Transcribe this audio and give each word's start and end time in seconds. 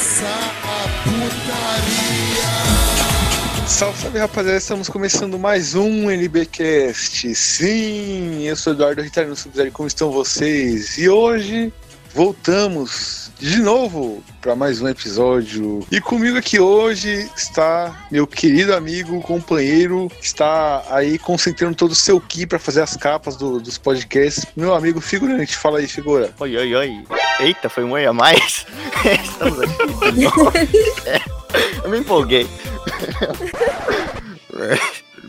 começar 0.00 0.54
a 0.64 0.88
putaria. 1.04 2.48
Salve, 3.68 3.98
salve 3.98 4.18
rapaziada, 4.18 4.56
estamos 4.56 4.88
começando 4.88 5.38
mais 5.38 5.74
um 5.74 6.10
NBcast. 6.10 7.34
Sim, 7.34 8.44
eu 8.44 8.56
sou 8.56 8.72
Eduardo 8.72 9.02
Ritarino 9.02 9.36
Subzero, 9.36 9.70
como 9.70 9.86
estão 9.86 10.10
vocês? 10.10 10.96
E 10.96 11.06
hoje 11.06 11.70
voltamos 12.14 13.30
de 13.38 13.58
novo 13.58 14.22
para 14.40 14.54
mais 14.54 14.80
um 14.82 14.88
episódio. 14.88 15.86
E 15.90 16.00
comigo 16.00 16.36
aqui 16.36 16.58
hoje 16.60 17.28
está 17.36 18.06
meu 18.10 18.26
querido 18.26 18.74
amigo, 18.74 19.20
companheiro, 19.22 20.10
que 20.20 20.26
está 20.26 20.82
aí 20.90 21.18
concentrando 21.18 21.74
todo 21.74 21.92
o 21.92 21.94
seu 21.94 22.20
ki 22.20 22.46
para 22.46 22.58
fazer 22.58 22.82
as 22.82 22.96
capas 22.96 23.36
do- 23.36 23.60
dos 23.60 23.78
podcasts. 23.78 24.44
Meu 24.56 24.74
amigo 24.74 25.00
figurante, 25.00 25.56
fala 25.56 25.78
aí, 25.78 25.86
figura. 25.86 26.30
Oi, 26.38 26.56
oi, 26.56 26.74
oi. 26.74 27.04
Eita, 27.40 27.68
foi 27.68 27.84
um 27.84 27.92
oi 27.92 28.04
a 28.06 28.12
mais. 28.12 28.66
Estamos 29.24 29.60
aqui 29.60 30.12
de 30.12 30.24
novo. 30.24 30.52
É, 31.52 31.84
eu 31.84 31.90
me 31.90 31.98
empolguei. 31.98 32.46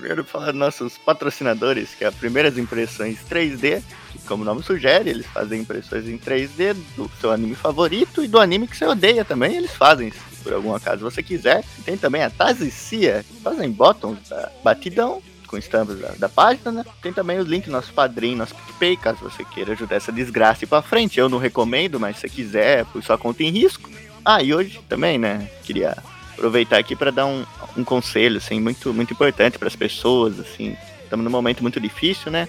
Primeiro 0.02 0.26
falar 0.26 0.48
dos 0.48 0.56
nossos 0.56 0.98
patrocinadores, 0.98 1.94
que 1.94 2.04
é 2.04 2.08
a 2.08 2.12
Primeiras 2.12 2.58
Impressões 2.58 3.20
3D, 3.30 3.84
que 4.12 4.18
como 4.26 4.42
o 4.42 4.46
nome 4.46 4.64
sugere, 4.64 5.12
eles 5.12 5.28
fazem 5.28 5.62
impressões 5.62 6.08
em 6.08 6.18
3D 6.18 6.76
do 6.96 7.10
seu 7.22 7.32
anime 7.32 7.54
favorito 7.54 8.24
e 8.24 8.28
do 8.28 8.40
anime 8.40 8.68
que 8.68 8.76
você 8.76 8.84
odeia 8.84 9.24
também, 9.24 9.58
eles 9.58 9.74
fazem, 9.74 10.10
se 10.10 10.44
por 10.44 10.54
algum 10.54 10.74
acaso 10.74 11.04
você 11.04 11.22
quiser. 11.22 11.64
Tem 11.86 11.96
também 11.96 12.24
a 12.24 12.32
Tazicia, 12.32 13.24
que 13.24 13.42
fazem 13.44 13.70
bottoms 13.70 14.28
da 14.28 14.52
Batidão, 14.64 15.22
com 15.46 15.56
estampas 15.56 16.00
da, 16.00 16.14
da 16.18 16.28
página, 16.28 16.72
né? 16.72 16.86
Tem 17.00 17.14
também 17.14 17.40
o 17.40 17.44
link 17.44 17.66
do 17.66 17.72
nosso 17.72 17.94
padrinho, 17.94 18.38
nosso 18.38 18.56
PicPay, 18.56 18.98
caso 18.98 19.20
você 19.20 19.46
queira 19.46 19.74
ajudar 19.74 19.98
essa 19.98 20.12
desgraça 20.12 20.64
e 20.64 20.68
pra 20.68 20.82
frente. 20.82 21.20
Eu 21.20 21.30
não 21.30 21.38
recomendo, 21.38 22.00
mas 22.00 22.18
se 22.18 22.28
quiser, 22.28 22.86
por 22.86 23.04
sua 23.04 23.20
conta 23.20 23.44
em 23.44 23.52
risco. 23.52 23.88
Ah, 24.26 24.42
e 24.42 24.52
hoje 24.52 24.82
também, 24.90 25.20
né? 25.20 25.48
Queria 25.64 25.96
aproveitar 26.42 26.80
aqui 26.80 26.96
para 26.96 27.12
dar 27.12 27.28
um, 27.28 27.46
um 27.78 27.84
conselho, 27.84 28.38
assim, 28.38 28.60
muito, 28.60 28.92
muito 28.92 29.14
importante 29.14 29.60
para 29.60 29.68
as 29.68 29.76
pessoas, 29.76 30.40
assim. 30.40 30.76
Estamos 31.04 31.24
num 31.24 31.30
momento 31.30 31.62
muito 31.62 31.80
difícil, 31.80 32.32
né? 32.32 32.48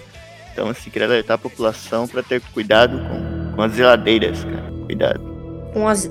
Então, 0.51 0.69
assim, 0.69 0.89
queria 0.89 1.07
alertar 1.07 1.35
a 1.35 1.37
população 1.37 2.07
para 2.07 2.23
ter 2.23 2.41
cuidado 2.53 2.97
com, 2.97 3.55
com 3.55 3.61
as 3.61 3.75
geladeiras, 3.75 4.43
cara. 4.43 4.71
Cuidado. 4.85 5.19
Com 5.73 5.87
as. 5.87 6.09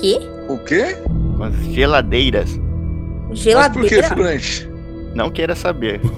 Quê? 0.00 0.18
O 0.48 0.58
quê? 0.58 0.96
Com 1.36 1.44
as 1.44 1.54
geladeiras. 1.74 2.50
Mas 3.28 3.68
por 3.68 3.82
que, 3.82 3.88
Geladeira? 3.88 4.71
Não 5.14 5.30
queira 5.30 5.54
saber. 5.54 6.00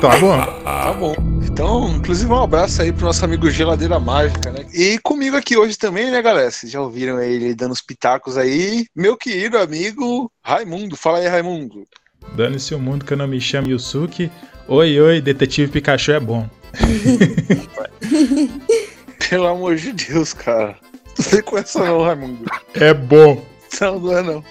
Tá 0.00 0.18
bom. 0.18 0.36
Tá 0.64 0.92
bom. 0.92 1.14
Então, 1.44 1.88
inclusive, 1.96 2.30
um 2.30 2.42
abraço 2.42 2.82
aí 2.82 2.92
pro 2.92 3.04
nosso 3.04 3.24
amigo 3.24 3.48
Geladeira 3.48 4.00
Mágica, 4.00 4.50
né? 4.50 4.66
E 4.74 4.98
comigo 4.98 5.36
aqui 5.36 5.56
hoje 5.56 5.78
também, 5.78 6.10
né, 6.10 6.20
galera? 6.20 6.50
Vocês 6.50 6.72
já 6.72 6.80
ouviram 6.80 7.20
ele 7.20 7.54
dando 7.54 7.70
os 7.70 7.80
pitacos 7.80 8.36
aí. 8.36 8.86
Meu 8.96 9.16
querido 9.16 9.56
amigo 9.58 10.30
Raimundo. 10.44 10.96
Fala 10.96 11.18
aí, 11.18 11.28
Raimundo. 11.28 11.86
Dane-se 12.34 12.74
o 12.74 12.80
mundo 12.80 13.04
que 13.04 13.12
eu 13.12 13.16
não 13.16 13.28
me 13.28 13.40
chamo 13.40 13.68
Yusuke. 13.68 14.28
Oi, 14.66 15.00
oi, 15.00 15.20
detetive 15.20 15.70
Pikachu 15.70 16.12
é 16.12 16.20
bom. 16.20 16.48
Pelo 19.30 19.46
amor 19.46 19.76
de 19.76 19.92
Deus, 19.92 20.32
cara. 20.32 20.76
Não 21.16 21.24
sei 21.24 21.42
com 21.42 21.58
essa 21.58 21.84
não, 21.84 22.02
Raimundo. 22.02 22.44
É 22.74 22.92
bom. 22.92 23.40
Não, 23.80 24.00
não 24.00 24.18
é 24.18 24.22
não. 24.22 24.44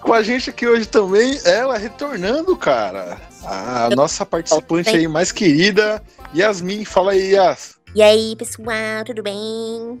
Com 0.00 0.12
a 0.12 0.22
gente 0.22 0.50
aqui 0.50 0.66
hoje 0.66 0.86
também, 0.86 1.38
ela 1.44 1.76
retornando, 1.76 2.56
cara. 2.56 3.18
A 3.44 3.90
nossa 3.94 4.24
participante 4.24 4.90
aí 4.90 5.06
mais 5.06 5.30
querida, 5.30 6.02
Yasmin. 6.34 6.84
Fala 6.84 7.12
aí, 7.12 7.32
Yas. 7.32 7.76
E 7.94 8.02
aí, 8.02 8.34
pessoal, 8.36 9.04
tudo 9.04 9.22
bem? 9.22 10.00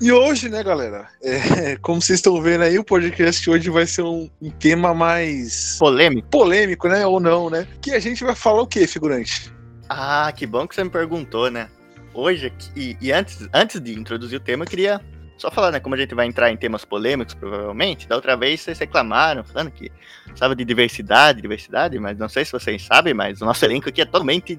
E 0.00 0.10
hoje, 0.12 0.48
né, 0.48 0.62
galera? 0.62 1.08
é, 1.22 1.76
como 1.82 2.00
vocês 2.00 2.18
estão 2.18 2.40
vendo 2.40 2.62
aí, 2.62 2.78
o 2.78 2.84
podcast 2.84 3.50
hoje 3.50 3.68
vai 3.68 3.86
ser 3.86 4.02
um, 4.02 4.30
um 4.40 4.50
tema 4.50 4.94
mais 4.94 5.76
Polêmico. 5.78 6.28
polêmico, 6.28 6.88
né? 6.88 7.06
Ou 7.06 7.20
não, 7.20 7.50
né? 7.50 7.66
Que 7.82 7.92
a 7.92 7.98
gente 7.98 8.24
vai 8.24 8.34
falar 8.34 8.62
o 8.62 8.66
quê, 8.66 8.86
figurante? 8.86 9.52
Ah, 9.88 10.32
que 10.34 10.46
bom 10.46 10.66
que 10.66 10.74
você 10.74 10.84
me 10.84 10.90
perguntou, 10.90 11.50
né? 11.50 11.68
Hoje, 12.14 12.52
e, 12.74 12.96
e 13.00 13.12
antes, 13.12 13.48
antes 13.52 13.80
de 13.80 13.92
introduzir 13.98 14.38
o 14.38 14.42
tema, 14.42 14.64
eu 14.64 14.68
queria 14.68 15.00
só 15.40 15.50
falar, 15.50 15.70
né? 15.72 15.80
Como 15.80 15.94
a 15.94 15.98
gente 15.98 16.14
vai 16.14 16.26
entrar 16.26 16.50
em 16.50 16.56
temas 16.56 16.84
polêmicos, 16.84 17.34
provavelmente, 17.34 18.06
da 18.06 18.16
outra 18.16 18.36
vez 18.36 18.60
vocês 18.60 18.78
reclamaram, 18.78 19.42
falando 19.44 19.70
que 19.70 19.90
sabe 20.34 20.54
de 20.54 20.64
diversidade, 20.64 21.40
diversidade, 21.40 21.98
mas 21.98 22.18
não 22.18 22.28
sei 22.28 22.44
se 22.44 22.52
vocês 22.52 22.82
sabem, 22.84 23.14
mas 23.14 23.40
o 23.40 23.44
nosso 23.44 23.64
elenco 23.64 23.88
aqui 23.88 24.00
é 24.02 24.04
totalmente 24.04 24.58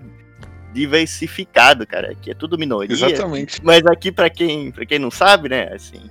diversificado, 0.74 1.86
cara. 1.86 2.12
Aqui 2.12 2.32
é 2.32 2.34
tudo 2.34 2.58
minoria. 2.58 2.92
Exatamente. 2.92 3.64
Mas 3.64 3.86
aqui, 3.86 4.12
pra 4.12 4.30
quem, 4.30 4.72
pra 4.72 4.86
quem 4.86 4.98
não 5.00 5.12
sabe, 5.12 5.50
né, 5.50 5.72
assim, 5.74 6.02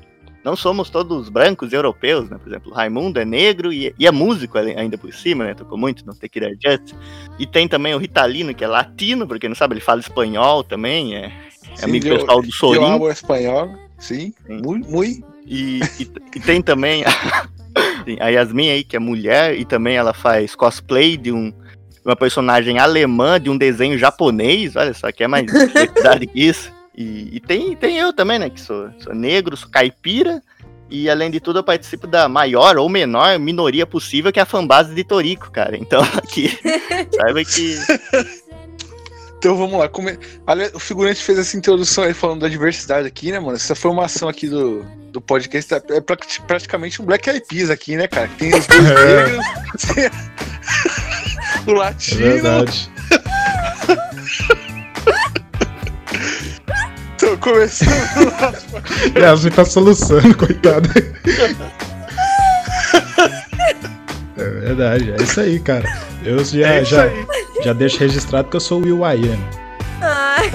não 0.44 0.54
somos 0.54 0.88
todos 0.90 1.28
brancos 1.28 1.72
europeus, 1.72 2.28
né? 2.30 2.38
Por 2.38 2.48
exemplo, 2.48 2.70
o 2.70 2.74
Raimundo 2.74 3.18
é 3.20 3.24
negro 3.24 3.72
e, 3.72 3.94
e 3.98 4.06
é 4.06 4.10
músico 4.10 4.58
ainda 4.58 4.96
por 4.96 5.12
cima, 5.12 5.44
né? 5.44 5.54
Tocou 5.54 5.76
muito 5.78 6.04
no 6.06 6.14
Tequila 6.14 6.50
Just. 6.50 6.94
E 7.38 7.46
tem 7.46 7.66
também 7.68 7.94
o 7.94 7.98
Ritalino, 7.98 8.54
que 8.54 8.64
é 8.64 8.68
latino, 8.68 9.26
pra 9.26 9.38
quem 9.38 9.48
não 9.48 9.56
sabe, 9.56 9.74
ele 9.74 9.80
fala 9.80 10.00
espanhol 10.00 10.62
também, 10.62 11.16
é, 11.16 11.32
é 11.80 11.84
amigo 11.84 12.06
eu- 12.06 12.18
pessoal 12.18 12.40
do 12.40 12.48
Eu 12.48 12.52
Sorin. 12.52 12.84
amo 12.84 13.10
espanhol, 13.10 13.74
sim. 14.00 14.34
Sim. 14.46 14.60
Muito, 14.62 14.90
muito. 14.90 15.24
E, 15.46 15.80
e, 15.98 16.10
e 16.36 16.40
tem 16.40 16.60
também 16.62 17.04
sim, 18.04 18.16
a 18.20 18.28
Yasmin 18.28 18.70
aí, 18.70 18.84
que 18.84 18.96
é 18.96 18.98
mulher, 18.98 19.58
e 19.58 19.64
também 19.64 19.96
ela 19.96 20.12
faz 20.12 20.54
cosplay 20.54 21.16
de 21.16 21.30
um 21.32 21.52
uma 22.04 22.16
personagem 22.16 22.78
alemã 22.78 23.40
de 23.40 23.50
um 23.50 23.56
desenho 23.56 23.98
japonês, 23.98 24.76
olha 24.76 24.94
só, 24.94 25.12
que 25.12 25.22
é 25.22 25.28
mais 25.28 25.46
diversidade 25.46 26.26
que 26.26 26.40
isso. 26.40 26.72
E, 26.96 27.36
e 27.36 27.40
tem, 27.40 27.76
tem 27.76 27.98
eu 27.98 28.12
também, 28.12 28.38
né, 28.38 28.50
que 28.50 28.60
sou, 28.60 28.90
sou 28.98 29.14
negro, 29.14 29.56
sou 29.56 29.68
caipira, 29.70 30.42
e 30.90 31.08
além 31.08 31.30
de 31.30 31.38
tudo 31.38 31.60
eu 31.60 31.64
participo 31.64 32.06
da 32.06 32.28
maior 32.28 32.76
ou 32.76 32.88
menor 32.88 33.38
minoria 33.38 33.86
possível, 33.86 34.32
que 34.32 34.40
é 34.40 34.42
a 34.42 34.46
fanbase 34.46 34.94
de 34.94 35.04
Torico, 35.04 35.50
cara. 35.50 35.76
Então 35.76 36.02
aqui, 36.18 36.58
saiba 37.14 37.44
que... 37.44 37.78
Então 39.40 39.56
vamos 39.56 39.78
lá. 39.78 39.88
Come... 39.88 40.18
O 40.74 40.78
figurante 40.78 41.22
fez 41.22 41.38
essa 41.38 41.56
introdução 41.56 42.04
aí 42.04 42.12
falando 42.12 42.40
da 42.42 42.48
diversidade 42.48 43.06
aqui, 43.08 43.32
né, 43.32 43.40
mano? 43.40 43.56
Essa 43.56 43.74
formação 43.74 44.28
aqui 44.28 44.46
do, 44.46 44.84
do 45.10 45.18
podcast 45.18 45.72
é 45.72 45.82
é 45.96 46.00
prati- 46.02 46.42
praticamente 46.42 47.00
um 47.00 47.06
Black 47.06 47.26
Eyed 47.30 47.46
Peas 47.48 47.70
aqui, 47.70 47.96
né, 47.96 48.06
cara? 48.06 48.28
Tem 48.36 48.54
os 48.54 48.66
dois 48.66 48.84
É. 48.84 49.24
negros, 49.24 49.46
o 51.66 51.70
É 51.70 51.74
latino. 51.74 52.20
verdade. 52.20 52.90
Então, 57.16 57.34
começando 57.38 57.90
Yasmin 59.18 59.50
tá 59.52 59.64
soluçando, 59.64 60.36
coitado. 60.36 60.86
É 64.58 64.60
verdade, 64.60 65.12
é 65.12 65.22
isso 65.22 65.40
aí, 65.40 65.58
cara. 65.60 65.84
Eu 66.24 66.44
já, 66.44 66.66
É 66.68 66.84
já, 66.84 67.04
aí. 67.04 67.26
já 67.64 67.72
deixo 67.72 67.98
registrado 67.98 68.48
que 68.48 68.56
eu 68.56 68.60
sou 68.60 68.80
o 68.80 68.84
Will 68.84 68.98
I 69.06 69.28
Am. 69.32 69.48
Ai, 70.02 70.50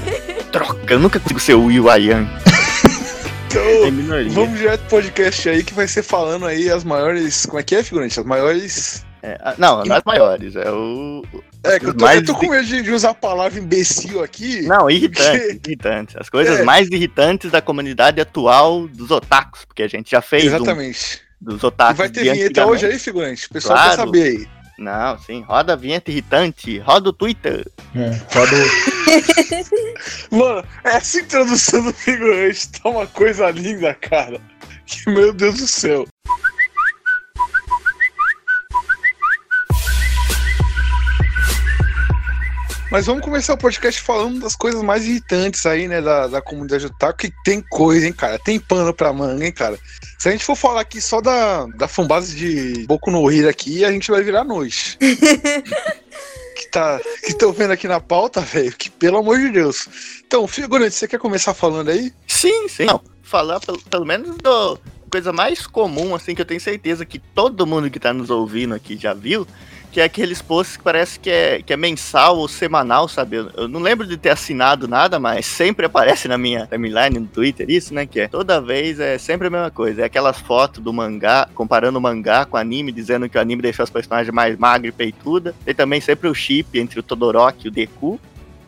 Troca, 0.51 0.93
eu 0.93 0.99
nunca 0.99 1.19
consigo 1.19 1.39
ser 1.39 1.53
o 1.55 1.65
Will 1.65 1.85
I 1.89 2.11
Am. 2.11 2.27
Tem 3.49 3.77
Então, 3.79 3.91
minoria. 3.91 4.29
vamos 4.31 4.57
direto 4.57 4.81
pro 4.81 4.89
podcast 5.01 5.49
aí 5.49 5.63
que 5.63 5.73
vai 5.73 5.87
ser 5.87 6.03
falando 6.03 6.45
aí 6.45 6.69
as 6.69 6.83
maiores. 6.83 7.45
Como 7.45 7.59
é 7.59 7.63
que 7.63 7.75
é, 7.75 7.83
figurante? 7.83 8.19
As 8.19 8.25
maiores. 8.25 9.05
É, 9.23 9.39
não, 9.57 9.83
não 9.83 9.95
é 9.95 9.97
as 9.97 10.03
maiores, 10.05 10.55
é 10.55 10.69
o... 10.69 11.23
É, 11.63 11.79
que 11.79 11.87
eu 11.87 11.95
tô, 11.95 12.05
Mais 12.05 12.19
eu 12.19 12.25
tô 12.27 12.35
com 12.35 12.47
medo 12.47 12.63
de, 12.63 12.83
de 12.83 12.91
usar 12.91 13.09
a 13.09 13.13
palavra 13.15 13.57
imbecil 13.59 14.23
aqui. 14.23 14.61
Não, 14.67 14.87
irritante, 14.87 15.59
irritante. 15.65 16.15
As 16.19 16.29
coisas 16.29 16.59
É. 16.59 16.63
mais 16.63 16.87
irritantes 16.89 17.49
da 17.49 17.59
comunidade 17.59 18.21
atual 18.21 18.87
dos 18.87 19.09
otakus, 19.09 19.65
porque 19.65 19.81
a 19.81 19.87
gente 19.87 20.11
já 20.11 20.21
fez 20.21 20.43
um 20.43 20.47
Exatamente. 20.57 21.21
Dos 21.45 21.61
E 21.61 21.65
otakus 21.65 21.97
vai 21.97 22.09
ter 22.09 22.23
vinheta 22.33 22.65
hoje 22.65 22.85
aí, 22.87 22.99
figurante. 22.99 23.45
O 23.47 23.49
pessoal 23.53 23.75
Claro. 23.77 23.89
quer 23.91 23.95
saber 23.97 24.23
aí. 24.39 24.47
Não, 24.77 25.17
sim, 25.19 25.41
roda 25.41 25.71
a 25.71 25.75
vinheta 25.77 26.11
irritante, 26.11 26.79
roda 26.79 27.09
o 27.09 27.13
Twitter. 27.13 27.65
É, 27.95 28.09
roda 28.37 28.51
o- 28.55 30.35
Mano, 30.35 30.67
essa 30.83 31.19
introdução 31.19 31.83
do 31.83 31.93
figurante 31.93 32.67
tá 32.69 32.89
uma 32.89 33.07
coisa 33.07 33.49
linda, 33.51 33.93
cara. 33.93 34.41
Que, 34.85 35.09
meu 35.09 35.31
Deus 35.33 35.55
do 35.57 35.67
céu. 35.67 36.05
Mas 42.95 43.07
vamos 43.07 43.25
começar 43.25 43.55
o 43.55 43.57
podcast 43.57 44.01
falando 44.01 44.39
das 44.39 44.55
coisas 44.55 44.81
mais 44.81 45.05
irritantes 45.05 45.65
aí, 45.65 45.85
né, 45.85 46.01
da, 46.01 46.27
da 46.27 46.41
comunidade 46.41 46.85
otaku, 46.85 47.17
que 47.17 47.33
tem 47.43 47.59
coisa, 47.59 48.07
hein, 48.07 48.13
cara, 48.13 48.39
tem 48.39 48.57
pano 48.57 48.93
pra 48.93 49.11
manga, 49.11 49.45
hein, 49.45 49.51
cara. 49.51 49.77
Se 50.17 50.29
a 50.29 50.31
gente 50.31 50.45
for 50.45 50.55
falar 50.55 50.79
aqui 50.79 51.01
só 51.01 51.19
da, 51.19 51.65
da 51.75 51.89
fanbase 51.89 52.33
de 52.37 52.85
Boku 52.87 53.11
no 53.11 53.29
Hero 53.29 53.49
aqui, 53.49 53.83
a 53.83 53.91
gente 53.91 54.09
vai 54.09 54.23
virar 54.23 54.45
noite. 54.45 54.97
que 56.55 56.71
tá, 56.71 57.01
que 57.21 57.33
tô 57.33 57.51
vendo 57.51 57.71
aqui 57.71 57.85
na 57.85 57.99
pauta, 57.99 58.39
velho, 58.39 58.71
que 58.71 58.89
pelo 58.89 59.17
amor 59.17 59.39
de 59.39 59.49
Deus. 59.49 59.89
Então, 60.25 60.47
figurante, 60.47 60.95
você 60.95 61.05
quer 61.05 61.19
começar 61.19 61.53
falando 61.53 61.89
aí? 61.89 62.13
Sim, 62.25 62.69
sim. 62.69 62.85
Não, 62.85 63.01
falar 63.21 63.59
pelo, 63.59 63.77
pelo 63.77 64.05
menos 64.05 64.37
do 64.37 64.79
coisa 65.11 65.33
mais 65.33 65.67
comum, 65.67 66.15
assim, 66.15 66.33
que 66.33 66.41
eu 66.41 66.45
tenho 66.45 66.59
certeza 66.61 67.05
que 67.05 67.19
todo 67.19 67.65
mundo 67.65 67.89
que 67.89 67.99
tá 67.99 68.13
nos 68.13 68.29
ouvindo 68.29 68.73
aqui 68.73 68.97
já 68.97 69.13
viu, 69.13 69.45
que 69.95 70.01
é 70.01 70.03
aqueles 70.03 70.41
posts 70.41 70.75
que 70.75 70.83
parece 70.83 71.17
que 71.17 71.29
é, 71.29 71.61
que 71.61 71.71
é 71.71 71.77
mensal 71.77 72.37
ou 72.37 72.49
semanal, 72.49 73.07
sabe? 73.07 73.37
Eu, 73.37 73.49
eu 73.55 73.67
não 73.69 73.79
lembro 73.79 74.05
de 74.05 74.17
ter 74.17 74.27
assinado 74.27 74.89
nada, 74.89 75.17
mas 75.19 75.45
sempre 75.45 75.85
aparece 75.85 76.27
na 76.27 76.37
minha 76.37 76.67
timeline 76.67 77.17
no 77.17 77.27
Twitter 77.27 77.65
isso, 77.69 77.93
né? 77.93 78.05
Que 78.05 78.19
é 78.19 78.27
toda 78.27 78.59
vez 78.59 78.99
é 78.99 79.17
sempre 79.17 79.47
a 79.47 79.49
mesma 79.49 79.71
coisa. 79.71 80.01
É 80.01 80.03
aquelas 80.03 80.37
fotos 80.37 80.83
do 80.83 80.91
mangá, 80.91 81.47
comparando 81.55 81.97
o 81.97 82.01
mangá 82.01 82.43
com 82.43 82.57
o 82.57 82.59
anime, 82.59 82.91
dizendo 82.91 83.29
que 83.29 83.37
o 83.37 83.41
anime 83.41 83.61
deixou 83.61 83.85
os 83.85 83.89
personagens 83.89 84.35
mais 84.35 84.57
magros 84.57 84.89
e 84.89 84.97
peituda. 84.97 85.55
Tem 85.63 85.73
também 85.73 86.01
sempre 86.01 86.27
o 86.27 86.35
chip 86.35 86.77
entre 86.77 86.99
o 86.99 87.03
Todoroki 87.03 87.67
e 87.67 87.69
o 87.69 87.71
Deku, 87.71 88.19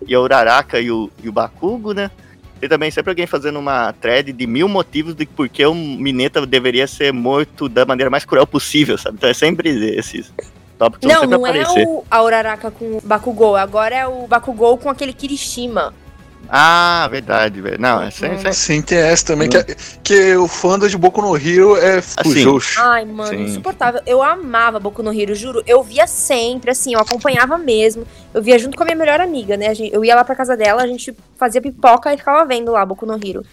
e 0.08 0.16
a 0.16 0.22
Uraraka 0.22 0.80
e 0.80 0.90
o, 0.90 1.12
e 1.22 1.28
o 1.28 1.34
Bakugo, 1.34 1.92
né? 1.92 2.10
E 2.62 2.70
também 2.70 2.90
sempre 2.90 3.12
alguém 3.12 3.28
fazendo 3.28 3.60
uma 3.60 3.92
thread 3.92 4.32
de 4.32 4.48
mil 4.48 4.70
motivos 4.70 5.14
de 5.14 5.26
por 5.26 5.50
que 5.50 5.66
o 5.66 5.76
Mineta 5.76 6.46
deveria 6.46 6.88
ser 6.88 7.12
morto 7.12 7.68
da 7.68 7.86
maneira 7.86 8.10
mais 8.10 8.24
cruel 8.24 8.48
possível, 8.48 8.98
sabe? 8.98 9.18
Então 9.18 9.30
é 9.30 9.34
sempre 9.34 9.70
esses 9.94 10.32
tópicos 10.78 11.08
que 11.10 11.14
Não, 11.14 11.26
não 11.26 11.46
aparecer. 11.46 11.82
é 11.84 11.88
o 11.88 12.04
a 12.10 12.24
Uraraka 12.24 12.72
com 12.72 12.98
o 12.98 13.02
Bakugou, 13.04 13.56
agora 13.56 13.96
é 13.96 14.08
o 14.08 14.28
Bakugou 14.28 14.78
com 14.78 14.90
aquele 14.90 15.14
Kirishima. 15.14 15.94
Ah, 16.50 17.06
verdade, 17.12 17.60
velho. 17.60 17.78
Não, 17.78 18.02
é 18.02 18.10
sempre, 18.10 18.38
sempre- 18.38 18.54
Sim, 18.54 18.82
tem 18.82 18.98
essa 19.00 19.26
também, 19.26 19.50
que, 19.50 19.58
é- 19.58 19.66
que 20.02 20.36
o 20.38 20.48
fandom 20.48 20.88
de 20.88 20.98
Boku 20.98 21.22
no 21.22 21.36
Hero 21.36 21.76
é 21.76 22.02
Fujoshi. 22.02 22.80
Ai, 22.80 23.04
mano, 23.04 23.30
Sim. 23.38 23.44
insuportável. 23.44 24.00
Eu 24.06 24.24
amava 24.24 24.80
Boku 24.80 25.04
no 25.04 25.12
Hero, 25.12 25.36
juro. 25.36 25.62
Eu 25.68 25.84
via 25.84 26.08
sempre, 26.08 26.72
assim, 26.72 26.94
eu 26.94 27.02
acompanhava 27.02 27.58
mesmo. 27.58 28.08
Eu 28.34 28.42
via 28.42 28.58
junto 28.58 28.78
com 28.78 28.84
a 28.84 28.86
minha 28.86 28.96
melhor 28.96 29.20
amiga, 29.20 29.58
né? 29.58 29.74
Eu 29.92 30.06
ia 30.06 30.16
lá 30.16 30.24
pra 30.24 30.36
casa 30.36 30.56
dela, 30.56 30.84
a 30.84 30.88
gente 30.88 31.14
fazia 31.38 31.62
pipoca 31.62 32.14
e 32.14 32.18
ficava 32.18 32.46
vendo 32.46 32.72
lá 32.72 32.86
Boku 32.86 33.06
no 33.06 33.16
Hero. 33.16 33.44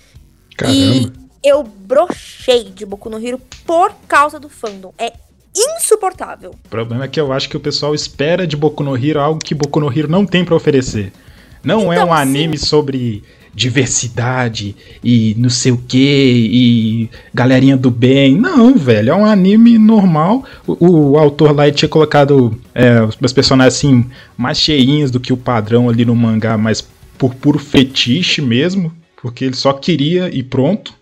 Caramba. 0.57 1.13
Eu 1.43 1.65
brochei 1.65 2.65
de 2.65 2.87
Boku 2.87 3.11
no 3.11 3.19
Hero 3.19 3.41
por 3.67 3.93
causa 4.07 4.39
do 4.39 4.49
fandom. 4.49 4.95
É 4.97 5.13
insuportável. 5.57 6.51
O 6.65 6.69
problema 6.69 7.05
é 7.05 7.09
que 7.09 7.21
eu 7.21 7.33
acho 7.33 7.49
que 7.49 7.57
o 7.57 7.61
pessoal 7.61 7.95
espera 7.95 8.47
de 8.47 8.57
Boku 8.57 8.83
no 8.83 8.97
Hero 8.97 9.21
algo 9.21 9.41
que 9.43 9.55
Boku 9.55 9.81
no 9.81 9.91
Hero 9.91 10.09
não 10.09 10.27
tem 10.27 10.45
pra 10.45 10.55
oferecer. 10.55 11.13
Não 11.63 11.93
é 11.93 11.97
Então, 11.97 12.09
um 12.09 12.13
anime 12.13 12.59
sobre 12.59 13.23
diversidade 13.55 14.75
e 15.03 15.35
não 15.39 15.49
sei 15.49 15.71
o 15.71 15.79
que 15.79 15.99
e 15.99 17.11
galerinha 17.33 17.77
do 17.77 17.91
bem. 17.91 18.37
Não, 18.37 18.77
velho, 18.77 19.11
é 19.11 19.15
um 19.15 19.25
anime 19.25 19.79
normal. 19.79 20.45
O, 20.67 21.13
o 21.13 21.19
autor 21.19 21.55
lá 21.55 21.71
tinha 21.71 21.89
colocado 21.89 22.59
é, 22.75 23.01
os 23.03 23.33
personagens 23.33 23.75
assim 23.75 24.05
mais 24.37 24.59
cheinhos 24.59 25.11
do 25.11 25.21
que 25.21 25.33
o 25.33 25.37
padrão 25.37 25.89
ali 25.89 26.05
no 26.05 26.17
mangá, 26.17 26.59
mas 26.59 26.87
por 27.17 27.35
puro 27.35 27.59
fetiche 27.59 28.43
mesmo, 28.43 28.93
porque 29.23 29.45
ele 29.45 29.55
só 29.55 29.73
queria 29.73 30.29
e 30.35 30.43
pronto. 30.43 30.93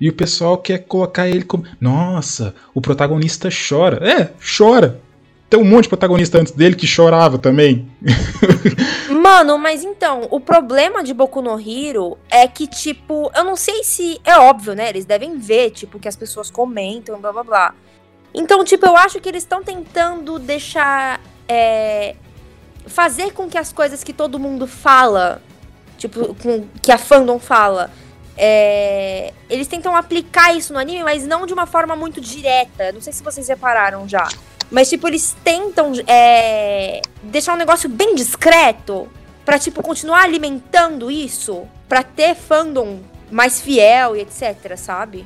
E 0.00 0.08
o 0.08 0.12
pessoal 0.12 0.58
quer 0.58 0.78
colocar 0.78 1.28
ele 1.28 1.42
como. 1.42 1.64
Nossa, 1.80 2.54
o 2.74 2.80
protagonista 2.80 3.48
chora. 3.50 4.06
É, 4.06 4.32
chora. 4.56 5.00
Tem 5.48 5.60
um 5.60 5.64
monte 5.64 5.84
de 5.84 5.90
protagonista 5.90 6.40
antes 6.40 6.52
dele 6.52 6.74
que 6.74 6.86
chorava 6.86 7.38
também. 7.38 7.88
Mano, 9.08 9.56
mas 9.56 9.84
então, 9.84 10.26
o 10.30 10.40
problema 10.40 11.04
de 11.04 11.14
Boku 11.14 11.40
no 11.40 11.58
Hero 11.58 12.18
é 12.28 12.48
que, 12.48 12.66
tipo, 12.66 13.30
eu 13.34 13.44
não 13.44 13.54
sei 13.54 13.84
se. 13.84 14.20
É 14.24 14.36
óbvio, 14.38 14.74
né? 14.74 14.88
Eles 14.88 15.04
devem 15.04 15.38
ver, 15.38 15.70
tipo, 15.70 16.00
que 16.00 16.08
as 16.08 16.16
pessoas 16.16 16.50
comentam, 16.50 17.20
blá 17.20 17.32
blá 17.32 17.44
blá. 17.44 17.74
Então, 18.34 18.64
tipo, 18.64 18.84
eu 18.86 18.96
acho 18.96 19.20
que 19.20 19.28
eles 19.28 19.44
estão 19.44 19.62
tentando 19.62 20.38
deixar. 20.38 21.20
é, 21.48 22.16
fazer 22.86 23.32
com 23.32 23.48
que 23.48 23.58
as 23.58 23.72
coisas 23.72 24.04
que 24.04 24.12
todo 24.12 24.38
mundo 24.38 24.66
fala, 24.66 25.42
tipo, 25.98 26.36
que 26.82 26.92
a 26.92 26.98
fandom 26.98 27.38
fala. 27.38 27.90
É, 28.36 29.32
eles 29.48 29.66
tentam 29.66 29.96
aplicar 29.96 30.54
isso 30.54 30.72
no 30.72 30.78
anime, 30.78 31.02
mas 31.02 31.26
não 31.26 31.46
de 31.46 31.52
uma 31.52 31.66
forma 31.66 31.96
muito 31.96 32.20
direta. 32.20 32.92
Não 32.92 33.00
sei 33.00 33.12
se 33.12 33.22
vocês 33.22 33.48
repararam 33.48 34.08
já. 34.08 34.28
Mas, 34.70 34.88
tipo, 34.88 35.06
eles 35.06 35.36
tentam 35.44 35.92
é, 36.06 37.00
deixar 37.22 37.54
um 37.54 37.56
negócio 37.56 37.88
bem 37.88 38.14
discreto 38.14 39.08
pra, 39.44 39.58
tipo, 39.58 39.82
continuar 39.82 40.22
alimentando 40.22 41.10
isso. 41.10 41.66
Pra 41.88 42.02
ter 42.02 42.34
fandom 42.34 43.00
mais 43.30 43.60
fiel 43.60 44.16
e 44.16 44.20
etc, 44.20 44.76
sabe? 44.76 45.24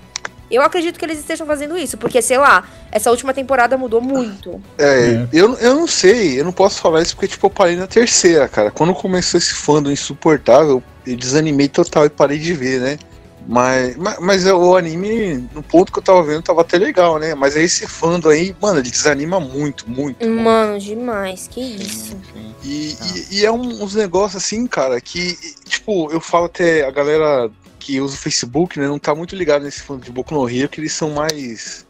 Eu 0.51 0.63
acredito 0.63 0.99
que 0.99 1.05
eles 1.05 1.19
estejam 1.19 1.47
fazendo 1.47 1.79
isso, 1.79 1.97
porque, 1.97 2.21
sei 2.21 2.37
lá, 2.39 2.65
essa 2.91 3.11
última 3.11 3.33
temporada 3.33 3.77
mudou 3.79 4.01
muito. 4.01 4.61
É, 4.77 4.85
É. 5.13 5.29
Eu, 5.33 5.55
eu 5.59 5.75
não 5.75 5.87
sei, 5.87 6.41
eu 6.41 6.45
não 6.45 6.53
posso 6.53 6.81
falar 6.81 7.03
isso 7.03 7.15
porque, 7.15 7.29
tipo, 7.29 7.47
eu 7.47 7.51
parei 7.51 7.77
na 7.77 7.87
terceira, 7.87 8.49
cara. 8.49 8.71
Quando 8.71 8.93
começou 8.95 9.39
esse 9.39 9.55
fandom 9.55 9.91
insuportável, 9.91 10.83
eu 11.07 11.17
desanimei 11.17 11.69
total 11.69 12.07
e 12.07 12.11
parei 12.11 12.39
de 12.39 12.53
ver, 12.53 12.81
né? 12.81 12.99
Mas, 13.47 13.97
mas, 13.97 14.19
mas 14.21 14.47
o 14.47 14.77
anime, 14.77 15.49
no 15.55 15.63
ponto 15.63 15.91
que 15.91 15.99
eu 15.99 16.03
tava 16.03 16.23
vendo, 16.23 16.43
tava 16.43 16.61
até 16.61 16.77
legal, 16.79 17.19
né? 17.19 17.35
Mas 17.35 17.57
aí 17.57 17.65
esse 17.65 17.87
fandom 17.87 18.29
aí, 18.29 18.55
mano, 18.61 18.79
ele 18.81 18.91
desanima 18.91 19.41
muito, 19.41 19.89
muito. 19.91 20.25
Mano, 20.29 20.79
demais, 20.79 21.49
que 21.49 21.61
isso. 21.61 22.17
E, 22.63 22.97
e, 23.31 23.39
e 23.41 23.47
é 23.47 23.51
um- 23.51 23.83
uns 23.83 23.95
negócios 23.95 24.43
assim, 24.45 24.67
cara, 24.67 25.01
que, 25.01 25.37
tipo, 25.67 26.13
eu 26.13 26.21
falo 26.21 26.45
até 26.45 26.87
a 26.87 26.91
galera 26.91 27.51
que 27.91 28.01
usa 28.01 28.15
o 28.15 28.19
Facebook, 28.19 28.79
né, 28.79 28.87
não 28.87 28.99
tá 28.99 29.15
muito 29.15 29.35
ligado 29.35 29.63
nesse 29.65 29.83
fundo 29.83 30.05
de 30.05 30.13
Boku 30.13 30.33
no 30.35 30.49
Hero, 30.49 30.69
que 30.69 30.81
eles 30.81 30.93
são 30.93 31.11
mais 31.11 31.85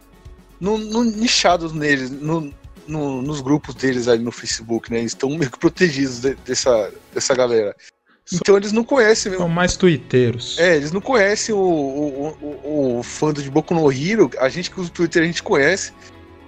no, 0.59 0.79
no- 0.79 1.05
nichados 1.05 1.73
neles, 1.73 2.11
no, 2.11 2.53
no- 2.87 3.21
nos 3.21 3.41
grupos 3.43 3.75
deles 3.75 4.09
ali 4.09 4.23
no 4.23 4.33
Facebook, 4.33 4.91
né, 4.91 5.01
eles 5.01 5.13
estão 5.13 5.29
meio 5.31 5.51
que 5.51 5.59
protegidos 5.59 6.21
de- 6.21 6.35
dessa, 6.37 6.91
dessa 7.13 7.35
galera. 7.35 7.77
Então 8.33 8.57
eles 8.57 8.73
não 8.73 8.85
conhecem 8.85 9.31
mesmo. 9.31 9.45
São 9.45 9.53
mais 9.53 9.77
tuiteiros. 9.77 10.59
É, 10.59 10.77
eles 10.77 10.93
não 10.93 11.01
conhecem 11.01 11.55
o, 11.55 11.59
o, 11.59 12.29
o, 12.65 12.99
o 12.99 13.03
fandom 13.03 13.43
de 13.43 13.51
Boku 13.51 13.75
no 13.75 13.91
Hero. 13.93 14.31
A 14.39 14.49
gente 14.49 14.71
que 14.71 14.81
usa 14.81 14.89
o 14.89 14.93
Twitter, 14.93 15.23
a 15.23 15.27
gente 15.27 15.43
conhece. 15.43 15.93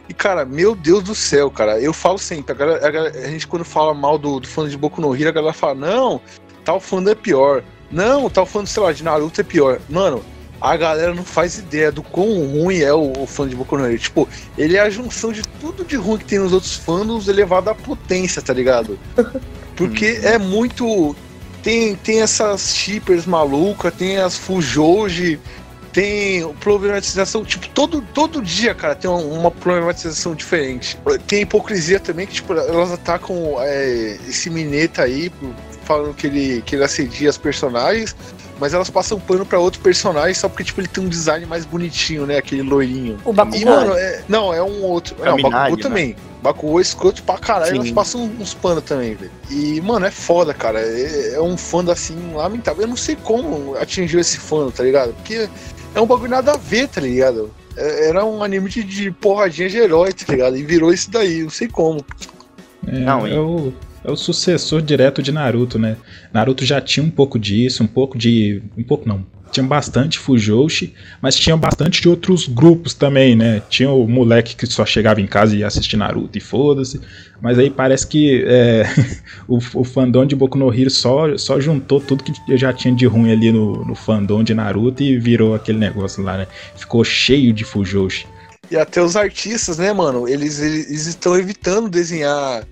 E, 0.09 0.15
cara, 0.15 0.45
meu 0.45 0.77
Deus 0.77 1.03
do 1.03 1.15
céu, 1.15 1.51
cara. 1.51 1.81
Eu 1.81 1.93
falo 1.93 2.19
sempre. 2.19 2.53
A, 2.53 2.55
galera- 2.57 2.87
a 2.87 2.91
galera- 2.91 3.19
a 3.19 3.29
gente, 3.29 3.47
quando 3.49 3.65
fala 3.65 3.93
mal 3.95 4.17
do, 4.17 4.39
do 4.39 4.47
fandom 4.47 4.69
de 4.69 4.77
Boku 4.79 5.01
no 5.01 5.13
Hero, 5.15 5.29
a 5.31 5.33
galera 5.33 5.53
fala: 5.53 5.75
Não, 5.75 6.21
tal 6.65 6.79
fandom 6.81 7.11
é 7.11 7.15
pior. 7.17 7.65
Não, 7.93 8.31
tal 8.31 8.47
fandom, 8.47 8.67
sei 8.67 8.83
lá, 8.83 8.93
de 8.93 9.05
Naruto 9.05 9.41
é 9.41 9.45
pior. 9.45 9.81
Mano, 9.89 10.25
a 10.63 10.77
galera 10.77 11.13
não 11.13 11.25
faz 11.25 11.59
ideia 11.59 11.91
do 11.91 12.03
quão 12.03 12.47
ruim 12.47 12.79
é 12.79 12.93
o, 12.93 13.13
o 13.19 13.27
fã 13.27 13.49
de 13.49 13.57
Boku 13.57 13.77
no 13.77 13.85
Hero. 13.85 13.99
Tipo, 13.99 14.29
ele 14.57 14.77
é 14.77 14.81
a 14.81 14.89
junção 14.89 15.33
de 15.33 15.43
tudo 15.61 15.85
de 15.85 15.97
ruim 15.97 16.19
que 16.19 16.25
tem 16.25 16.39
nos 16.39 16.53
outros 16.53 16.77
fandoms 16.77 17.27
elevado 17.27 17.69
à 17.69 17.75
potência, 17.75 18.41
tá 18.41 18.53
ligado? 18.53 18.99
Porque 19.77 20.21
é 20.23 20.39
muito. 20.39 21.17
Tem, 21.63 21.95
tem 21.95 22.23
essas 22.23 22.75
shippers 22.75 23.25
malucas, 23.25 23.95
tem 23.95 24.17
as 24.17 24.37
Fujoji, 24.37 25.39
tem 25.93 26.49
problematização, 26.55 27.45
tipo, 27.45 27.69
todo, 27.69 28.01
todo 28.01 28.41
dia, 28.41 28.75
cara, 28.75 28.95
tem 28.95 29.11
uma, 29.11 29.51
problematização 29.51 30.35
diferente. 30.35 30.99
Tem 31.27 31.43
hipocrisia 31.43 32.01
também, 32.01 32.27
que, 32.27 32.35
tipo, 32.35 32.55
elas 32.55 32.93
atacam 32.93 33.57
é, 33.61 34.17
esse 34.27 34.49
Mineta 34.49 35.03
aí, 35.03 35.31
falando 35.85 36.15
que 36.15 36.27
ele, 36.27 36.63
que 36.63 36.75
ele 36.77 36.85
assedia 36.85 37.29
as 37.29 37.37
personagens, 37.37 38.17
mas 38.59 38.73
elas 38.73 38.89
passam 38.89 39.19
pano 39.19 39.45
pra 39.45 39.59
outro 39.59 39.81
personagem 39.81 40.35
só 40.35 40.49
porque, 40.49 40.65
tipo, 40.65 40.81
ele 40.81 40.89
tem 40.89 41.05
um 41.05 41.09
design 41.09 41.45
mais 41.47 41.67
bonitinho, 41.67 42.27
né? 42.27 42.39
Aquele 42.39 42.63
loirinho. 42.63 43.19
O 43.25 43.33
E, 43.33 43.35
Bakugou. 43.35 43.65
mano, 43.67 43.93
é, 43.95 44.23
não, 44.29 44.55
é 44.55 44.63
um 44.63 44.83
outro. 44.85 45.17
É 45.21 45.27
não, 45.27 45.35
o 45.35 45.37
Minari, 45.37 45.77
né? 45.77 45.83
também. 45.83 46.17
Bakugou 46.43 46.79
é 46.79 46.83
escroto 46.83 47.23
pra 47.23 47.39
caralho, 47.39 47.73
Sim. 47.73 47.79
elas 47.79 47.91
passam 47.93 48.25
uns 48.25 48.55
panos 48.55 48.83
também, 48.85 49.15
velho. 49.15 49.31
E, 49.49 49.81
mano, 49.81 50.07
é 50.07 50.11
foda, 50.11 50.53
cara. 50.53 50.81
É, 50.81 51.35
é 51.35 51.41
um 51.41 51.57
fã 51.57 51.85
assim, 51.91 52.17
lamentável. 52.35 52.83
Eu 52.83 52.89
não 52.89 52.97
sei 52.97 53.17
como 53.17 53.77
atingiu 53.77 54.21
esse 54.21 54.39
fã, 54.39 54.71
tá 54.71 54.83
ligado? 54.83 55.13
Porque 55.15 55.49
é 55.95 56.01
um 56.01 56.07
bagulho 56.07 56.31
nada 56.31 56.53
a 56.53 56.57
ver, 56.57 56.89
tá 56.89 57.01
ligado? 57.01 57.51
É- 57.77 58.09
Era 58.09 58.25
um 58.25 58.43
anime 58.43 58.69
de, 58.69 58.83
de 58.83 59.11
porradinha 59.11 59.69
de 59.69 59.79
herói, 59.79 60.13
tá 60.13 60.31
ligado? 60.33 60.57
E 60.57 60.63
virou 60.63 60.93
isso 60.93 61.11
daí, 61.11 61.43
não 61.43 61.51
sei 61.51 61.69
como. 61.69 62.05
É, 62.87 62.99
Não, 63.01 63.25
o, 63.47 63.73
é 64.05 64.11
o 64.11 64.17
sucessor 64.17 64.83
direto 64.83 65.23
de 65.23 65.33
Naruto, 65.33 65.79
né? 65.79 65.97
Naruto 66.33 66.65
já 66.65 66.81
tinha 66.81 67.05
um 67.05 67.11
pouco 67.11 67.39
disso, 67.39 67.83
um 67.83 67.87
pouco 67.87 68.19
de. 68.19 68.63
Um 68.77 68.83
pouco 68.83 69.09
não. 69.09 69.25
Tinha 69.51 69.67
bastante 69.67 70.19
Fujoshi, 70.19 70.95
mas 71.21 71.37
tinha 71.37 71.55
bastante 71.55 72.01
de 72.01 72.09
outros 72.09 72.49
grupos 72.49 72.95
também, 72.95 73.37
né? 73.37 73.63
Tinha 73.69 73.91
o 73.91 74.09
moleque 74.09 74.57
que 74.57 74.67
só 74.67 74.87
chegava 74.87 75.21
em 75.21 75.27
casa 75.27 75.55
e 75.55 75.59
ia 75.59 75.67
assistir 75.67 75.99
Naruto 75.99 76.39
e 76.39 76.41
foda-se. 76.41 76.99
Mas 77.39 77.59
aí 77.59 77.69
parece 77.69 78.07
que 78.07 78.43
é, 78.47 78.85
o, 79.47 79.59
o 79.75 79.85
fandom 79.85 80.25
de 80.25 80.35
Boku 80.35 80.57
no 80.57 80.73
Hero 80.73 80.89
só, 80.89 81.37
só 81.37 81.61
juntou 81.61 82.01
tudo 82.01 82.25
que 82.25 82.33
já 82.57 82.73
tinha 82.73 82.95
de 82.95 83.05
ruim 83.05 83.31
ali 83.31 83.53
no, 83.53 83.85
no 83.85 83.95
fandom 83.95 84.43
de 84.43 84.55
Naruto 84.55 85.03
e 85.03 85.19
virou 85.19 85.55
aquele 85.55 85.79
negócio 85.79 86.23
lá, 86.23 86.39
né? 86.39 86.47
Ficou 86.75 87.05
cheio 87.05 87.53
de 87.53 87.63
Fujoshi. 87.63 88.27
E 88.71 88.77
até 88.77 89.03
os 89.03 89.17
artistas, 89.17 89.77
né, 89.77 89.93
mano? 89.93 90.27
Eles, 90.27 90.61
eles 90.61 91.07
estão 91.07 91.37
evitando 91.37 91.91
desenhar 91.91 92.67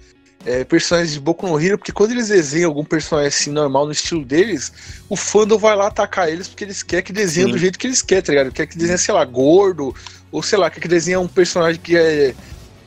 é, 0.44 0.64
personagens 0.64 1.12
de 1.12 1.20
Boku 1.20 1.46
no 1.46 1.60
Hero, 1.60 1.76
porque 1.76 1.92
quando 1.92 2.12
eles 2.12 2.28
desenham 2.28 2.70
algum 2.70 2.84
personagem 2.84 3.28
assim 3.28 3.50
normal 3.50 3.86
no 3.86 3.92
estilo 3.92 4.24
deles, 4.24 4.72
o 5.08 5.16
fandom 5.16 5.58
vai 5.58 5.76
lá 5.76 5.88
atacar 5.88 6.28
eles 6.30 6.48
porque 6.48 6.64
eles 6.64 6.82
querem 6.82 7.04
que 7.04 7.12
desenhe 7.12 7.50
do 7.50 7.58
jeito 7.58 7.78
que 7.78 7.86
eles 7.86 8.00
querem, 8.02 8.22
tá 8.24 8.32
ligado? 8.32 8.52
Quer 8.52 8.66
que 8.66 8.78
desenhe, 8.78 8.98
sei 8.98 9.12
lá, 9.14 9.24
gordo, 9.24 9.94
ou 10.32 10.42
sei 10.42 10.58
lá, 10.58 10.70
quer 10.70 10.80
que 10.80 10.88
desenhe 10.88 11.16
um 11.18 11.28
personagem 11.28 11.80
que 11.80 11.96
é, 11.96 12.34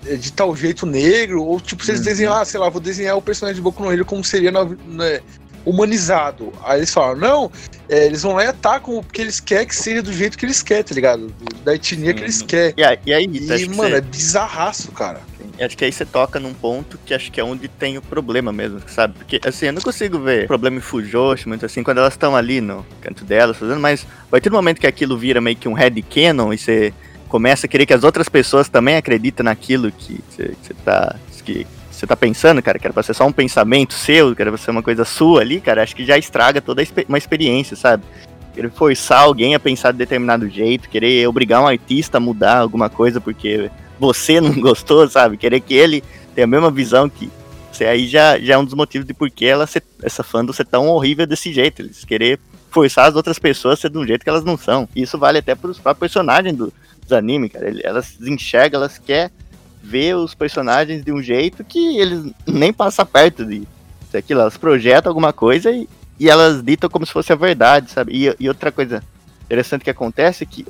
é 0.06 0.16
de 0.16 0.32
tal 0.34 0.56
jeito 0.56 0.86
negro, 0.86 1.44
ou 1.44 1.60
tipo, 1.62 1.84
se 1.86 1.92
eles 1.92 2.00
Uhum. 2.02 2.06
desenham, 2.06 2.34
ah, 2.34 2.44
sei 2.44 2.60
lá, 2.60 2.70
vou 2.70 2.82
desenhar 2.82 3.16
o 3.18 3.22
personagem 3.22 3.56
de 3.58 3.62
Boku 3.62 3.84
no 3.84 3.92
Hero 3.94 4.04
como 4.06 4.24
seria 4.24 4.52
na, 4.52 4.66
na, 4.66 5.20
humanizado. 5.65 6.51
Aí 6.63 6.79
eles 6.79 6.93
falam, 6.93 7.15
não, 7.15 7.51
é, 7.89 8.05
eles 8.05 8.22
vão 8.24 8.34
lá 8.34 8.43
e 8.43 8.48
atacam 8.48 9.01
porque 9.03 9.22
eles 9.22 9.39
querem 9.39 9.67
que 9.67 9.75
seja 9.75 10.01
do 10.01 10.12
jeito 10.13 10.38
que 10.38 10.46
eles 10.46 10.62
querem, 10.62 10.84
tá 10.84 10.96
ligado? 10.96 11.27
Do- 11.27 11.53
Da 11.63 11.75
etnia 11.75 12.13
que 12.13 12.24
eles 12.24 12.41
Uhum. 12.41 12.48
querem. 12.48 12.74
E 12.77 12.84
aí, 12.84 13.00
e 13.05 13.13
aí 13.13 13.24
E, 13.32 13.51
acho 13.53 13.63
que 13.70 13.75
mano, 13.75 13.89
você- 13.89 13.96
é 13.96 14.01
bizarraço, 14.01 14.91
cara. 14.91 15.22
Acho 15.60 15.77
que 15.77 15.86
aí 15.86 15.91
você 15.91 16.03
toca 16.05 16.39
num 16.39 16.53
ponto 16.53 17.00
que 17.05 17.13
acho 17.13 17.32
que 17.32 17.39
é 17.39 17.43
onde 17.43 17.67
tem 17.67 17.98
o 17.98 18.01
problema 18.01 18.51
mesmo, 18.51 18.82
sabe? 18.88 19.13
Porque, 19.17 19.39
assim, 19.46 19.67
eu 19.67 19.74
não 19.74 19.82
consigo 19.82 20.20
ver 20.20 20.48
problema 20.48 20.77
em 20.77 20.82
Fujoshi, 20.82 21.48
muito 21.48 21.65
assim, 21.65 21.84
quando 21.84 22.00
elas 22.00 22.13
estão 22.13 22.36
ali 22.36 22.60
no 22.60 22.86
canto 23.01 23.24
delas 23.24 23.55
fazendo, 23.58 23.79
mas 23.79 24.05
a 24.27 24.32
partir 24.32 24.50
do 24.50 24.55
momento 24.55 24.79
que 24.82 24.88
aquilo 24.88 25.15
vira 25.17 25.39
meio 25.39 25.55
que 25.55 25.70
um 25.70 25.74
headcanon 25.74 26.51
e 26.53 26.58
você 26.58 26.91
começa 27.29 27.65
a 27.67 27.70
querer 27.70 27.86
que 27.86 27.93
as 27.93 28.03
outras 28.03 28.27
pessoas 28.27 28.67
também 28.67 28.96
acreditem 28.96 29.43
naquilo 29.43 29.91
que 29.91 30.20
você, 30.29 30.43
que 30.50 30.67
você 30.67 30.74
tá. 30.84 31.15
que 31.46 31.67
você 32.04 32.08
tá 32.08 32.18
pensando, 32.18 32.62
cara, 32.62 32.78
que 32.78 32.86
era 32.86 32.94
pra 32.94 33.02
ser 33.02 33.14
só 33.14 33.26
um 33.26 33.32
pensamento 33.32 33.94
seu, 33.94 34.36
que 34.36 34.42
era 34.42 34.52
pra 34.52 34.58
ser 34.58 34.72
uma 34.72 34.84
coisa 34.84 35.06
sua 35.06 35.40
ali, 35.40 35.62
cara, 35.62 35.82
acho 35.82 35.96
que 35.96 36.06
já 36.06 36.18
estraga 36.18 36.62
toda 36.62 36.84
uma 37.08 37.18
experiência, 37.18 37.78
sabe? 37.78 38.04
Querer 38.54 38.70
forçar 38.72 39.22
alguém 39.22 39.56
a 39.56 39.60
pensar 39.60 39.94
de 39.94 40.00
determinado 40.00 40.50
jeito, 40.50 40.90
querer 40.90 41.26
obrigar 41.30 41.62
um 41.62 41.68
artista 41.68 42.18
a 42.18 42.20
mudar 42.20 42.58
alguma 42.58 42.90
coisa 42.90 43.22
porque 43.22 43.72
você 43.98 44.40
não 44.42 44.60
gostou, 44.60 45.08
sabe? 45.08 45.38
Querer 45.38 45.62
que 45.62 45.74
ele 45.74 46.04
tenha 46.36 46.44
a 46.44 46.48
mesma 46.48 46.70
visão 46.70 47.08
que 47.08 47.32
você 47.72 47.86
aí 47.86 48.06
já, 48.06 48.38
já 48.38 48.56
é 48.56 48.58
um 48.58 48.66
dos 48.66 48.74
motivos 48.74 49.08
de 49.08 49.14
por 49.14 49.32
que 49.32 49.46
ela 49.46 49.66
ser, 49.66 49.82
essa 50.04 50.26
ser 50.54 50.66
tão 50.66 50.90
horrível 50.90 51.26
desse 51.26 51.54
jeito. 51.54 51.82
Eles 51.82 52.04
querer 52.04 52.38
forçar 52.70 53.08
as 53.08 53.16
outras 53.16 53.40
pessoas 53.40 53.80
a 53.80 53.82
ser 53.84 53.90
de 53.90 53.98
um 53.98 54.06
jeito 54.06 54.24
que 54.24 54.30
elas 54.30 54.44
não 54.44 54.58
são. 54.58 54.90
Isso 54.94 55.18
vale 55.18 55.40
até 55.40 55.56
pros 55.56 55.80
próprios 55.80 56.12
personagens 56.12 56.56
do, 56.56 56.74
dos 57.02 57.14
animes, 57.14 57.52
cara. 57.52 57.74
Elas 57.82 58.20
enxergam, 58.22 58.82
elas 58.82 59.00
querem 59.00 59.32
ver 59.84 60.16
os 60.16 60.34
personagens 60.34 61.04
de 61.04 61.12
um 61.12 61.22
jeito 61.22 61.63
que 61.63 61.98
eles 61.98 62.32
nem 62.48 62.72
passam 62.72 63.06
perto 63.06 63.46
de 63.46 63.68
aquilo. 64.18 64.42
Elas 64.42 64.58
projetam 64.58 65.10
alguma 65.10 65.34
coisa 65.34 65.72
e, 65.72 65.90
e 66.20 66.30
elas 66.30 66.63
ditam 66.63 66.90
como 66.90 67.06
se 67.06 67.12
fosse 67.12 67.34
a 67.34 67.36
verdade, 67.36 67.92
sabe? 67.92 68.13
E, 68.13 68.36
e 68.40 68.48
outra 68.48 68.72
coisa 68.72 69.04
interessante 69.46 69.84
que 69.84 69.90
acontece 69.90 70.44
é 70.44 70.48
que 70.48 70.66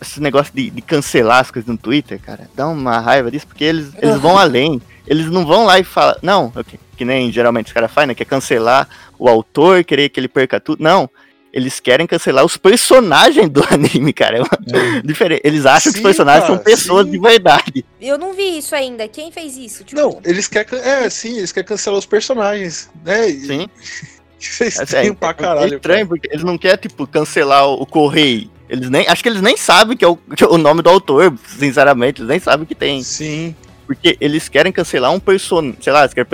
esse 0.00 0.20
negócio 0.20 0.52
de, 0.54 0.70
de 0.70 0.80
cancelar 0.82 1.40
as 1.40 1.50
coisas 1.50 1.68
no 1.68 1.76
Twitter, 1.76 2.18
cara, 2.20 2.48
dá 2.54 2.66
uma 2.68 2.98
raiva 2.98 3.30
disso, 3.30 3.46
porque 3.46 3.64
eles, 3.64 3.92
eles 4.00 4.18
vão 4.18 4.36
além. 4.38 4.80
Eles 5.06 5.26
não 5.26 5.44
vão 5.44 5.66
lá 5.66 5.78
e 5.78 5.84
falam, 5.84 6.16
não, 6.22 6.52
ok, 6.54 6.78
que 6.96 7.04
nem 7.04 7.32
geralmente 7.32 7.66
os 7.66 7.72
caras 7.72 7.90
fazem, 7.90 8.08
né? 8.08 8.14
Que 8.14 8.22
é 8.22 8.26
cancelar 8.26 8.88
o 9.18 9.28
autor, 9.28 9.84
querer 9.84 10.08
que 10.08 10.20
ele 10.20 10.28
perca 10.28 10.60
tudo. 10.60 10.82
Não. 10.82 11.08
Eles 11.52 11.80
querem 11.80 12.06
cancelar 12.06 12.44
os 12.44 12.56
personagens 12.56 13.48
do 13.48 13.62
anime, 13.70 14.12
cara. 14.12 14.38
É 14.38 14.40
uma- 14.40 15.02
diferente. 15.02 15.40
Eles 15.44 15.66
acham 15.66 15.90
que 15.92 15.98
Sim, 15.98 16.04
os 16.04 16.10
personagens 16.10 16.44
cara, 16.46 16.54
são 16.56 16.64
pessoas 16.64 17.06
sim. 17.06 17.12
de 17.12 17.18
verdade. 17.18 17.84
Eu 18.00 18.16
não 18.16 18.32
vi 18.32 18.58
isso 18.58 18.74
ainda. 18.74 19.08
Quem 19.08 19.32
fez 19.32 19.56
isso? 19.56 19.82
Tipo, 19.84 20.00
Não, 20.00 20.20
eles 20.24 20.46
querem. 20.46 20.78
É, 20.78 21.10
sim, 21.10 21.38
eles 21.38 21.50
querem 21.50 21.66
cancelar 21.66 21.98
os 21.98 22.06
personagens, 22.06 22.88
né? 23.04 23.28
Sim. 23.28 23.68
Vocês 24.38 24.78
É, 24.78 24.84
têm 24.86 25.10
é- 25.10 25.12
pra 25.12 25.30
é 25.30 25.34
caralho. 25.34 25.74
estranho, 25.74 26.06
porque 26.06 26.28
eles 26.30 26.42
não 26.44 26.56
querem, 26.56 26.78
tipo, 26.78 27.06
cancelar 27.06 27.66
o, 27.66 27.82
o 27.82 27.86
Correio. 27.86 28.50
Eles 28.68 28.88
nem. 28.88 29.06
Acho 29.08 29.22
que 29.22 29.28
eles 29.28 29.42
nem 29.42 29.56
sabem 29.56 29.96
que 29.96 30.04
é 30.04 30.08
o, 30.08 30.16
que 30.16 30.44
é 30.44 30.46
o 30.46 30.56
nome 30.56 30.80
do 30.82 30.88
autor, 30.88 31.34
sinceramente. 31.58 32.20
Eles 32.20 32.28
nem 32.28 32.38
sabem 32.38 32.64
que 32.64 32.74
tem. 32.74 32.98
cara. 33.02 33.04
Sim. 33.04 33.54
Porque 33.86 34.16
eles 34.20 34.48
querem 34.48 34.70
cancelar 34.70 35.10
um 35.12 35.18
personagem. 35.18 35.76
Sei 35.82 35.92
lá, 35.92 36.02
eles 36.02 36.14
querem 36.14 36.30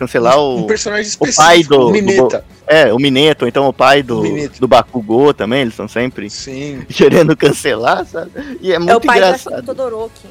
cancelar 0.00 0.38
o. 0.38 0.56
Um 0.56 0.66
personagem 0.66 1.06
o 1.06 1.08
específico. 1.08 1.42
pai 1.44 1.62
do- 1.62 1.88
o 1.88 1.90
Mineta. 1.92 2.44
É, 2.66 2.92
o 2.92 2.98
Mineto, 2.98 3.46
então 3.46 3.68
o 3.68 3.72
pai 3.72 4.02
do, 4.02 4.20
O 4.22 4.48
do 4.60 4.66
Bakugou 4.68 5.34
também, 5.34 5.60
eles 5.62 5.72
estão 5.74 5.86
sempre 5.88 6.28
Sim. 6.30 6.84
querendo 6.88 7.36
cancelar, 7.36 8.04
sabe? 8.06 8.30
E 8.60 8.72
é 8.72 8.76
é 8.76 8.78
o 8.78 8.82
muito 8.82 9.06
pai 9.06 9.20
do 9.20 9.26
engraçado. 9.26 9.62
Todoroki. 9.66 10.28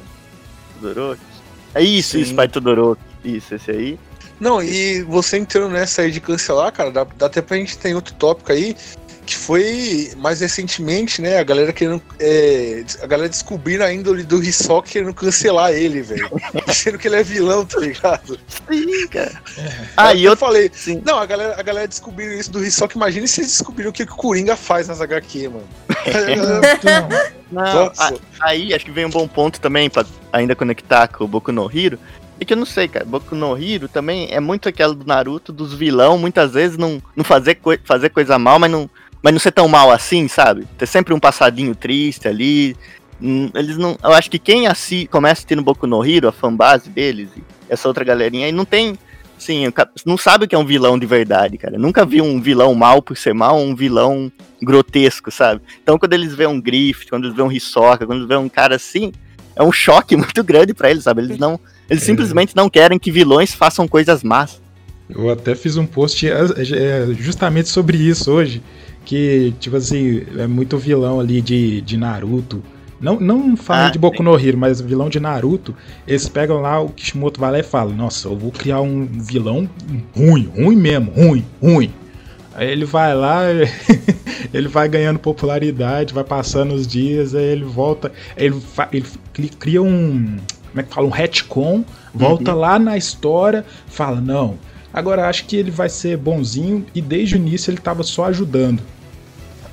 Todoroki. 0.80 1.20
É 1.74 1.82
isso, 1.82 2.12
Sim. 2.16 2.20
isso, 2.22 2.34
pai 2.34 2.48
Todoroki. 2.48 3.00
Isso, 3.24 3.54
esse 3.54 3.70
aí. 3.70 3.98
Não, 4.40 4.62
e 4.62 5.02
você 5.02 5.36
entrando 5.36 5.70
nessa 5.70 6.00
aí 6.02 6.10
de 6.10 6.18
cancelar, 6.18 6.72
cara, 6.72 6.90
dá, 6.90 7.06
dá 7.16 7.26
até 7.26 7.42
pra 7.42 7.58
gente 7.58 7.76
ter 7.76 7.94
outro 7.94 8.14
tópico 8.14 8.50
aí, 8.50 8.74
que 9.26 9.36
foi 9.36 10.10
mais 10.16 10.40
recentemente, 10.40 11.20
né? 11.22 11.38
A 11.38 11.42
galera 11.44 11.72
querendo. 11.72 12.02
é, 12.18 12.82
a 13.02 13.06
galera 13.06 13.28
descobrindo 13.28 13.84
a 13.84 13.92
índole 13.92 14.22
do 14.22 14.42
Hisoka 14.42 14.88
querendo 14.88 15.14
cancelar 15.14 15.72
ele, 15.72 16.02
velho. 16.02 16.28
Sendo 16.72 16.98
que 16.98 17.06
ele 17.08 17.16
é 17.16 17.22
vilão, 17.22 17.64
tá 17.64 17.78
ligado? 17.78 18.38
Sim, 18.70 19.06
cara. 19.08 19.40
Ah, 19.96 20.14
e 20.14 20.24
eu 20.24 20.32
eu. 20.32 20.36
falei, 20.36 20.70
Sim. 20.74 21.02
não, 21.04 21.18
a 21.18 21.26
galera, 21.26 21.54
a 21.58 21.62
galera 21.62 21.86
descobriu 21.86 22.32
isso 22.32 22.50
do 22.50 22.64
Hisoka. 22.64 22.96
Imagina 22.96 23.26
se 23.26 23.40
eles 23.40 23.50
descobriram 23.52 23.90
o 23.90 23.92
que, 23.92 24.04
que 24.06 24.12
o 24.12 24.16
Coringa 24.16 24.56
faz 24.56 24.88
nas 24.88 25.00
HQ, 25.00 25.48
mano. 25.48 25.68
Não, 27.50 27.92
a- 27.98 28.12
aí 28.42 28.72
acho 28.72 28.84
que 28.84 28.90
vem 28.92 29.04
um 29.04 29.10
bom 29.10 29.26
ponto 29.26 29.60
também 29.60 29.90
pra 29.90 30.04
ainda 30.32 30.54
conectar 30.54 31.08
com 31.08 31.24
o 31.24 31.28
Boku 31.28 31.50
no 31.52 31.70
Hero. 31.72 31.98
É 32.38 32.44
que 32.44 32.52
eu 32.52 32.56
não 32.56 32.64
sei, 32.64 32.88
cara. 32.88 33.04
Boku 33.04 33.34
no 33.34 33.56
Hero 33.60 33.88
também 33.88 34.28
é 34.30 34.40
muito 34.40 34.68
aquela 34.68 34.94
do 34.94 35.04
Naruto, 35.04 35.52
dos 35.52 35.74
vilão, 35.74 36.16
muitas 36.16 36.52
vezes 36.52 36.76
não, 36.78 37.02
não 37.14 37.24
fazer, 37.24 37.56
coi- 37.56 37.80
fazer 37.84 38.08
coisa 38.10 38.38
mal, 38.38 38.58
mas 38.58 38.70
não, 38.70 38.88
mas 39.22 39.32
não 39.32 39.40
ser 39.40 39.52
tão 39.52 39.68
mal 39.68 39.90
assim, 39.90 40.28
sabe? 40.28 40.66
Ter 40.78 40.86
sempre 40.86 41.12
um 41.14 41.20
passadinho 41.20 41.74
triste 41.74 42.26
ali. 42.28 42.76
Hum, 43.20 43.50
Eles 43.54 43.76
não. 43.76 43.96
Eu 44.02 44.12
acho 44.12 44.30
que 44.30 44.38
quem 44.38 44.66
assi, 44.66 45.06
começa 45.10 45.34
assistindo 45.40 45.62
Boku 45.62 45.86
no 45.86 46.04
Hero, 46.04 46.28
a 46.28 46.32
fanbase 46.32 46.88
deles, 46.88 47.28
e 47.36 47.42
essa 47.68 47.86
outra 47.88 48.04
galerinha 48.04 48.46
aí, 48.46 48.52
não 48.52 48.64
tem. 48.64 48.98
Sim, 49.38 49.64
não 50.04 50.18
sabe 50.18 50.44
o 50.44 50.48
que 50.48 50.54
é 50.54 50.58
um 50.58 50.66
vilão 50.66 50.98
de 50.98 51.06
verdade, 51.06 51.56
cara. 51.56 51.78
Nunca 51.78 52.04
vi 52.04 52.20
um 52.20 52.40
vilão 52.42 52.74
mal 52.74 53.00
por 53.00 53.16
ser 53.16 53.32
mal, 53.32 53.58
um 53.58 53.74
vilão 53.74 54.30
grotesco, 54.62 55.30
sabe? 55.30 55.62
Então 55.82 55.98
quando 55.98 56.12
eles 56.12 56.34
veem 56.34 56.48
um 56.50 56.60
Griffith, 56.60 57.08
quando 57.08 57.24
eles 57.24 57.34
veem 57.36 57.48
um 57.48 57.52
Hisoka, 57.52 58.04
quando 58.06 58.18
eles 58.18 58.28
veem 58.28 58.40
um 58.40 58.50
cara 58.50 58.76
assim, 58.76 59.12
é 59.56 59.62
um 59.62 59.72
choque 59.72 60.14
muito 60.16 60.44
grande 60.44 60.74
pra 60.74 60.90
eles, 60.90 61.04
sabe? 61.04 61.22
Eles 61.22 61.38
não. 61.38 61.58
Eles 61.88 62.02
É. 62.02 62.06
simplesmente 62.06 62.54
não 62.54 62.68
querem 62.68 62.98
que 62.98 63.10
vilões 63.10 63.54
façam 63.54 63.88
coisas 63.88 64.22
más. 64.22 64.60
Eu 65.08 65.30
até 65.30 65.54
fiz 65.54 65.76
um 65.76 65.86
post 65.86 66.28
é, 66.28 66.32
é, 66.32 67.06
justamente 67.18 67.68
sobre 67.70 67.96
isso 67.96 68.30
hoje. 68.30 68.62
Que, 69.10 69.52
tipo 69.58 69.76
assim, 69.76 70.22
é 70.38 70.46
muito 70.46 70.78
vilão 70.78 71.18
ali 71.18 71.40
de, 71.40 71.80
de 71.80 71.96
Naruto. 71.96 72.62
Não, 73.00 73.18
não 73.18 73.56
falando 73.56 73.88
Ah, 73.88 73.90
de 73.90 73.98
Boku 73.98 74.22
no 74.22 74.38
Hero, 74.38 74.56
mas 74.56 74.80
vilão 74.80 75.08
de 75.08 75.18
Naruto. 75.18 75.74
Eles 76.06 76.28
pegam 76.28 76.60
lá, 76.60 76.78
o 76.80 76.90
Kishimoto 76.90 77.40
vai 77.40 77.50
lá 77.50 77.58
e 77.58 77.64
fala: 77.64 77.92
Nossa, 77.92 78.28
eu 78.28 78.36
vou 78.36 78.52
criar 78.52 78.80
um 78.82 79.04
vilão 79.06 79.68
ruim, 80.14 80.48
ruim 80.56 80.76
mesmo, 80.76 81.10
ruim, 81.10 81.44
ruim. 81.60 81.92
Aí 82.54 82.70
ele 82.70 82.84
vai 82.84 83.12
lá, 83.12 83.40
ele 84.54 84.68
vai 84.68 84.88
ganhando 84.88 85.18
popularidade, 85.18 86.14
vai 86.14 86.22
passando 86.22 86.72
os 86.72 86.86
dias, 86.86 87.34
aí 87.34 87.46
ele 87.46 87.64
volta, 87.64 88.12
ele, 88.36 88.62
ele 88.92 89.48
cria 89.58 89.82
um, 89.82 90.36
como 90.68 90.80
é 90.80 90.82
que 90.84 90.94
fala, 90.94 91.08
um 91.08 91.10
retcon, 91.10 91.84
volta 92.14 92.54
lá 92.54 92.78
na 92.78 92.96
história, 92.96 93.64
fala, 93.88 94.20
não, 94.20 94.56
agora 94.92 95.28
acho 95.28 95.46
que 95.46 95.56
ele 95.56 95.72
vai 95.72 95.88
ser 95.88 96.16
bonzinho 96.16 96.86
e 96.94 97.00
desde 97.00 97.34
o 97.34 97.38
início 97.38 97.72
ele 97.72 97.78
tava 97.78 98.04
só 98.04 98.26
ajudando. 98.26 98.80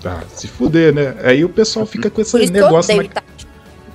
Tá, 0.02 0.24
se 0.36 0.48
fuder, 0.48 0.94
né? 0.94 1.16
Aí 1.24 1.44
o 1.44 1.50
pessoal 1.50 1.86
fica 1.86 2.10
com 2.10 2.22
esse 2.22 2.38
negócio 2.52 2.94
odeio 2.94 3.10
na... 3.14 3.22
tá? 3.22 3.24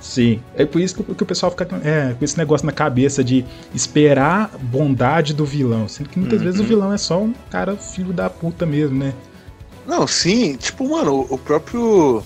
Sim, 0.01 0.41
é 0.55 0.65
por 0.65 0.81
isso 0.81 0.95
que, 0.95 1.11
o- 1.11 1.15
que 1.15 1.23
o 1.23 1.25
pessoal 1.25 1.49
fica 1.49 1.65
com- 1.65 1.77
é, 1.77 2.13
com 2.13 2.25
esse 2.25 2.37
negócio 2.37 2.65
na 2.65 2.73
cabeça 2.73 3.23
de 3.23 3.45
esperar 3.73 4.51
bondade 4.61 5.33
do 5.33 5.45
vilão, 5.45 5.87
sendo 5.87 6.09
que 6.09 6.19
muitas 6.19 6.39
Uhum. 6.39 6.45
vezes 6.45 6.59
o 6.59 6.63
vilão 6.65 6.91
é 6.91 6.97
só 6.97 7.21
um 7.21 7.33
cara 7.49 7.77
filho 7.77 8.11
da 8.11 8.29
puta 8.29 8.65
mesmo, 8.65 8.97
né? 8.99 9.13
Não, 9.87 10.05
sim, 10.05 10.55
tipo, 10.57 10.89
mano, 10.89 11.25
o 11.29 11.37
próprio. 11.37 12.17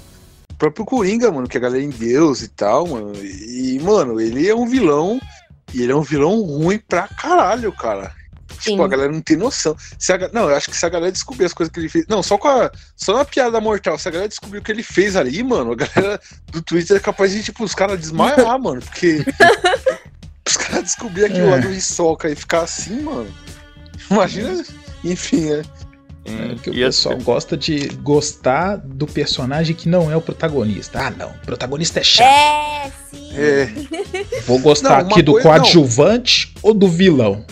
O 0.52 0.56
próprio 0.58 0.86
Coringa, 0.86 1.32
mano, 1.32 1.48
que 1.48 1.56
a 1.58 1.60
galera 1.60 1.84
é 1.84 1.86
em 1.86 1.92
Deus 1.92 2.42
e 2.42 2.48
tal, 2.48 2.88
mano. 2.88 3.14
E, 3.24 3.80
mano, 3.84 4.20
ele 4.20 4.48
é 4.48 4.56
um 4.56 4.68
vilão. 4.68 5.20
E 5.74 5.84
ele 5.84 5.92
é 5.92 5.96
um 5.96 6.02
vilão 6.02 6.42
ruim 6.42 6.80
pra 6.80 7.08
caralho, 7.08 7.72
cara. 7.74 8.12
Sim. 8.60 8.72
Tipo, 8.72 8.84
a 8.84 8.88
galera 8.88 9.12
não 9.12 9.22
tem 9.22 9.38
noção. 9.38 9.76
Se 10.00 10.12
a 10.14 10.30
não, 10.34 10.50
eu 10.50 10.56
acho 10.56 10.70
que 10.70 10.78
se 10.78 10.86
a 10.86 10.90
galera 10.90 11.12
descobrir 11.12 11.46
as 11.46 11.54
coisas 11.54 11.72
que 11.72 11.80
ele 11.80 11.90
fez. 11.90 12.06
Não, 12.08 12.22
só 12.24 12.38
com 12.38 12.48
a. 12.48 12.72
Só 12.96 13.16
na 13.18 13.24
piada 13.26 13.60
mortal. 13.62 13.98
Se 13.98 14.08
a 14.08 14.12
galera 14.12 14.28
descobrir 14.30 14.60
o 14.60 14.62
que 14.64 14.72
ele 14.72 14.84
fez 14.84 15.16
ali, 15.16 15.44
mano, 15.44 15.72
a 15.74 15.76
galera 15.76 16.20
do 16.52 16.62
Twitter 16.62 16.98
é 16.98 17.00
capaz 17.00 17.32
de, 17.32 17.44
tipo, 17.44 17.64
os 17.64 17.74
caras 17.76 18.00
desmaiar, 18.00 18.58
mano. 18.60 18.82
Porque. 18.82 19.24
os 20.48 20.58
caras 20.58 20.84
descobrir 20.84 21.26
aquilo 21.26 21.48
É. 21.48 21.52
lá 21.52 21.58
do 21.58 21.72
Hisoka 21.72 22.30
e 22.30 22.36
ficar 22.36 22.62
assim, 22.62 23.02
mano. 23.02 23.34
Imagina. 24.10 24.64
Enfim, 25.04 25.46
né? 25.50 25.64
É 26.26 26.56
que 26.56 26.70
o 26.70 26.74
E 26.74 26.82
eu- 26.82 26.88
pessoal 26.88 27.18
gosta 27.20 27.56
de 27.56 27.88
gostar 28.04 28.76
do 28.78 29.08
personagem 29.08 29.74
que 29.74 29.88
não 29.88 30.12
é 30.12 30.16
o 30.18 30.22
protagonista. 30.22 31.00
Ah, 31.00 31.10
não, 31.12 31.30
o 31.30 31.38
protagonista 31.46 32.02
é 32.02 32.04
chato. 32.04 32.28
É, 32.28 32.92
sim. 33.10 33.30
É. 33.34 33.70
Vou 34.46 34.60
gostar 34.60 35.04
Não, 35.04 35.10
aqui 35.12 35.22
do 35.22 35.34
coisa- 35.34 35.48
não. 35.50 35.58
coadjuvante 35.60 36.54
ou 36.62 36.74
do 36.74 36.90
vilão? 36.90 37.46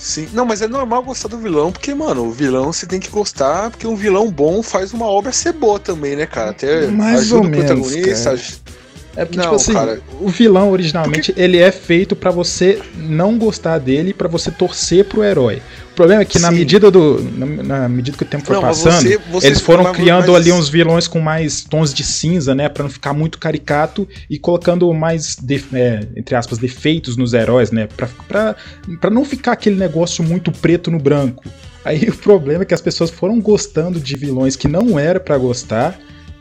Sim. 0.00 0.28
Não, 0.32 0.46
mas 0.46 0.62
é 0.62 0.66
normal 0.66 1.02
gostar 1.02 1.28
do 1.28 1.36
vilão, 1.36 1.70
porque, 1.70 1.92
mano, 1.94 2.24
o 2.24 2.30
vilão 2.32 2.72
você 2.72 2.86
tem 2.86 2.98
que 2.98 3.10
gostar, 3.10 3.70
porque 3.70 3.86
um 3.86 3.94
vilão 3.94 4.30
bom 4.30 4.62
faz 4.62 4.94
uma 4.94 5.04
obra 5.06 5.30
ser 5.30 5.52
boa 5.52 5.78
também, 5.78 6.16
né, 6.16 6.24
cara? 6.24 6.50
Até 6.50 6.86
Mais 6.86 7.20
ajuda 7.20 7.40
ou 7.42 7.46
o 7.46 7.48
menos, 7.50 7.66
protagonista. 7.92 8.30
aj- 8.30 8.58
É 9.16 9.24
porque, 9.24 9.38
Não, 9.38 9.44
tipo 9.44 9.56
assim, 9.56 9.72
cara. 9.74 10.00
o 10.20 10.28
vilão 10.28 10.70
originalmente 10.70 11.34
ele 11.36 11.58
é 11.58 11.72
feito 11.72 12.14
pra 12.14 12.30
você 12.30 12.80
não 12.96 13.36
gostar 13.36 13.76
dele 13.78 14.10
e 14.10 14.14
pra 14.14 14.28
você 14.28 14.50
torcer 14.52 15.04
pro 15.04 15.24
herói. 15.24 15.60
O 15.92 15.94
problema 16.00 16.22
é 16.22 16.24
que 16.24 16.38
na 16.38 16.48
Sim. 16.50 16.54
medida 16.56 16.90
do 16.90 17.20
na, 17.36 17.46
na 17.80 17.88
medida 17.88 18.16
que 18.16 18.22
o 18.22 18.26
tempo 18.26 18.46
foi 18.46 18.56
Não, 18.56 18.62
passando, 18.62 19.02
você- 19.02 19.18
você- 19.30 19.46
eles 19.48 19.60
foram 19.60 19.92
criando 19.92 20.32
mas- 20.32 20.36
ali 20.42 20.52
uns 20.52 20.68
vilões 20.68 21.06
com 21.06 21.20
mais 21.20 21.62
tons 21.62 21.92
de 21.92 22.02
cinza, 22.04 22.54
né, 22.54 22.68
Pra 22.68 22.84
não 22.84 22.90
ficar 22.90 23.12
muito 23.12 23.38
caricato 23.38 24.08
e 24.28 24.38
colocando 24.38 24.92
mais 24.94 25.36
de- 25.36 25.62
é, 25.74 26.00
entre 26.16 26.34
aspas 26.36 26.58
defeitos 26.58 27.16
nos 27.16 27.34
heróis, 27.34 27.70
né, 27.70 27.86
Pra 27.96 28.08
pra- 28.28 28.56
pra 29.00 29.10
não 29.10 29.24
ficar 29.24 29.52
aquele 29.52 29.76
negócio 29.76 30.24
muito 30.24 30.50
preto 30.52 30.90
no 30.90 30.98
branco. 30.98 31.44
Aí 31.84 32.00
o 32.08 32.16
problema 32.16 32.62
é 32.62 32.66
que 32.66 32.74
as 32.74 32.80
pessoas 32.80 33.10
foram 33.10 33.40
gostando 33.40 33.98
de 34.00 34.16
vilões 34.16 34.56
que 34.56 34.68
não 34.68 34.98
era 34.98 35.18
pra 35.20 35.36
gostar 35.36 35.98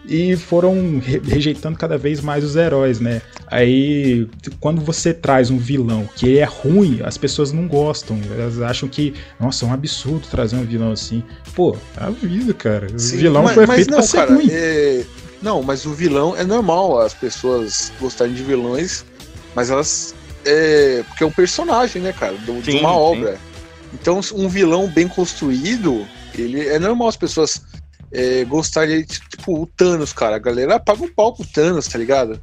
e 0.10 0.36
foram 0.36 1.00
re- 1.00 1.22
rejeitando 1.24 1.78
cada 1.78 1.98
vez 1.98 2.20
mais 2.20 2.44
os 2.44 2.56
heróis, 2.56 3.00
né? 3.00 3.22
Aí 3.48 4.28
quando 4.60 4.82
você 4.82 5.14
traz 5.14 5.50
um 5.52 5.58
vilão 5.58 6.10
que 6.16 6.40
é 6.40 6.44
ruim, 6.44 7.00
as 7.04 7.18
pessoas 7.18 7.52
não 7.52 7.68
gostam. 7.68 8.20
Elas 8.32 8.60
acham 8.62 8.90
que, 8.90 9.14
nossa, 9.40 9.66
é 9.66 9.68
um 9.70 9.74
absurdo 9.74 10.28
trazer 10.30 10.56
um 10.56 10.64
vilão 10.66 10.92
assim. 10.92 11.24
Pô, 11.56 11.78
a 11.96 12.10
vida, 12.10 12.54
cara. 12.54 12.88
O 12.94 13.00
Sim, 13.00 13.18
vilão 13.18 13.44
mas, 13.44 13.54
foi 13.54 13.66
mas 13.68 13.76
feito 13.78 13.92
não, 13.92 13.98
pra 14.00 14.08
ser 14.08 14.18
cara, 14.18 14.34
ruim. 14.34 14.48
é- 14.50 15.06
Não, 15.42 15.62
mas 15.64 15.86
o 15.86 15.94
vilão 15.94 16.36
é 16.36 16.44
normal 16.44 17.00
as 17.00 17.14
pessoas 17.14 17.92
gostarem 18.02 18.34
de 18.34 18.44
vilões, 18.44 19.06
mas 19.56 19.70
elas. 19.70 20.14
É... 20.46 21.04
Porque 21.08 21.24
é 21.24 21.28
um 21.28 21.32
personagem, 21.32 22.02
né, 22.02 22.12
cara? 22.14 22.34
do- 22.46 22.62
de 22.62 22.72
Sim, 22.72 22.80
uma 22.80 22.90
sim. 22.90 22.96
obra. 22.96 23.38
Então, 23.94 24.20
um 24.34 24.48
vilão 24.50 24.88
bem 24.88 25.08
construído, 25.08 26.06
ele 26.38 26.68
é 26.68 26.78
normal 26.78 27.08
as 27.08 27.16
pessoas 27.18 27.62
é, 28.12 28.44
gostarem, 28.46 29.06
tipo, 29.50 29.62
o 29.62 29.66
Thanos, 29.66 30.14
cara. 30.14 30.36
A 30.36 30.40
galera 30.40 30.80
paga 30.80 31.04
um 31.04 31.08
pau 31.14 31.34
pro 31.34 31.46
Thanos, 31.46 31.88
tá 31.88 31.98
ligado? 31.98 32.40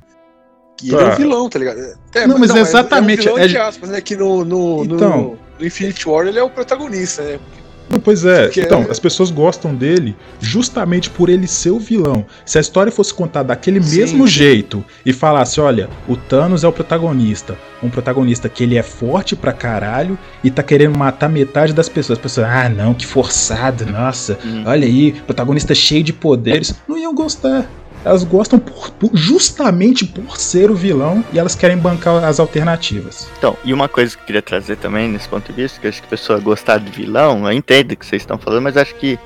E 0.82 0.88
ele 0.88 0.96
é 0.96 1.04
Tá. 1.08 1.12
um 1.14 1.16
vilão, 1.16 1.48
tá 1.48 1.58
ligado? 1.58 1.78
É, 2.14 2.26
Não, 2.26 2.38
mas 2.38 2.50
é- 2.54 2.58
exatamente, 2.60 3.26
É 3.26 3.30
um 3.32 3.34
vilão 3.34 3.44
é- 3.44 3.48
de 3.48 3.56
aspas, 3.58 3.88
né? 3.90 4.00
Que 4.00 4.14
no, 4.16 4.44
no, 4.44 4.84
no- 4.84 4.94
Então. 4.96 5.38
no 5.58 5.66
Infinity 5.66 6.08
War 6.08 6.26
ele 6.26 6.38
é 6.38 6.42
o 6.42 6.50
protagonista, 6.50 7.22
né? 7.22 7.38
Não, 7.88 8.00
Pois 8.00 8.24
é, 8.24 8.50
então, 8.56 8.82
é- 8.82 8.90
as 8.90 8.98
pessoas 8.98 9.30
gostam 9.30 9.74
dele 9.74 10.14
justamente 10.40 11.08
por 11.10 11.28
ele 11.28 11.46
ser 11.46 11.70
o 11.70 11.78
vilão. 11.78 12.24
Se 12.44 12.58
a 12.58 12.60
história 12.60 12.90
fosse 12.92 13.12
contada 13.14 13.48
daquele 13.48 13.82
Sim, 13.82 13.98
mesmo 13.98 14.26
sim. 14.28 14.32
jeito 14.34 14.84
e 15.04 15.12
falasse, 15.12 15.60
olha, 15.60 15.88
o 16.08 16.16
Thanos 16.16 16.64
é 16.64 16.68
o 16.68 16.72
protagonista, 16.72 17.56
um 17.82 17.88
protagonista 17.88 18.48
que 18.48 18.62
ele 18.62 18.76
é 18.76 18.82
forte 18.82 19.34
pra 19.36 19.52
caralho 19.52 20.18
e 20.42 20.50
tá 20.50 20.62
querendo 20.62 20.96
matar 20.98 21.28
metade 21.28 21.72
das 21.72 21.88
pessoas. 21.88 22.18
As 22.18 22.22
pessoas, 22.22 22.46
ah, 22.48 22.68
não, 22.68 22.94
que 22.94 23.06
forçado, 23.06 23.86
nossa, 23.86 24.38
Hum. 24.44 24.62
olha 24.66 24.86
aí, 24.86 25.12
protagonista 25.12 25.74
cheio 25.74 26.02
de 26.02 26.12
poderes. 26.12 26.74
Não 26.88 26.96
iam 26.98 27.14
gostar. 27.14 27.66
Elas 28.06 28.22
gostam 28.22 28.58
por- 28.60 28.90
por- 28.92 29.10
justamente 29.14 30.04
por 30.04 30.36
ser 30.36 30.70
o 30.70 30.74
vilão 30.76 31.24
e 31.32 31.38
elas 31.40 31.56
querem 31.56 31.76
bancar 31.76 32.22
as 32.22 32.38
alternativas. 32.38 33.28
Então, 33.36 33.56
e 33.64 33.72
uma 33.74 33.88
coisa 33.88 34.14
que 34.16 34.22
eu 34.22 34.26
queria 34.26 34.42
trazer 34.42 34.76
também 34.76 35.08
nesse 35.08 35.28
ponto 35.28 35.52
de 35.52 35.60
vista, 35.60 35.80
que 35.80 35.86
eu 35.86 35.90
acho 35.90 36.00
que 36.00 36.06
a 36.06 36.10
pessoa 36.10 36.38
gostar 36.38 36.78
de 36.78 36.88
vilão, 36.90 37.44
eu 37.46 37.52
entendo 37.52 37.92
o 37.92 37.96
que 37.96 38.06
vocês 38.06 38.22
estão 38.22 38.38
falando, 38.38 38.62
mas 38.62 38.76
acho 38.76 38.94
que 38.94 39.18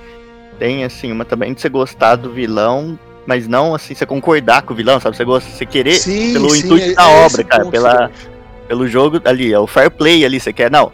tem 0.58 0.82
assim, 0.82 1.12
uma 1.12 1.26
também 1.26 1.52
de 1.52 1.60
você 1.60 1.68
gostar 1.68 2.16
do 2.16 2.32
vilão, 2.32 2.98
mas 3.26 3.46
não 3.46 3.74
assim, 3.74 3.94
você 3.94 4.06
concordar 4.06 4.62
com 4.62 4.72
o 4.72 4.76
vilão, 4.76 4.98
sabe? 4.98 5.14
Você 5.14 5.24
gosta, 5.26 5.50
você 5.50 5.66
querer 5.66 5.94
Sim, 5.96 6.32
pelo 6.32 6.48
sim, 6.48 6.64
intuito 6.64 6.90
é- 6.90 6.94
da 6.94 7.02
é 7.10 7.26
obra, 7.26 7.44
cara, 7.44 7.62
ponto, 7.64 7.72
pela- 7.72 8.10
pelo 8.66 8.88
jogo 8.88 9.20
ali, 9.26 9.52
é 9.52 9.58
o 9.58 9.66
fair 9.66 9.90
play 9.90 10.24
ali, 10.24 10.40
você 10.40 10.54
quer, 10.54 10.70
não. 10.70 10.90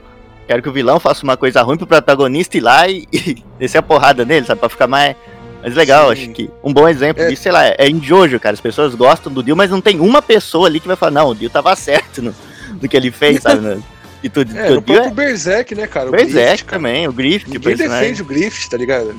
Quero 0.48 0.60
que 0.62 0.68
o 0.68 0.72
vilão 0.72 0.98
faça 0.98 1.22
uma 1.24 1.36
coisa 1.36 1.62
ruim 1.62 1.76
pro 1.76 1.86
protagonista 1.86 2.56
ir 2.56 2.60
lá 2.60 2.88
e, 2.88 3.06
e 3.14 3.44
descer 3.60 3.78
a 3.78 3.82
porrada 3.82 4.24
nele, 4.24 4.44
sabe? 4.44 4.58
Pra 4.58 4.68
ficar 4.68 4.86
mais, 4.88 5.14
mais 5.62 5.74
legal. 5.74 6.06
Sim. 6.14 6.22
Acho 6.22 6.30
que 6.32 6.50
um 6.62 6.72
bom 6.72 6.88
exemplo 6.88 7.22
É. 7.22 7.28
disso, 7.28 7.42
sei 7.42 7.52
lá, 7.52 7.66
é 7.66 7.88
em 7.88 8.02
Jojo, 8.02 8.38
cara. 8.40 8.54
As 8.54 8.60
pessoas 8.60 8.94
gostam 8.94 9.32
do 9.32 9.42
Dio, 9.42 9.56
mas 9.56 9.70
não 9.70 9.80
tem 9.80 10.00
uma 10.00 10.22
pessoa 10.22 10.66
ali 10.68 10.80
que 10.80 10.86
vai 10.86 10.96
falar, 10.96 11.12
não, 11.12 11.28
o 11.30 11.34
Dio 11.34 11.50
tava 11.50 11.74
certo 11.76 12.22
no, 12.22 12.34
no 12.80 12.88
que 12.88 12.96
ele 12.96 13.10
fez, 13.10 13.42
sabe? 13.42 13.60
né? 13.60 13.78
E 14.22 14.30
tudo, 14.30 14.50
É, 14.58 14.70
o 14.70 14.78
é 14.78 14.80
próprio 14.80 15.10
Berserk, 15.10 15.74
né, 15.74 15.86
cara? 15.86 16.08
O 16.08 16.10
Berserk 16.10 16.32
Griffith, 16.34 16.64
cara. 16.64 16.78
também, 16.82 17.06
o 17.06 17.12
Griffith, 17.12 17.48
o 17.48 17.52
Ninguém 17.52 17.76
personagem. 17.76 18.00
defende 18.00 18.22
o 18.22 18.24
Griffith, 18.24 18.68
tá 18.70 18.76
ligado? 18.76 19.14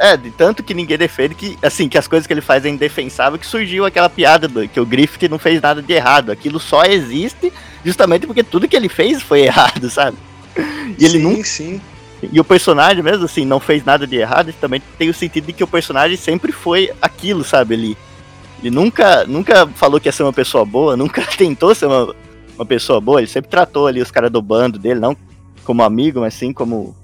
É, 0.00 0.16
de 0.16 0.30
tanto 0.30 0.62
que 0.64 0.72
ninguém 0.74 0.96
defende 0.96 1.34
que, 1.34 1.56
assim, 1.62 1.86
que 1.88 1.98
as 1.98 2.08
coisas 2.08 2.26
que 2.26 2.32
ele 2.32 2.40
faz 2.40 2.64
é 2.64 2.68
indefensável, 2.68 3.38
que 3.38 3.46
surgiu 3.46 3.84
aquela 3.84 4.08
piada 4.08 4.48
do, 4.48 4.66
que 4.66 4.80
o 4.80 4.86
Griffith 4.86 5.28
não 5.28 5.38
fez 5.38 5.60
nada 5.60 5.82
de 5.82 5.92
errado. 5.92 6.32
Aquilo 6.32 6.58
só 6.58 6.82
existe 6.84 7.52
justamente 7.84 8.26
porque 8.26 8.42
tudo 8.42 8.66
que 8.66 8.74
ele 8.74 8.88
fez 8.88 9.22
foi 9.22 9.42
errado, 9.42 9.88
sabe? 9.90 10.16
E 10.98 11.04
ele 11.04 11.18
sim, 11.18 11.22
nunca. 11.22 11.44
sim. 11.44 11.80
E 12.22 12.40
o 12.40 12.44
personagem, 12.44 13.02
mesmo 13.02 13.24
assim, 13.24 13.44
não 13.44 13.60
fez 13.60 13.84
nada 13.84 14.06
de 14.06 14.16
errado, 14.16 14.52
também 14.60 14.82
tem 14.98 15.08
o 15.08 15.14
sentido 15.14 15.46
de 15.46 15.52
que 15.52 15.62
o 15.62 15.68
personagem 15.68 16.16
sempre 16.16 16.50
foi 16.50 16.90
aquilo, 17.00 17.44
sabe? 17.44 17.74
Ele, 17.74 17.96
ele 18.60 18.70
nunca, 18.70 19.24
nunca 19.24 19.66
falou 19.68 20.00
que 20.00 20.08
ia 20.08 20.12
ser 20.12 20.24
uma 20.24 20.32
pessoa 20.32 20.64
boa, 20.64 20.96
nunca 20.96 21.22
tentou 21.38 21.74
ser 21.74 21.86
uma, 21.86 22.14
uma 22.56 22.66
pessoa 22.66 23.00
boa, 23.00 23.20
ele 23.20 23.28
sempre 23.28 23.50
tratou 23.50 23.86
ali 23.86 24.02
os 24.02 24.10
caras 24.10 24.32
do 24.32 24.42
bando 24.42 24.78
dele, 24.78 24.98
não 24.98 25.16
como 25.68 25.82
amigo, 25.82 26.20
mas 26.20 26.32
sim 26.32 26.50
como. 26.50 26.96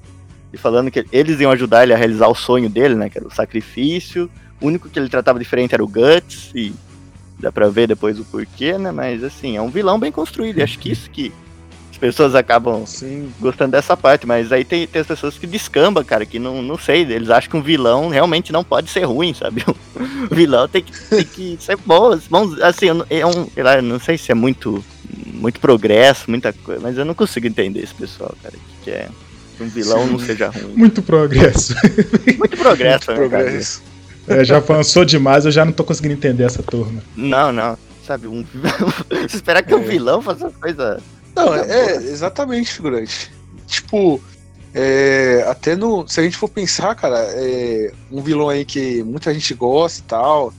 E 0.50 0.56
falando 0.56 0.90
que 0.90 1.04
eles 1.12 1.38
iam 1.38 1.50
ajudar 1.50 1.83
ele 1.83 1.92
a 1.92 1.96
realizar 1.98 2.29
o 2.29 2.35
sonho 2.35 2.70
dele, 2.70 2.94
né? 2.94 3.11
Que 3.11 3.18
era 3.18 3.27
o 3.27 3.31
sacrifício. 3.31 4.31
O 4.59 4.66
único 4.66 4.88
que 4.88 4.98
ele 4.98 5.11
tratava 5.11 5.38
diferente 5.38 5.74
era 5.74 5.85
o 5.85 5.88
Guts, 5.88 6.50
e 6.55 6.72
dá 7.38 7.53
pra 7.53 7.68
ver 7.68 7.88
depois 7.88 8.18
o 8.18 8.24
porquê, 8.24 8.79
né? 8.79 8.90
Mas 8.90 9.22
assim, 9.22 9.55
é 9.57 9.61
um 9.61 9.68
vilão 9.68 9.98
bem 9.98 10.11
construído. 10.11 10.59
E 10.59 10.62
acho 10.62 10.79
que 10.79 10.90
isso 10.90 11.11
que 11.11 11.31
as 11.94 11.98
pessoas 11.98 12.35
acabam 12.35 12.85
Sim. 12.85 13.33
gostando 13.40 13.70
dessa 13.70 13.96
parte, 13.96 14.26
mas 14.26 14.50
aí 14.50 14.64
tem, 14.64 14.85
tem 14.85 15.00
as 15.00 15.07
pessoas 15.07 15.38
que 15.38 15.46
descambam, 15.46 16.02
cara, 16.04 16.26
que 16.26 16.40
não, 16.40 16.61
não 16.61 16.76
sei, 16.76 17.02
eles 17.02 17.30
acham 17.30 17.48
que 17.52 17.57
um 17.57 17.62
vilão 17.62 18.09
realmente 18.09 18.52
não 18.52 18.64
pode 18.64 18.90
ser 18.90 19.04
ruim, 19.04 19.33
sabe? 19.33 19.64
O 20.28 20.35
vilão 20.35 20.66
tem 20.66 20.83
que, 20.83 20.92
tem 21.09 21.24
que 21.24 21.57
ser 21.61 21.76
bom, 21.85 22.18
bom 22.30 22.57
assim, 22.62 22.87
eu 22.87 22.94
não- 22.94 23.07
é 23.11 23.24
um, 23.24 23.46
sei 23.48 23.62
lá, 23.62 23.80
não 23.80 24.00
sei 24.00 24.18
se 24.18 24.33
é 24.33 24.35
muito, 24.35 24.83
muito 25.26 25.61
progresso, 25.61 26.28
muita 26.28 26.52
coisa, 26.52 26.80
mas 26.83 26.96
eu 26.98 27.04
não 27.04 27.14
consigo 27.14 27.46
entender 27.46 27.80
esse 27.80 27.94
pessoal, 27.94 28.35
cara, 28.42 28.54
que 28.57 28.90
quer 28.90 29.09
que 29.57 29.62
um 29.62 29.68
vilão 29.68 30.07
não 30.07 30.18
seja 30.18 30.48
ruim. 30.48 30.74
Muito 30.74 31.00
progresso. 31.02 31.74
Muito 32.38 32.57
progresso, 32.57 33.12
né, 33.12 33.16
cara? 33.28 33.28
Progresso. 33.44 33.83
É, 34.26 34.44
já 34.44 34.57
avançou 34.57 35.04
demais, 35.04 35.44
eu 35.44 35.52
já 35.52 35.64
não 35.64 35.72
tô 35.72 35.85
conseguindo 35.85 36.14
entender 36.14 36.42
essa 36.42 36.62
turma. 36.62 37.00
Não, 37.14 37.52
não, 37.52 37.78
sabe, 38.04 38.26
um 38.26 38.44
esperar 39.33 39.62
que 39.62 39.74
um 39.74 39.83
vilão 39.83 40.20
faça 40.20 40.48
as 40.48 40.57
coisas... 40.57 41.00
Não, 41.35 41.49
Coisa 41.49 41.64
é 41.64 41.97
exatamente, 41.97 42.73
figurante. 42.73 43.33
Tipo, 43.66 44.20
é, 44.75 45.44
até 45.49 45.77
no. 45.77 46.07
Se 46.09 46.20
a 46.20 46.23
gente 46.23 46.37
for 46.37 46.49
pensar, 46.49 46.94
cara, 46.94 47.18
é, 47.35 47.92
um 48.11 48.20
vilão 48.20 48.49
aí 48.49 48.64
que 48.64 49.03
muita 49.03 49.33
gente 49.33 49.55
gosta 49.55 50.01
e 50.01 50.05
tal. 50.05 50.53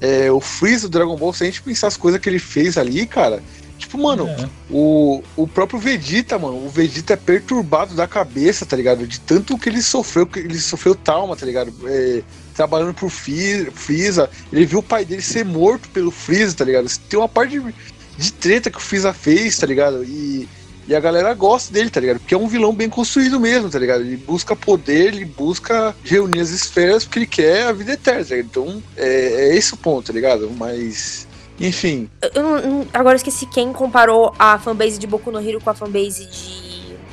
É, 0.00 0.30
o 0.30 0.40
Freeza 0.40 0.88
do 0.88 0.92
Dragon 0.92 1.16
Ball, 1.16 1.32
se 1.32 1.44
a 1.44 1.46
gente 1.46 1.62
pensar 1.62 1.86
as 1.86 1.96
coisas 1.96 2.20
que 2.20 2.28
ele 2.28 2.38
fez 2.38 2.76
ali, 2.76 3.06
cara. 3.06 3.42
Tipo, 3.78 3.98
mano, 3.98 4.28
É. 4.28 4.48
o, 4.70 5.22
o 5.36 5.48
próprio 5.48 5.78
Vegeta, 5.78 6.38
mano, 6.38 6.64
o 6.64 6.68
Vegeta 6.68 7.14
é 7.14 7.16
perturbado 7.16 7.94
da 7.94 8.06
cabeça, 8.06 8.64
tá 8.64 8.76
ligado? 8.76 9.06
De 9.06 9.18
tanto 9.20 9.58
que 9.58 9.68
ele 9.68 9.82
sofreu, 9.82 10.26
que 10.26 10.38
ele 10.38 10.58
sofreu 10.58 10.94
trauma, 10.94 11.34
tá 11.36 11.44
ligado? 11.44 11.72
É, 11.86 12.22
trabalhando 12.54 12.94
pro 12.94 13.08
Freeza, 13.08 14.30
ele 14.52 14.64
viu 14.64 14.78
o 14.78 14.82
pai 14.82 15.04
dele 15.04 15.22
ser 15.22 15.44
morto 15.44 15.88
pelo 15.88 16.10
Freeza, 16.10 16.54
tá 16.54 16.64
ligado? 16.64 16.88
Tem 17.08 17.18
uma 17.18 17.28
parte 17.28 17.58
de, 17.58 17.74
de 18.16 18.32
treta 18.32 18.70
que 18.70 18.78
o 18.78 18.80
Freeza 18.80 19.12
fez, 19.12 19.56
tá 19.58 19.66
ligado? 19.66 20.04
E, 20.04 20.48
e 20.86 20.94
a 20.94 21.00
galera 21.00 21.32
gosta 21.34 21.72
dele, 21.72 21.90
tá 21.90 22.00
ligado? 22.00 22.20
Porque 22.20 22.34
é 22.34 22.38
um 22.38 22.46
vilão 22.48 22.72
bem 22.74 22.88
construído 22.88 23.40
mesmo, 23.40 23.70
tá 23.70 23.78
ligado? 23.78 24.02
Ele 24.02 24.16
busca 24.16 24.54
poder, 24.54 25.08
ele 25.14 25.24
busca 25.24 25.94
reunir 26.04 26.40
as 26.40 26.50
esferas 26.50 27.04
porque 27.04 27.18
ele 27.20 27.26
quer 27.26 27.66
a 27.66 27.72
vida 27.72 27.92
eterna, 27.92 28.24
tá? 28.24 28.38
Então, 28.38 28.82
é, 28.96 29.50
é 29.50 29.56
esse 29.56 29.74
o 29.74 29.76
ponto, 29.76 30.06
tá 30.08 30.12
ligado? 30.12 30.50
Mas, 30.56 31.26
enfim, 31.58 32.08
Eu 32.34 32.42
não- 32.42 32.86
agora 32.92 33.14
eu 33.14 33.16
esqueci 33.16 33.46
quem 33.46 33.72
comparou 33.72 34.34
a 34.38 34.58
fanbase 34.58 34.98
de 34.98 35.06
Boku 35.06 35.30
no 35.30 35.40
Hero 35.40 35.60
com 35.60 35.70
a 35.70 35.74
fanbase 35.74 36.26
de 36.26 36.63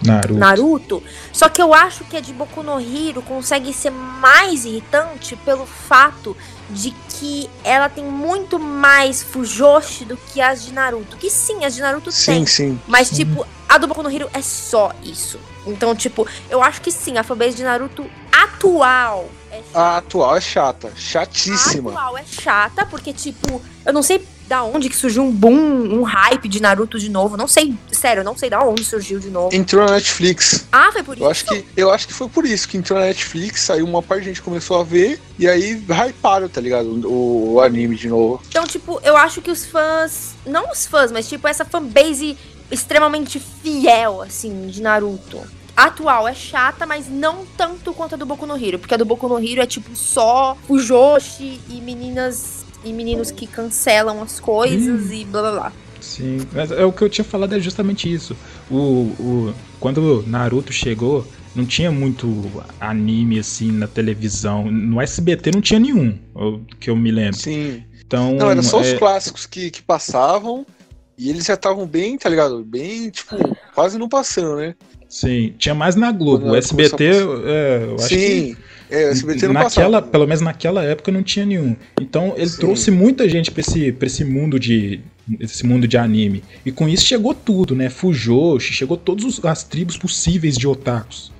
Naruto. 0.07 0.33
Naruto. 0.39 1.03
Só 1.31 1.49
que 1.49 1.61
eu 1.61 1.73
acho 1.73 2.03
que 2.05 2.17
a 2.17 2.19
de 2.21 2.33
Boku 2.33 2.63
no 2.63 2.79
Hero 2.79 3.21
consegue 3.21 3.73
ser 3.73 3.89
mais 3.91 4.65
irritante 4.65 5.35
pelo 5.37 5.65
fato 5.65 6.35
de 6.69 6.91
que 7.09 7.49
ela 7.63 7.89
tem 7.89 8.03
muito 8.05 8.57
mais 8.57 9.21
Fujoshi 9.21 10.05
do 10.05 10.15
que 10.17 10.39
as 10.41 10.63
de 10.63 10.73
Naruto. 10.73 11.17
Que 11.17 11.29
sim, 11.29 11.65
as 11.65 11.75
de 11.75 11.81
Naruto 11.81 12.11
sim, 12.11 12.25
tem. 12.31 12.45
sim. 12.45 12.79
Mas, 12.87 13.09
Sim. 13.09 13.15
tipo, 13.17 13.45
a 13.67 13.77
do 13.77 13.87
Boku 13.87 14.01
no 14.03 14.11
Hero 14.11 14.29
é 14.33 14.41
só 14.41 14.91
isso. 15.03 15.39
Então, 15.65 15.95
tipo, 15.95 16.27
eu 16.49 16.61
acho 16.63 16.81
que 16.81 16.91
sim, 16.91 17.17
a 17.17 17.23
fanbase 17.23 17.55
de 17.55 17.63
Naruto 17.63 18.05
atual 18.31 19.29
é 19.51 19.57
chata. 19.57 19.79
A 19.79 19.97
atual 19.97 20.35
é 20.37 20.41
chata, 20.41 20.87
A 20.87 20.95
chatíssima. 20.99 21.91
atual 21.91 22.17
é 22.17 22.23
chata, 22.25 22.85
porque, 22.85 23.13
tipo, 23.13 23.61
eu 23.85 23.93
não 23.93 24.01
sei 24.01 24.25
da 24.51 24.65
onde 24.65 24.89
que 24.89 24.97
surgiu 24.97 25.23
um 25.23 25.31
boom, 25.31 25.53
um 25.53 26.03
hype 26.03 26.49
de 26.49 26.61
Naruto 26.61 26.99
de 26.99 27.09
novo. 27.09 27.37
Não 27.37 27.47
sei, 27.47 27.73
sério, 27.89 28.21
não 28.21 28.35
sei 28.35 28.49
da 28.49 28.61
onde 28.61 28.83
surgiu 28.83 29.17
de 29.17 29.29
novo. 29.29 29.55
Entrou 29.55 29.85
na 29.85 29.93
Netflix. 29.93 30.67
Ah, 30.69 30.89
foi 30.91 31.03
por 31.03 31.15
isso? 31.15 31.23
Eu 31.23 31.31
acho 31.31 31.45
que, 31.45 31.65
eu 31.77 31.89
acho 31.89 32.07
que 32.07 32.13
foi 32.13 32.27
por 32.27 32.45
isso 32.45 32.67
que 32.67 32.75
entrou 32.75 32.99
na 32.99 33.05
Netflix, 33.05 33.69
aí 33.69 33.81
uma 33.81 34.03
parte 34.03 34.23
de 34.23 34.27
gente 34.27 34.41
começou 34.41 34.77
a 34.77 34.83
ver, 34.83 35.21
e 35.39 35.47
aí 35.47 35.81
hyparam, 35.87 36.49
tá 36.49 36.59
ligado? 36.59 36.89
O, 37.07 37.53
o 37.53 37.61
anime 37.61 37.95
de 37.95 38.09
novo. 38.09 38.41
Então, 38.49 38.67
tipo, 38.67 38.99
eu 39.05 39.15
acho 39.15 39.41
que 39.41 39.49
os 39.49 39.65
fãs. 39.65 40.35
Não 40.45 40.69
os 40.69 40.85
fãs, 40.85 41.13
mas 41.13 41.29
tipo, 41.29 41.47
essa 41.47 41.63
fanbase 41.63 42.37
extremamente 42.69 43.39
fiel, 43.39 44.21
assim, 44.21 44.67
de 44.67 44.81
Naruto. 44.81 45.39
Atual 45.77 46.27
é 46.27 46.33
chata, 46.33 46.85
mas 46.85 47.07
não 47.07 47.45
tanto 47.55 47.93
quanto 47.93 48.15
a 48.15 48.17
do 48.17 48.25
Boku 48.25 48.45
no 48.45 48.57
Hero. 48.57 48.77
Porque 48.79 48.93
a 48.93 48.97
do 48.97 49.05
Boku 49.05 49.29
no 49.29 49.39
Hero 49.39 49.61
é 49.61 49.65
tipo 49.65 49.95
só 49.95 50.57
o 50.67 50.77
Joshi 50.77 51.61
e 51.69 51.79
meninas 51.79 52.65
e 52.84 52.94
meninos 52.94 53.32
que 53.32 53.48
cancelam 53.48 54.22
as 54.22 54.39
coisas 54.39 55.12
e 55.12 55.26
blá 55.26 55.41
blá 55.41 55.52
blá. 55.52 55.74
Sim, 56.00 56.39
mas 56.52 56.72
é 56.72 56.84
o 56.84 56.91
que 56.91 57.04
eu 57.04 57.10
tinha 57.10 57.24
falado 57.24 57.56
é 57.56 57.60
justamente 57.60 58.12
isso. 58.12 58.36
O, 58.70 58.76
o, 59.20 59.54
quando 59.80 60.24
Naruto 60.28 60.74
chegou, 60.74 61.26
não 61.56 61.65
tinha 61.65 61.91
muito 61.91 62.28
anime 62.80 63.39
assim 63.39 63.72
na 63.72 63.88
televisão. 63.88 64.70
No 64.72 65.00
SBT 65.00 65.52
não 65.54 65.62
tinha 65.62 65.80
nenhum, 65.80 66.17
que 66.80 66.89
eu 66.89 66.96
me 66.96 67.12
lembro. 67.12 67.38
Sim. 67.38 67.84
Então, 68.00 68.34
Não, 68.34 68.52
era 68.52 68.62
só 68.62 68.82
os 68.82 68.88
é, 68.88 68.98
clássicos 68.98 69.46
que, 69.46 69.70
que 69.70 69.82
passavam, 69.82 70.65
e 71.17 71.30
eles 71.30 71.46
já 71.46 71.54
estavam 71.54 71.86
bem, 71.86 72.17
tá 72.17 72.28
ligado? 72.28 72.63
Bem, 72.63 73.10
tipo, 73.10 73.38
quase 73.74 73.98
não 73.98 74.10
passando, 74.10 74.58
né? 74.58 74.76
Sim, 75.08 75.54
tinha 75.58 75.76
mais 75.76 75.96
na 75.96 76.12
Globo. 76.12 76.52
O 76.52 76.56
SBT, 76.56 77.06
é, 77.06 77.86
eu 77.86 77.96
acho 77.96 78.08
que 78.10 78.17
Sim, 78.17 78.58
é, 78.91 79.10
SBT 79.10 79.47
não 79.47 79.54
naquela, 79.54 79.97
passava. 79.97 80.01
pelo 80.01 80.27
menos 80.27 80.41
naquela 80.41 80.84
época 80.84 81.12
não 81.12 81.23
tinha 81.23 81.45
nenhum. 81.45 81.75
Então 81.99 82.34
ele 82.38 82.49
Sim. 82.49 82.60
trouxe 82.60 82.91
muita 82.91 83.27
gente 83.27 83.49
pra 83.49 83.62
esse, 83.62 83.91
pra 83.91 84.06
esse 84.06 84.23
mundo 84.23 84.60
de 84.60 84.99
esse 85.39 85.65
mundo 85.65 85.88
de 85.88 85.97
anime. 85.97 86.43
E 86.65 86.71
com 86.71 86.89
isso 86.89 87.06
chegou 87.06 87.34
tudo, 87.34 87.75
né? 87.75 87.89
Fujoshi, 87.89 88.73
chegou 88.73 88.97
todas 88.97 89.43
as 89.45 89.63
tribos 89.63 89.97
possíveis 89.97 90.58
de 90.58 90.67
otakus. 90.67 91.32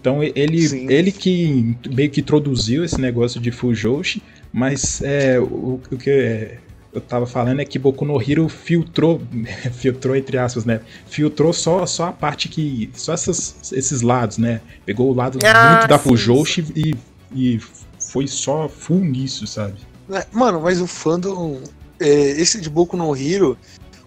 Então 0.00 0.22
ele, 0.22 0.68
Sim. 0.68 0.86
ele 0.90 1.10
que 1.10 1.76
meio 1.90 2.10
que 2.10 2.20
introduziu 2.20 2.84
esse 2.84 3.00
negócio 3.00 3.40
de 3.40 3.50
Fujoshi, 3.50 4.22
mas 4.52 5.02
é, 5.02 5.40
o, 5.40 5.80
o 5.90 5.96
que 5.96 6.10
é, 6.10 6.58
eu 6.94 7.00
tava 7.00 7.26
falando 7.26 7.60
é 7.60 7.64
que 7.64 7.78
Boku 7.78 8.04
no 8.04 8.20
Hero 8.20 8.48
filtrou, 8.48 9.20
filtrou 9.74 10.14
entre 10.14 10.38
aspas, 10.38 10.64
né? 10.64 10.80
Filtrou 11.06 11.52
só, 11.52 11.84
só 11.86 12.06
a 12.08 12.12
parte 12.12 12.48
que. 12.48 12.90
Só 12.94 13.12
essas, 13.12 13.72
esses 13.72 14.00
lados, 14.00 14.38
né? 14.38 14.60
Pegou 14.86 15.10
o 15.10 15.14
lado 15.14 15.38
Ah, 15.44 15.72
muito 15.72 15.88
da 15.88 15.98
Fujoshi 15.98 16.64
e, 16.74 16.94
e 17.34 17.60
foi 17.98 18.26
só 18.26 18.68
full 18.68 19.00
nisso, 19.00 19.46
sabe? 19.46 19.74
É, 20.10 20.24
Mano, 20.32 20.60
mas 20.60 20.80
o 20.80 20.86
fandom. 20.86 21.60
é, 21.98 22.08
esse 22.08 22.60
de 22.60 22.70
Boku 22.70 22.96
no 22.96 23.14
Hero. 23.16 23.58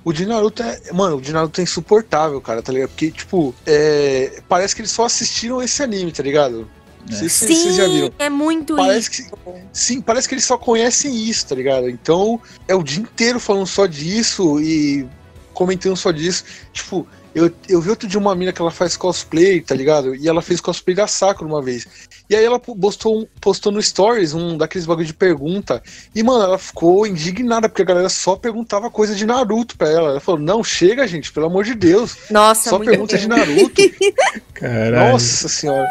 O 0.06 0.14
de 0.14 0.26
Naruto 0.26 0.64
é. 0.64 0.80
Mano, 0.94 1.18
o 1.18 1.22
de 1.22 1.34
Naruto 1.34 1.60
é 1.60 1.64
insuportável, 1.66 2.40
cara, 2.40 2.62
tá 2.62 2.72
ligado? 2.72 2.90
Porque, 2.90 3.12
tipo, 3.12 3.54
é, 3.66 4.42
parece 4.48 4.74
que 4.74 4.82
eles 4.82 4.92
só 4.92 5.04
assistiram 5.06 5.62
esse 5.62 5.84
anime, 5.84 6.14
tá 6.14 6.24
ligado? 6.24 6.66
Vocês 7.10 7.76
já 7.76 7.88
viram. 7.88 8.08
Sim, 8.08 8.14
é 8.20 8.30
muito 8.30 8.76
Parece 8.76 9.10
isso. 9.24 9.32
que- 9.32 9.52
Sim, 9.74 10.02
parece 10.02 10.28
que 10.28 10.34
eles 10.36 10.46
só 10.46 10.58
conhecem 10.58 11.16
isso, 11.28 11.48
tá 11.48 11.56
ligado? 11.56 11.90
Então 11.90 12.40
é 12.68 12.76
o 12.76 12.84
dia 12.84 13.02
inteiro 13.02 13.40
falando 13.40 13.66
só 13.68 13.86
disso 13.86 14.60
e 14.60 15.08
comentando 15.54 15.96
só 15.96 16.12
disso. 16.12 16.44
Tipo, 16.74 17.08
eu, 17.36 17.52
eu 17.70 17.80
vi 17.80 17.90
outro 17.92 18.08
de 18.08 18.18
uma 18.18 18.36
mina 18.36 18.52
que 18.52 18.60
ela 18.62 18.72
faz 18.72 18.98
cosplay, 18.98 19.62
tá 19.62 19.76
ligado? 19.76 20.16
E 20.16 20.28
ela 20.28 20.42
fez 20.42 20.60
cosplay 20.60 20.96
da 20.96 21.06
Sakura 21.06 21.48
uma 21.48 21.62
vez. 21.62 21.86
E 22.30 22.36
aí 22.36 22.44
ela 22.44 22.60
postou, 22.60 23.28
postou 23.40 23.72
no 23.72 23.82
Stories 23.82 24.34
um 24.34 24.58
daqueles 24.58 24.88
bagulho 24.88 25.06
de 25.06 25.14
pergunta. 25.14 25.82
E, 26.16 26.24
mano, 26.24 26.44
ela 26.44 26.58
ficou 26.58 27.06
indignada, 27.06 27.70
porque 27.70 27.84
a 27.84 27.86
galera 27.86 28.10
só 28.10 28.36
perguntava 28.36 28.90
coisa 28.90 29.14
de 29.16 29.26
Naruto 29.26 29.78
pra 29.78 29.88
ela. 29.90 30.10
Ela 30.12 30.20
falou, 30.20 30.42
não, 30.42 30.64
chega, 30.64 31.08
gente, 31.08 31.32
pelo 31.32 31.46
amor 31.46 31.64
de 31.64 31.76
Deus. 31.76 32.18
Nossa, 32.32 32.70
Só 32.72 32.78
muito 32.78 32.90
pergunta 32.90 33.18
de 33.18 33.28
bem. 33.28 33.38
Naruto. 33.38 33.82
Caralho. 34.54 35.12
Nossa 35.14 35.48
senhora. 35.48 35.88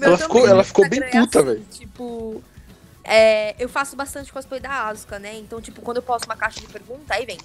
Ela 0.00 0.18
ficou- 0.18 0.46
ela 0.48 0.64
ficou 0.64 0.88
bem 0.88 1.00
é 1.02 1.10
puta, 1.10 1.38
assim, 1.40 1.48
velho. 1.48 1.64
Tipo, 1.70 2.42
é, 3.04 3.54
eu 3.62 3.68
faço 3.68 3.96
bastante 3.96 4.32
cosplay 4.32 4.60
da 4.60 4.88
Asuka, 4.88 5.18
né? 5.18 5.36
Então, 5.36 5.60
tipo, 5.60 5.80
quando 5.82 5.98
eu 5.98 6.02
posto 6.02 6.26
uma 6.26 6.36
caixa 6.36 6.60
de 6.60 6.66
pergunta, 6.66 7.14
aí 7.14 7.26
vem: 7.26 7.38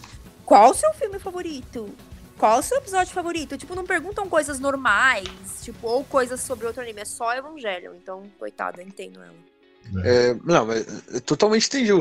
qual 0.46 0.72
o 0.72 0.74
seu 0.74 0.94
filme 0.94 1.20
favorito? 1.20 1.90
Qual 2.38 2.60
o 2.60 2.62
seu 2.62 2.78
episódio 2.78 3.14
favorito? 3.14 3.58
Tipo, 3.58 3.76
não 3.76 3.86
perguntam 3.86 4.28
coisas 4.28 4.60
normais, 4.60 5.30
tipo, 5.62 5.88
ou 5.88 6.04
coisas 6.04 6.42
sobre 6.42 6.66
outro 6.68 6.82
anime, 6.82 7.02
é 7.02 7.06
só 7.06 7.34
Evangelion. 7.34 7.94
Então, 7.96 8.24
coitada, 8.38 8.82
eu 8.82 8.88
entendo 8.88 9.22
ela. 9.22 10.04
É, 10.04 10.36
não, 10.44 10.66
mas 10.66 10.86
é 11.14 11.20
totalmente 11.20 11.68
entendi. 11.68 11.92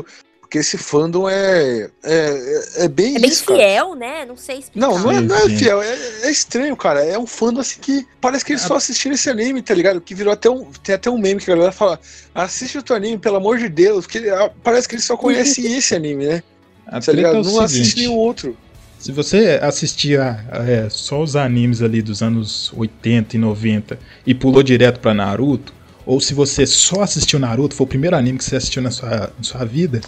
Porque 0.55 0.59
esse 0.59 0.77
fandom 0.77 1.27
é. 1.27 1.89
É, 2.01 2.79
é, 2.81 2.85
é 2.85 2.87
bem 2.87 3.17
É 3.17 3.19
bem 3.19 3.29
isso, 3.29 3.43
cara. 3.43 3.59
fiel, 3.59 3.95
né? 3.95 4.25
Não 4.25 4.37
sei 4.37 4.59
explicar. 4.59 4.87
Não, 4.87 4.97
não 4.97 5.11
é, 5.11 5.19
não 5.19 5.35
é 5.35 5.49
fiel, 5.49 5.81
é, 5.81 5.97
é 6.23 6.31
estranho, 6.31 6.77
cara. 6.77 7.03
É 7.03 7.19
um 7.19 7.27
fandom 7.27 7.59
assim 7.59 7.79
que 7.81 8.07
parece 8.21 8.45
que 8.45 8.53
eles 8.53 8.61
só 8.61 8.75
assistiram 8.75 9.15
esse 9.15 9.29
anime, 9.29 9.61
tá 9.61 9.73
ligado? 9.73 9.99
Que 9.99 10.15
virou 10.15 10.31
até 10.31 10.49
um. 10.49 10.65
Tem 10.81 10.95
até 10.95 11.09
um 11.09 11.17
meme 11.17 11.41
que 11.41 11.51
a 11.51 11.55
galera 11.55 11.73
fala: 11.73 11.99
assiste 12.33 12.77
o 12.77 12.83
teu 12.83 12.95
anime, 12.95 13.17
pelo 13.17 13.35
amor 13.35 13.57
de 13.57 13.67
Deus, 13.67 14.07
que 14.07 14.29
ah, 14.29 14.49
parece 14.63 14.87
que 14.87 14.95
eles 14.95 15.03
só 15.03 15.17
conhecem 15.17 15.75
esse 15.75 15.93
anime, 15.93 16.25
né? 16.25 16.43
A 16.87 17.01
Tá 17.01 17.11
ligado? 17.11 17.39
é 17.39 17.43
Não 17.43 17.59
assiste 17.59 17.97
nenhum 17.97 18.15
outro. 18.15 18.55
Se 18.97 19.11
você 19.11 19.59
assistia 19.61 20.45
é, 20.51 20.87
só 20.89 21.21
os 21.21 21.35
animes 21.35 21.81
ali 21.81 22.01
dos 22.01 22.23
anos 22.23 22.71
80 22.73 23.35
e 23.35 23.39
90 23.39 23.99
e 24.25 24.33
pulou 24.33 24.63
direto 24.63 25.01
pra 25.01 25.13
Naruto, 25.13 25.73
ou 26.05 26.21
se 26.21 26.33
você 26.33 26.65
só 26.65 27.01
assistiu 27.01 27.39
Naruto, 27.39 27.75
foi 27.75 27.83
o 27.83 27.89
primeiro 27.89 28.15
anime 28.15 28.37
que 28.37 28.45
você 28.45 28.55
assistiu 28.55 28.81
na 28.81 28.91
sua, 28.91 29.33
na 29.37 29.43
sua 29.43 29.65
vida, 29.65 29.99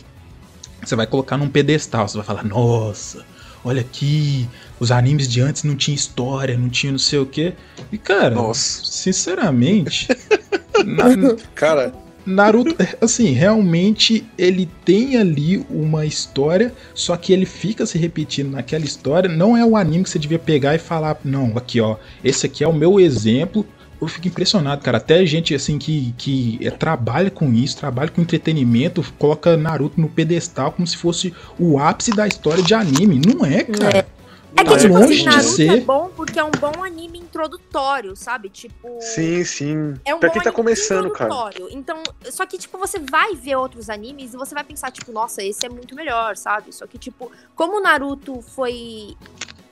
você 0.90 0.96
vai 0.96 1.08
colocar 1.08 1.38
num 1.38 1.50
pedestal, 1.50 2.08
você 2.08 2.18
vai 2.18 2.26
falar, 2.26 2.44
nossa, 2.44 3.26
olha 3.64 3.82
aqui, 3.82 4.48
os 4.80 4.92
animes 4.92 5.28
de 5.28 5.42
antes 5.42 5.64
não 5.64 5.76
tinha 5.76 5.96
história, 5.96 6.58
não 6.58 6.70
tinha 6.70 6.92
não 6.92 7.00
sei 7.00 7.20
o 7.20 7.26
quê. 7.26 7.54
E 7.92 7.98
cara, 7.98 8.36
Nossa. 8.36 8.82
sinceramente, 8.86 10.08
na- 10.86 11.36
Cara, 11.56 11.94
Naruto, 12.26 12.76
assim, 13.00 13.32
realmente 13.32 14.26
ele 14.38 14.68
tem 14.84 15.16
ali 15.16 15.66
uma 15.70 16.06
história, 16.06 16.74
só 16.94 17.16
que 17.16 17.32
ele 17.32 17.46
fica 17.46 17.86
se 17.86 17.98
repetindo 17.98 18.52
naquela 18.52 18.84
história. 18.84 19.30
Não 19.30 19.56
é 19.56 19.64
o 19.66 19.78
anime 19.78 20.04
que 20.04 20.10
você 20.10 20.20
devia 20.20 20.38
pegar 20.38 20.76
e 20.76 20.80
falar, 20.80 21.18
não, 21.24 21.54
aqui 21.56 21.80
ó, 21.80 21.96
esse 22.24 22.46
aqui 22.46 22.66
é 22.66 22.68
o 22.68 22.74
meu 22.74 23.00
exemplo. 23.00 23.66
Eu 24.00 24.08
fico 24.08 24.28
impressionado, 24.28 24.82
cara. 24.84 24.98
Até 24.98 25.26
gente 25.26 25.56
assim 25.56 25.78
que, 25.80 26.14
que 26.18 26.60
é, 26.62 26.70
trabalha 26.70 27.32
com 27.32 27.52
isso, 27.52 27.78
trabalha 27.78 28.10
com 28.10 28.22
entretenimento, 28.22 29.04
coloca 29.18 29.58
Naruto 29.58 30.00
no 30.00 30.08
pedestal 30.08 30.72
como 30.72 30.86
se 30.86 30.96
fosse 30.98 31.34
o 31.60 31.80
ápice 31.80 32.12
da 32.12 32.28
história 32.28 32.64
de 32.64 32.74
anime. 32.74 33.20
Não 33.26 33.46
é, 33.46 33.64
cara. 33.64 34.08
É 34.56 34.64
que, 34.64 34.70
Tá 34.72 34.78
tipo 34.78 34.94
longe 34.94 35.14
assim, 35.14 35.18
de 35.18 35.26
Naruto 35.26 35.56
ser. 35.56 35.70
é 35.70 35.80
bom 35.82 36.10
porque 36.16 36.40
é 36.40 36.44
um 36.44 36.52
bom 36.52 36.84
anime 36.84 37.20
introdutório, 37.20 38.16
sabe? 38.16 38.50
Tipo. 38.50 38.98
sim, 39.00 39.44
sim. 39.44 39.94
É 40.04 40.16
um 40.16 40.20
pra 40.20 40.30
bom 40.30 40.34
quem 40.34 40.42
tá 40.42 40.50
anime 40.50 40.56
começando, 40.56 41.12
cara. 41.12 41.30
introdutório. 41.32 41.68
Então, 41.72 42.02
só 42.32 42.46
que, 42.46 42.58
tipo, 42.58 42.78
você 42.78 43.00
vai 43.00 43.36
ver 43.36 43.56
outros 43.56 43.90
animes 43.90 44.34
e 44.34 44.38
você 44.38 44.56
vai 44.56 44.64
pensar, 44.64 44.92
tipo, 44.92 45.12
nossa, 45.12 45.44
esse 45.44 45.66
é 45.66 45.70
muito 45.70 45.94
melhor, 45.96 46.36
sabe? 46.36 46.74
Só 46.74 46.88
que, 46.88 46.98
tipo, 46.98 47.32
como 47.56 47.78
o 47.78 47.82
Naruto 47.82 48.42
foi 48.42 49.16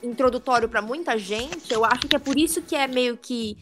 introdutório 0.02 0.68
pra 0.68 0.80
muita 0.80 1.18
gente, 1.18 1.72
eu 1.72 1.84
acho 1.84 2.06
que 2.06 2.14
é 2.14 2.18
por 2.18 2.38
isso 2.38 2.62
que 2.62 2.76
é 2.76 2.86
meio 2.86 3.16
que 3.16 3.56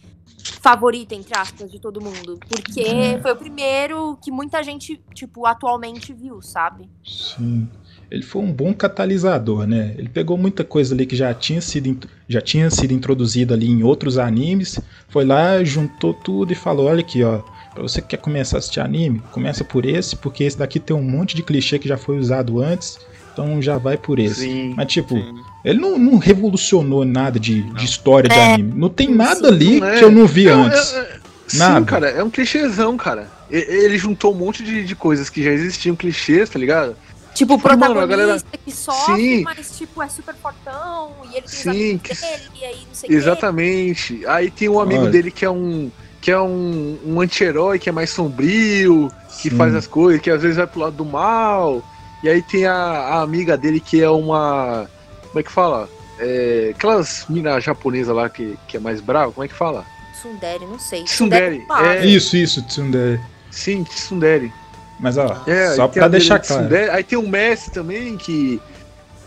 favorito, 0.60 1.12
entre 1.12 1.34
aspas, 1.36 1.70
de 1.70 1.78
todo 1.80 2.00
mundo. 2.00 2.38
Porque 2.48 3.14
Uhum. 3.14 3.22
foi 3.22 3.32
o 3.32 3.36
primeiro 3.36 4.18
que 4.22 4.30
muita 4.30 4.62
gente, 4.62 5.00
tipo, 5.14 5.46
atualmente 5.46 6.12
viu, 6.12 6.40
sabe? 6.42 6.88
Sim. 7.04 7.68
Ele 8.10 8.22
foi 8.22 8.42
um 8.42 8.52
bom 8.52 8.72
catalisador, 8.72 9.66
né? 9.66 9.94
Ele 9.98 10.08
pegou 10.08 10.36
muita 10.38 10.62
coisa 10.64 10.94
ali 10.94 11.06
que 11.06 11.16
já 11.16 11.32
tinha 11.34 11.60
sido, 11.60 12.08
já 12.28 12.40
tinha 12.40 12.70
sido 12.70 12.92
introduzida 12.92 13.54
ali 13.54 13.68
em 13.68 13.82
outros 13.82 14.18
animes, 14.18 14.78
foi 15.08 15.24
lá, 15.24 15.62
juntou 15.64 16.14
tudo 16.14 16.52
e 16.52 16.56
falou: 16.56 16.86
olha 16.86 17.00
aqui, 17.00 17.22
ó. 17.24 17.42
Pra 17.74 17.82
você 17.82 18.00
que 18.00 18.08
quer 18.08 18.18
começar 18.18 18.56
a 18.56 18.60
assistir 18.60 18.78
anime, 18.78 19.20
começa 19.32 19.64
por 19.64 19.84
esse, 19.84 20.14
porque 20.14 20.44
esse 20.44 20.56
daqui 20.56 20.78
tem 20.78 20.94
um 20.94 21.02
monte 21.02 21.34
de 21.34 21.42
clichê 21.42 21.76
que 21.76 21.88
já 21.88 21.96
foi 21.96 22.18
usado 22.18 22.60
antes, 22.62 23.00
então 23.34 23.60
já 23.60 23.76
vai 23.76 23.96
por 23.98 24.18
esse. 24.18 24.42
Sim. 24.42 24.74
Mas, 24.76 24.86
tipo, 24.86 25.14
Sim. 25.16 25.42
ele 25.64 25.78
não, 25.80 25.98
não 25.98 26.18
revolucionou 26.18 27.04
nada 27.04 27.38
de, 27.38 27.62
de 27.62 27.84
história 27.84 28.28
de 28.28 28.34
É. 28.34 28.54
anime. 28.54 28.72
Não 28.74 28.88
tem 28.88 29.08
Sim, 29.08 29.14
nada 29.14 29.34
sim. 29.40 29.46
ali 29.46 29.82
é. 29.82 29.98
que 29.98 30.04
eu 30.04 30.10
não 30.10 30.26
vi 30.26 30.46
É, 30.48 30.52
antes. 30.52 30.94
é, 30.94 31.00
é, 31.00 31.18
sim, 31.48 31.58
Nada. 31.58 31.84
cara, 31.84 32.08
é 32.08 32.22
um 32.22 32.30
clichêzão, 32.30 32.96
cara. 32.96 33.28
Ele 33.50 33.98
juntou 33.98 34.32
um 34.32 34.36
monte 34.38 34.62
de, 34.64 34.84
de 34.84 34.94
coisas 34.96 35.28
que 35.28 35.42
já 35.42 35.50
existiam, 35.50 35.94
clichês, 35.94 36.48
tá 36.48 36.58
ligado? 36.58 36.96
Tipo, 37.34 37.54
o 37.54 37.58
Mano, 37.58 37.66
a 37.66 37.76
protagonista 37.76 38.06
galera- 38.16 38.42
que 38.64 38.70
sofre, 38.72 39.16
Sim. 39.16 39.42
mas, 39.42 39.76
tipo, 39.76 40.00
é 40.02 40.08
super 40.08 40.34
fortão, 40.36 41.10
e 41.24 41.36
ele 41.36 41.40
tem 41.42 41.48
Sim, 41.48 41.98
que- 41.98 42.14
dele, 42.14 42.42
e 42.60 42.64
aí 42.64 42.76
não 42.86 42.94
sei 42.94 43.08
o 43.08 43.10
quê. 43.10 43.18
Exatamente. 43.18 44.26
Aí 44.26 44.50
tem 44.50 44.68
um 44.68 44.78
amigo 44.80 45.02
Olha. 45.02 45.10
dele 45.10 45.30
que 45.32 45.44
é 45.44 45.50
um 45.50 45.90
que 46.20 46.30
é 46.30 46.40
um, 46.40 46.96
um 47.04 47.20
anti-herói 47.20 47.78
que 47.78 47.86
é 47.86 47.92
mais 47.92 48.08
sombrio, 48.08 49.10
que 49.42 49.50
Sim. 49.50 49.56
faz 49.56 49.74
as 49.74 49.86
coisas, 49.86 50.22
que 50.22 50.30
às 50.30 50.40
vezes 50.40 50.56
vai 50.56 50.66
pro 50.66 50.80
lado 50.80 50.96
do 50.96 51.04
mal. 51.04 51.82
E 52.24 52.28
aí 52.30 52.40
tem 52.40 52.64
a, 52.64 52.72
a 52.74 53.20
amiga 53.20 53.54
dele 53.54 53.78
que 53.78 54.02
é 54.02 54.08
uma. 54.08 54.88
Como 55.28 55.40
é 55.40 55.42
que 55.42 55.52
fala? 55.52 55.90
É, 56.18 56.70
aquelas 56.74 57.26
minas 57.28 57.62
japonesas 57.62 58.16
lá 58.16 58.30
que, 58.30 58.56
que 58.66 58.78
é 58.78 58.80
mais 58.80 58.98
brava, 59.02 59.30
como 59.30 59.44
é 59.44 59.48
que 59.48 59.52
fala? 59.54 59.84
Tsundere, 60.14 60.64
não 60.64 60.78
sei. 60.78 61.04
Tsundere, 61.04 61.62
fala. 61.68 61.96
é. 61.96 62.06
Isso, 62.06 62.34
isso, 62.34 62.62
Tsundere. 62.62 63.20
Sim, 63.50 63.84
Tsundere. 63.84 64.50
Mas, 64.98 65.18
ó, 65.18 65.42
É, 65.46 65.74
só 65.74 65.86
pra 65.86 66.08
deixar 66.08 66.38
de 66.38 66.46
claro. 66.48 66.62
Tsundere. 66.62 66.90
Aí 66.92 67.04
tem 67.04 67.18
um 67.18 67.28
mestre 67.28 67.70
também 67.74 68.16
que, 68.16 68.58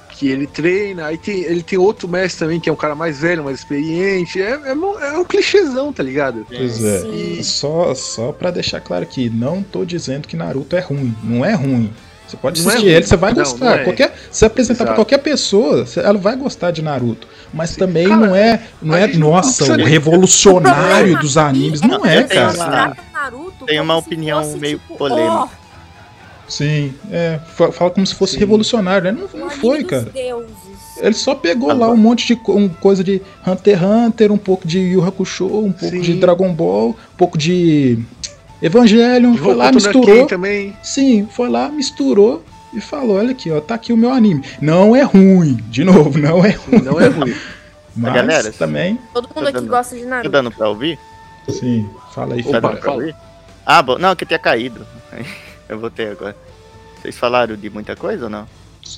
que 0.10 0.28
ele 0.30 0.48
treina. 0.48 1.06
Aí 1.06 1.20
tem, 1.20 1.42
ele 1.44 1.62
tem 1.62 1.78
outro 1.78 2.08
mestre 2.08 2.40
também 2.40 2.60
que 2.60 2.68
é 2.68 2.74
um 2.74 2.76
cara 2.78 2.96
mais 2.96 3.20
velho, 3.20 3.44
mais 3.44 3.60
experiente. 3.60 4.42
É, 4.42 4.54
é, 4.64 4.72
é 4.72 5.18
um 5.20 5.24
clichêzão, 5.26 5.94
tá 5.94 6.02
ligado? 6.02 6.48
Pois 6.48 6.84
é. 6.84 7.02
Sim. 7.02 7.44
Só, 7.44 7.94
só 7.94 8.32
pra 8.32 8.50
deixar 8.50 8.82
claro 8.82 9.04
aqui, 9.04 9.30
não 9.30 9.62
tô 9.62 9.86
dizendo 9.86 10.28
que 10.28 10.36
Naruto 10.36 10.76
é 10.76 10.80
ruim. 10.80 11.16
Não 11.22 11.46
é 11.46 11.54
ruim. 11.54 11.94
Você 12.28 12.36
pode 12.38 12.62
Não 12.62 12.70
é 12.70 12.74
assistir 12.74 12.88
ruim. 12.88 12.96
ele, 12.98 13.06
você 13.08 13.16
vai 13.16 13.34
Não, 13.34 13.38
gostar. 13.44 13.66
não 13.66 13.72
é. 13.74 13.84
Qualquer, 13.86 14.14
se 14.32 14.46
apresentar 14.46 14.76
pra 14.84 14.86
Exato. 14.86 14.96
qualquer 14.98 15.18
pessoa, 15.20 15.86
ela 15.96 16.18
vai 16.18 16.36
gostar 16.36 16.72
de 16.72 16.82
Naruto. 16.82 17.28
Mas 17.54 17.70
Sim. 17.72 17.80
também 17.80 18.08
Cara, 18.10 18.26
não 18.28 18.36
é, 18.36 18.60
não 18.82 18.96
é 18.96 19.08
não 19.08 19.30
nossa, 19.32 19.64
precisa 19.64 19.82
o 19.82 19.86
revolucionário 19.86 21.18
dos 21.22 21.38
animes. 21.38 21.80
Não 21.82 22.06
é, 22.06 22.24
cara. 22.24 22.54
uma- 22.54 22.66
tratam 22.66 23.04
Naruto 23.14 23.66
Tem 23.66 23.80
uma 23.80 23.96
opinião 23.96 24.44
fosse, 24.44 24.58
meio 24.58 24.78
tipo, 24.80 24.98
polêmica. 24.98 25.48
Sim, 26.48 26.94
é. 27.12 27.40
fa- 27.56 27.72
Fala 27.72 27.92
como 27.92 28.06
se 28.08 28.16
fosse 28.16 28.34
Sim. 28.34 28.40
revolucionário, 28.40 29.12
né? 29.12 29.20
Não, 29.34 29.40
não 29.42 29.50
foi, 29.50 29.84
cara. 29.84 30.12
Ele 31.00 31.14
só 31.14 31.36
pegou 31.36 31.68
lá 31.68 31.74
Agora- 31.76 31.92
um 31.92 31.98
monte 31.98 32.26
de 32.26 32.40
um, 32.50 32.68
coisa 32.70 33.04
de 33.04 33.22
Hunter 33.46 33.78
x 33.78 33.84
Hunter, 33.88 34.32
um 34.32 34.38
pouco 34.38 34.68
de 34.68 34.80
Yu 34.80 35.04
Hakusho, 35.06 35.46
um 35.46 35.72
pouco 35.72 35.96
Sim. 35.96 36.02
de 36.02 36.14
Dragon 36.16 36.52
Ball, 36.54 36.90
um 36.90 37.18
pouco 37.18 37.38
de 37.38 38.00
Evangelion, 38.62 39.36
foi 39.38 39.54
lá, 39.54 39.72
misturou. 39.72 40.26
também. 40.26 40.76
Sim, 40.84 41.28
foi 41.32 41.50
lá, 41.50 41.70
misturou 41.70 42.44
e 42.74 42.82
falou: 42.82 43.18
olha 43.18 43.32
aqui, 43.32 43.52
ó, 43.52 43.62
tá 43.62 43.76
aqui 43.76 43.94
o 43.94 43.98
meu 43.98 44.12
anime. 44.12 44.44
Não 44.62 44.96
é 44.96 45.04
ruim, 45.04 45.56
de 45.70 45.84
novo, 45.84 46.18
não 46.18 46.44
é 46.44 46.52
ruim. 46.52 46.82
Não 46.84 47.00
é 47.00 47.08
ruim. 47.08 47.34
Mas 47.96 48.14
galera? 48.14 48.52
também, 48.52 49.00
Todo 49.14 49.24
mundo 49.28 49.34
Tá 49.36 49.42
aqui 49.50 49.54
dando- 49.54 49.70
gosta 49.70 49.96
de 49.96 50.04
Tá 50.04 50.08
Naruto. 50.10 50.30
dando 50.30 50.52
pra 50.52 50.70
ouvir? 50.70 51.00
sim, 51.50 51.90
fala 52.14 52.36
aí, 52.36 52.44
Tá 52.44 52.50
Opa, 52.50 52.60
dando 52.60 52.72
pra 52.74 52.82
fala. 52.82 52.98
ouvir? 52.98 53.16
Ah, 53.66 53.82
bom. 53.82 53.98
Não, 53.98 54.16
que 54.16 54.26
tinha 54.26 54.38
caído. 54.40 54.86
Eu 55.68 55.80
voltei 55.80 56.10
agora. 56.10 56.36
Vocês 57.02 57.18
falaram 57.18 57.56
de 57.56 57.70
muita 57.70 57.96
coisa 57.96 58.26
ou 58.26 58.30
não? 58.30 58.48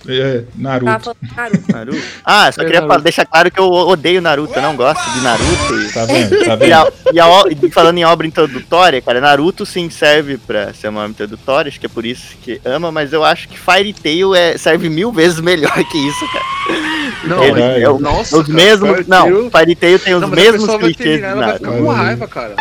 É, 0.07 0.43
Naruto. 0.55 1.15
De 1.21 1.35
Naruto. 1.35 1.71
Naruto? 1.71 2.01
Ah, 2.25 2.51
só 2.51 2.61
É, 2.61 2.65
queria 2.65 2.81
Naruto. 2.81 3.01
deixar 3.03 3.25
claro 3.25 3.51
que 3.51 3.59
eu 3.59 3.69
odeio 3.71 4.21
Naruto, 4.21 4.53
eu 4.53 4.61
não 4.61 4.75
gosto 4.75 5.03
de 5.13 5.21
Naruto. 5.21 5.75
E, 5.81 5.91
Tá 5.91 6.05
vendo? 6.05 6.45
Tá 6.45 6.53
e, 6.53 6.57
vendo? 6.57 6.73
a- 6.73 6.91
e 7.13 7.19
a 7.19 7.27
e 7.67 7.71
falando 7.71 7.97
em 7.97 8.05
obra 8.05 8.27
introdutória, 8.27 9.01
cara, 9.01 9.19
Naruto 9.21 9.65
sim 9.65 9.89
serve 9.89 10.37
pra 10.37 10.73
ser 10.73 10.87
uma 10.89 11.01
obra 11.01 11.11
introdutória, 11.11 11.69
acho 11.69 11.79
que 11.79 11.85
é 11.85 11.89
por 11.89 12.05
isso 12.05 12.35
que 12.41 12.61
ama, 12.65 12.91
mas 12.91 13.11
eu 13.13 13.23
acho 13.23 13.47
que 13.47 13.57
Fairy 13.57 13.93
Tail 13.93 14.33
é, 14.35 14.57
serve 14.57 14.89
mil 14.89 15.11
vezes 15.11 15.39
melhor 15.39 15.73
que 15.85 15.97
isso, 15.97 16.25
cara. 16.31 16.45
Não, 17.25 17.43
Ele 17.43 17.61
é- 17.61 17.81
é 17.81 17.89
o- 17.89 17.99
nossa, 17.99 18.37
os 18.37 18.43
cara, 18.47 18.53
mesmos. 18.53 18.89
Fairy 18.91 19.05
não, 19.09 19.21
Tail- 19.23 19.51
Fairy 19.51 19.75
Tail 19.75 19.99
tem 19.99 20.13
os 20.15 20.21
Não, 20.21 20.27
a 20.27 20.31
mesmos 20.31 20.75
clichês 20.77 21.21
ela 21.23 21.45
vai 21.45 21.53
ficar 21.57 21.71
com 21.71 21.87
raiva, 21.89 22.27
cara. 22.27 22.55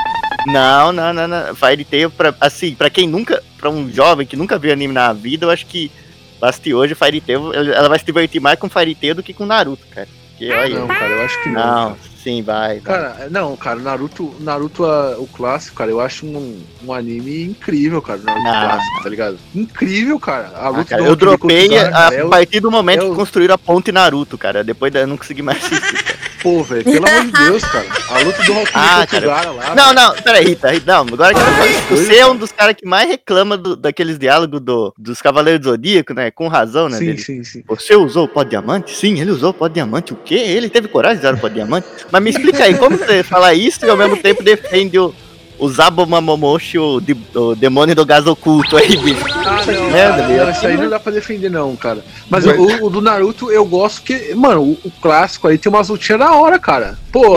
Não, 0.46 0.92
não, 0.92 1.12
não, 1.12 1.28
não. 1.28 1.54
Fairy 1.54 1.84
Tail, 1.84 2.10
pra, 2.10 2.34
assim, 2.40 2.74
pra 2.74 2.88
quem 2.90 3.06
nunca. 3.06 3.42
Pra 3.58 3.68
um 3.70 3.90
jovem 3.92 4.24
que 4.26 4.36
nunca 4.36 4.56
viu 4.56 4.72
anime 4.72 4.94
na 4.94 5.12
vida, 5.12 5.44
eu 5.46 5.50
acho 5.50 5.66
que 5.66 5.90
basta 6.40 6.68
hoje 6.74 6.94
Fairy 6.94 7.20
Tail, 7.20 7.52
ela 7.52 7.88
vai 7.88 7.98
se 7.98 8.04
divertir 8.04 8.40
mais 8.40 8.58
com 8.58 8.68
Tail 8.94 9.14
do 9.14 9.22
que 9.22 9.32
com 9.34 9.46
Naruto, 9.46 9.84
cara. 9.90 10.08
Porque, 10.30 10.52
olha, 10.52 10.78
Não, 10.78 10.86
cara, 10.86 11.06
eu 11.12 11.22
acho 11.24 11.42
que 11.42 11.48
não. 11.48 11.60
não, 11.60 11.86
cara. 11.90 11.96
sim, 12.22 12.42
vai. 12.42 12.78
vai. 12.78 12.80
Cara, 12.80 13.28
não, 13.28 13.56
cara, 13.56 13.80
Naruto, 13.80 14.32
Naruto 14.38 14.84
o 14.84 15.26
clássico, 15.26 15.74
cara, 15.76 15.90
eu 15.90 16.00
acho 16.00 16.24
um, 16.26 16.62
um 16.84 16.92
anime 16.92 17.42
incrível, 17.42 18.00
cara, 18.00 18.20
Naruto 18.20 18.44
Não. 18.44 18.52
clássico, 18.52 19.02
tá 19.02 19.08
ligado? 19.08 19.38
Incrível, 19.52 20.20
cara. 20.20 20.52
A 20.54 20.66
Ah, 20.66 20.68
luta 20.68 20.84
cara, 20.84 21.02
do 21.02 21.08
eu 21.08 21.16
dropei 21.16 21.76
a, 21.76 21.82
é 22.12 22.20
a 22.20 22.26
o- 22.26 22.30
partir 22.30 22.60
do 22.60 22.70
momento 22.70 23.02
é 23.02 23.06
o- 23.06 23.10
que 23.10 23.16
construíram 23.16 23.54
a 23.56 23.58
ponte 23.58 23.90
Naruto, 23.90 24.38
cara. 24.38 24.62
Depois 24.62 24.94
eu 24.94 25.08
não 25.08 25.16
consegui 25.16 25.42
mais 25.42 25.58
assistir. 25.64 26.04
Pô, 26.42 26.62
velho, 26.62 26.84
pelo 26.84 27.06
amor 27.08 27.24
de 27.26 27.32
Deus, 27.32 27.62
cara. 27.64 27.86
A 28.10 28.18
luta 28.20 28.42
do 28.44 28.52
Rock 28.52 28.70
Ah, 28.74 29.06
cara. 29.06 29.26
lá. 29.52 29.74
Não, 29.74 29.92
não, 29.92 30.14
peraí, 30.22 30.44
Rita, 30.46 30.70
Rita, 30.70 30.92
não, 30.92 31.00
agora 31.14 31.34
que 31.34 31.40
eu 31.40 31.96
você 31.96 32.16
é 32.18 32.26
um 32.26 32.36
dos 32.36 32.52
caras 32.52 32.74
que 32.76 32.86
mais 32.86 33.08
reclama 33.08 33.56
do- 33.56 33.74
daqueles 33.76 34.18
diálogos 34.18 34.60
do, 34.60 34.94
dos 34.96 35.20
Cavaleiros 35.20 35.60
do 35.60 35.70
Zodíaco, 35.70 36.14
né? 36.14 36.30
Com 36.30 36.46
razão, 36.48 36.88
né? 36.88 36.98
Sim, 36.98 37.06
dele. 37.06 37.18
sim, 37.18 37.44
sim. 37.44 37.64
Você 37.66 37.96
usou 37.96 38.24
o 38.24 38.28
pó 38.28 38.42
de 38.44 38.50
diamante? 38.50 38.96
Sim, 38.96 39.20
ele 39.20 39.30
usou 39.30 39.50
o 39.50 39.54
pó 39.54 39.68
de 39.68 39.74
diamante. 39.74 40.12
O 40.12 40.16
quê? 40.16 40.34
Ele 40.36 40.68
teve 40.70 40.88
coragem 40.88 41.18
de 41.20 41.26
usar 41.26 41.34
o 41.34 41.38
pó 41.40 41.48
de 41.48 41.54
diamante? 41.54 41.86
Mas 42.10 42.22
me 42.22 42.30
explica 42.30 42.64
aí, 42.64 42.74
como 42.76 42.96
você 42.96 43.22
fala 43.22 43.52
isso 43.54 43.84
e 43.84 43.90
ao 43.90 43.96
mesmo 43.96 44.16
tempo 44.16 44.42
defende 44.42 44.98
o, 44.98 45.14
o 45.58 45.68
Zabomamomoshi, 45.68 46.78
o, 46.78 47.00
de- 47.00 47.16
o 47.34 47.54
demônio 47.54 47.94
do 47.94 48.04
gás 48.06 48.26
oculto 48.26 48.76
aí, 48.76 48.96
bicho? 48.96 49.24
Ah, 49.46 49.62
não, 49.66 49.90
Merda, 49.90 50.16
cara, 50.16 50.28
meu. 50.28 50.44
não, 50.44 50.50
isso 50.52 50.66
aí 50.66 50.76
não 50.76 50.88
dá 50.90 51.00
pra 51.00 51.12
defender, 51.12 51.50
não, 51.50 51.74
cara. 51.76 52.04
Mas 52.30 52.44
o, 52.46 52.84
o 52.86 52.90
do 52.90 53.00
Naruto 53.00 53.50
eu 53.50 53.64
gosto 53.64 54.02
que, 54.02 54.34
mano, 54.34 54.62
o, 54.62 54.78
o 54.84 54.90
clássico 55.02 55.48
aí 55.48 55.58
tem 55.58 55.70
umas 55.70 55.88
lutinhas 55.88 56.18
da 56.20 56.32
hora, 56.32 56.58
cara. 56.58 56.98
O- 57.14 57.36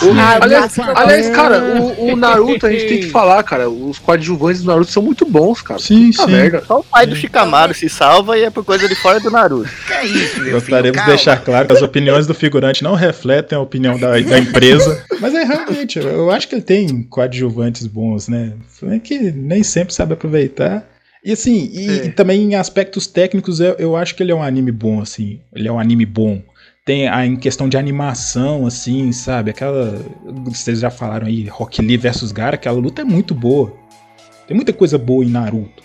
sim. 0.00 0.18
Ah, 0.18 0.38
aliás, 0.42 0.78
aliás, 0.78 1.30
cara, 1.30 1.60
o, 1.62 2.12
o 2.12 2.16
Naruto 2.18 2.66
a 2.66 2.70
gente 2.70 2.86
tem 2.86 3.00
que 3.00 3.10
falar, 3.10 3.42
cara. 3.42 3.68
Os 3.70 3.98
coadjuvantes 3.98 4.62
do 4.62 4.66
Naruto 4.68 4.90
são 4.90 5.02
muito 5.02 5.24
bons, 5.24 5.62
cara. 5.62 5.80
Sim, 5.80 6.10
Puta 6.10 6.26
sim. 6.26 6.32
merda. 6.32 6.62
Só 6.66 6.80
o 6.80 6.84
pai 6.84 7.06
do 7.06 7.16
Shikamaru 7.16 7.72
se 7.74 7.88
salva 7.88 8.36
e 8.38 8.42
é 8.44 8.50
por 8.50 8.64
coisa 8.64 8.88
de 8.88 8.94
fora 8.96 9.18
do 9.20 9.30
Naruto. 9.30 9.70
Gostaríamos 10.50 11.00
de 11.00 11.06
deixar 11.06 11.36
claro 11.40 11.66
que 11.66 11.72
as 11.74 11.82
opiniões 11.82 12.26
do 12.26 12.34
figurante 12.34 12.82
não 12.82 12.94
refletem 12.94 13.56
a 13.56 13.60
opinião 13.60 13.98
da, 13.98 14.12
da 14.18 14.38
empresa. 14.38 15.02
Mas 15.24 15.34
é 15.34 15.44
realmente, 15.44 15.98
eu- 15.98 16.30
acho 16.30 16.48
que 16.48 16.54
ele 16.54 16.62
tem 16.62 17.02
coadjuvantes 17.04 17.86
bons, 17.86 18.28
né? 18.28 18.52
Que 19.02 19.18
nem 19.32 19.62
sempre 19.62 19.94
sabe 19.94 20.12
aproveitar. 20.14 20.86
E 21.24 21.32
assim, 21.32 21.70
e, 21.72 21.88
É. 21.88 22.06
e 22.06 22.10
também 22.10 22.42
em 22.42 22.54
aspectos 22.54 23.06
técnicos, 23.06 23.58
eu, 23.60 23.74
eu 23.78 23.96
acho 23.96 24.14
que 24.14 24.22
ele 24.22 24.32
é 24.32 24.34
um 24.34 24.42
anime 24.42 24.70
bom, 24.70 25.00
assim. 25.00 25.40
Ele 25.54 25.66
é 25.68 25.72
um 25.72 25.78
anime 25.78 26.04
bom. 26.04 26.42
Tem 26.84 27.08
a, 27.08 27.24
em 27.24 27.34
questão 27.36 27.66
de 27.66 27.78
animação, 27.78 28.66
assim, 28.66 29.10
sabe? 29.12 29.50
Aquela. 29.50 30.04
Vocês 30.44 30.80
já 30.80 30.90
falaram 30.90 31.26
aí, 31.26 31.46
Rock 31.48 31.80
Lee 31.80 31.96
versus 31.96 32.30
Gara, 32.30 32.56
aquela 32.56 32.78
luta 32.78 33.00
é 33.00 33.04
muito 33.06 33.34
boa. 33.34 33.72
Tem 34.46 34.54
muita 34.54 34.72
coisa 34.74 34.98
boa 34.98 35.24
em 35.24 35.30
Naruto. 35.30 35.82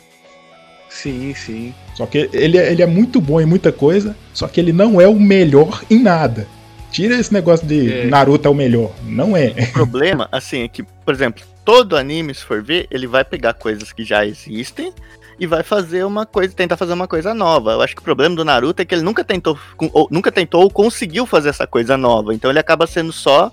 Sim, 0.89 1.34
sim. 1.34 1.73
Só 1.95 2.06
que 2.06 2.30
ele, 2.34 2.58
é- 2.58 2.71
ele 2.71 2.82
é 2.82 2.86
muito 2.86 3.21
bom 3.21 3.39
em 3.39 3.45
muita 3.45 3.71
coisa, 3.71 4.15
só 4.34 4.47
que 4.47 4.60
ele 4.60 4.73
não 4.73 4.99
é 4.99 5.08
o 5.08 5.17
melhor 5.19 5.84
em 5.89 5.99
nada. 6.02 6.45
Tira 6.91 7.15
esse 7.15 7.34
negócio 7.34 7.65
de 7.65 7.91
É. 7.91 8.06
Naruto 8.06 8.47
é 8.47 8.52
o 8.52 8.56
melhor. 8.56 8.91
Não 9.04 9.36
é. 9.36 9.54
O 9.69 9.71
problema, 9.71 10.28
assim, 10.32 10.63
é 10.63 10.67
que, 10.67 10.84
por 10.84 11.13
exemplo, 11.13 11.43
todo 11.63 11.95
anime, 11.95 12.34
se 12.34 12.43
for 12.43 12.62
ver, 12.63 12.88
ele 12.89 13.08
vai 13.08 13.23
pegar 13.23 13.54
coisas 13.54 13.91
que 13.91 14.04
já 14.04 14.25
existem 14.25 14.93
e 15.39 15.47
vai 15.47 15.63
fazer 15.63 16.04
uma 16.04 16.25
coisa, 16.25 16.54
tentar 16.54 16.75
fazer 16.75 16.93
uma 16.93 17.08
coisa 17.08 17.34
nova. 17.34 17.71
Eu 17.71 17.82
acho 17.82 17.95
que 17.95 18.02
o 18.02 18.04
problema 18.04 18.36
do 18.36 18.43
Naruto 18.43 18.82
é 18.82 18.86
que 18.86 18.93
ele 18.93 19.04
nunca 19.04 19.23
tentou, 19.23 19.58
ou, 19.93 20.08
nunca 20.12 20.32
tentou 20.32 20.63
ou 20.63 20.69
conseguiu 20.69 21.25
fazer 21.25 21.49
essa 21.49 21.65
coisa 21.65 21.95
nova. 21.95 22.34
Então 22.34 22.52
ele 22.52 22.60
acaba 22.60 22.86
sendo 22.86 23.13
só 23.13 23.52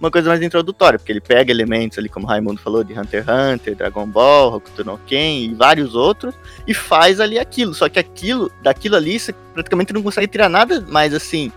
uma 0.00 0.10
coisa 0.10 0.28
mais 0.28 0.40
introdutória, 0.40 0.98
porque 0.98 1.10
ele 1.10 1.20
pega 1.20 1.50
elementos 1.50 1.98
ali, 1.98 2.08
como 2.08 2.24
o 2.24 2.28
Raimundo 2.28 2.60
falou, 2.60 2.84
de 2.84 2.92
Hunter 2.92 3.24
x 3.24 3.28
Hunter, 3.28 3.74
Dragon 3.74 4.06
Ball, 4.06 4.54
Hokuto 4.54 4.84
no 4.84 4.96
Ken 4.98 5.40
e 5.40 5.54
vários 5.54 5.94
outros, 5.96 6.36
e 6.66 6.72
faz 6.72 7.18
ali 7.18 7.36
aquilo. 7.38 7.74
Só 7.74 7.88
que 7.88 7.98
aquilo, 7.98 8.50
daquilo 8.62 8.94
ali, 8.94 9.18
você 9.18 9.34
praticamente 9.52 9.92
não 9.92 10.02
consegue 10.02 10.28
tirar 10.28 10.48
nada 10.48 10.84
mais 10.88 11.12
assim, 11.12 11.50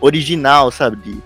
original, 0.00 0.70
sabe? 0.70 0.96
De, 0.96 1.18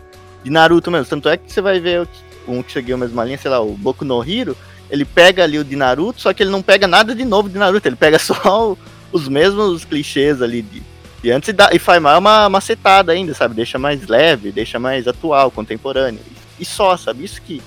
de 0.45 0.51
Naruto 0.51 0.91
mesmo. 0.91 1.07
Tanto 1.07 1.29
é 1.29 1.37
que 1.37 1.53
você 1.53 1.61
vai 1.61 1.81
ver 1.81 2.09
um 2.47 2.63
que 2.63 2.73
seguiu 2.73 2.97
a 2.97 2.99
mesma 2.99 3.25
linha, 3.25 3.39
sei 3.39 3.51
lá, 3.51 3.61
o 3.61 3.75
Boku 3.77 4.05
no 4.05 4.23
Hiro, 4.25 4.57
ele 4.91 5.05
pega 5.05 5.45
ali 5.45 5.59
o 5.59 5.65
de 5.65 5.77
Naruto, 5.77 6.21
só 6.21 6.33
que 6.33 6.43
ele 6.43 6.51
não 6.51 6.61
pega 6.63 6.87
nada 6.87 7.15
de 7.15 7.25
novo 7.25 7.49
de 7.49 7.57
Naruto, 7.59 7.87
ele 7.89 7.97
pega 7.97 8.19
só 8.21 8.73
o- 8.73 8.79
os 9.13 9.29
mesmos 9.29 9.85
clichês 9.85 10.41
ali 10.43 10.63
de, 10.63 10.83
de 11.23 11.31
antes 11.31 11.49
e, 11.51 11.53
dá, 11.53 11.71
e 11.73 11.79
faz 11.79 12.01
mais 12.03 12.19
uma 12.19 12.49
macetada 12.49 13.13
ainda, 13.13 13.33
sabe? 13.35 13.55
Deixa 13.55 13.79
mais 13.79 14.07
leve, 14.09 14.51
deixa 14.53 14.79
mais 14.79 15.07
atual, 15.07 15.51
contemporâneo. 15.51 16.21
E 16.59 16.65
só, 16.65 16.97
sabe? 16.97 17.25
Isso 17.25 17.41
que, 17.43 17.63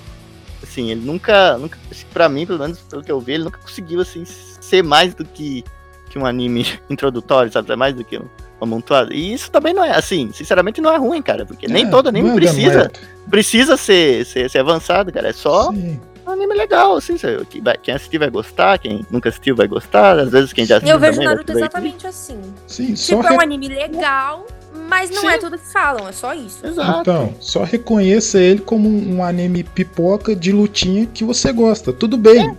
assim, 0.62 0.90
ele 0.90 1.00
nunca, 1.04 1.56
nunca 1.58 1.78
assim, 1.90 2.04
pra 2.12 2.28
mim, 2.28 2.46
pelo 2.46 2.58
menos 2.58 2.78
pelo 2.80 3.02
que 3.02 3.10
eu 3.10 3.20
vi, 3.20 3.32
ele 3.32 3.44
nunca 3.44 3.58
conseguiu, 3.58 4.00
assim, 4.00 4.24
ser 4.24 4.82
mais 4.82 5.14
do 5.14 5.24
que, 5.24 5.64
que 6.10 6.18
um 6.18 6.26
anime 6.26 6.66
introdutório, 6.90 7.50
sabe? 7.52 7.66
Ser 7.68 7.76
mais 7.76 7.94
do 7.94 8.04
que 8.04 8.18
um 8.18 8.26
amontoado. 8.64 9.12
E 9.12 9.32
isso 9.34 9.50
também 9.50 9.74
não 9.74 9.84
é, 9.84 9.90
assim, 9.96 10.30
sinceramente 10.32 10.80
não 10.80 10.92
é 10.92 10.96
ruim, 10.96 11.20
cara, 11.22 11.44
porque 11.44 11.66
nem 11.68 11.84
É, 11.86 11.90
todo 11.90 12.08
anime 12.08 12.28
manda 12.28 12.40
precisa, 12.40 12.90
precisa 13.30 13.76
ser, 13.76 14.24
ser, 14.24 14.48
ser 14.50 14.58
avançado, 14.60 15.12
cara. 15.12 15.28
É 15.28 15.32
só 15.32 15.70
Sim. 15.72 16.00
um 16.26 16.30
anime 16.30 16.54
legal, 16.54 16.96
assim, 16.96 17.16
cê- 17.18 17.38
que 17.48 17.60
vai- 17.60 17.76
quem 17.76 17.94
assistir 17.94 18.18
vai 18.18 18.30
gostar, 18.30 18.78
quem 18.78 19.04
nunca 19.10 19.28
assistiu 19.28 19.54
vai 19.54 19.66
gostar, 19.66 20.18
às 20.18 20.30
vezes 20.30 20.52
quem 20.52 20.64
já 20.64 20.76
assistiu 20.76 20.94
Eu 20.94 21.00
vejo 21.00 21.20
Naruto 21.22 21.52
exatamente 21.52 22.06
assim. 22.06 22.40
Sim, 22.66 22.96
só 22.96 23.16
Tipo, 23.16 23.28
é 23.28 23.36
um 23.36 23.40
anime 23.40 23.68
legal, 23.68 24.46
mas 24.88 25.10
não 25.10 25.22
Sim. 25.22 25.28
é 25.28 25.38
tudo 25.38 25.58
que 25.58 25.66
falam, 25.72 26.08
é 26.08 26.12
só 26.12 26.32
isso. 26.34 26.64
Exato. 26.66 27.00
Então, 27.00 27.34
só 27.40 27.64
reconheça 27.64 28.38
ele 28.38 28.60
como 28.60 28.88
um, 28.88 29.16
um 29.16 29.24
anime 29.24 29.62
pipoca 29.62 30.34
de 30.34 30.52
lutinha 30.52 31.06
que 31.12 31.24
você 31.24 31.52
gosta. 31.52 31.92
Tudo 31.92 32.16
bem. 32.16 32.56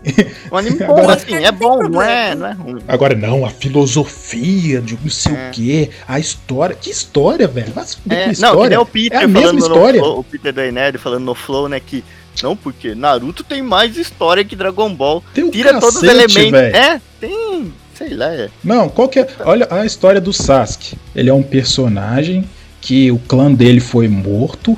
Um 0.52 0.58
anime 0.58 0.78
bom, 0.86 1.10
assim, 1.10 1.36
é 1.36 1.52
bom, 1.52 1.82
não 1.90 2.02
é, 2.02 2.36
não 2.36 2.48
é 2.48 2.52
ruim. 2.54 2.82
Agora, 2.88 3.16
não, 3.16 3.46
a 3.46 3.50
filosofia 3.50 4.82
de 4.82 4.98
não 5.02 5.10
sei 5.10 5.34
É. 5.34 5.50
o 5.50 5.52
quê, 5.52 5.90
a 6.08 6.20
história. 6.20 6.76
Que 6.76 6.90
história, 6.90 7.48
velho? 7.48 7.72
Fuder 7.74 8.18
É, 8.18 8.22
com 8.22 8.26
não, 8.28 8.32
história. 8.32 8.62
que 8.64 8.70
nem 8.70 8.78
o 8.78 8.86
Peter 8.86 9.20
É 9.20 9.24
a 9.24 9.28
mesma 9.28 9.60
história. 9.60 10.00
Flow, 10.02 10.20
o 10.20 10.24
Peter 10.24 10.54
da 10.54 10.72
Nerd 10.72 10.98
falando 10.98 11.24
no 11.24 11.36
Flow, 11.36 11.68
né, 11.70 11.80
que 11.80 12.04
não, 12.44 12.56
porque 12.56 12.94
Naruto 12.94 13.44
tem 13.44 13.64
mais 13.64 13.98
história 13.98 14.46
que 14.46 14.56
Dragon 14.56 14.94
Ball. 14.94 15.24
Tem 15.34 15.44
um 15.44 15.50
Tira 15.50 15.80
todos 15.80 15.96
os 15.96 16.02
cacete, 16.02 16.38
elementos. 16.40 16.52
velho. 16.52 16.76
É, 16.76 17.02
tem, 17.20 17.74
sei 17.98 18.14
lá, 18.14 18.34
é. 18.34 18.50
Não, 18.64 18.88
qual 18.88 19.10
que 19.10 19.20
é? 19.20 19.28
Olha 19.40 19.68
a 19.72 19.86
história 19.86 20.22
do 20.22 20.32
Sasuke. 20.32 20.96
Ele 21.16 21.30
é 21.30 21.34
um 21.34 21.44
personagem 21.44 22.46
que 22.80 23.12
o 23.12 23.18
clã 23.18 23.52
dele 23.52 23.80
foi 23.80 24.08
morto 24.08 24.78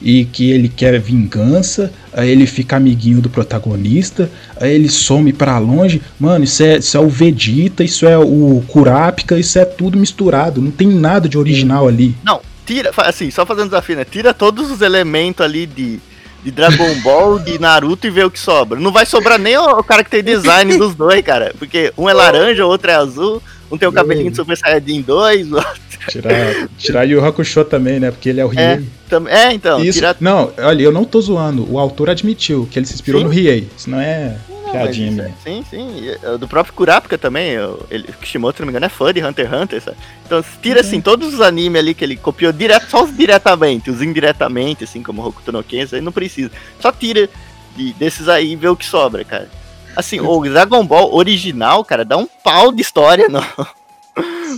e 0.00 0.24
que 0.24 0.50
ele 0.50 0.68
quer 0.68 0.98
vingança. 1.00 1.92
Aí 2.12 2.30
ele 2.30 2.46
fica 2.46 2.76
amiguinho 2.76 3.20
do 3.20 3.28
protagonista. 3.28 4.30
Aí 4.56 4.74
ele 4.74 4.88
some 4.88 5.32
pra 5.32 5.58
longe. 5.58 6.00
Mano, 6.18 6.44
isso 6.44 6.62
é, 6.62 6.78
isso 6.78 6.96
é 6.96 7.00
o 7.00 7.08
Vegeta, 7.08 7.82
isso 7.82 8.06
é 8.06 8.16
o 8.16 8.62
Kurapika, 8.68 9.38
isso 9.38 9.58
é 9.58 9.64
tudo 9.64 9.98
misturado. 9.98 10.62
Não 10.62 10.70
tem 10.70 10.88
nada 10.88 11.28
de 11.28 11.36
original 11.36 11.88
ali. 11.88 12.14
Não, 12.24 12.40
tira, 12.64 12.92
assim, 12.98 13.30
só 13.30 13.44
fazendo 13.44 13.66
desafio, 13.66 13.96
né? 13.96 14.04
Tira 14.04 14.32
todos 14.32 14.70
os 14.70 14.80
elementos 14.80 15.44
ali 15.44 15.66
de, 15.66 15.98
de 16.42 16.50
Dragon 16.50 16.94
Ball, 17.02 17.38
de 17.38 17.58
Naruto 17.58 18.06
e 18.06 18.10
vê 18.10 18.24
o 18.24 18.30
que 18.30 18.38
sobra. 18.38 18.78
Não 18.78 18.92
vai 18.92 19.06
sobrar 19.06 19.38
nem 19.38 19.56
o, 19.56 19.78
o 19.78 19.82
character 19.82 20.22
design 20.22 20.76
dos 20.78 20.94
dois, 20.94 21.22
cara. 21.22 21.52
Porque 21.58 21.92
um 21.96 22.08
é 22.08 22.12
laranja, 22.12 22.64
o 22.64 22.68
outro 22.68 22.90
é 22.90 22.94
azul. 22.94 23.42
Um 23.70 23.78
tem 23.78 23.88
o 23.88 23.92
cabelinho 23.92 24.30
de 24.30 24.36
Super 24.36 24.56
Saiyajin 24.56 25.02
2, 25.02 25.52
o 25.52 25.56
outro 25.56 25.80
Tirar, 26.08 26.68
tirar 26.78 27.04
Yu 27.04 27.24
Hakusho 27.24 27.64
também, 27.64 28.00
né? 28.00 28.10
Porque 28.10 28.30
ele 28.30 28.40
é 28.40 28.44
o 28.44 28.48
Riei. 28.48 28.84
também. 29.08 29.32
É, 29.32 29.52
então, 29.52 29.84
Isso, 29.84 29.98
tira 29.98 30.16
Não, 30.18 30.50
olha, 30.58 30.82
eu 30.82 30.90
não 30.90 31.04
tô 31.04 31.20
zoando. 31.20 31.70
O 31.70 31.78
autor 31.78 32.08
admitiu 32.08 32.66
que 32.70 32.78
ele 32.78 32.86
se 32.86 32.94
inspirou 32.94 33.20
Sim. 33.20 33.26
no 33.26 33.32
Riei. 33.32 33.68
Isso 33.76 33.90
não 33.90 34.00
é 34.00 34.34
piadinha 34.72 35.10
minha. 35.10 35.24
é- 35.28 35.32
Sim, 35.42 35.64
sim. 35.68 36.08
É, 36.22 36.38
Do 36.38 36.46
próprio 36.48 36.74
Kurapika 36.74 37.16
também. 37.18 37.52
Ele, 37.90 38.08
o 38.08 38.12
Kishimoto, 38.14 38.56
se 38.56 38.62
não 38.62 38.66
me 38.66 38.70
engano, 38.72 38.86
é 38.86 38.88
fã 38.88 39.12
de 39.12 39.22
Hunter 39.24 39.46
x 39.46 39.60
Hunter, 39.62 39.82
sabe? 39.82 39.96
Então, 40.26 40.44
tira, 40.62 40.80
assim, 40.80 41.00
todos 41.00 41.34
os 41.34 41.40
animes 41.40 41.78
ali 41.80 41.94
que 41.94 42.04
ele 42.04 42.16
copiou 42.16 42.52
direto, 42.52 42.88
só 42.90 43.04
os 43.04 43.16
diretamente, 43.16 43.90
os 43.90 44.00
indiretamente, 44.02 44.84
assim, 44.84 45.02
como 45.02 45.26
Hokuto 45.26 45.50
no 45.52 45.62
Ken, 45.64 45.86
aí 45.92 46.00
não 46.00 46.12
precisa. 46.12 46.50
Só 46.80 46.90
tira 46.92 47.28
de- 47.76 47.92
desses 47.94 48.28
aí 48.28 48.52
e 48.52 48.56
vê 48.56 48.68
o 48.68 48.76
que 48.76 48.84
sobra, 48.86 49.24
cara. 49.24 49.48
Assim, 49.96 50.20
o 50.20 50.40
Dragon 50.44 50.86
Ball 50.86 51.12
original, 51.14 51.84
cara, 51.84 52.04
dá 52.04 52.16
um 52.16 52.26
pau 52.26 52.70
de 52.72 52.80
história 52.80 53.28
no, 53.28 53.40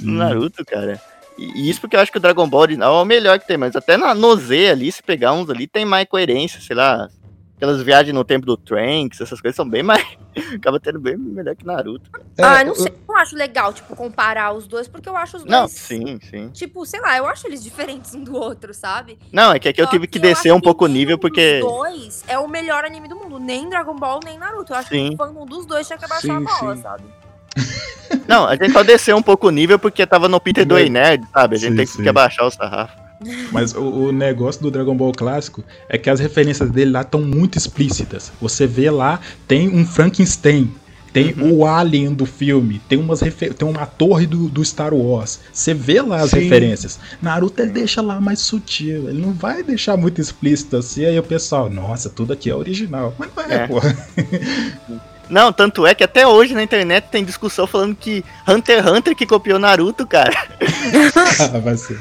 no 0.03 0.13
Naruto, 0.19 0.65
cara. 0.65 1.01
E 1.39 1.71
isso 1.71 1.81
porque 1.81 1.97
eu 1.97 2.01
acho 2.01 2.13
que 2.13 2.19
o 2.19 2.21
Dragon 2.21 2.47
Ball 2.47 2.61
original 2.61 2.99
é 2.99 3.03
o 3.03 3.07
melhor 3.07 3.39
que 3.39 3.47
tem, 3.47 3.57
mas 3.57 3.75
até 3.75 3.97
na, 3.97 4.15
no 4.15 4.37
Z 4.37 4.69
ali, 4.71 4.93
se 4.93 5.03
pegar 5.03 5.33
uns 5.33 5.49
ali, 5.49 5.67
tem 5.67 5.85
mais 5.85 6.07
coerência, 6.07 6.61
sei 6.61 6.77
lá. 6.77 7.09
Aquelas 7.63 7.81
viagens 7.81 8.13
no 8.13 8.25
tempo 8.25 8.45
do 8.45 8.57
Trunks, 8.57 9.21
essas 9.21 9.41
coisas 9.41 9.55
são 9.55 9.69
bem 9.69 9.85
mais. 9.85 10.05
Acaba 10.53 10.81
tendo 10.81 10.99
bem 10.99 11.17
melhor 11.17 11.55
que 11.55 11.65
Naruto. 11.65 12.11
É, 12.37 12.43
ah, 12.43 12.65
não 12.65 12.75
sei. 12.75 12.89
Eu 12.89 12.99
não 13.07 13.17
acho 13.17 13.37
legal, 13.37 13.73
tipo, 13.73 13.95
comparar 13.95 14.53
os 14.53 14.67
dois, 14.67 14.89
porque 14.89 15.09
eu 15.09 15.17
acho 15.17 15.37
os 15.37 15.45
dois. 15.45 15.53
Não, 15.53 15.69
sim, 15.69 16.19
sim. 16.29 16.49
Tipo, 16.49 16.85
sei 16.85 17.01
lá, 17.01 17.17
eu 17.17 17.25
acho 17.25 17.47
eles 17.47 17.63
diferentes 17.63 18.17
um 18.17 18.25
do 18.25 18.35
outro, 18.35 18.75
sabe? 18.75 19.17
Não, 19.31 19.53
é 19.53 19.61
que 19.61 19.69
aqui 19.69 19.81
eu 19.81 19.87
tive 19.87 20.09
que 20.09 20.19
eu 20.19 20.23
descer 20.23 20.53
um 20.53 20.61
pouco 20.61 20.87
o 20.87 20.89
nível, 20.89 21.17
porque. 21.17 21.61
dois 21.61 22.25
é 22.27 22.37
o 22.37 22.49
melhor 22.49 22.85
anime 22.85 23.07
do 23.07 23.15
mundo. 23.15 23.39
Nem 23.39 23.69
Dragon 23.69 23.95
Ball, 23.95 24.19
nem 24.25 24.37
Naruto. 24.37 24.73
Eu 24.73 24.79
acho 24.79 24.89
Sim. 24.89 25.11
que 25.11 25.15
o 25.15 25.19
fandom 25.19 25.47
dos 25.47 25.65
dois 25.65 25.87
tinha 25.87 25.97
que 25.97 26.05
abaixar 26.05 26.41
Sim, 26.41 26.45
a 26.45 26.59
bola, 26.59 26.75
sim. 26.75 26.83
sabe? 26.83 27.05
Não, 28.27 28.45
a 28.45 28.57
gente 28.57 28.73
só 28.73 28.83
desceu 28.83 29.17
um 29.17 29.23
pouco 29.23 29.47
o 29.47 29.51
nível 29.53 29.79
porque 29.79 30.05
tava 30.05 30.29
no 30.29 30.41
Peter 30.41 30.67
do 30.67 30.75
Nerd, 30.75 31.25
sabe? 31.33 31.55
A 31.55 31.59
gente 31.61 31.71
Sim, 31.71 31.77
tem 31.77 31.87
sim. 31.87 32.03
que 32.03 32.09
abaixar 32.09 32.45
o 32.45 32.51
sarrafo. 32.51 33.02
Mas 33.51 33.75
o, 33.75 33.83
o 33.83 34.13
negócio 34.13 34.61
do 34.63 34.71
Dragon 34.71 34.95
Ball 34.97 35.13
clássico 35.13 35.63
é 35.89 35.97
que 35.99 36.09
as 36.11 36.21
referências 36.21 36.71
dele 36.71 36.91
lá 36.93 37.03
estão 37.03 37.21
muito 37.21 37.57
explícitas. 37.59 38.33
Você 38.41 38.67
vê 38.67 38.91
lá, 38.91 39.21
tem 39.47 39.69
um 39.69 39.85
Frankenstein, 39.87 40.71
tem 41.13 41.35
o 41.41 41.67
Alien 41.67 42.15
do 42.15 42.25
filme, 42.25 42.81
tem, 42.89 42.99
umas 42.99 43.21
refer- 43.21 43.53
tem 43.53 43.69
uma 43.69 43.85
torre 43.85 44.27
do, 44.27 44.49
do 44.49 44.65
Star 44.65 44.95
Wars. 44.95 45.41
Você 45.53 45.75
vê 45.75 46.01
lá 46.01 46.23
as 46.23 46.31
Sim. 46.31 46.39
referências. 46.41 46.99
Naruto 47.21 47.61
ele 47.61 47.71
deixa 47.71 48.01
lá 48.01 48.19
mais 48.21 48.41
sutil, 48.41 49.09
ele 49.11 49.21
não 49.21 49.33
vai 49.33 49.63
deixar 49.63 49.97
muito 49.97 50.21
explícito 50.21 50.77
assim. 50.79 51.05
Aí 51.05 51.19
o 51.19 51.23
pessoal, 51.23 51.69
nossa, 51.69 52.09
tudo 52.09 52.33
aqui 52.33 52.49
é 52.49 52.55
original. 52.55 53.15
Mas 53.19 53.29
não 53.37 53.43
é, 53.45 53.55
É. 53.55 53.67
pô. 53.69 53.81
Não, 55.31 55.53
tanto 55.53 55.87
é 55.87 55.95
que 55.95 56.05
até 56.05 56.27
hoje 56.27 56.53
na 56.53 56.63
internet 56.63 57.07
tem 57.11 57.25
discussão 57.25 57.67
falando 57.67 57.95
que 57.97 58.23
Hunter 58.47 58.79
x 58.81 58.91
Hunter 58.91 59.17
que 59.17 59.27
copiou 59.27 59.59
Naruto, 59.59 60.07
cara. 60.07 60.33
Ah, 61.41 61.59
vai 61.61 61.77
ser. 61.77 61.97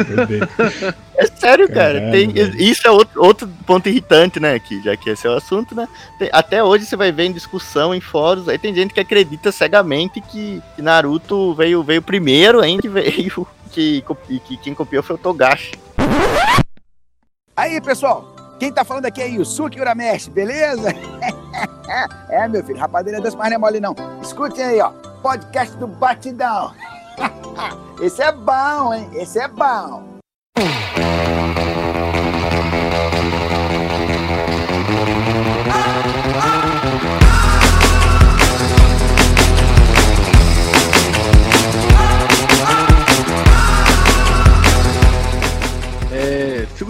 É 1.16 1.26
sério, 1.28 1.68
cara. 1.72 2.00
Caralho, 2.00 2.12
Tem, 2.12 2.34
isso 2.58 2.88
é 2.88 2.92
outro, 2.92 3.24
outro 3.24 3.48
ponto 3.66 3.88
irritante, 3.88 4.40
né? 4.40 4.58
Que, 4.60 4.82
já 4.82 4.96
que 4.98 5.10
esse 5.12 5.26
é 5.28 5.30
o 5.30 5.36
assunto, 5.36 5.76
né? 5.76 5.88
Tem- 6.18 6.30
até 6.32 6.64
hoje 6.64 6.86
você 6.86 6.96
vai 6.96 7.12
ver 7.12 7.26
em 7.26 7.32
discussão, 7.32 7.94
em 7.94 8.02
fóruns, 8.02 8.48
aí 8.48 8.58
tem 8.58 8.74
gente 8.74 8.94
que 8.94 9.00
acredita 9.00 9.52
cegamente 9.52 10.20
que, 10.20 10.62
que 10.76 10.82
Naruto 10.82 11.54
veio, 11.54 11.84
veio 11.84 12.02
primeiro, 12.02 12.60
ainda 12.60 12.82
que 12.82 12.90
veio. 12.90 13.48
Que, 13.72 14.02
copi- 14.02 14.42
que 14.46 14.58
quem 14.58 14.74
copiou 14.74 15.04
foi 15.04 15.16
o 15.16 15.20
Togashi. 15.20 15.72
Aí, 17.56 17.80
pessoal, 17.82 18.36
quem 18.62 18.72
tá 18.72 18.86
falando 18.86 19.08
aqui 19.08 19.20
é 19.24 19.28
Yusuke 19.28 19.82
Urameshi, 19.82 20.30
beleza? 20.30 20.90
é, 22.30 22.48
meu 22.48 22.64
filho, 22.64 22.78
rapadeira 22.78 23.20
das 23.20 23.34
mais 23.34 23.50
não 23.50 23.56
é 23.56 23.58
mole 23.58 23.80
não. 23.80 23.96
Escutem 24.22 24.64
aí, 24.64 24.80
ó, 24.80 24.92
podcast 25.24 25.76
do 25.78 25.88
Batidão. 25.88 26.72
Esse 28.00 28.22
é 28.22 28.32
bom, 28.32 28.94
hein? 28.94 29.10
Esse 29.16 29.40
é 29.40 29.48
bom. 29.48 30.12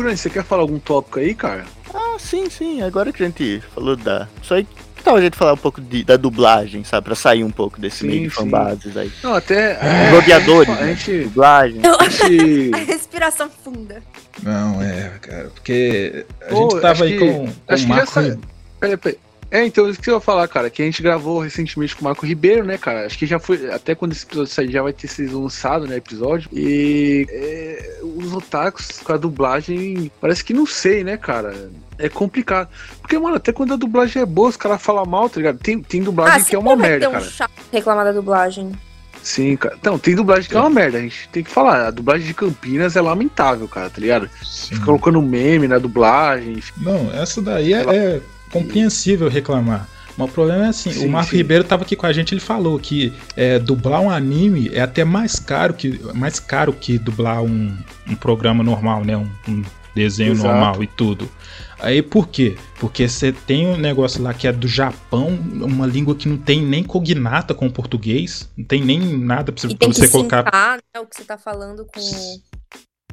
Figurante, 0.01 0.19
você 0.21 0.29
quer 0.31 0.43
falar 0.43 0.63
algum 0.63 0.79
tópico 0.79 1.19
aí, 1.19 1.35
cara? 1.35 1.63
Ah, 1.93 2.15
sim, 2.17 2.49
sim. 2.49 2.81
Agora 2.81 3.13
que 3.13 3.21
a 3.21 3.25
gente 3.27 3.61
falou 3.75 3.95
da. 3.95 4.27
Só 4.41 4.55
aí. 4.55 4.67
Que 4.95 5.03
tal 5.03 5.15
a 5.15 5.21
gente 5.21 5.35
falar 5.37 5.53
um 5.53 5.57
pouco 5.57 5.79
de- 5.79 6.03
da 6.03 6.15
dublagem, 6.17 6.83
sabe? 6.83 7.05
Pra 7.05 7.15
sair 7.15 7.43
um 7.43 7.51
pouco 7.51 7.79
desse 7.79 7.99
Sim, 7.99 8.07
meio 8.07 8.21
de 8.23 8.29
fanbases 8.31 8.95
aí. 8.97 9.11
Não, 9.23 9.33
até. 9.35 9.73
É, 9.81 10.09
Blogueadores, 10.11 10.69
A 10.69 10.75
né? 10.81 10.95
gente. 10.95 11.23
Dublagem. 11.25 11.81
A 11.99 12.09
gente 12.09 12.71
A 12.73 12.77
respiração 12.77 13.49
funda. 13.63 14.01
Não, 14.41 14.81
é, 14.81 15.11
cara, 15.21 15.51
porque 15.53 16.25
a 16.49 16.53
Ô, 16.55 16.57
gente 16.71 16.81
tava 16.81 17.03
aí 17.03 17.11
que- 17.13 17.19
com, 17.19 17.45
com 17.47 17.53
acho 17.67 17.83
que 17.83 17.89
já 17.89 17.95
Marco. 17.95 18.11
sa- 18.11 18.37
Peraí, 18.79 18.97
peraí. 18.97 19.17
É, 19.51 19.65
então, 19.65 19.89
isso 19.89 20.01
que 20.01 20.09
eu 20.09 20.15
ia 20.15 20.21
falar, 20.21 20.47
cara, 20.47 20.69
que 20.69 20.81
a 20.81 20.85
gente 20.85 21.03
gravou 21.03 21.41
recentemente 21.41 21.93
com 21.93 22.01
o 22.01 22.05
Marco 22.05 22.25
Ribeiro, 22.25 22.65
né, 22.65 22.77
cara? 22.77 23.05
Acho 23.05 23.17
que 23.17 23.25
já 23.25 23.37
foi, 23.37 23.69
até 23.69 23.93
quando 23.93 24.13
esse 24.13 24.23
episódio 24.25 24.49
sair, 24.49 24.71
já 24.71 24.81
vai 24.81 24.93
ter 24.93 25.09
sido 25.09 25.43
lançado, 25.43 25.85
né, 25.85 25.97
episódio. 25.97 26.49
E 26.53 27.27
é, 27.29 27.99
os 28.01 28.33
otakus 28.33 29.01
com 29.03 29.11
a 29.11 29.17
dublagem, 29.17 30.09
parece 30.21 30.41
que 30.41 30.53
não 30.53 30.65
sei, 30.65 31.03
né, 31.03 31.17
cara? 31.17 31.69
É 31.99 32.07
complicado. 32.07 32.69
Porque, 33.01 33.19
mano, 33.19 33.35
até 33.35 33.51
quando 33.51 33.73
a 33.73 33.77
dublagem 33.77 34.21
é 34.21 34.25
boa, 34.25 34.47
os 34.47 34.55
caras 34.55 34.81
falam 34.81 35.05
mal, 35.05 35.29
tá 35.29 35.41
ligado? 35.41 35.59
Tem, 35.59 35.81
tem 35.81 36.01
dublagem 36.01 36.45
que 36.45 36.55
é 36.55 36.59
uma 36.59 36.77
vai 36.77 36.87
merda, 36.87 37.05
ter 37.05 37.09
um 37.09 37.19
cara. 37.19 37.25
chato 37.25 37.51
reclamar 37.73 38.05
da 38.05 38.13
dublagem. 38.13 38.71
Sim, 39.21 39.57
cara. 39.57 39.75
Então, 39.77 39.99
tem 39.99 40.15
dublagem 40.15 40.49
que 40.49 40.55
é 40.55 40.59
uma 40.61 40.69
merda, 40.69 40.97
a 40.97 41.01
gente 41.01 41.27
tem 41.27 41.43
que 41.43 41.51
falar. 41.51 41.87
A 41.87 41.91
dublagem 41.91 42.25
de 42.25 42.33
Campinas 42.33 42.95
é 42.95 43.01
lamentável, 43.01 43.67
cara, 43.67 43.89
tá 43.89 43.99
ligado? 43.99 44.29
Sim. 44.41 44.75
Fica 44.75 44.85
colocando 44.85 45.21
meme 45.21 45.67
na 45.67 45.77
dublagem. 45.77 46.63
Não, 46.77 47.11
essa 47.13 47.41
daí 47.41 47.73
é, 47.73 47.81
é 47.81 48.21
compreensível 48.51 49.29
reclamar. 49.29 49.87
Mas 50.17 50.29
o 50.29 50.33
problema 50.33 50.65
é 50.65 50.69
assim, 50.69 50.91
Sim, 50.91 51.05
o 51.07 51.09
Marco 51.09 51.31
sim. 51.31 51.37
Ribeiro 51.37 51.63
tava 51.63 51.83
aqui 51.83 51.95
com 51.95 52.05
a 52.05 52.11
gente, 52.13 52.33
ele 52.33 52.41
falou 52.41 52.77
que 52.77 53.13
é, 53.35 53.57
dublar 53.57 54.01
um 54.01 54.09
anime 54.09 54.69
é 54.73 54.81
até 54.81 55.05
mais 55.05 55.39
caro 55.39 55.73
que 55.73 55.99
mais 56.13 56.39
caro 56.39 56.73
que 56.73 56.97
dublar 56.97 57.41
um, 57.41 57.75
um 58.07 58.15
programa 58.15 58.61
normal, 58.63 59.05
né? 59.05 59.15
Um, 59.15 59.27
um 59.47 59.63
desenho 59.95 60.31
Exato. 60.33 60.47
normal 60.47 60.83
e 60.83 60.87
tudo. 60.87 61.29
Aí 61.79 62.01
por 62.01 62.27
quê? 62.27 62.55
Porque 62.79 63.07
você 63.07 63.31
tem 63.31 63.67
um 63.67 63.77
negócio 63.77 64.21
lá 64.21 64.33
que 64.33 64.47
é 64.47 64.51
do 64.51 64.67
Japão, 64.67 65.27
uma 65.53 65.87
língua 65.87 66.13
que 66.13 66.27
não 66.29 66.37
tem 66.37 66.61
nem 66.61 66.83
cognata 66.83 67.53
com 67.53 67.65
o 67.67 67.71
português, 67.71 68.47
não 68.55 68.63
tem 68.65 68.83
nem 68.83 68.99
nada 69.17 69.51
pra 69.51 69.61
você, 69.61 69.67
E 69.67 69.75
pra 69.75 69.87
você 69.87 70.05
que 70.05 70.11
colocar. 70.11 70.43
sincar 70.45 70.77
né, 70.93 71.01
o 71.01 71.05
que 71.07 71.15
você 71.15 71.23
tá 71.23 71.37
falando 71.37 71.85
com, 71.85 72.01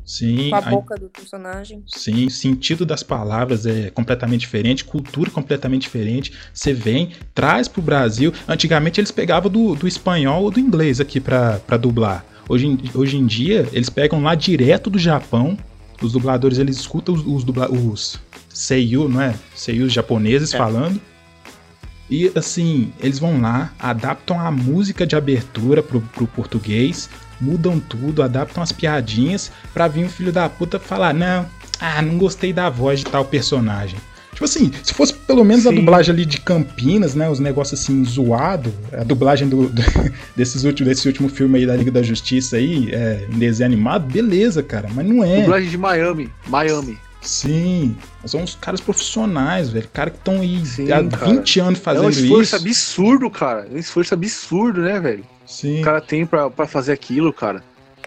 Sim, 0.08 0.48
com 0.48 0.56
a 0.56 0.60
boca 0.62 0.96
do 0.96 1.10
personagem. 1.10 1.82
Sim, 1.86 2.30
sentido 2.30 2.86
das 2.86 3.02
palavras 3.02 3.66
é 3.66 3.90
completamente 3.90 4.40
diferente, 4.40 4.82
cultura 4.82 5.30
completamente 5.30 5.82
diferente. 5.82 6.32
Você 6.54 6.72
vem, 6.72 7.10
traz 7.34 7.68
pro 7.68 7.82
Brasil. 7.82 8.32
Antigamente 8.48 8.98
eles 8.98 9.10
pegavam 9.10 9.50
do, 9.50 9.74
do 9.74 9.86
espanhol 9.86 10.44
ou 10.44 10.50
do 10.50 10.58
inglês 10.58 10.98
aqui 10.98 11.20
pra, 11.20 11.58
pra 11.66 11.76
dublar. 11.76 12.24
Hoje, 12.48 12.66
em- 12.66 12.78
hoje 12.94 13.18
em 13.18 13.26
dia, 13.26 13.68
eles 13.70 13.90
pegam 13.90 14.22
lá 14.22 14.34
direto 14.34 14.88
do 14.88 14.98
Japão. 14.98 15.58
Os 16.00 16.12
dubladores 16.12 16.56
eles 16.58 16.78
escutam 16.78 17.14
os, 17.14 17.20
os, 17.26 17.44
dubla, 17.44 17.70
os 17.70 18.18
seiyu, 18.48 19.10
não 19.10 19.20
é? 19.20 19.34
Seiyus 19.54 19.92
japoneses 19.92 20.54
É. 20.54 20.56
falando. 20.56 20.98
E 22.10 22.32
assim, 22.34 22.90
eles 22.98 23.18
vão 23.18 23.38
lá, 23.42 23.74
adaptam 23.78 24.40
a 24.40 24.50
música 24.50 25.06
de 25.06 25.14
abertura 25.14 25.82
pro, 25.82 26.00
pro 26.00 26.26
português, 26.26 27.10
mudam 27.40 27.78
tudo, 27.80 28.22
adaptam 28.22 28.62
as 28.62 28.72
piadinhas 28.72 29.50
pra 29.72 29.88
vir 29.88 30.04
um 30.04 30.08
filho 30.08 30.32
da 30.32 30.48
puta 30.48 30.78
falar: 30.78 31.12
Não, 31.14 31.46
ah, 31.80 32.02
não 32.02 32.18
gostei 32.18 32.52
da 32.52 32.68
voz 32.70 33.00
de 33.00 33.06
tal 33.06 33.24
personagem. 33.24 33.98
Tipo 34.32 34.44
assim, 34.44 34.70
se 34.84 34.94
fosse 34.94 35.12
pelo 35.14 35.44
menos 35.44 35.66
a 35.66 35.70
Sim. 35.70 35.76
dublagem 35.76 36.12
ali 36.14 36.24
de 36.24 36.40
Campinas, 36.40 37.16
né? 37.16 37.28
Os 37.28 37.40
negócios 37.40 37.80
assim, 37.80 38.04
zoado, 38.04 38.72
a 38.92 39.02
dublagem 39.02 39.48
do, 39.48 39.68
do- 39.68 39.82
desses 40.36 40.62
últimos, 40.62 40.88
desse 40.94 41.08
último 41.08 41.28
filme 41.28 41.58
aí 41.58 41.66
da 41.66 41.74
Liga 41.74 41.90
da 41.90 42.02
Justiça 42.04 42.56
aí, 42.56 42.88
é, 42.92 43.26
em 43.32 43.36
desenho 43.38 43.66
animado, 43.66 44.06
beleza, 44.12 44.62
cara, 44.62 44.88
mas 44.94 45.04
não 45.04 45.24
é. 45.24 45.40
Dublagem 45.40 45.68
de 45.70 45.76
Miami. 45.78 46.30
Miami. 46.46 46.98
Sim, 47.20 47.96
são 48.24 48.42
uns 48.42 48.54
caras 48.54 48.80
profissionais, 48.80 49.70
velho. 49.70 49.88
Cara 49.92 50.08
que 50.08 50.18
estão 50.18 50.40
aí 50.40 50.64
Sim, 50.64 50.92
há 50.92 51.02
cara. 51.02 51.32
20 51.32 51.58
anos 51.60 51.78
é 51.78 51.80
um 51.80 51.84
fazendo 51.84 52.10
esforço 52.10 52.42
isso. 52.42 52.56
absurdo, 52.56 53.28
cara. 53.30 53.66
É 53.68 53.74
um 53.74 53.78
esforço 53.78 54.14
absurdo, 54.14 54.82
né, 54.82 55.00
velho? 55.00 55.24
Sim. 55.48 55.80
O 55.80 55.84
cara 55.84 56.00
tem 56.00 56.24
pra, 56.26 56.50
pra 56.50 56.66
fazer 56.66 56.92
aquilo, 56.92 57.32
cara. 57.32 57.64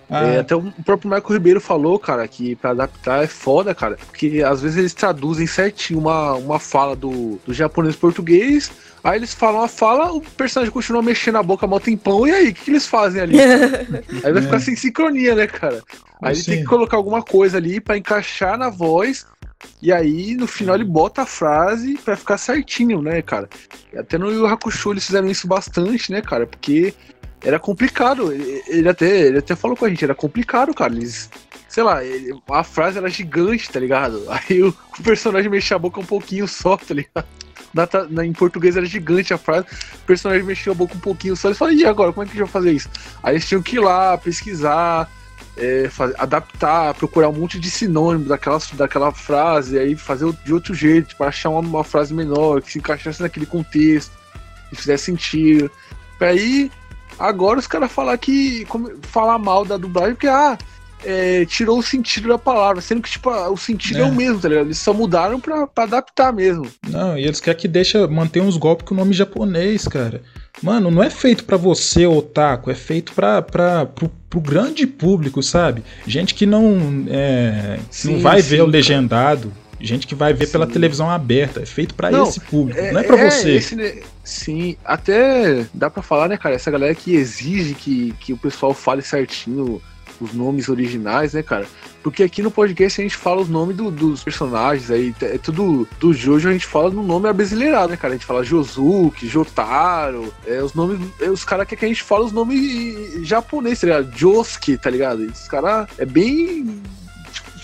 Ah, 0.10 0.25
É, 0.27 0.39
até 0.39 0.54
o 0.56 0.62
próprio 0.86 1.10
Marco 1.10 1.32
Ribeiro 1.32 1.62
falou, 1.62 1.97
cara, 1.97 2.27
que 2.27 2.56
pra 2.58 2.71
adaptar 2.71 3.23
é 3.23 3.27
foda, 3.27 3.73
cara. 3.73 3.97
Porque 4.08 4.43
às 4.45 4.62
vezes 4.62 4.77
eles 4.77 4.93
traduzem 4.93 5.47
certinho 5.47 5.99
uma, 5.99 6.34
uma 6.34 6.60
fala 6.60 6.95
do, 6.95 7.39
do 7.45 7.54
japonês 7.54 7.95
português. 7.95 8.69
Aí 9.04 9.17
eles 9.17 9.34
falam 9.34 9.62
a 9.63 9.67
fala, 9.69 10.12
o 10.12 10.21
personagem 10.21 10.71
continua 10.71 11.01
mexendo 11.01 11.38
a 11.38 11.43
boca 11.43 11.65
mal 11.65 11.80
tempão. 11.80 12.27
E 12.27 12.32
aí, 12.32 12.49
o 12.49 12.54
que, 12.54 12.65
que 12.65 12.71
eles 12.71 12.86
fazem 12.86 13.21
ali? 13.21 13.39
Aí 14.23 14.32
vai 14.34 14.38
É. 14.38 14.41
ficar 14.41 14.60
sem 14.60 14.75
sincronia, 14.75 15.34
né, 15.34 15.47
cara? 15.47 15.82
Aí 16.21 16.36
ele 16.36 16.43
tem 16.43 16.60
que 16.60 16.65
colocar 16.65 16.97
alguma 16.97 17.23
coisa 17.23 17.58
ali 17.58 17.80
pra 17.80 17.97
encaixar 17.97 18.58
na 18.58 18.69
voz. 18.69 19.25
E 19.82 19.91
aí, 19.93 20.36
no 20.36 20.45
final, 20.45 20.75
ele 20.75 20.84
bota 20.84 21.21
a 21.21 21.25
frase 21.25 21.97
pra 22.04 22.15
ficar 22.17 22.38
certinho, 22.38 23.01
né, 23.01 23.21
cara? 23.21 23.47
E 23.93 23.97
Até 23.97 24.17
no 24.17 24.30
Yu 24.32 24.39
Yu 24.39 24.47
Hakusho 24.47 24.91
eles 24.91 25.06
fizeram 25.06 25.27
isso 25.30 25.47
bastante, 25.47 26.12
né, 26.12 26.21
cara? 26.21 26.45
Porque 26.45 26.93
era 27.43 27.60
complicado. 27.60 28.32
Ele, 28.32 28.63
ele 28.67 28.89
até, 28.89 29.28
ele 29.28 29.38
até 29.39 29.55
falou 29.55 29.76
com 29.78 29.86
a 29.86 29.89
gente, 29.89 30.03
era 30.03 30.16
complicado, 30.16 30.74
cara. 30.74 30.93
Eles. 30.93 31.30
Sei 31.68 31.84
lá, 31.84 32.03
ele- 32.03 32.38
a 32.49 32.63
frase 32.63 32.97
era 32.97 33.09
gigante, 33.09 33.70
tá 33.70 33.80
ligado? 33.80 34.24
Aí 34.30 34.61
o, 34.61 34.70
o 34.99 35.03
personagem 35.03 35.49
mexia 35.49 35.76
a 35.76 35.80
boca 35.80 35.99
um 35.99 36.05
pouquinho 36.05 36.47
só, 36.47 36.76
tá 36.78 36.93
ligado? 36.93 37.26
Na, 37.74 37.88
na- 38.09 38.26
em 38.26 38.34
português 38.34 38.76
era 38.76 38.86
gigante 38.86 39.34
a 39.34 39.38
frase, 39.38 39.66
o 39.95 40.05
personagem 40.05 40.43
mexia 40.45 40.74
a 40.74 40.76
boca 40.76 40.93
um 40.95 40.99
pouquinho 40.99 41.36
só. 41.36 41.47
Eles 41.47 41.57
falaram, 41.57 41.78
e 41.78 41.86
agora, 41.86 42.11
como 42.11 42.24
é 42.24 42.26
que 42.26 42.32
a 42.32 42.34
gente 42.34 42.43
vai 42.43 42.51
fazer 42.51 42.72
isso? 42.74 42.89
Aí 43.24 43.34
eles 43.36 43.47
tinham 43.47 43.61
que 43.61 43.78
ir 43.78 43.80
lá, 43.80 44.18
pesquisar, 44.18 45.09
é, 45.55 45.89
adaptar, 46.18 46.93
procurar 46.95 47.30
um 47.30 47.34
monte 47.34 47.57
de 47.57 47.72
sinônimo 47.72 48.26
daquela, 48.26 48.59
daquela 48.74 49.11
frase, 49.13 49.80
aí 49.80 49.95
fazer 49.95 50.30
de 50.43 50.53
outro 50.53 50.74
jeito, 50.74 51.16
para 51.16 51.28
achar 51.28 51.49
uma, 51.49 51.59
uma 51.61 51.84
frase 51.86 52.13
menor, 52.13 52.61
que 52.61 52.74
se 52.74 52.80
encaixasse 52.80 53.22
naquele 53.22 53.45
contexto, 53.45 54.11
que 54.70 54.76
fizesse 54.76 55.05
sentido. 55.05 55.72
Aí, 56.20 56.70
agora 57.28 57.59
os 57.59 57.67
caras 57.67 57.91
falar 57.91 58.17
que. 58.17 58.65
falar 59.03 59.38
mal 59.38 59.63
da 59.65 59.78
dublagem, 59.78 60.13
porque, 60.15 60.28
ah, 60.28 60.57
é, 61.03 61.45
tirou 61.45 61.80
o 61.80 61.84
sentido 61.84 62.30
da 62.30 62.38
palavra, 62.38 62.82
sendo 62.82 63.01
que, 63.01 63.09
tipo, 63.09 63.30
o 63.30 63.57
sentido 63.57 63.99
é, 63.99 64.01
É. 64.01 64.05
o 64.05 64.13
mesmo, 64.13 64.39
tá 64.39 64.47
ligado? 64.49 64.67
Eles 64.67 64.78
só 64.78 64.93
mudaram 64.93 65.39
pra, 65.39 65.65
pra 65.65 65.84
adaptar 65.86 66.32
mesmo. 66.32 66.67
Não, 66.88 67.17
e 67.17 67.24
eles 67.24 67.39
querem 67.39 67.59
que 67.59 67.67
deixa 67.67 68.07
manter 68.07 68.41
uns 68.41 68.57
golpes 68.57 68.88
com 68.88 68.93
o 68.93 68.97
nome 68.97 69.13
japonês, 69.13 69.88
cara. 69.88 70.22
Mano, 70.61 70.91
não 70.91 71.01
é 71.01 71.09
feito 71.09 71.43
pra 71.43 71.57
você, 71.57 72.05
otaku, 72.05 72.69
é 72.69 72.76
feito 72.76 73.13
pra, 73.13 73.41
pra, 73.41 73.86
pro, 73.86 74.11
pro 74.30 74.39
grande 74.39 74.86
público, 74.86 75.41
sabe? 75.41 75.84
Gente 76.05 76.36
que 76.36 76.45
não, 76.45 77.05
é, 77.09 77.80
Sim, 77.89 78.13
não 78.13 78.19
vai 78.19 78.41
sim, 78.41 78.49
ver 78.49 78.61
o 78.61 78.72
cara. 78.72 79.51
Gente 79.84 80.07
que 80.07 80.15
vai 80.15 80.34
ver 80.34 80.47
pela 80.47 80.65
Sim. 80.65 80.71
televisão 80.73 81.09
aberta, 81.09 81.61
é 81.61 81.65
feito 81.65 81.93
pra 81.95 82.09
Não, 82.11 82.27
esse 82.27 82.39
público, 82.39 82.79
não 82.91 82.99
é 82.99 83.03
pra 83.03 83.29
você. 83.29 83.51
esse, 83.55 84.03
sim, 84.23 84.75
até 84.86 85.65
dá 85.73 85.89
pra 85.89 86.01
falar, 86.03 86.27
né, 86.27 86.38
cara? 86.38 86.55
Essa 86.55 86.71
galera 86.71 86.93
que 86.95 87.15
exige 87.15 87.73
que, 87.73 88.13
que 88.19 88.34
o 88.34 88.38
pessoal 88.38 88.73
fale 88.73 89.01
certinho 89.01 89.82
os 90.19 90.34
nomes 90.34 90.69
originais, 90.69 91.34
né, 91.34 91.41
cara? 91.41 91.65
Porque 92.03 92.21
aqui 92.21 92.43
no 92.43 92.51
podcast 92.51 93.01
a 93.01 93.03
gente 93.03 93.15
fala 93.17 93.41
os 93.41 93.49
nomes 93.49 93.75
do- 93.75 93.89
dos 93.89 94.23
personagens 94.23 94.91
aí, 94.91 95.13
é 95.21 95.38
tudo 95.39 95.88
do 95.99 96.13
Jojo, 96.13 96.47
a 96.49 96.51
gente 96.51 96.65
fala 96.67 96.91
no 96.91 97.01
nome 97.01 97.27
abrasileirado, 97.27 97.89
né, 97.89 97.97
cara? 97.97 98.13
A 98.13 98.17
gente 98.17 98.25
fala 98.25 98.43
Josuke, 98.43 99.27
Jotaro, 99.27 100.32
é, 100.45 100.61
os 100.61 100.73
nomes, 100.75 100.99
é, 101.19 101.29
os 101.29 101.43
caras 101.43 101.67
querem 101.67 101.79
que 101.79 101.86
a 101.86 101.88
gente 101.88 102.03
fala 102.03 102.25
os 102.25 102.32
nomes 102.32 103.25
japoneses, 103.27 103.79
tá 103.82 103.88
ligado? 103.88 104.15
Josuke, 104.17 104.77
tá 104.77 104.89
ligado? 104.91 105.19
Os 105.23 105.47
caras 105.47 105.88
é 105.97 106.05
bem 106.05 106.82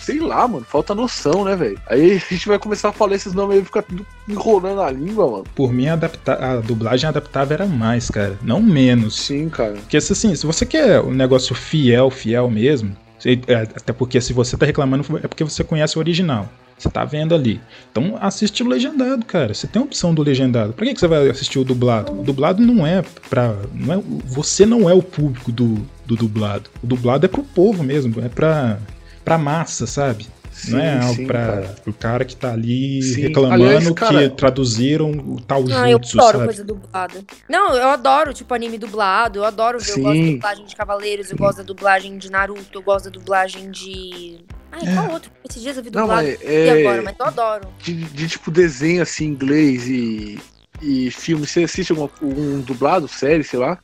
sei 0.07 0.19
lá, 0.21 0.47
mano, 0.47 0.65
falta 0.65 0.95
noção, 0.95 1.43
né, 1.43 1.53
velho? 1.53 1.77
Aí 1.85 2.13
a 2.13 2.33
gente 2.33 2.47
vai 2.47 2.57
começar 2.57 2.89
a 2.89 2.93
falar 2.93 3.15
esses 3.15 3.33
nomes 3.33 3.57
aí 3.57 3.61
e 3.61 3.65
ficar 3.65 3.81
tudo 3.81 4.05
enrolando 4.27 4.81
a 4.81 4.89
língua, 4.89 5.29
mano. 5.29 5.43
Por 5.53 5.73
mim, 5.73 5.87
adapta 5.89 6.33
a 6.33 6.61
dublagem 6.61 7.09
adaptável 7.09 7.55
era 7.55 7.65
mais, 7.65 8.09
cara, 8.09 8.39
não 8.41 8.61
menos. 8.61 9.19
Sim, 9.19 9.49
cara. 9.49 9.73
Porque 9.73 9.97
assim, 9.97 10.33
se 10.33 10.45
você 10.45 10.65
quer 10.65 11.01
um 11.01 11.11
negócio 11.11 11.53
fiel, 11.53 12.09
fiel 12.09 12.49
mesmo, 12.49 12.95
é, 13.25 13.53
até 13.75 13.91
porque 13.91 14.21
se 14.21 14.31
você 14.31 14.55
tá 14.55 14.65
reclamando 14.65 15.03
é 15.21 15.27
porque 15.27 15.43
você 15.43 15.61
conhece 15.61 15.97
o 15.97 15.99
original. 15.99 16.47
Você 16.77 16.89
tá 16.89 17.03
vendo 17.03 17.33
ali. 17.33 17.59
Então 17.91 18.17
assiste 18.21 18.63
o 18.63 18.67
legendado, 18.67 19.25
cara. 19.25 19.53
Você 19.53 19.65
tem 19.65 19.81
a 19.81 19.85
opção 19.85 20.13
do 20.13 20.21
legendado. 20.21 20.73
Pra 20.73 20.85
que, 20.85 20.93
que 20.93 20.99
você 20.99 21.07
vai 21.07 21.27
assistir 21.27 21.57
o 21.57 21.63
dublado? 21.65 22.11
O 22.11 22.23
dublado 22.23 22.61
não 22.61 22.85
é 22.85 23.03
pra. 23.29 23.55
Não 23.73 23.95
é, 23.95 24.03
você 24.25 24.63
não 24.63 24.87
é 24.87 24.93
o 24.93 25.01
público 25.01 25.51
do, 25.51 25.75
do 26.05 26.15
dublado. 26.15 26.69
O 26.83 26.85
dublado 26.85 27.25
é 27.25 27.29
pro 27.29 27.43
povo 27.43 27.83
mesmo, 27.83 28.23
é 28.23 28.29
pra, 28.29 28.79
pra 29.27 29.37
massa, 29.37 29.85
sabe? 29.85 30.25
não 30.69 30.79
é 30.79 30.93
Sim, 30.99 31.05
algo 31.07 31.15
sim, 31.17 31.27
pra 31.27 31.45
cara. 31.45 31.75
o 31.85 31.93
cara 31.93 32.25
que 32.25 32.35
tá 32.35 32.51
ali 32.53 32.99
Sim. 33.03 33.21
reclamando 33.21 33.53
Aliás, 33.63 33.89
cara- 33.91 34.27
que 34.29 34.35
traduziram 34.35 35.11
o 35.11 35.39
tal 35.39 35.63
Ah, 35.69 35.91
eu 35.91 35.99
jutsu, 35.99 36.17
adoro 36.17 36.31
sabe? 36.39 36.45
coisa 36.45 36.63
dublada. 36.63 37.25
Não, 37.47 37.75
eu 37.75 37.87
adoro, 37.89 38.33
tipo, 38.33 38.51
anime 38.55 38.77
dublado. 38.79 39.37
Eu 39.39 39.45
adoro 39.45 39.77
ver. 39.79 39.91
Eu 39.91 39.99
gosto 39.99 40.17
da 40.17 40.25
Sim. 40.25 40.33
dublagem 40.35 40.65
de 40.65 40.75
Cavaleiros, 40.75 41.29
eu 41.29 41.37
gosto 41.37 41.57
da 41.57 41.63
dublagem 41.63 42.17
de 42.17 42.31
Naruto, 42.31 42.69
eu 42.73 42.81
gosto 42.81 43.05
da 43.05 43.11
dublagem 43.11 43.69
de. 43.69 44.39
Ai, 44.71 44.81
É. 44.87 44.95
qual 44.95 45.11
outro? 45.11 45.31
Esses 45.47 45.61
dias 45.61 45.77
eu 45.77 45.83
vi 45.83 45.91
Não, 45.91 46.01
dublado. 46.01 46.27
E 46.27 46.37
é. 46.41 46.79
agora, 46.81 47.01
mas 47.03 47.15
eu 47.19 47.25
adoro. 47.27 47.67
de, 47.83 47.93
de, 47.93 48.27
tipo 48.27 48.49
desenho 48.49 49.03
assim, 49.03 49.25
inglês 49.25 49.87
e. 49.87 50.39
E 50.81 51.11
filme, 51.11 51.45
você 51.45 51.63
assiste 51.65 51.91
algum, 51.91 52.07
um 52.21 52.61
dublado, 52.61 53.07
série, 53.07 53.43
sei 53.43 53.59
lá? 53.59 53.77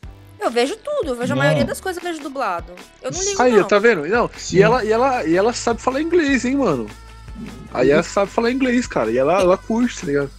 Eu 0.43 0.51
vejo 0.51 0.75
tudo, 0.77 1.11
eu 1.11 1.15
vejo 1.15 1.33
Não. 1.33 1.41
a 1.41 1.45
maioria 1.45 1.65
das 1.65 1.79
coisas 1.79 2.03
eu 2.03 2.09
vejo 2.11 2.21
dublado. 2.23 2.73
Eu 3.01 3.11
não 3.11 3.19
ligo, 3.23 3.41
Aí, 3.41 3.51
não. 3.53 3.63
tá 3.67 3.79
vendo? 3.79 4.05
Não, 4.07 4.29
Sim. 4.35 4.57
e 4.57 4.61
ela, 4.61 4.83
e, 4.85 4.91
ela, 4.91 5.25
e 5.25 5.35
ela 5.35 5.53
sabe 5.53 5.81
falar 5.81 6.01
inglês, 6.01 6.43
hein, 6.45 6.55
mano? 6.57 6.87
Aí 7.73 7.89
ela 7.89 8.03
sabe 8.03 8.29
falar 8.29 8.51
inglês, 8.51 8.85
cara. 8.85 9.09
E 9.11 9.17
ela, 9.17 9.41
ela 9.41 9.57
curte, 9.57 9.99
tá 10.01 10.05
ligado? 10.07 10.29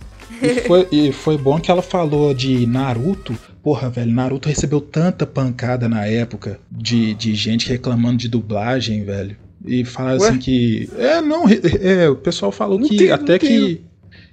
E 0.43 0.61
foi, 0.63 0.89
e 0.93 1.13
foi 1.13 1.37
bom 1.39 1.59
que 1.61 1.71
ela 1.71 1.83
falou 1.83 2.33
de 2.35 2.67
Naruto. 2.67 3.37
Porra, 3.63 3.89
velho, 3.89 4.13
Naruto 4.13 4.49
recebeu 4.49 4.81
tanta 4.81 5.27
pancada 5.27 5.89
na 5.89 6.07
época 6.07 6.61
de, 6.71 7.15
de 7.15 7.35
gente 7.35 7.69
reclamando 7.69 8.19
de 8.19 8.29
dublagem, 8.29 9.05
velho. 9.05 9.37
E 9.65 9.85
falar 9.85 10.19
Ué? 10.21 10.29
assim 10.29 10.39
que. 10.39 10.91
É, 10.99 11.21
não, 11.23 11.45
é, 11.81 12.09
o 12.11 12.17
pessoal 12.17 12.53
falou 12.53 12.79
Não 12.79 12.87
que 12.89 12.97
tem- 12.99 13.11
até 13.11 13.39
tem. 13.39 13.49
que, 13.49 13.85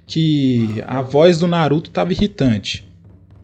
que 0.06 0.84
a 0.86 1.00
voz 1.00 1.38
do 1.38 1.46
Naruto 1.46 1.90
tava 1.90 2.12
irritante. 2.12 2.86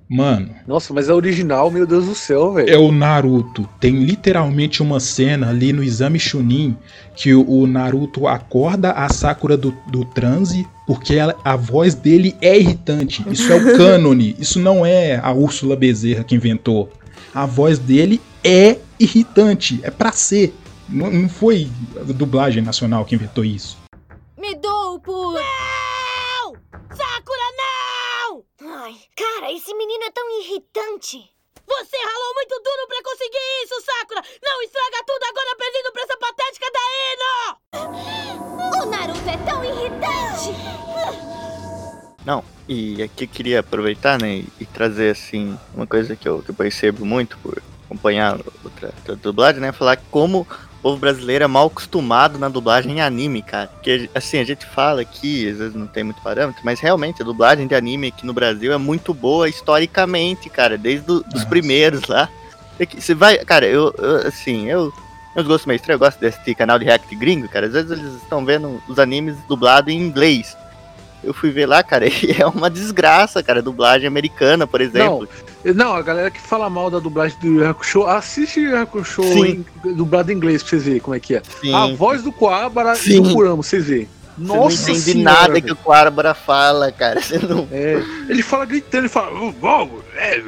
Mano, 0.08 0.48
Nossa, 0.66 0.94
mas 0.94 1.08
é 1.08 1.12
original, 1.12 1.70
meu 1.70 1.86
Deus 1.86 2.06
do 2.06 2.14
céu, 2.14 2.54
velho. 2.54 2.70
é 2.70 2.78
o 2.78 2.90
Naruto. 2.90 3.68
Tem 3.78 3.92
literalmente 4.04 4.82
uma 4.82 4.98
cena 5.00 5.50
ali 5.50 5.70
no 5.72 5.82
exame 5.84 6.18
Chunin 6.18 6.74
que 7.14 7.34
o, 7.34 7.46
o 7.46 7.66
Naruto 7.66 8.26
acorda 8.26 8.92
a 8.92 9.08
Sakura 9.10 9.54
do, 9.56 9.76
do 9.88 10.06
transe 10.06 10.66
porque 10.86 11.14
ela- 11.14 11.36
a 11.44 11.56
voz 11.56 11.94
dele 11.94 12.34
é 12.40 12.58
irritante. 12.58 13.22
Isso 13.30 13.52
é 13.52 13.56
o 13.56 13.64
cânone. 13.76 14.34
Isso 14.38 14.58
não 14.58 14.86
é 14.86 15.16
a 15.22 15.30
Úrsula 15.32 15.76
Bezerra 15.76 16.24
que 16.24 16.34
inventou. 16.34 16.90
A 17.34 17.44
voz 17.44 17.78
dele 17.78 18.18
é 18.42 18.78
irritante. 18.98 19.78
É 19.82 19.90
pra 19.90 20.10
ser. 20.12 20.54
Não, 20.88 21.10
não 21.10 21.28
foi 21.28 21.68
a 22.00 22.12
dublagem 22.12 22.62
nacional 22.62 23.04
que 23.04 23.14
inventou 23.14 23.44
isso. 23.44 23.76
Me 24.40 24.54
dou 24.54 24.98
por. 25.00 25.34
Não! 25.34 26.52
Sakura, 26.88 27.48
não! 27.58 28.42
Ai, 28.82 28.94
cara, 29.38 29.52
esse 29.52 29.72
menino 29.72 30.04
é 30.04 30.10
tão 30.10 30.40
irritante. 30.40 31.30
Você 31.66 31.96
ralou 31.96 32.34
muito 32.34 32.54
duro 32.56 32.88
pra 32.88 33.02
conseguir 33.04 33.38
isso, 33.64 33.80
Sakura! 33.82 34.22
Não 34.42 34.62
estraga 34.62 35.04
tudo 35.06 35.22
agora 35.22 35.56
perdendo 35.56 35.92
pra 35.92 36.02
essa 36.02 36.16
patética 36.16 36.66
da 36.72 36.80
Eno! 37.12 38.82
O 38.82 38.86
Naruto 38.86 39.28
é 39.28 39.36
tão 39.44 39.64
irritante! 39.64 40.50
Não, 42.24 42.44
e 42.66 43.02
aqui 43.02 43.24
eu 43.24 43.28
queria 43.28 43.60
aproveitar, 43.60 44.20
né, 44.20 44.44
e 44.58 44.66
trazer, 44.66 45.10
assim, 45.10 45.58
uma 45.72 45.86
coisa 45.86 46.16
que 46.16 46.28
eu, 46.28 46.42
que 46.42 46.50
eu 46.50 46.54
percebo 46.54 47.04
muito 47.06 47.38
por 47.38 47.62
acompanhar 47.84 48.38
outra, 48.64 48.92
outra 48.98 49.16
dublagem, 49.16 49.60
né, 49.60 49.72
falar 49.72 49.98
como 50.10 50.46
o 50.78 50.82
povo 50.82 50.96
brasileiro 50.96 51.44
é 51.44 51.46
mal 51.46 51.66
acostumado 51.66 52.38
na 52.38 52.48
dublagem 52.48 52.98
em 52.98 53.00
anime, 53.00 53.42
cara. 53.42 53.66
Porque, 53.66 54.08
assim, 54.14 54.38
a 54.38 54.44
gente 54.44 54.64
fala 54.64 55.00
aqui, 55.00 55.48
às 55.50 55.58
vezes 55.58 55.74
não 55.74 55.88
tem 55.88 56.04
muito 56.04 56.22
parâmetro, 56.22 56.62
mas 56.64 56.78
realmente 56.78 57.20
a 57.20 57.24
dublagem 57.24 57.66
de 57.66 57.74
anime 57.74 58.08
aqui 58.08 58.24
no 58.24 58.32
Brasil 58.32 58.72
é 58.72 58.78
muito 58.78 59.12
boa 59.12 59.48
historicamente, 59.48 60.48
cara, 60.48 60.78
desde 60.78 61.10
os 61.10 61.44
primeiros 61.44 62.06
lá. 62.06 62.28
É 62.78 62.86
que 62.86 63.00
Você 63.00 63.12
vai, 63.12 63.38
cara, 63.38 63.66
eu, 63.66 63.92
eu, 63.98 64.28
assim, 64.28 64.68
eu... 64.68 64.92
Meus 65.34 65.46
gostos 65.46 65.66
meio 65.66 65.76
estranhos, 65.76 66.00
eu 66.00 66.06
gosto 66.06 66.20
desse 66.20 66.54
canal 66.54 66.78
de 66.78 66.84
react 66.84 67.14
gringo, 67.14 67.48
cara. 67.48 67.66
Às 67.66 67.72
vezes 67.72 67.90
eles 67.90 68.14
estão 68.14 68.44
vendo 68.44 68.82
os 68.88 68.98
animes 68.98 69.36
dublados 69.48 69.92
em 69.92 69.96
inglês. 69.96 70.56
Eu 71.22 71.34
fui 71.34 71.50
ver 71.50 71.66
lá, 71.66 71.82
cara, 71.82 72.06
e 72.08 72.36
é 72.38 72.46
uma 72.46 72.70
desgraça, 72.70 73.42
cara, 73.42 73.60
dublagem 73.60 74.06
americana, 74.06 74.66
por 74.66 74.80
exemplo. 74.80 75.28
Não, 75.64 75.94
a 75.94 76.02
galera 76.02 76.30
que 76.30 76.40
fala 76.40 76.70
mal 76.70 76.90
da 76.90 76.98
dublagem 76.98 77.38
do 77.40 77.46
Yu 77.46 77.68
Hakusho, 77.68 78.06
assiste 78.06 78.60
Yu 78.60 78.76
Hakusho 78.76 79.22
Sim. 79.22 79.64
em, 79.84 79.92
dublado 79.94 80.30
em 80.30 80.36
inglês 80.36 80.62
pra 80.62 80.70
vocês 80.70 80.84
verem 80.84 81.00
como 81.00 81.16
é 81.16 81.20
que 81.20 81.34
é. 81.34 81.42
Sim. 81.60 81.74
A 81.74 81.86
voz 81.88 82.22
do 82.22 82.30
Coabra 82.32 82.92
e 82.92 82.96
Sim. 82.96 83.22
do 83.22 83.34
Kurama, 83.34 83.56
vocês 83.56 83.86
verem. 83.86 84.08
Você 84.38 84.44
Nossa 84.44 84.82
não 84.82 84.96
entende 84.96 85.00
senhora, 85.12 85.34
nada 85.40 85.52
velho. 85.54 85.64
que 85.66 85.72
o 85.72 85.76
Quarbara 85.76 86.32
fala, 86.32 86.92
cara. 86.92 87.20
Você 87.20 87.40
não. 87.40 87.66
É, 87.72 88.00
ele 88.28 88.40
fala 88.40 88.64
gritando, 88.66 89.00
ele 89.02 89.08
fala. 89.08 89.32
"Oh, 89.32 89.52
oh, 89.60 89.88
é, 90.16 90.40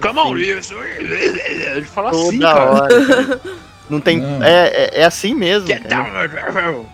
Come 0.00 0.18
on, 0.18 0.36
isso. 0.36 0.74
Ele 0.74 1.84
fala 1.84 2.10
Toda 2.10 2.28
assim, 2.28 2.38
cara. 2.40 2.70
hora. 2.72 3.06
cara. 3.06 3.40
Não 3.88 4.00
tem. 4.00 4.18
Não. 4.20 4.42
É, 4.42 4.66
é, 4.66 4.90
é 5.00 5.04
assim 5.04 5.34
mesmo. 5.34 5.66
Get 5.68 5.86
cara. 5.86 6.18
down. 6.50 6.86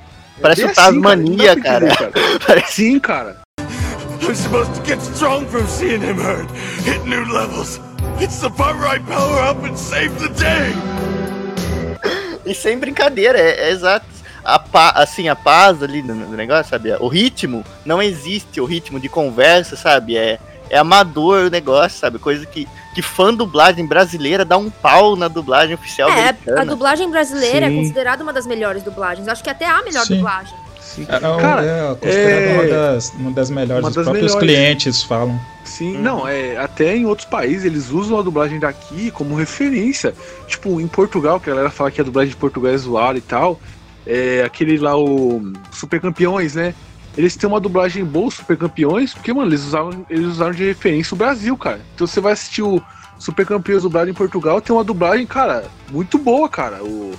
Parece 0.43 0.62
É 0.62 0.64
o 0.64 0.66
bem 0.66 0.74
Tasmania, 0.74 1.55
não 1.55 1.62
dá 1.62 1.78
pra 1.78 1.86
entender, 1.86 2.38
Parece- 2.47 2.72
Sim, 2.72 2.99
cara. 2.99 3.36
I'm 3.61 4.34
supposed 4.34 4.72
to 4.74 4.84
get 4.86 5.01
strong 5.14 5.47
from 5.47 5.66
seeing 5.66 6.01
him 6.03 6.16
hurt. 6.18 6.49
Hit 6.84 7.05
new 7.07 7.24
levels. 7.32 7.80
It's 8.20 8.40
the 8.40 8.51
part 8.51 8.78
where 8.78 8.97
I 8.97 9.01
power 9.01 9.51
up 9.51 9.64
and 9.66 9.76
save 9.76 10.11
the 10.18 10.28
day. 10.28 10.72
E 12.45 12.55
sem 12.55 12.76
brincadeira, 12.76 13.38
é, 13.38 13.68
é 13.68 13.70
exato. 13.70 14.05
A 14.45 14.59
pa, 14.59 14.90
assim, 14.97 15.28
a 15.28 15.36
paz 15.36 15.80
ali 15.80 16.03
no 16.03 16.14
negócio, 16.36 16.70
sabe? 16.70 16.93
O 16.99 17.07
ritmo, 17.07 17.64
não 17.84 18.03
existe 18.03 18.61
o 18.61 18.64
ritmo 18.64 18.99
de 18.99 19.09
conversa, 19.09 19.76
sabe? 19.76 20.16
É, 20.16 20.40
é 20.72 20.78
amador 20.78 21.46
o 21.46 21.50
negócio, 21.50 21.98
sabe? 21.98 22.18
Coisa 22.18 22.44
que, 22.46 22.66
que 22.94 23.02
fã 23.02 23.32
dublagem 23.32 23.86
brasileira 23.86 24.44
dá 24.44 24.56
um 24.56 24.70
pau 24.70 25.14
na 25.14 25.28
dublagem 25.28 25.74
oficial 25.74 26.08
É, 26.08 26.12
a 26.12 26.16
americana. 26.30 26.64
dublagem 26.66 27.10
brasileira 27.10 27.68
Sim. 27.68 27.72
é 27.74 27.76
considerada 27.82 28.22
uma 28.24 28.32
das 28.32 28.46
melhores 28.46 28.82
dublagens. 28.82 29.28
Acho 29.28 29.44
que 29.44 29.50
até 29.50 29.66
a 29.66 29.82
melhor 29.82 30.04
Sim. 30.06 30.16
dublagem. 30.16 30.54
Sim, 30.80 31.06
É, 31.08 31.16
é, 31.16 31.20
cara, 31.20 31.64
é 31.64 31.94
considerado 31.94 32.42
é- 32.42 32.52
uma, 32.54 32.64
das, 32.68 33.10
uma 33.10 33.30
das 33.30 33.50
melhores. 33.50 33.82
uma 33.84 33.88
Os 33.90 33.94
das 33.94 34.04
próprios 34.04 34.34
melhores. 34.34 34.48
clientes 34.54 35.02
falam. 35.02 35.40
Sim, 35.64 35.96
Uhum. 35.96 36.02
não, 36.02 36.28
é, 36.28 36.56
até 36.56 36.96
em 36.96 37.06
outros 37.06 37.26
países 37.28 37.64
eles 37.64 37.90
usam 37.90 38.18
a 38.18 38.22
dublagem 38.22 38.58
daqui 38.58 39.10
como 39.10 39.34
referência. 39.36 40.12
Tipo, 40.46 40.80
em 40.80 40.88
Portugal, 40.88 41.38
que 41.38 41.48
a 41.48 41.52
galera 41.54 41.70
fala 41.70 41.90
que 41.90 42.00
a 42.00 42.04
dublagem 42.04 42.30
de 42.30 42.36
Portugal 42.36 42.72
é 42.72 42.76
zoada 42.78 43.16
e 43.18 43.22
tal. 43.22 43.60
É 44.06 44.42
aquele 44.44 44.76
lá, 44.78 44.96
o 44.98 45.52
Super 45.70 46.00
Campeões, 46.00 46.54
né? 46.56 46.74
Eles 47.16 47.36
têm 47.36 47.48
uma 47.48 47.60
dublagem 47.60 48.04
boa, 48.04 48.28
os 48.28 48.34
Super 48.34 48.56
Campeões, 48.56 49.12
porque, 49.12 49.32
mano, 49.32 49.48
eles 49.48 49.64
usaram, 49.64 50.06
eles 50.08 50.26
usaram 50.26 50.52
de 50.52 50.64
referência 50.64 51.14
o 51.14 51.18
Brasil, 51.18 51.56
cara. 51.56 51.80
Então 51.94 52.06
você 52.06 52.20
vai 52.20 52.32
assistir 52.32 52.62
o 52.62 52.82
Super 53.18 53.46
Campeões 53.46 53.82
dublado 53.82 54.10
em 54.10 54.14
Portugal, 54.14 54.60
tem 54.60 54.74
uma 54.74 54.84
dublagem, 54.84 55.26
cara, 55.26 55.64
muito 55.90 56.16
boa, 56.18 56.48
cara. 56.48 56.82
O, 56.82 57.12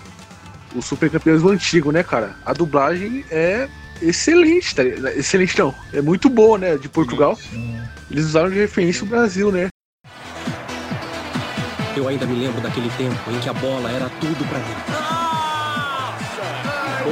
o 0.75 0.81
Super 0.81 1.09
Campeões 1.09 1.43
o 1.43 1.49
antigo, 1.49 1.91
né, 1.91 2.01
cara? 2.01 2.35
A 2.45 2.53
dublagem 2.53 3.23
é 3.29 3.69
excelente, 4.01 4.75
tá? 4.75 4.83
ligado? 4.83 5.07
Excelente 5.09 5.57
não, 5.59 5.73
é 5.93 6.01
muito 6.01 6.27
boa, 6.27 6.57
né, 6.57 6.75
de 6.75 6.89
Portugal. 6.89 7.37
Eles 8.09 8.25
usaram 8.25 8.49
de 8.49 8.57
referência 8.57 9.03
o 9.03 9.07
Brasil, 9.07 9.51
né? 9.51 9.67
Eu 11.95 12.07
ainda 12.07 12.25
me 12.25 12.35
lembro 12.35 12.59
daquele 12.59 12.89
tempo 12.97 13.15
em 13.29 13.39
que 13.39 13.47
a 13.47 13.53
bola 13.53 13.91
era 13.91 14.09
tudo 14.19 14.43
pra 14.49 14.57
mim. 14.57 15.13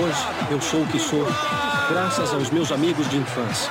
Hoje 0.04 0.28
eu 0.50 0.60
sou 0.60 0.82
o 0.82 0.88
que 0.88 0.98
sou, 0.98 1.28
graças 1.94 2.34
aos 2.34 2.50
meus 2.50 2.72
amigos 2.72 3.10
de 3.10 3.18
infância. 3.18 3.70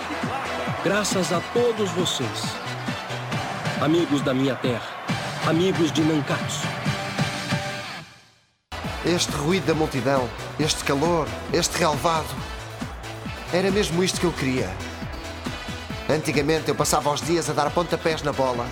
Graças 0.85 1.33
a 1.33 1.41
todos 1.55 1.91
vocês. 1.93 2.43
Amigos 3.81 4.21
da 4.21 4.35
minha 4.35 4.55
terra. 4.57 4.91
Amigos 5.49 5.91
de 5.91 6.03
Nankatsu. 6.03 6.69
Este 9.07 9.33
ruído 9.33 9.65
da 9.65 9.75
multidão, 9.75 10.29
este 10.59 10.85
calor, 10.85 11.27
este 11.51 11.79
relevado. 11.79 12.29
Era 13.55 13.71
mesmo 13.71 14.05
isto 14.05 14.21
que 14.21 14.27
eu 14.27 14.33
queria. 14.33 14.69
Antigamente 16.07 16.69
eu 16.69 16.75
passava 16.75 17.11
os 17.11 17.23
dias 17.23 17.49
a 17.49 17.55
dar 17.55 17.71
pontapés 17.71 18.23
na 18.23 18.33
bola. 18.33 18.67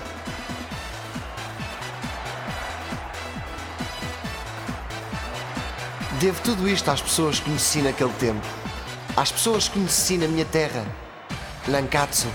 Devo 6.20 6.38
tudo 6.42 6.68
isto 6.68 6.90
às 6.90 7.01
pessoas 7.01 7.38
que 7.38 7.46
conheci 7.46 7.80
naquele 7.80 8.12
tempo. 8.14 8.57
Às 9.19 9.33
pessoas 9.33 9.66
que 9.66 9.75
conheci 9.75 10.16
na 10.16 10.29
minha 10.29 10.45
terra. 10.45 10.87
Nankatsu. 11.66 12.29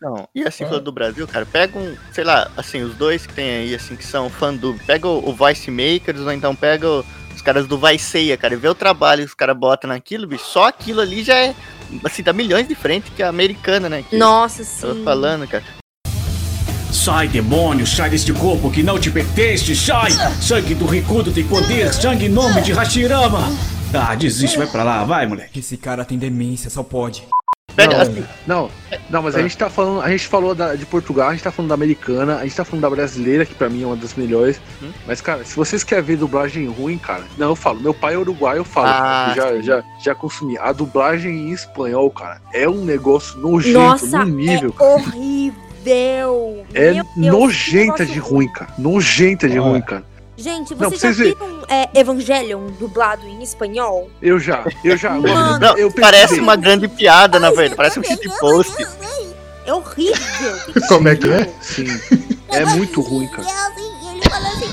Não, 0.00 0.26
e 0.34 0.42
assim, 0.44 0.64
falando 0.64 0.84
do 0.84 0.92
Brasil, 0.92 1.28
cara, 1.28 1.44
pega 1.44 1.78
um, 1.78 1.94
sei 2.10 2.24
lá, 2.24 2.50
assim, 2.56 2.80
os 2.82 2.94
dois 2.94 3.26
que 3.26 3.34
tem 3.34 3.48
aí, 3.50 3.74
assim, 3.74 3.94
que 3.94 4.04
são 4.04 4.30
fã 4.30 4.52
do. 4.52 4.74
Pega 4.86 5.06
o, 5.06 5.28
o 5.28 5.34
Vice 5.34 5.70
Makers, 5.70 6.20
ou 6.20 6.32
então 6.32 6.56
pega 6.56 6.88
o- 6.88 7.04
os 7.34 7.42
caras 7.42 7.66
do 7.66 7.76
Vice 7.78 8.06
Ceia, 8.06 8.36
cara, 8.38 8.54
e 8.54 8.56
vê 8.56 8.66
o 8.68 8.74
trabalho 8.74 9.20
que 9.24 9.28
os 9.28 9.34
caras 9.34 9.56
botam 9.56 9.88
naquilo, 9.88 10.26
bicho, 10.26 10.44
só 10.46 10.68
aquilo 10.68 11.02
ali 11.02 11.22
já 11.22 11.34
é, 11.36 11.54
assim, 12.02 12.22
dá 12.22 12.32
milhões 12.32 12.66
de 12.66 12.74
frente 12.74 13.10
que 13.10 13.22
a 13.22 13.28
americana, 13.28 13.88
né? 13.90 14.02
Que 14.08 14.16
Nossa, 14.16 14.62
eu 14.62 14.66
tô 14.90 14.94
sim. 14.96 15.04
falando, 15.04 15.46
cara. 15.46 15.62
Sai, 16.90 17.28
demônio, 17.28 17.86
sai 17.86 18.08
deste 18.10 18.32
corpo 18.32 18.70
que 18.72 18.82
não 18.82 18.98
te 18.98 19.10
pertence, 19.10 19.76
sai! 19.76 20.10
Sangue 20.40 20.74
do 20.74 20.86
Rikudo 20.86 21.30
tem 21.30 21.46
poder, 21.46 21.92
sangue 21.92 22.24
em 22.26 22.28
nome 22.28 22.60
de 22.62 22.72
Hashirama! 22.72 23.40
Ah, 23.94 24.14
desiste, 24.14 24.56
vai 24.58 24.66
pra 24.66 24.82
lá, 24.82 25.04
vai, 25.04 25.26
moleque. 25.26 25.58
Esse 25.60 25.76
cara 25.76 26.04
tem 26.04 26.18
demência, 26.18 26.70
só 26.70 26.82
pode. 26.82 27.24
Pega, 27.74 27.94
Não, 27.94 28.00
assim, 28.02 28.24
não, 28.46 28.70
não, 29.08 29.22
mas 29.22 29.34
a 29.34 29.40
gente 29.40 29.56
tá 29.56 29.70
falando, 29.70 30.02
a 30.02 30.10
gente 30.10 30.26
falou 30.26 30.54
da- 30.54 30.74
de 30.74 30.84
Portugal, 30.84 31.30
a 31.30 31.32
gente 31.32 31.42
tá 31.42 31.50
falando 31.50 31.70
da 31.70 31.74
americana, 31.74 32.36
a 32.36 32.42
gente 32.42 32.54
tá 32.54 32.66
falando 32.66 32.82
da 32.82 32.90
brasileira, 32.90 33.46
que 33.46 33.54
pra 33.54 33.70
mim 33.70 33.82
é 33.82 33.86
uma 33.86 33.96
das 33.96 34.12
melhores. 34.14 34.60
Hum. 34.82 34.90
Mas, 35.06 35.22
cara, 35.22 35.42
se 35.42 35.56
vocês 35.56 35.82
querem 35.82 36.04
ver 36.04 36.16
dublagem 36.18 36.66
ruim, 36.68 36.98
cara, 36.98 37.24
não, 37.38 37.48
eu 37.48 37.56
falo, 37.56 37.80
meu 37.80 37.94
pai 37.94 38.12
é 38.12 38.18
uruguaio, 38.18 38.58
eu 38.58 38.64
falo, 38.64 38.88
Ah, 38.88 39.32
eu 39.34 39.62
já, 39.62 39.62
já, 39.78 39.84
já 40.04 40.14
consumi. 40.14 40.58
A 40.58 40.70
dublagem 40.72 41.48
em 41.48 41.50
espanhol, 41.50 42.10
cara, 42.10 42.42
é 42.52 42.68
um 42.68 42.84
negócio 42.84 43.38
nojento, 43.38 43.78
Nossa, 43.78 44.18
num 44.22 44.34
nível. 44.34 44.74
é 44.78 44.84
horrível. 44.84 46.66
É 46.74 46.92
Meu 46.92 47.04
Deus, 47.16 47.16
nojenta 47.16 47.82
negócio 48.04 48.06
de 48.06 48.18
ruim, 48.18 48.48
cara. 48.48 48.70
Nojenta 48.78 49.48
de 49.48 49.58
Ó. 49.58 49.62
ruim, 49.64 49.80
cara. 49.80 50.04
Gente, 50.36 50.74
Não, 50.74 50.88
vocês 50.90 51.00
pra 51.00 51.12
já 51.12 51.14
vocês 51.14 51.16
viram 51.18 51.62
é, 51.68 51.88
Evangelion 52.00 52.68
dublado 52.78 53.26
em 53.26 53.42
espanhol? 53.42 54.10
Eu 54.20 54.40
já, 54.40 54.64
eu 54.82 54.96
já. 54.96 55.10
Mano, 55.10 55.58
não, 55.58 55.76
eu 55.76 55.92
parece 55.92 56.40
uma 56.40 56.56
grande 56.56 56.88
piada, 56.88 57.38
na 57.38 57.50
verdade, 57.50 57.74
parece 57.76 58.00
um 58.00 58.02
shitpost. 58.02 58.74
É 59.66 59.72
horrível. 59.72 60.16
Como 60.88 61.08
é 61.08 61.16
que 61.16 61.30
é? 61.30 61.52
Sim. 61.60 61.86
É 62.48 62.64
muito 62.64 63.00
ruim, 63.00 63.28
cara. 63.28 63.42
Assim. 63.42 64.72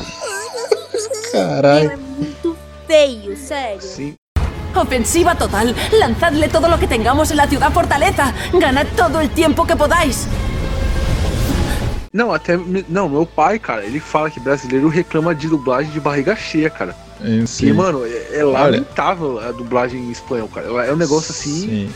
Caralho. 1.32 1.92
É 1.92 1.96
muito 1.96 2.58
feio, 2.88 3.38
sério. 3.38 3.82
Sim. 3.82 4.16
Ofensiva 4.76 5.36
total. 5.36 5.68
Lanzadle 5.92 6.48
todo 6.48 6.68
lo 6.70 6.80
que 6.80 6.88
tengamos 6.88 7.32
en 7.32 7.38
la 7.38 7.48
ciudad 7.48 7.72
fortaleza. 7.72 8.34
Ganad 8.54 8.88
todo 8.96 9.20
el 9.20 9.30
tiempo 9.30 9.66
que 9.66 9.76
podáis. 9.76 10.28
Não, 12.12 12.34
até. 12.34 12.58
Não, 12.88 13.08
meu 13.08 13.26
pai, 13.26 13.60
cara, 13.60 13.86
ele 13.86 14.00
fala 14.00 14.30
que 14.32 14.40
brasileiro 14.40 14.88
reclama 14.90 15.36
de 15.36 15.48
dublagem 15.48 15.92
de 15.92 16.00
barriga 16.00 16.36
cheia, 16.36 16.70
cara. 16.70 16.96
É, 17.22 17.30
E, 17.30 17.48
sim, 17.48 17.72
mano, 17.74 18.06
é, 18.06 18.38
é 18.40 18.44
lamentável 18.44 19.40
a 19.40 19.52
dublagem 19.52 20.02
em 20.02 20.12
espanhol, 20.12 20.48
cara. 20.48 20.68
É 20.86 20.94
um 20.94 20.98
negócio 20.98 21.32
assim. 21.32 21.62
sim. 21.68 21.90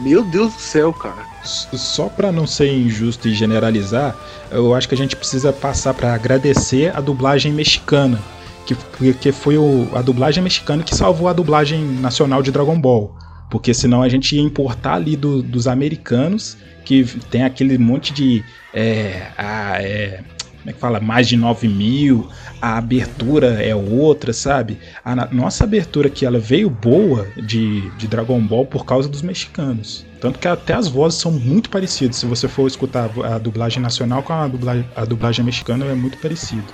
Meu 0.00 0.24
Deus 0.24 0.54
do 0.54 0.60
céu, 0.60 0.92
cara. 0.92 1.24
Só 1.44 2.08
pra 2.08 2.32
não 2.32 2.46
ser 2.48 2.68
injusto 2.72 3.28
e 3.28 3.34
generalizar, 3.34 4.16
eu 4.50 4.74
acho 4.74 4.88
que 4.88 4.94
a 4.94 4.98
gente 4.98 5.14
precisa 5.14 5.52
passar 5.52 5.94
pra 5.94 6.12
agradecer 6.14 6.94
a 6.96 7.00
dublagem 7.00 7.52
mexicana, 7.52 8.20
que, 8.66 8.74
que 9.14 9.30
foi 9.30 9.56
o- 9.56 9.88
a 9.94 10.02
dublagem 10.02 10.42
mexicana 10.42 10.82
que 10.82 10.94
salvou 10.96 11.28
a 11.28 11.32
dublagem 11.32 11.80
nacional 11.84 12.42
de 12.42 12.50
Dragon 12.50 12.78
Ball. 12.80 13.14
Porque 13.48 13.72
senão 13.74 14.02
a 14.02 14.08
gente 14.08 14.34
ia 14.36 14.42
importar 14.42 14.94
ali 14.94 15.16
do- 15.16 15.42
dos 15.42 15.66
americanos, 15.66 16.56
que 16.84 17.04
tem 17.30 17.42
aquele 17.44 17.78
monte 17.78 18.12
de. 18.12 18.44
É, 18.72 19.32
a- 19.36 19.78
é, 19.82 20.18
como 20.18 20.70
é 20.70 20.72
que 20.72 20.80
fala? 20.80 20.98
Mais 21.00 21.28
de 21.28 21.36
9 21.36 21.68
mil, 21.68 22.26
a 22.60 22.78
abertura 22.78 23.62
é 23.62 23.74
outra, 23.74 24.32
sabe? 24.32 24.78
A 25.04 25.26
nossa 25.32 25.64
abertura 25.64 26.08
aqui, 26.08 26.24
ela 26.24 26.38
veio 26.38 26.70
boa 26.70 27.32
de, 27.36 27.90
de 27.96 28.08
Dragon 28.08 28.40
Ball 28.46 28.66
por 28.66 28.86
causa 28.86 29.06
dos 29.08 29.20
mexicanos. 29.20 30.06
Tanto 30.18 30.38
que 30.38 30.48
até 30.48 30.72
as 30.72 30.88
vozes 30.88 31.20
são 31.20 31.30
muito 31.32 31.68
parecidas. 31.68 32.16
Se 32.16 32.24
você 32.24 32.48
for 32.48 32.66
escutar 32.66 33.10
a 33.24 33.38
dublagem 33.38 33.82
nacional 33.82 34.22
com 34.22 34.32
a 34.32 34.48
dublagem, 34.48 34.88
a 34.94 35.04
dublagem 35.04 35.44
mexicana, 35.44 35.84
é 35.84 35.94
muito 35.94 36.16
parecido. 36.18 36.72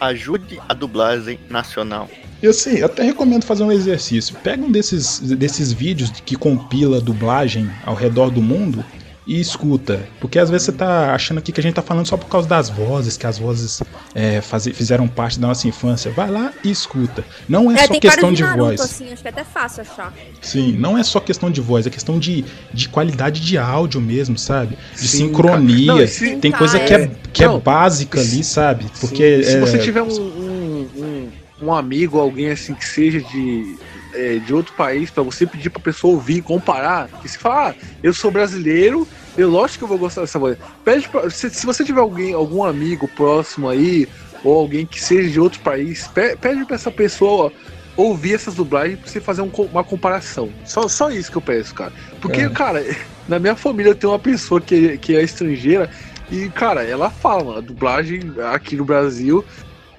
Ajude 0.00 0.60
a 0.68 0.74
dublagem 0.74 1.38
nacional. 1.48 2.08
E 2.42 2.46
assim, 2.46 2.76
eu 2.76 2.86
até 2.86 3.02
recomendo 3.02 3.44
fazer 3.44 3.64
um 3.64 3.72
exercício. 3.72 4.36
Pega 4.42 4.62
um 4.62 4.70
desses, 4.70 5.20
desses 5.20 5.72
vídeos 5.72 6.10
que 6.10 6.36
compila 6.36 7.00
dublagem 7.00 7.70
ao 7.84 7.94
redor 7.94 8.30
do 8.30 8.42
mundo 8.42 8.84
e 9.26 9.40
escuta. 9.40 10.08
Porque 10.20 10.38
às 10.38 10.48
vezes 10.48 10.66
você 10.66 10.72
tá 10.72 11.12
achando 11.14 11.38
aqui 11.38 11.50
que 11.50 11.58
a 11.58 11.62
gente 11.62 11.74
tá 11.74 11.82
falando 11.82 12.06
só 12.06 12.16
por 12.16 12.26
causa 12.28 12.48
das 12.48 12.70
vozes, 12.70 13.16
que 13.16 13.26
as 13.26 13.38
vozes 13.38 13.82
é, 14.14 14.40
faze- 14.40 14.72
fizeram 14.72 15.08
parte 15.08 15.38
da 15.40 15.48
nossa 15.48 15.66
infância. 15.66 16.10
Vai 16.12 16.30
lá 16.30 16.52
e 16.62 16.70
escuta. 16.70 17.24
Não 17.48 17.70
é, 17.72 17.78
só 17.78 17.88
tem 17.88 18.00
questão 18.00 18.22
vários 18.22 18.38
de 18.38 18.44
Naruto, 18.44 18.64
voz. 18.66 18.80
assim, 18.80 19.12
acho 19.12 19.22
que 19.22 19.28
é 19.28 19.30
até 19.32 19.44
fácil 19.44 19.82
achar. 19.82 20.14
Sim, 20.40 20.72
não 20.78 20.96
é 20.96 21.02
só 21.02 21.18
questão 21.18 21.50
de 21.50 21.60
voz, 21.60 21.86
é 21.86 21.90
questão 21.90 22.18
de, 22.18 22.44
de 22.72 22.88
qualidade 22.88 23.40
de 23.40 23.58
áudio 23.58 24.00
mesmo, 24.00 24.38
sabe? 24.38 24.78
De 24.94 25.08
Sim, 25.08 25.26
sincronia. 25.28 25.92
Não, 25.94 26.06
se- 26.06 26.36
Tem 26.36 26.52
coisa 26.52 26.78
que 26.78 26.94
é, 26.94 27.02
É, 27.02 27.10
que 27.32 27.42
é 27.44 27.48
não, 27.48 27.58
básica 27.58 28.20
ali, 28.20 28.44
sabe? 28.44 28.86
Porque 29.00 29.42
se 29.42 29.56
é, 29.56 29.60
você 29.60 29.78
tiver 29.78 30.02
um, 30.02 30.08
um, 30.08 30.88
um, 30.96 31.28
um 31.66 31.74
amigo, 31.74 32.18
alguém 32.20 32.50
assim 32.50 32.74
que 32.74 32.84
seja 32.86 33.20
de, 33.20 33.76
é, 34.16 34.38
de 34.38 34.54
outro 34.54 34.74
país, 34.74 35.10
pra 35.10 35.22
você 35.22 35.46
pedir 35.46 35.70
pra 35.70 35.82
pessoa 35.82 36.14
ouvir, 36.14 36.42
comparar, 36.42 37.10
e 37.24 37.28
se 37.28 37.38
falar, 37.38 37.70
ah, 37.70 37.76
eu 38.02 38.12
sou 38.14 38.30
brasileiro, 38.30 39.06
eu 39.36 39.48
lógico 39.50 39.78
que 39.78 39.84
eu 39.84 39.88
vou 39.88 39.98
gostar 39.98 40.22
dessa 40.22 40.38
voz. 40.38 40.56
Pede 40.84 41.08
pra, 41.08 41.28
se, 41.30 41.50
se 41.50 41.66
você 41.66 41.84
tiver 41.84 42.00
alguém, 42.00 42.32
algum 42.34 42.64
amigo 42.64 43.08
próximo 43.08 43.68
aí, 43.68 44.06
ou 44.42 44.58
alguém 44.58 44.86
que 44.86 45.00
seja 45.00 45.28
de 45.30 45.40
outro 45.40 45.60
país, 45.62 46.08
pe- 46.14 46.36
pede 46.36 46.64
pra 46.64 46.76
essa 46.76 46.90
pessoa 46.90 47.52
ouvir 47.96 48.34
essas 48.34 48.54
dublagens 48.54 48.98
pra 48.98 49.10
você 49.10 49.20
fazer 49.20 49.42
um 49.42 49.50
uma 49.70 49.84
comparação. 49.84 50.54
Só, 50.64 50.86
só 50.88 51.10
isso 51.10 51.30
que 51.30 51.38
eu 51.38 51.42
peço, 51.42 51.74
cara. 51.74 51.92
Porque, 52.20 52.42
É. 52.42 52.50
cara, 52.50 52.82
na 53.26 53.38
minha 53.38 53.56
família 53.56 53.94
tem 53.94 54.08
uma 54.08 54.18
pessoa 54.18 54.60
que, 54.60 54.98
que 54.98 55.16
é 55.16 55.22
estrangeira 55.22 55.88
e, 56.30 56.50
cara, 56.50 56.84
ela 56.84 57.10
fala, 57.10 57.44
mano, 57.44 57.58
a 57.58 57.60
dublagem 57.62 58.20
aqui 58.52 58.76
no 58.76 58.84
Brasil. 58.84 59.44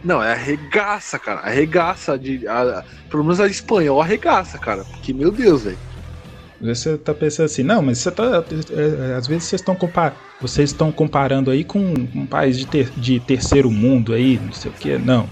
Não, 0.03 0.21
é 0.21 0.33
arregaça, 0.33 1.17
cara. 1.17 1.41
Arregaça. 1.41 2.17
De, 2.17 2.47
a, 2.47 2.83
pelo 3.09 3.23
menos 3.23 3.39
a 3.39 3.47
espanhol 3.47 4.01
arregaça, 4.01 4.57
cara. 4.57 4.83
Porque, 4.83 5.13
meu 5.13 5.31
Deus, 5.31 5.63
velho. 5.63 5.77
Você 6.59 6.97
tá 6.97 7.13
pensando 7.13 7.45
assim, 7.45 7.61
não, 7.61 7.81
mas 7.81 7.99
você 7.99 8.09
tá. 8.09 8.43
é, 8.71 9.11
é, 9.11 9.15
às 9.15 9.27
vezes 9.27 9.43
vocês 9.43 9.61
estão 9.61 9.75
compa 9.75 10.13
vocês 10.41 10.71
estão 10.71 10.91
comparando 10.91 11.49
aí 11.51 11.63
com 11.63 11.79
um 11.79 12.25
país 12.25 12.57
de, 12.57 12.65
ter 12.65 12.91
de 12.97 13.19
terceiro 13.19 13.71
mundo 13.71 14.13
aí, 14.13 14.39
não 14.43 14.53
sei 14.53 14.71
o 14.71 14.73
que. 14.73 14.97
Não. 14.97 15.29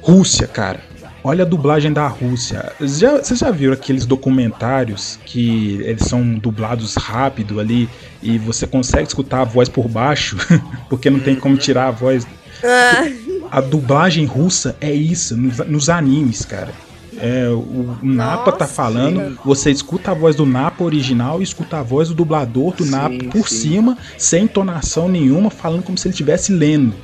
Rússia, 0.00 0.46
cara. 0.46 0.80
Olha 1.22 1.42
a 1.42 1.46
dublagem 1.46 1.92
da 1.92 2.06
Rússia. 2.06 2.72
Já, 2.80 3.16
vocês 3.16 3.38
já 3.38 3.50
viram 3.50 3.72
aqueles 3.72 4.04
documentários 4.04 5.18
que 5.24 5.80
eles 5.82 6.02
são 6.04 6.34
dublados 6.34 6.96
rápido 6.96 7.58
ali 7.58 7.88
e 8.22 8.36
você 8.38 8.66
consegue 8.66 9.08
escutar 9.08 9.40
a 9.40 9.44
voz 9.44 9.68
por 9.68 9.88
baixo, 9.88 10.36
porque 10.90 11.08
não 11.08 11.20
tem 11.20 11.34
como 11.34 11.56
tirar 11.56 11.88
a 11.88 11.90
voz. 11.90 12.26
A 13.51 13.61
dublagem 13.61 14.25
russa 14.25 14.75
é 14.81 14.91
isso, 14.91 15.35
nos, 15.37 15.57
nos 15.59 15.89
animes, 15.89 16.43
cara. 16.45 16.73
É, 17.17 17.49
o, 17.49 17.57
o 17.59 17.97
Napa 18.01 18.51
tá 18.51 18.65
falando, 18.65 19.37
você 19.43 19.71
escuta 19.71 20.11
a 20.11 20.13
voz 20.13 20.35
do 20.37 20.45
Napa 20.45 20.83
original 20.83 21.41
e 21.41 21.43
escuta 21.43 21.79
a 21.79 21.83
voz 21.83 22.07
do 22.09 22.13
dublador 22.15 22.73
do 22.75 22.85
Sim, 22.85 22.91
Napa 22.91 23.23
por 23.31 23.49
sim. 23.49 23.57
cima, 23.57 23.97
sem 24.17 24.43
entonação 24.45 25.09
nenhuma, 25.09 25.49
falando 25.49 25.83
como 25.83 25.97
se 25.97 26.07
ele 26.07 26.13
estivesse 26.13 26.53
lendo. 26.53 26.95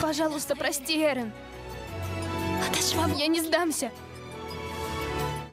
Пожалуйста, 0.00 0.54
прости, 0.56 1.00
Эрен. 1.02 1.32
Отошла, 2.66 3.08
я 3.16 3.28
не 3.28 3.40
сдамся. 3.40 3.90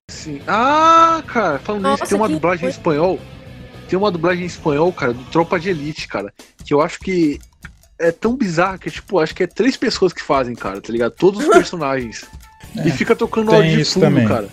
Sim. 0.10 0.42
Ah, 0.48 1.24
cara, 1.28 1.60
falando 1.60 1.84
nisso, 1.84 2.00
Nossa, 2.00 2.06
tem 2.08 2.18
uma 2.18 2.28
que 2.28 2.34
dublagem 2.34 2.58
em 2.58 2.62
coisa. 2.68 2.78
espanhol. 2.78 3.20
tem 3.89 3.99
uma 3.99 4.11
dublagem 4.11 4.45
em 4.45 4.47
espanhol, 4.47 4.93
cara, 4.93 5.13
do 5.13 5.25
Tropa 5.25 5.59
de 5.59 5.69
Elite, 5.71 6.09
cara. 6.09 6.33
Que 6.65 6.73
eu 6.75 6.81
acho 6.81 6.99
que 7.01 7.39
é 7.99 8.11
tão 8.11 8.35
bizarro 8.37 8.79
que, 8.79 8.91
tipo, 8.91 9.19
acho 9.19 9.35
que 9.35 9.43
é 9.43 9.47
três 9.47 9.77
pessoas 9.77 10.13
que 10.13 10.23
fazem, 10.23 10.55
cara, 10.55 10.81
tá 10.81 10.93
ligado? 10.93 11.13
Todos 11.13 11.41
os 11.43 11.49
personagens. 11.53 12.25
É, 12.77 12.89
e 12.89 12.91
fica 12.91 13.15
tocando 13.15 13.53
áudio 13.55 13.77
de 13.77 13.85
fundo, 13.85 14.05
também. 14.05 14.27
cara. 14.27 14.49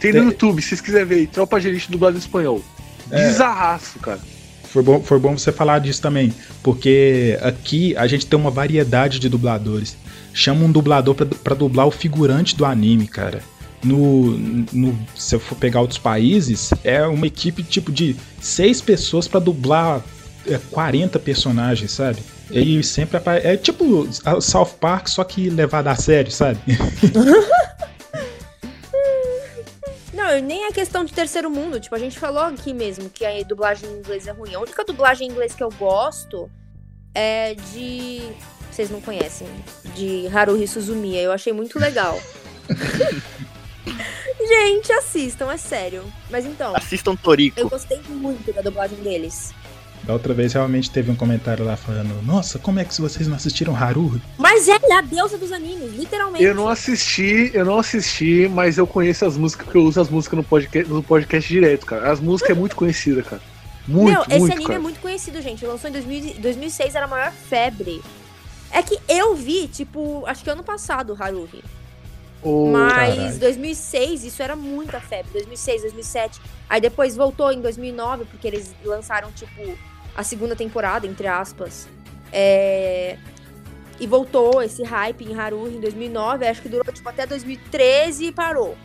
Tem 0.00 0.12
Tem- 0.12 0.20
no 0.22 0.28
YouTube, 0.28 0.62
se 0.62 0.68
vocês 0.68 0.80
quiserem 0.80 1.06
ver 1.06 1.14
aí, 1.16 1.26
Tropa 1.26 1.60
de 1.60 1.68
Elite 1.68 1.90
dublado 1.90 2.16
em 2.16 2.20
espanhol. 2.20 2.62
É. 3.10 3.26
Bizarraço, 3.28 3.98
cara. 3.98 4.20
Foi 4.64 4.82
bom, 4.82 5.02
foi 5.02 5.18
bom 5.18 5.36
você 5.36 5.50
falar 5.50 5.78
disso 5.80 6.00
também, 6.02 6.32
porque 6.62 7.38
aqui 7.42 7.96
a 7.96 8.06
gente 8.06 8.26
tem 8.26 8.38
uma 8.38 8.50
variedade 8.50 9.18
de 9.18 9.28
dubladores. 9.28 9.96
Chama 10.32 10.64
um 10.64 10.70
dublador 10.70 11.14
pra 11.14 11.54
dublar 11.54 11.86
o 11.86 11.90
figurante 11.90 12.54
do 12.54 12.64
anime, 12.66 13.08
cara. 13.08 13.42
No, 13.84 14.36
no, 14.72 14.98
se 15.14 15.36
eu 15.36 15.40
for 15.40 15.56
pegar 15.56 15.80
outros 15.80 15.98
países, 15.98 16.70
é 16.82 17.06
uma 17.06 17.26
equipe 17.26 17.62
tipo 17.62 17.92
de 17.92 18.16
seis 18.40 18.80
pessoas 18.80 19.28
pra 19.28 19.38
dublar 19.38 20.02
é, 20.46 20.58
40 20.70 21.18
personagens, 21.20 21.92
sabe? 21.92 22.20
E 22.50 22.82
sempre 22.82 23.18
apa- 23.18 23.36
é 23.36 23.56
tipo 23.56 24.08
South 24.40 24.74
Park, 24.80 25.06
só 25.08 25.22
que 25.22 25.48
levado 25.50 25.86
a 25.88 25.94
sério, 25.94 26.32
sabe? 26.32 26.58
Não, 30.12 30.36
e 30.36 30.40
nem 30.42 30.64
é 30.64 30.72
questão 30.72 31.04
de 31.04 31.12
terceiro 31.12 31.50
mundo. 31.50 31.78
Tipo, 31.78 31.94
a 31.94 31.98
gente 31.98 32.18
falou 32.18 32.42
aqui 32.42 32.72
mesmo 32.74 33.08
que 33.10 33.24
a 33.24 33.42
dublagem 33.42 33.88
em 33.88 33.98
inglês 33.98 34.26
é 34.26 34.32
ruim. 34.32 34.54
A 34.54 34.60
única 34.60 34.84
dublagem 34.84 35.28
em 35.28 35.30
inglês 35.30 35.54
que 35.54 35.62
eu 35.62 35.70
gosto 35.78 36.50
é 37.14 37.54
de. 37.72 38.22
Vocês 38.70 38.90
não 38.90 39.00
conhecem? 39.00 39.46
De 39.94 40.26
Haruhi 40.28 40.66
Suzumiya. 40.66 41.20
Eu 41.20 41.32
achei 41.32 41.52
muito 41.52 41.78
legal. 41.78 42.18
gente, 44.48 44.92
assistam, 44.92 45.50
é 45.50 45.56
sério. 45.56 46.04
Mas 46.30 46.44
então, 46.44 46.74
Assistam 46.76 47.14
Torico. 47.16 47.58
eu 47.58 47.68
gostei 47.68 48.00
muito 48.08 48.52
da 48.52 48.62
dublagem 48.62 48.98
deles. 48.98 49.54
Da 50.04 50.12
outra 50.14 50.32
vez 50.32 50.54
realmente 50.54 50.90
teve 50.90 51.10
um 51.10 51.14
comentário 51.14 51.64
lá 51.64 51.76
falando: 51.76 52.22
Nossa, 52.24 52.58
como 52.58 52.80
é 52.80 52.84
que 52.84 52.98
vocês 52.98 53.28
não 53.28 53.36
assistiram 53.36 53.76
Haru? 53.76 54.20
Mas 54.38 54.66
ela 54.66 54.80
é 54.82 54.94
a 54.94 55.00
deusa 55.02 55.36
dos 55.36 55.52
animes, 55.52 55.94
literalmente. 55.94 56.42
Eu 56.42 56.54
não 56.54 56.68
assisti, 56.68 57.50
eu 57.52 57.64
não 57.64 57.78
assisti, 57.78 58.48
mas 58.48 58.78
eu 58.78 58.86
conheço 58.86 59.26
as 59.26 59.36
músicas, 59.36 59.64
porque 59.66 59.78
eu 59.78 59.82
uso 59.82 60.00
as 60.00 60.08
músicas 60.08 60.38
no 60.38 60.44
podcast, 60.44 60.90
no 60.90 61.02
podcast 61.02 61.52
direto, 61.52 61.84
cara. 61.84 62.10
As 62.10 62.20
músicas 62.20 62.56
é 62.56 62.58
muito 62.58 62.74
conhecida, 62.74 63.22
cara. 63.22 63.42
Muito, 63.86 64.10
Meu, 64.10 64.22
esse 64.22 64.38
muito, 64.38 64.52
anime 64.52 64.66
cara. 64.66 64.78
é 64.78 64.82
muito 64.82 65.00
conhecido, 65.00 65.42
gente. 65.42 65.66
Lançou 65.66 65.90
em 65.90 65.92
2000 65.92 66.34
2006, 66.38 66.94
era 66.94 67.04
a 67.06 67.08
maior 67.08 67.32
febre. 67.32 68.00
É 68.70 68.82
que 68.82 68.98
eu 69.08 69.34
vi, 69.34 69.66
tipo, 69.66 70.24
acho 70.26 70.44
que 70.44 70.50
ano 70.50 70.62
passado, 70.62 71.16
Haruhi. 71.18 71.62
Ô, 72.42 72.70
Mas 72.70 73.14
caralho. 73.14 73.38
2006, 73.38 74.24
isso 74.24 74.42
era 74.42 74.54
muita 74.54 75.00
febre. 75.00 75.32
2006, 75.32 75.82
2007. 75.82 76.40
Aí 76.68 76.80
depois 76.80 77.16
voltou 77.16 77.52
em 77.52 77.60
2009, 77.60 78.24
porque 78.26 78.46
eles 78.46 78.74
lançaram, 78.84 79.32
tipo, 79.32 79.76
a 80.14 80.22
segunda 80.22 80.54
temporada, 80.54 81.06
entre 81.06 81.26
aspas. 81.26 81.88
É... 82.32 83.16
E 84.00 84.06
voltou 84.06 84.62
esse 84.62 84.84
hype 84.84 85.24
em 85.24 85.34
Haruhi 85.34 85.76
em 85.76 85.80
2009. 85.80 86.46
Acho 86.46 86.62
que 86.62 86.68
durou, 86.68 86.92
tipo, 86.92 87.08
até 87.08 87.26
2013 87.26 88.26
e 88.26 88.32
parou. 88.32 88.76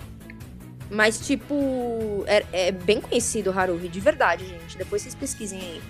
Mas, 0.89 1.19
tipo, 1.19 2.23
é, 2.25 2.43
é 2.51 2.71
bem 2.71 2.99
conhecido 2.99 3.51
o 3.51 3.59
Haruhi, 3.59 3.87
de 3.87 3.99
verdade, 3.99 4.45
gente. 4.47 4.77
Depois 4.77 5.01
vocês 5.01 5.15
pesquisem 5.15 5.59
aí. 5.59 5.81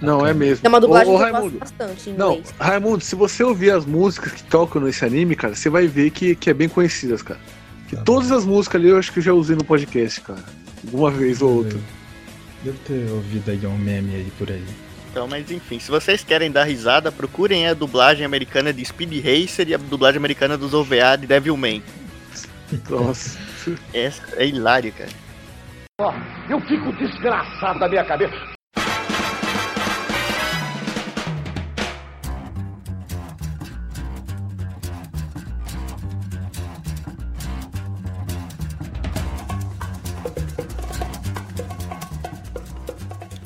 Não, 0.00 0.26
é 0.26 0.32
mesmo. 0.32 0.64
É 0.64 0.68
uma 0.68 0.80
dublagem 0.80 1.12
Ô, 1.12 1.16
ô, 1.16 1.18
que 1.18 1.24
eu 1.24 1.30
gosto 1.30 1.34
Raimundo, 1.34 1.58
bastante 1.58 2.10
em 2.10 2.14
Não, 2.14 2.32
inglês. 2.32 2.54
Raimundo, 2.58 3.04
se 3.04 3.14
você 3.14 3.44
ouvir 3.44 3.70
as 3.70 3.84
músicas 3.84 4.32
que 4.32 4.42
tocam 4.44 4.80
nesse 4.82 5.04
anime, 5.04 5.36
cara, 5.36 5.54
você 5.54 5.68
vai 5.68 5.86
ver 5.86 6.10
que, 6.10 6.34
que 6.34 6.50
é 6.50 6.54
bem 6.54 6.68
conhecidas, 6.68 7.22
cara. 7.22 7.40
Que 7.88 7.96
todas 7.96 8.30
as 8.32 8.44
músicas 8.44 8.80
ali 8.80 8.90
eu 8.90 8.98
acho 8.98 9.12
que 9.12 9.18
eu 9.18 9.22
já 9.22 9.32
usei 9.32 9.56
no 9.56 9.64
podcast, 9.64 10.20
cara. 10.22 10.42
Alguma 10.84 11.10
vez 11.10 11.42
ou 11.42 11.56
outra. 11.56 11.78
Devo 12.64 12.78
ter 12.86 13.10
ouvido 13.10 13.50
aí 13.50 13.66
um 13.66 13.76
meme 13.76 14.14
aí 14.14 14.32
por 14.38 14.50
aí. 14.50 14.64
Então, 15.10 15.26
mas 15.26 15.50
enfim, 15.50 15.78
se 15.78 15.90
vocês 15.90 16.22
querem 16.22 16.50
dar 16.50 16.64
risada, 16.64 17.10
procurem 17.10 17.66
a 17.66 17.74
dublagem 17.74 18.24
americana 18.24 18.72
de 18.72 18.84
Speed 18.84 19.12
Racer 19.24 19.68
e 19.68 19.74
a 19.74 19.78
dublagem 19.78 20.18
americana 20.18 20.56
dos 20.56 20.72
OVA 20.72 21.16
de 21.18 21.26
Devilman. 21.26 21.82
Nossa. 22.88 23.38
Essa 23.92 24.22
é 24.36 24.46
hilário, 24.46 24.92
cara. 24.92 25.10
Ó, 26.00 26.14
eu 26.48 26.60
fico 26.60 26.92
desgraçado 26.92 27.80
da 27.80 27.88
minha 27.88 28.04
cabeça. 28.04 28.59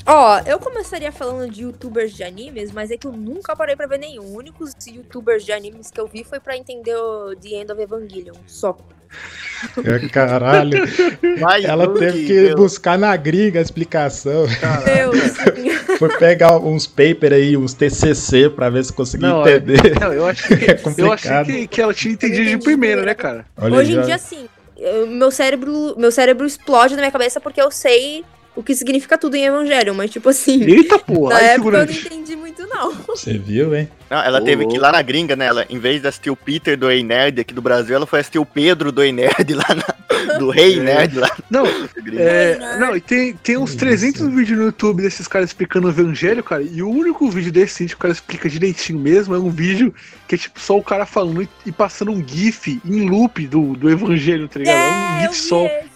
Ó, 0.07 0.39
eu 0.47 0.59
começaria 0.59 1.11
falando 1.11 1.51
de 1.51 1.63
youtubers 1.63 2.13
de 2.13 2.23
animes, 2.23 2.71
mas 2.71 2.91
é 2.91 2.97
que 2.97 3.07
eu 3.07 3.13
nunca 3.13 3.57
parei 3.57 3.75
pra 3.75 3.87
ver 3.87 3.99
nenhum. 3.99 4.25
Os 4.25 4.35
únicos 4.35 4.73
youtubers 4.87 5.45
de 5.45 5.53
animes 5.53 5.91
que 5.91 5.99
eu 5.99 6.07
vi 6.07 6.25
foi 6.25 6.39
pra 6.41 6.57
entender 6.57 6.95
o 6.95 7.35
The 7.35 7.49
End 7.61 7.73
of 7.73 7.81
Evangelion, 7.81 8.35
só. 8.47 8.77
É, 9.85 10.09
Caralho. 10.09 10.77
Mais 11.41 11.65
Ela 11.65 11.89
teve 11.95 12.27
que 12.27 12.55
buscar 12.55 12.99
na 12.99 13.17
gringa 13.17 13.61
a 13.61 13.63
explicação. 13.63 14.45
Deus. 14.85 15.99
Foi 15.99 16.15
pegar 16.19 16.59
uns 16.59 16.87
paper 16.87 17.33
aí, 17.33 17.57
uns 17.57 17.73
TCC 17.73 18.51
pra 18.51 18.69
ver 18.69 18.85
se 18.85 18.93
conseguia 18.93 19.29
Não, 19.29 19.47
é- 19.47 19.57
entender. 19.57 19.95
não, 20.01 20.13
eu 20.13 20.27
acho 20.27 20.49
que, 20.49 20.55
É 20.71 20.79
eu 20.99 21.13
achei 21.13 21.45
que, 21.45 21.67
que 21.69 21.81
ela 21.81 21.95
tinha 21.95 22.13
entendido 22.13 22.45
de 22.51 22.59
primeira, 22.59 23.03
né, 23.03 23.15
cara? 23.15 23.47
Olha 23.57 23.77
Hoje 23.77 23.93
já. 23.95 24.03
em 24.03 24.05
dia, 24.05 24.15
assim, 24.17 24.49
eu- 24.77 25.07
meu 25.07 25.31
cérebro, 25.31 25.95
meu 25.97 26.11
cérebro 26.13 26.45
explode 26.47 26.95
na 26.95 27.01
minha 27.03 27.13
cabeça 27.13 27.41
porque 27.41 27.63
eu 27.63 27.71
sei 27.71 28.25
o 28.57 28.63
que 28.63 28.75
significa 28.75 29.19
tudo 29.19 29.37
em 29.37 29.45
Evangelion, 29.45 29.95
mas 29.95 30.11
tipo 30.11 30.29
assim, 30.29 30.63
Eita 30.63 30.99
porra, 30.99 31.35
na 31.35 31.41
ai, 31.41 31.47
época 31.55 31.79
eu 31.79 31.87
não 31.87 31.93
entendi 31.93 32.37
muito 32.37 32.67
não. 32.67 32.93
Você 33.09 33.37
viu, 33.39 33.75
hein? 33.75 33.89
Não, 34.11 34.19
ela 34.23 34.41
Ô, 34.41 34.45
teve 34.45 34.67
que 34.67 34.77
ir 34.77 34.79
lá 34.79 34.93
na 34.93 35.03
gringa, 35.03 35.35
né? 35.35 35.47
Ela, 35.47 35.67
em 35.69 35.79
vez 35.79 36.01
de 36.01 36.09
assistir 36.09 36.31
o 36.31 36.37
Peter 36.37 36.77
do 36.77 36.91
Ei 36.91 37.03
Nerd 37.03 37.41
aqui 37.41 37.53
do 37.55 37.63
Brasil, 37.63 37.97
ela 37.97 38.07
foi 38.07 38.21
assistir 38.21 38.39
o 38.39 38.47
Pedro 38.47 38.93
do 38.93 39.03
Ei 39.03 39.13
Nerd 39.13 39.55
lá 39.55 39.67
na, 39.75 40.39
do 40.39 40.51
Rei 40.51 40.79
É. 40.79 40.83
Nerd 40.83 41.19
lá. 41.19 41.31
Não, 41.51 41.65
gringa. 41.97 42.23
é, 42.23 42.79
não, 42.79 42.97
e 42.97 43.01
tem, 43.01 43.35
tem 43.35 43.57
uns 43.57 43.75
300 43.75 44.29
vídeos 44.29 44.59
no 44.59 44.65
YouTube 44.67 45.03
desses 45.03 45.27
caras 45.27 45.51
explicando 45.51 45.87
o 45.87 45.91
evangelho, 45.91 46.43
cara, 46.45 46.63
e 46.63 46.83
o 46.83 46.89
único 46.89 47.29
vídeo 47.31 47.51
desse 47.53 47.87
que 47.87 47.95
o 47.95 47.99
cara 47.99 48.13
explica 48.13 48.49
direitinho 48.49 48.99
mesmo 48.99 49.35
é 49.35 49.39
um 49.39 49.51
vídeo 49.51 49.93
que 50.29 50.35
é 50.35 50.39
tipo 50.39 50.61
só 50.61 50.79
o 50.79 50.83
cara 50.83 51.07
falando 51.07 51.43
e, 51.43 51.49
e 51.67 51.73
passando 51.73 52.11
um 52.13 52.23
gif 52.27 52.81
em 52.85 53.09
loop 53.09 53.47
do, 53.47 53.75
do 53.75 53.91
evangelho, 53.91 54.49
tá 54.49 54.59
ligado? 54.59 54.77
É, 54.77 55.21
um 55.21 55.23
eu 55.25 55.33
gif 55.33 55.41
só. 55.41 55.67
esse. 55.67 55.94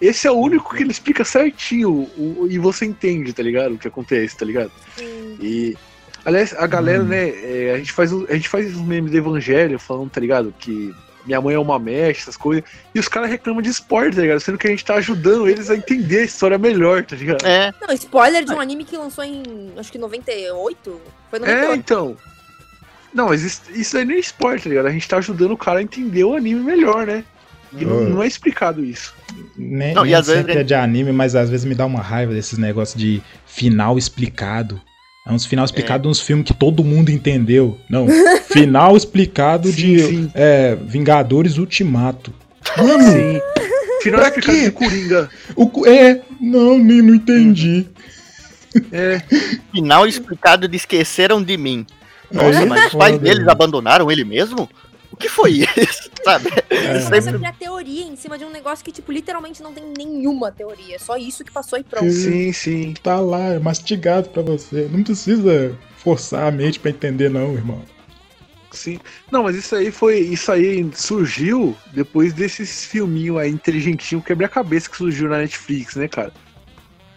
Esse 0.00 0.26
é 0.26 0.30
o 0.30 0.34
único 0.36 0.74
que 0.74 0.82
ele 0.82 0.90
explica 0.92 1.24
certinho 1.24 1.90
o- 2.16 2.46
e 2.50 2.58
você 2.58 2.86
entende, 2.86 3.32
tá 3.32 3.42
ligado? 3.42 3.74
O 3.74 3.78
que 3.78 3.86
acontece, 3.88 4.36
tá 4.36 4.44
ligado? 4.44 4.70
Sim. 4.96 5.36
E. 5.40 5.76
Aliás, 6.24 6.54
a 6.54 6.66
galera, 6.66 7.02
né, 7.02 7.28
é, 7.30 7.72
a, 7.74 7.78
gente 7.78 7.92
faz, 7.92 8.12
a 8.12 8.34
gente 8.34 8.48
faz 8.48 8.66
os 8.76 8.80
memes 8.82 9.10
do 9.10 9.16
evangelho 9.16 9.78
falando, 9.78 10.10
tá 10.10 10.20
ligado? 10.20 10.54
Que 10.58 10.94
minha 11.24 11.40
mãe 11.40 11.54
é 11.54 11.58
uma 11.58 11.78
mexe, 11.78 12.20
essas 12.22 12.36
coisas. 12.36 12.62
E 12.94 12.98
os 13.00 13.08
caras 13.08 13.30
reclamam 13.30 13.62
de 13.62 13.70
spoiler, 13.70 14.14
tá 14.14 14.20
ligado? 14.20 14.40
Sendo 14.40 14.58
que 14.58 14.66
a 14.66 14.70
gente 14.70 14.84
tá 14.84 14.94
ajudando 14.96 15.48
eles 15.48 15.70
a 15.70 15.76
entender 15.76 16.18
a 16.18 16.24
história 16.24 16.58
melhor, 16.58 17.04
tá 17.04 17.16
ligado? 17.16 17.46
É, 17.46 17.72
Não, 17.80 17.94
spoiler 17.94 18.44
de 18.44 18.52
um 18.52 18.60
anime 18.60 18.84
que 18.84 18.96
lançou 18.98 19.24
em, 19.24 19.42
acho 19.78 19.90
que 19.90 19.98
98? 19.98 21.00
Foi 21.30 21.38
É, 21.38 21.42
98. 21.42 21.74
então. 21.78 22.16
Não, 23.12 23.28
mas 23.28 23.42
isso, 23.42 23.62
isso 23.74 23.96
aí 23.96 24.04
nem 24.04 24.18
é 24.18 24.20
spoiler, 24.20 24.62
tá 24.62 24.68
ligado? 24.68 24.86
A 24.86 24.90
gente 24.92 25.08
tá 25.08 25.16
ajudando 25.18 25.52
o 25.52 25.56
cara 25.56 25.78
a 25.80 25.82
entender 25.82 26.22
o 26.24 26.34
anime 26.36 26.60
melhor, 26.60 27.06
né? 27.06 27.24
E 27.72 27.84
não, 27.84 28.00
não 28.00 28.22
é 28.22 28.26
explicado 28.26 28.84
isso. 28.84 29.14
Nem, 29.56 29.94
Não, 29.94 30.02
e 30.04 30.08
nem 30.08 30.14
às 30.14 30.26
vezes 30.26 30.38
sempre 30.40 30.52
ele- 30.54 30.60
é 30.60 30.64
de 30.64 30.74
anime, 30.74 31.12
mas 31.12 31.34
às 31.36 31.48
vezes 31.48 31.64
me 31.64 31.74
dá 31.74 31.86
uma 31.86 32.00
raiva 32.00 32.32
desses 32.32 32.58
negócios 32.58 33.00
de 33.00 33.22
final 33.46 33.96
explicado. 33.96 34.80
É 35.26 35.32
uns 35.32 35.44
final 35.46 35.64
explicado 35.64 36.02
de 36.04 36.08
uns 36.08 36.20
filmes 36.20 36.46
que 36.46 36.54
todo 36.54 36.82
mundo 36.82 37.10
entendeu. 37.10 37.78
Não, 37.88 38.06
final 38.50 38.96
explicado 38.96 39.68
Sim, 39.68 39.74
de 39.76 39.98
sim. 40.00 40.30
é, 40.34 40.74
Vingadores 40.76 41.58
Ultimato. 41.58 42.32
Mano, 42.76 43.02
Sim. 43.04 43.40
Final 44.02 44.20
Pra 44.20 44.28
explicado 44.30 44.58
quê? 44.58 44.64
de 44.64 44.70
Coringa. 44.72 45.30
o, 45.54 45.86
é, 45.86 46.20
não, 46.40 46.78
nem 46.78 47.02
não 47.02 47.14
entendi. 47.14 47.86
É. 48.92 49.20
final 49.72 50.06
explicado 50.06 50.66
de 50.68 50.76
esqueceram 50.76 51.42
de 51.42 51.56
mim. 51.56 51.84
Nossa, 52.32 52.60
Aí 52.60 52.66
mas 52.66 52.84
é 52.84 52.86
os 52.86 52.94
pais 52.94 53.18
deles 53.18 53.46
abandonaram 53.48 54.10
ele 54.10 54.24
mesmo? 54.24 54.68
O 55.20 55.22
que 55.22 55.28
foi 55.28 55.50
isso? 55.50 56.10
Sabe? 56.24 56.48
É. 56.70 56.94
Você 56.98 57.04
começa 57.04 57.16
a 57.18 57.20
Sempre- 57.32 57.38
criar 57.40 57.52
teoria 57.58 58.04
em 58.06 58.16
cima 58.16 58.38
de 58.38 58.44
um 58.46 58.50
negócio 58.50 58.82
que, 58.82 58.90
tipo, 58.90 59.12
literalmente 59.12 59.62
não 59.62 59.70
tem 59.70 59.84
nenhuma 59.98 60.50
teoria. 60.50 60.96
É 60.96 60.98
só 60.98 61.18
isso 61.18 61.44
que 61.44 61.52
passou 61.52 61.78
e 61.78 61.84
pronto. 61.84 62.10
Sim, 62.10 62.50
sim. 62.54 62.94
Tá 63.02 63.20
lá, 63.20 63.48
é 63.50 63.58
mastigado 63.58 64.30
pra 64.30 64.40
você. 64.40 64.88
Não 64.90 65.02
precisa 65.04 65.76
forçar 65.98 66.46
a 66.46 66.50
mente 66.50 66.80
pra 66.80 66.90
entender, 66.90 67.28
não, 67.28 67.52
irmão. 67.52 67.82
Sim. 68.70 68.98
Não, 69.30 69.42
mas 69.42 69.56
isso 69.56 69.76
aí 69.76 69.90
foi. 69.90 70.20
Isso 70.20 70.50
aí 70.50 70.88
surgiu 70.94 71.76
depois 71.92 72.32
desses 72.32 72.86
filminhos 72.86 73.36
aí 73.36 73.50
inteligentinho 73.50 74.22
quebra-cabeça 74.22 74.88
que 74.88 74.96
surgiu 74.96 75.28
na 75.28 75.36
Netflix, 75.36 75.96
né, 75.96 76.08
cara? 76.08 76.32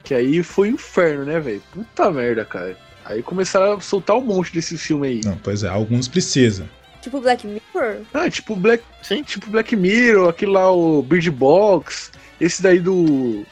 Que 0.04 0.14
aí 0.14 0.44
foi 0.44 0.72
um 0.72 0.74
inferno, 0.74 1.24
né, 1.24 1.40
velho? 1.40 1.64
Puta 1.72 2.12
merda, 2.12 2.44
cara. 2.44 2.78
Aí 3.06 3.24
começaram 3.24 3.78
a 3.78 3.80
soltar 3.80 4.18
um 4.18 4.22
monte 4.26 4.52
desses 4.54 4.82
filmes 4.82 5.10
aí. 5.10 5.22
Não, 5.24 5.38
pois 5.38 5.64
é, 5.64 5.70
alguns 5.70 6.10
precisam. 6.10 6.68
Tipo 7.04 7.20
Black 7.22 7.46
Mirror. 7.46 7.98
Ah, 8.14 8.30
tipo 8.30 8.56
Black. 8.56 8.84
Sim. 9.04 9.22
Tipo 9.24 9.50
Black 9.52 9.76
Mirror, 9.76 10.30
aquele 10.30 10.52
lá, 10.52 10.72
o 10.72 11.02
Bird 11.04 11.30
Box, 11.30 12.12
esse 12.42 12.64
daí 12.64 12.80
do. 12.80 13.46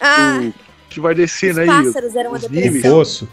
Ah, 0.00 0.38
do- 0.40 0.54
que 0.90 1.00
vai 1.00 1.14
descendo 1.14 1.54
os 1.54 1.58
aí. 1.58 1.66
pássaros 1.66 2.14
eram 2.14 2.30
uma 2.30 2.38
os 2.38 2.44
O 2.44 2.48
depressão. 2.48 2.90
Poço. 2.92 3.28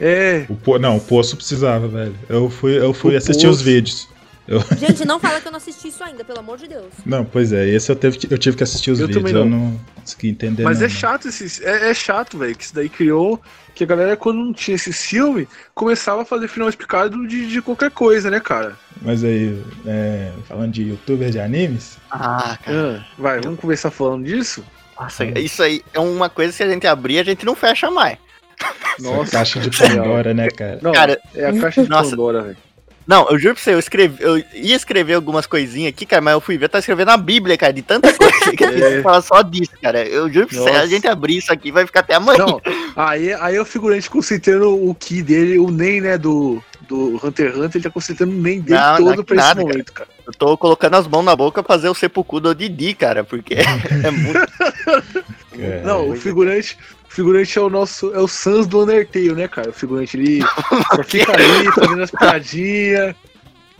É, 0.00 0.46
O 0.48 0.54
po... 0.56 0.78
Não, 0.78 0.96
o 0.96 1.00
Poço 1.00 1.36
precisava, 1.36 1.86
velho. 1.86 2.14
Eu 2.28 2.48
fui, 2.50 2.76
eu 2.78 2.92
fui 2.94 3.14
O 3.14 3.18
assistir 3.18 3.46
os 3.46 3.56
Poço. 3.58 3.64
vídeos. 3.64 4.08
Eu- 4.46 4.60
Gente, 4.76 5.04
não 5.04 5.20
fala 5.20 5.40
que 5.40 5.46
eu 5.46 5.52
não 5.52 5.58
assisti 5.58 5.88
isso 5.88 6.02
ainda, 6.02 6.24
pelo 6.24 6.40
amor 6.40 6.58
de 6.58 6.66
Deus. 6.66 6.92
Não, 7.06 7.24
pois 7.24 7.52
é, 7.52 7.66
esse 7.68 7.90
eu, 7.90 7.96
teve, 7.96 8.18
eu 8.28 8.36
tive 8.38 8.56
que 8.56 8.62
assistir 8.62 8.90
os 8.90 8.98
Eu 9.00 9.06
vídeos, 9.06 9.22
também 9.24 9.40
eu 9.40 9.48
não. 9.48 9.70
não 9.70 9.80
consegui 9.94 10.28
entender 10.30 10.64
Mas 10.64 10.78
não, 10.80 10.86
é 10.86 10.88
não. 10.88 10.96
chato 10.96 11.28
esse. 11.28 11.64
É, 11.64 11.90
é 11.90 11.94
chato, 11.94 12.36
velho, 12.38 12.54
que 12.56 12.64
isso 12.64 12.74
daí 12.74 12.88
criou. 12.88 13.40
Que 13.74 13.84
a 13.84 13.86
galera, 13.86 14.16
quando 14.16 14.38
não 14.38 14.52
tinha 14.52 14.74
esse 14.74 14.92
filme, 14.92 15.48
começava 15.74 16.22
a 16.22 16.24
fazer 16.26 16.46
final 16.48 16.68
explicado 16.68 17.26
de, 17.26 17.48
de 17.48 17.62
qualquer 17.62 17.90
coisa, 17.90 18.30
né, 18.30 18.38
cara? 18.38 18.76
Mas 19.00 19.24
aí, 19.24 19.62
é, 19.86 20.30
falando 20.46 20.72
de 20.72 20.82
youtuber 20.82 21.30
de 21.30 21.38
animes, 21.40 21.96
Ah, 22.10 22.58
cara. 22.62 22.98
Ah, 23.00 23.06
vai, 23.16 23.40
vamos 23.40 23.58
começar 23.60 23.90
falando 23.90 24.24
disso? 24.26 24.62
Nossa, 25.00 25.24
isso 25.38 25.62
aí 25.62 25.82
é 25.94 25.98
uma 26.00 26.28
coisa 26.28 26.54
que 26.54 26.62
a 26.62 26.68
gente 26.68 26.86
abrir 26.86 27.18
a 27.18 27.24
gente 27.24 27.46
não 27.46 27.54
fecha 27.56 27.90
mais. 27.90 28.18
essa 29.00 29.30
caixa 29.30 29.58
de 29.60 29.70
Pandora, 29.76 30.34
né, 30.34 30.48
cara? 30.50 30.78
Não, 30.82 30.92
Cara, 30.92 31.18
é 31.34 31.46
a 31.46 31.58
caixa 31.58 31.82
de 31.82 31.88
nossa. 31.88 32.10
Pandora, 32.10 32.42
velho. 32.42 32.56
Não, 33.12 33.28
eu 33.28 33.38
juro 33.38 33.54
pra 33.54 33.62
você, 33.62 33.74
eu 33.74 33.78
escrevi, 33.78 34.22
eu 34.22 34.38
ia 34.54 34.74
escrever 34.74 35.12
algumas 35.12 35.44
coisinhas 35.44 35.90
aqui, 35.90 36.06
cara, 36.06 36.22
mas 36.22 36.32
eu 36.32 36.40
fui 36.40 36.56
ver, 36.56 36.70
tá 36.70 36.78
escrevendo 36.78 37.10
a 37.10 37.16
Bíblia, 37.18 37.58
cara, 37.58 37.70
de 37.70 37.82
tanta 37.82 38.10
coisa 38.10 38.56
que 38.56 38.64
a 38.64 38.72
gente 38.72 39.02
fala 39.02 39.20
só 39.20 39.42
disso, 39.42 39.72
cara. 39.82 40.02
Eu 40.02 40.32
juro 40.32 40.46
pra 40.46 40.58
você, 40.58 40.70
a 40.70 40.86
gente 40.86 41.06
abrir 41.06 41.36
isso 41.36 41.52
aqui 41.52 41.70
vai 41.70 41.84
ficar 41.84 42.00
até 42.00 42.14
amanhã. 42.14 42.46
Não, 42.46 42.62
aí, 42.96 43.34
aí 43.34 43.56
é 43.56 43.60
o 43.60 43.66
figurante 43.66 44.08
concentrando 44.08 44.88
o 44.88 44.94
Ki 44.94 45.22
dele, 45.22 45.58
o 45.58 45.70
Nen, 45.70 46.00
né, 46.00 46.16
do, 46.16 46.64
do 46.88 47.20
Hunter 47.22 47.50
x 47.50 47.58
Hunter, 47.58 47.70
ele 47.74 47.84
tá 47.84 47.90
concentrando 47.90 48.32
o 48.32 48.34
Nen 48.34 48.62
dele 48.62 48.80
Não, 48.80 48.98
não 49.00 49.12
é 49.12 49.14
todo 49.14 49.24
que 49.24 49.34
pra 49.34 49.36
esse 49.36 49.46
nada, 49.46 49.60
momento, 49.60 49.92
cara. 49.92 50.08
Eu 50.26 50.32
tô 50.32 50.56
colocando 50.56 50.94
as 50.94 51.06
mãos 51.06 51.22
na 51.22 51.36
boca 51.36 51.62
pra 51.62 51.74
fazer 51.74 51.90
o 51.90 51.94
sepulcro 51.94 52.40
do 52.40 52.54
Didi, 52.54 52.94
cara, 52.94 53.24
porque 53.24 53.56
é 53.60 54.10
muito. 54.10 54.38
É, 55.58 55.82
Não, 55.84 56.08
o 56.08 56.16
figurante, 56.16 56.78
figurante 57.12 57.58
é 57.58 57.62
o 57.62 57.70
nosso, 57.70 58.12
é 58.14 58.18
o 58.18 58.26
Sans 58.28 58.66
do 58.66 58.82
Undertale, 58.82 59.34
né, 59.34 59.48
cara? 59.48 59.70
O 59.70 59.72
figurante 59.72 60.16
ele 60.16 60.40
só 60.94 61.02
fica 61.04 61.32
ali 61.32 61.70
fazendo 61.72 62.02
as 62.02 62.10
piadinhas, 62.10 63.14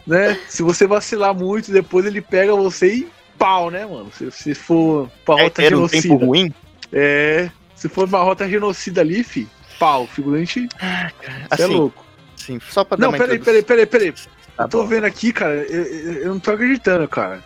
né? 0.06 0.38
Se 0.48 0.62
você 0.62 0.86
vacilar 0.86 1.34
muito, 1.34 1.72
depois 1.72 2.04
ele 2.06 2.20
pega 2.20 2.54
você 2.54 2.94
e 2.94 3.08
pau, 3.38 3.70
né, 3.70 3.84
mano? 3.86 4.10
Se, 4.16 4.30
se 4.30 4.54
for 4.54 5.08
pra 5.24 5.36
Quer 5.36 5.42
rota 5.44 5.62
ter 5.62 5.66
um 5.74 5.88
genocida. 5.88 6.02
tempo 6.02 6.24
ruim? 6.26 6.52
É, 6.92 7.50
se 7.74 7.88
for 7.88 8.06
uma 8.06 8.20
rota 8.22 8.48
genocida 8.48 9.00
ali, 9.00 9.24
fi, 9.24 9.48
pau, 9.78 10.04
o 10.04 10.06
figurante 10.06 10.68
Você 10.68 11.62
é 11.62 11.64
Assim, 11.64 11.74
louco. 11.74 12.04
Sim, 12.36 12.60
só 12.70 12.84
pra 12.84 12.96
dar 12.96 13.02
Não, 13.02 13.08
uma 13.10 13.18
peraí, 13.18 13.38
peraí, 13.38 13.62
peraí, 13.62 13.86
peraí. 13.86 14.12
Tá 14.56 14.64
eu 14.64 14.68
tô 14.68 14.82
bom. 14.82 14.88
vendo 14.88 15.04
aqui, 15.06 15.32
cara, 15.32 15.54
eu- 15.54 15.84
eu 16.22 16.28
não 16.28 16.38
tô 16.40 16.50
acreditando, 16.52 17.08
cara. 17.08 17.42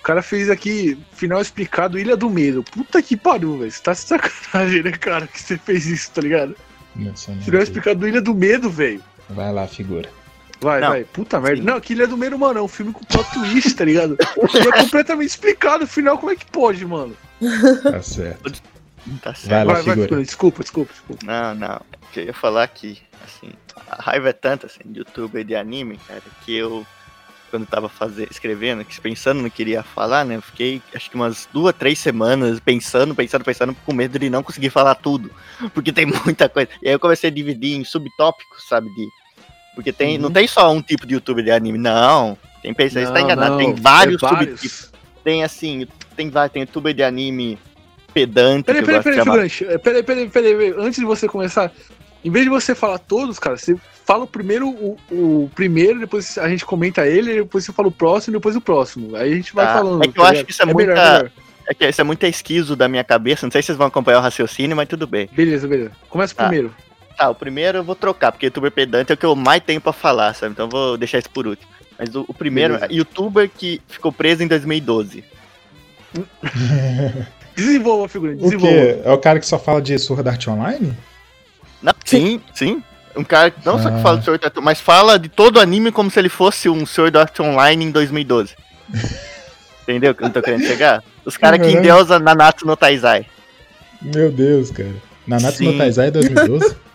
O 0.00 0.02
cara 0.02 0.22
fez 0.22 0.48
aqui, 0.48 0.98
final 1.12 1.40
explicado, 1.40 1.98
Ilha 1.98 2.16
do 2.16 2.30
Medo. 2.30 2.64
Puta 2.64 3.02
que 3.02 3.16
pariu, 3.16 3.58
velho. 3.58 3.70
Você 3.70 3.82
tá 3.82 3.92
de 3.92 3.98
sacanagem, 3.98 4.82
né, 4.82 4.92
cara, 4.92 5.26
que 5.26 5.40
você 5.40 5.58
fez 5.58 5.86
isso, 5.86 6.10
tá 6.10 6.22
ligado? 6.22 6.56
Nossa. 6.96 7.32
Final 7.32 7.62
explicado 7.62 8.08
Ilha 8.08 8.20
do 8.20 8.34
Medo, 8.34 8.70
velho. 8.70 9.02
Vai 9.28 9.52
lá, 9.52 9.66
figura. 9.66 10.08
Vai, 10.60 10.80
Não. 10.80 10.88
vai. 10.88 11.04
Puta 11.04 11.38
merda. 11.38 11.62
Não, 11.62 11.80
que 11.80 11.92
Ilha 11.92 12.06
do 12.06 12.16
Medo, 12.16 12.38
mano, 12.38 12.58
é 12.58 12.62
um 12.62 12.68
filme 12.68 12.92
com 12.92 13.04
plot 13.04 13.30
twist, 13.32 13.74
tá 13.74 13.84
ligado? 13.84 14.16
E 14.20 14.68
é 14.68 14.82
completamente 14.82 15.30
explicado 15.30 15.84
o 15.84 15.88
final, 15.88 16.18
como 16.18 16.32
é 16.32 16.36
que 16.36 16.46
pode, 16.46 16.84
mano? 16.84 17.16
Tá 17.82 18.02
certo. 18.02 18.62
Tá 19.22 19.34
certo. 19.34 19.48
Vai 19.48 19.64
lá, 19.64 19.72
vai, 19.74 19.74
vai, 19.74 19.82
figura. 19.82 20.02
figura. 20.02 20.22
desculpa, 20.22 20.62
desculpa, 20.62 20.92
desculpa. 20.92 21.26
Não, 21.26 21.54
não. 21.54 21.76
O 21.76 22.12
que 22.12 22.20
eu 22.20 22.24
ia 22.24 22.34
falar 22.34 22.68
que, 22.68 22.98
assim, 23.24 23.50
a 23.88 24.02
raiva 24.02 24.28
é 24.28 24.32
tanta, 24.32 24.66
assim, 24.66 24.80
de 24.84 24.98
youtuber 24.98 25.44
de 25.44 25.54
anime, 25.54 25.98
cara, 26.06 26.22
que 26.44 26.54
eu, 26.54 26.86
quando 27.50 27.66
tava 27.66 27.88
fazer, 27.88 28.28
escrevendo, 28.30 28.84
pensando 29.02 29.42
no 29.42 29.50
que 29.50 29.62
iria 29.62 29.82
falar, 29.82 30.24
né, 30.24 30.36
eu 30.36 30.42
fiquei, 30.42 30.80
acho 30.94 31.10
que 31.10 31.16
umas 31.16 31.48
duas, 31.52 31.74
três 31.74 31.98
semanas 31.98 32.60
pensando, 32.60 33.14
pensando, 33.14 33.44
pensando, 33.44 33.74
com 33.84 33.92
medo 33.92 34.18
de 34.18 34.30
não 34.30 34.42
conseguir 34.42 34.70
falar 34.70 34.94
tudo, 34.94 35.30
porque 35.74 35.92
tem 35.92 36.06
muita 36.06 36.48
coisa. 36.48 36.68
E 36.82 36.88
aí 36.88 36.94
eu 36.94 37.00
comecei 37.00 37.28
a 37.28 37.32
dividir 37.32 37.76
em 37.76 37.84
subtópicos, 37.84 38.68
sabe, 38.68 38.88
de... 38.94 39.08
Porque 39.74 39.92
tem, 39.92 40.18
não 40.18 40.30
tem 40.30 40.46
só 40.46 40.70
um 40.72 40.82
tipo 40.82 41.06
de 41.06 41.14
youtuber 41.14 41.44
de 41.44 41.50
anime, 41.50 41.78
não. 41.78 42.36
Tem 42.60 42.74
pessoas, 42.74 43.08
você 43.08 43.14
tá 43.14 43.20
enganado, 43.20 43.52
não, 43.52 43.58
tem 43.58 43.74
vários 43.74 44.22
é 44.22 44.26
vários. 44.26 44.60
subtipos. 44.60 44.92
Tem, 45.22 45.44
assim, 45.44 45.86
tem 46.16 46.28
vários, 46.28 46.52
tem 46.52 46.62
youtuber 46.62 46.92
de 46.92 47.02
anime 47.02 47.58
pedante, 48.12 48.64
Peraí, 48.64 48.84
peraí, 48.84 49.02
figurante. 49.02 49.64
Peraí, 49.64 50.02
peraí, 50.02 50.28
peraí, 50.28 50.56
peraí. 50.56 50.74
Antes 50.76 50.98
de 50.98 51.04
você 51.04 51.28
começar, 51.28 51.72
em 52.24 52.30
vez 52.30 52.44
de 52.44 52.50
você 52.50 52.74
falar 52.74 52.98
todos, 52.98 53.38
cara, 53.38 53.56
você 53.56 53.76
fala 54.04 54.24
o 54.24 54.26
primeiro, 54.26 54.68
o, 54.68 54.98
o 55.10 55.50
primeiro, 55.54 56.00
depois 56.00 56.36
a 56.38 56.48
gente 56.48 56.64
comenta 56.64 57.06
ele, 57.06 57.34
depois 57.36 57.64
você 57.64 57.72
fala 57.72 57.88
o 57.88 57.92
próximo, 57.92 58.32
depois 58.34 58.56
o 58.56 58.60
próximo. 58.60 59.16
Aí 59.16 59.32
a 59.32 59.36
gente 59.36 59.54
vai 59.54 59.66
Tá, 59.66 59.74
falando. 59.74 60.02
é 60.04 60.08
que 60.08 60.18
eu 60.18 60.24
tá 60.24 60.30
acho 60.30 60.44
que 60.44 60.50
isso 60.52 60.62
é, 60.62 60.66
melhor, 60.66 60.86
muita. 60.96 61.12
melhor. 61.14 61.30
É 61.68 61.74
que 61.74 61.88
isso 61.88 62.00
é 62.00 62.04
muito 62.04 62.26
esquizo 62.26 62.74
da 62.74 62.88
minha 62.88 63.04
cabeça. 63.04 63.46
Não 63.46 63.50
sei 63.52 63.62
se 63.62 63.66
vocês 63.66 63.78
vão 63.78 63.86
acompanhar 63.86 64.18
o 64.18 64.22
raciocínio, 64.22 64.76
mas 64.76 64.88
tudo 64.88 65.06
bem. 65.06 65.28
Beleza, 65.32 65.68
beleza. 65.68 65.92
Começa 66.08 66.34
Tá. 66.34 66.44
primeiro. 66.48 66.74
Tá, 67.16 67.30
o 67.30 67.34
primeiro 67.34 67.78
eu 67.78 67.84
vou 67.84 67.94
trocar, 67.94 68.32
porque 68.32 68.46
youtuber 68.46 68.72
pedante 68.72 69.12
é 69.12 69.14
o 69.14 69.16
que 69.16 69.26
eu 69.26 69.36
mais 69.36 69.62
tenho 69.62 69.80
pra 69.80 69.92
falar, 69.92 70.34
sabe? 70.34 70.52
Então 70.52 70.66
eu 70.66 70.70
vou 70.70 70.96
deixar 70.96 71.18
isso 71.18 71.30
por 71.30 71.46
último. 71.46 71.70
Mas 71.98 72.14
o, 72.14 72.24
o 72.26 72.32
primeiro 72.34 72.74
Beleza. 72.74 72.92
é 72.92 72.96
youtuber 72.96 73.48
que 73.48 73.80
ficou 73.86 74.10
preso 74.10 74.42
em 74.42 74.46
2012. 74.48 75.22
Desenvolva, 77.54 78.08
figurante, 78.08 78.38
O 78.40 78.44
desenvolva. 78.44 78.74
quê? 78.76 79.00
É 79.04 79.12
o 79.12 79.18
cara 79.18 79.38
que 79.38 79.46
só 79.46 79.58
fala 79.58 79.82
de 79.82 79.98
Sword 79.98 80.28
Art 80.28 80.48
Online? 80.48 80.96
Não, 81.82 81.92
sim, 82.04 82.40
sim. 82.54 82.82
Um 83.16 83.24
cara 83.24 83.50
que 83.50 83.64
não 83.66 83.80
só 83.82 83.90
que 83.90 83.96
Ah. 83.96 84.02
fala 84.02 84.18
de 84.18 84.24
Sword 84.24 84.44
Art, 84.44 84.54
mas 84.62 84.80
fala 84.80 85.18
de 85.18 85.28
todo 85.28 85.56
o 85.56 85.60
anime 85.60 85.90
como 85.90 86.10
se 86.10 86.18
ele 86.18 86.28
fosse 86.28 86.68
um 86.68 86.86
Sword 86.86 87.16
Art 87.18 87.38
Online 87.40 87.84
em 87.86 87.90
2012. 87.90 88.54
Entendeu 89.82 90.14
que 90.14 90.22
eu 90.24 90.30
tô 90.30 90.40
querendo 90.42 90.64
chegar? 90.66 91.02
Os 91.24 91.36
caras 91.36 91.58
que 91.60 91.66
Uhum. 91.66 91.78
endeusa 91.80 92.18
Nanatsu 92.18 92.66
no 92.66 92.76
Taizai. 92.76 93.26
Meu 94.00 94.30
Deus, 94.30 94.70
cara. 94.70 94.94
Nanatsu 95.26 95.58
Sim. 95.58 95.72
no 95.72 95.78
Taizai 95.78 96.10
2012? 96.10 96.76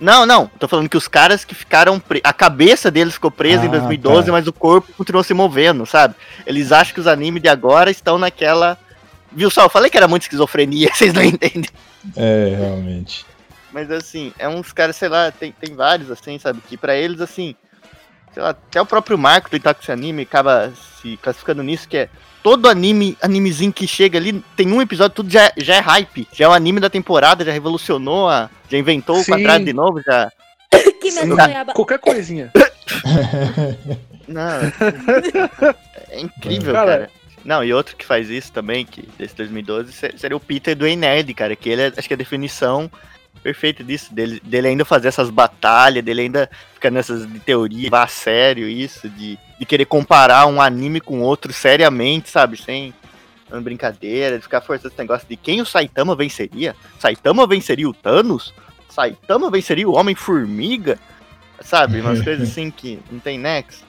Não, 0.00 0.24
não. 0.24 0.46
Tô 0.60 0.68
falando 0.68 0.88
que 0.88 0.96
os 0.96 1.08
caras 1.08 1.44
que 1.44 1.56
ficaram. 1.56 1.98
Pre... 1.98 2.20
A 2.22 2.32
cabeça 2.32 2.88
deles 2.88 3.14
ficou 3.14 3.32
presa 3.32 3.64
em 3.64 3.66
Ah, 3.66 3.72
2012, 3.72 4.26
tá. 4.26 4.32
mas 4.32 4.46
o 4.46 4.52
corpo 4.52 4.92
continuou 4.96 5.24
se 5.24 5.34
movendo, 5.34 5.84
sabe? 5.84 6.14
Eles 6.46 6.70
acham 6.70 6.94
que 6.94 7.00
os 7.00 7.08
animes 7.08 7.42
de 7.42 7.48
agora 7.48 7.90
estão 7.90 8.16
naquela. 8.16 8.78
Viu 9.32 9.50
só? 9.50 9.64
Eu 9.64 9.68
falei 9.68 9.90
que 9.90 9.96
era 9.96 10.06
muito 10.06 10.22
esquizofrenia, 10.22 10.90
vocês 10.94 11.12
não 11.12 11.20
entendem. 11.24 11.68
é, 12.16 12.54
realmente. 12.56 13.26
Mas 13.72 13.90
assim, 13.90 14.32
é 14.38 14.48
uns 14.48 14.72
caras, 14.72 14.96
sei 14.96 15.08
lá, 15.08 15.30
tem, 15.30 15.52
tem 15.52 15.74
vários, 15.74 16.10
assim, 16.10 16.38
sabe? 16.38 16.60
Que 16.66 16.76
pra 16.76 16.96
eles, 16.96 17.20
assim. 17.20 17.54
Sei 18.32 18.42
lá, 18.42 18.50
até 18.50 18.80
o 18.80 18.86
próprio 18.86 19.18
Marco 19.18 19.50
do 19.50 19.56
Itachi 19.56 19.90
Anime 19.92 20.22
acaba 20.22 20.72
se 21.00 21.16
classificando 21.18 21.62
nisso, 21.62 21.88
que 21.88 21.96
é. 21.96 22.08
Todo 22.42 22.68
anime, 22.68 23.18
animezinho 23.20 23.72
que 23.72 23.86
chega 23.86 24.16
ali, 24.16 24.42
tem 24.56 24.70
um 24.72 24.80
episódio, 24.80 25.16
tudo 25.16 25.30
já, 25.30 25.52
já 25.56 25.74
é 25.76 25.80
hype. 25.80 26.28
Já 26.32 26.44
é 26.44 26.48
o 26.48 26.52
anime 26.52 26.78
da 26.80 26.88
temporada, 26.88 27.44
já 27.44 27.50
revolucionou, 27.52 28.28
a, 28.28 28.48
já 28.70 28.78
inventou 28.78 29.16
Sim. 29.16 29.22
o 29.22 29.24
quadrado 29.26 29.64
de 29.64 29.72
novo, 29.72 30.00
já. 30.02 30.30
Que 31.00 31.10
Sim, 31.10 31.20
medo 31.26 31.36
goiaba. 31.36 31.72
Qualquer 31.72 31.98
coisinha. 31.98 32.52
Não, 34.28 34.60
é 36.10 36.20
incrível, 36.20 36.72
Cara. 36.74 36.90
cara. 36.90 37.10
Não, 37.44 37.64
e 37.64 37.72
outro 37.72 37.96
que 37.96 38.04
faz 38.04 38.28
isso 38.28 38.52
também, 38.52 38.84
que 38.84 39.08
desse 39.16 39.34
2012, 39.36 39.92
se- 39.92 40.14
seria 40.18 40.36
o 40.36 40.40
Peter 40.40 40.76
do 40.76 40.86
Ei 40.86 40.96
Nerd, 40.96 41.32
cara, 41.34 41.56
que 41.56 41.68
ele 41.70 41.82
é, 41.82 41.92
acho 41.96 42.06
que 42.06 42.12
é 42.12 42.16
a 42.16 42.18
definição 42.18 42.90
perfeita 43.38 43.82
disso, 43.84 44.12
dele, 44.14 44.40
dele 44.44 44.68
ainda 44.68 44.84
fazer 44.84 45.08
essas 45.08 45.30
batalhas, 45.30 46.04
dele 46.04 46.22
ainda 46.22 46.50
ficar 46.74 46.90
nessas 46.90 47.30
de 47.30 47.38
teoria, 47.40 47.88
a 47.92 48.06
sério 48.06 48.68
isso, 48.68 49.08
de, 49.08 49.38
de 49.58 49.66
querer 49.66 49.84
comparar 49.84 50.46
um 50.46 50.60
anime 50.60 51.00
com 51.00 51.20
outro 51.20 51.52
seriamente, 51.52 52.28
sabe, 52.28 52.56
sem 52.56 52.94
uma 53.50 53.60
brincadeira, 53.60 54.36
de 54.36 54.42
ficar 54.42 54.60
forçando 54.60 54.88
esse 54.88 54.98
negócio 54.98 55.26
de 55.28 55.36
quem 55.36 55.60
o 55.60 55.66
Saitama 55.66 56.14
venceria? 56.14 56.76
Saitama 56.98 57.46
venceria 57.46 57.88
o 57.88 57.94
Thanos? 57.94 58.52
Saitama 58.88 59.50
venceria 59.50 59.88
o 59.88 59.94
Homem-Formiga? 59.94 60.98
Sabe, 61.60 62.00
umas 62.00 62.20
coisas 62.22 62.50
assim 62.50 62.70
que 62.70 62.98
não 63.10 63.18
tem 63.18 63.38
nexo. 63.38 63.84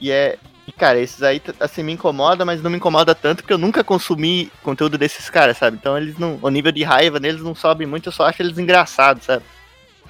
E 0.00 0.10
é. 0.10 0.36
E, 0.66 0.72
cara, 0.72 0.98
esses 0.98 1.22
aí, 1.22 1.42
assim, 1.60 1.82
me 1.82 1.92
incomoda, 1.92 2.44
mas 2.44 2.62
não 2.62 2.70
me 2.70 2.78
incomoda 2.78 3.14
tanto 3.14 3.42
porque 3.42 3.52
eu 3.52 3.58
nunca 3.58 3.84
consumi 3.84 4.50
conteúdo 4.62 4.96
desses 4.96 5.28
caras, 5.28 5.58
sabe? 5.58 5.76
Então 5.78 5.96
eles 5.96 6.16
não. 6.18 6.38
O 6.40 6.48
nível 6.48 6.72
de 6.72 6.82
raiva 6.82 7.20
deles 7.20 7.42
não 7.42 7.54
sobe 7.54 7.84
muito, 7.84 8.08
eu 8.08 8.12
só 8.12 8.24
acho 8.26 8.40
eles 8.42 8.56
engraçados, 8.58 9.24
sabe? 9.24 9.42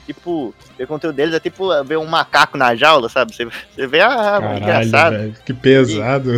Tipo, 0.07 0.55
ver 0.78 0.86
conteúdo 0.86 1.16
deles 1.16 1.34
é 1.34 1.40
tipo 1.40 1.70
ver 1.84 1.96
um 1.98 2.07
macaco 2.07 2.57
na 2.59 2.74
jaula, 2.76 3.09
sabe? 3.09 3.34
Você, 3.34 3.46
você 3.46 3.86
vê, 3.86 4.00
ah, 4.00 4.09
Caralho, 4.40 4.59
engraçado. 4.59 5.12
velho. 5.16 5.36
Que 5.44 5.52
pesado. 5.55 6.30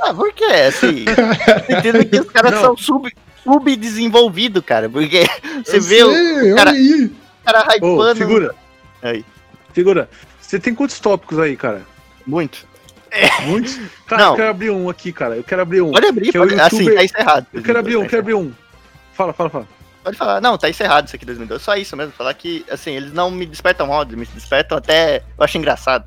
Ah, 0.00 0.14
por 0.14 0.32
quê? 0.32 0.44
Assim, 0.44 1.04
entendo 1.68 2.04
que 2.06 2.20
os 2.20 2.30
caras 2.30 2.52
Não. 2.52 2.60
são 2.62 2.76
sub, 2.76 3.12
subdesenvolvidos, 3.42 4.62
cara. 4.64 4.88
Porque 4.88 5.26
você 5.64 5.76
Eu 5.78 5.82
vê 5.82 6.02
o 6.04 6.12
sei, 6.12 6.52
eu 6.52 6.56
cara- 6.56 6.70
aí. 6.70 7.12
cara 7.44 7.58
Ô, 7.60 7.72
hypando. 7.74 8.16
figura, 8.16 8.54
Aí, 9.02 9.24
figura. 9.72 10.08
Você 10.40 10.58
tem 10.58 10.74
quantos 10.74 10.98
tópicos 11.00 11.38
aí, 11.38 11.56
cara? 11.56 11.82
muito. 12.26 12.66
Muitos? 13.46 13.78
Cara, 14.06 14.22
Não. 14.22 14.30
eu 14.32 14.36
quero 14.36 14.50
abrir 14.50 14.70
um 14.70 14.88
aqui, 14.88 15.12
cara. 15.12 15.36
Eu 15.36 15.44
quero 15.44 15.62
abrir 15.62 15.80
um. 15.82 15.90
Pode 15.92 16.06
abrir, 16.06 16.30
Que 16.30 16.36
é 16.36 16.40
o 16.40 16.46
pode, 16.48 16.60
assim, 16.60 16.76
youtuber- 16.78 16.96
tá 16.98 17.04
encerrado. 17.04 17.46
Eu 17.52 17.62
quero 17.62 17.78
abrir 17.78 17.96
um, 17.96 18.02
eu 18.02 18.08
quero 18.08 18.20
abrir 18.22 18.34
um. 18.34 18.52
Fala, 19.12 19.32
fala, 19.32 19.50
fala. 19.50 19.68
Pode 20.02 20.16
falar, 20.18 20.40
não, 20.40 20.58
tá 20.58 20.68
encerrado 20.68 21.06
isso 21.06 21.16
aqui 21.16 21.24
2012. 21.24 21.62
Só 21.64 21.76
isso 21.76 21.96
mesmo, 21.96 22.12
falar 22.12 22.34
que, 22.34 22.64
assim, 22.70 22.92
eles 22.92 23.12
não 23.12 23.30
me 23.30 23.46
despertam 23.46 23.88
ódio, 23.88 24.18
me 24.18 24.26
despertam 24.26 24.76
até. 24.76 25.22
Eu 25.38 25.44
acho 25.44 25.56
engraçado. 25.56 26.04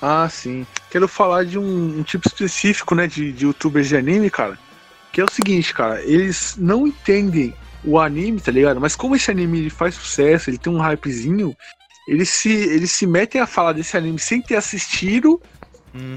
Ah, 0.00 0.28
sim. 0.30 0.66
Quero 0.90 1.06
falar 1.08 1.44
de 1.44 1.58
um, 1.58 1.98
um 1.98 2.02
tipo 2.02 2.26
específico, 2.26 2.94
né, 2.94 3.06
de, 3.06 3.32
de 3.32 3.44
youtubers 3.44 3.88
de 3.88 3.96
anime, 3.96 4.30
cara. 4.30 4.58
Que 5.12 5.20
é 5.20 5.24
o 5.24 5.30
seguinte, 5.30 5.74
cara, 5.74 6.00
eles 6.02 6.54
não 6.56 6.86
entendem 6.86 7.52
o 7.84 7.98
anime, 7.98 8.40
tá 8.40 8.52
ligado? 8.52 8.80
Mas 8.80 8.94
como 8.94 9.16
esse 9.16 9.30
anime 9.30 9.58
ele 9.58 9.70
faz 9.70 9.94
sucesso, 9.94 10.48
ele 10.50 10.58
tem 10.58 10.72
um 10.72 10.78
hypezinho, 10.80 11.56
eles 12.10 12.28
se, 12.28 12.50
eles 12.50 12.90
se 12.90 13.06
metem 13.06 13.40
a 13.40 13.46
falar 13.46 13.72
desse 13.72 13.96
anime 13.96 14.18
sem 14.18 14.42
ter 14.42 14.56
assistido. 14.56 15.40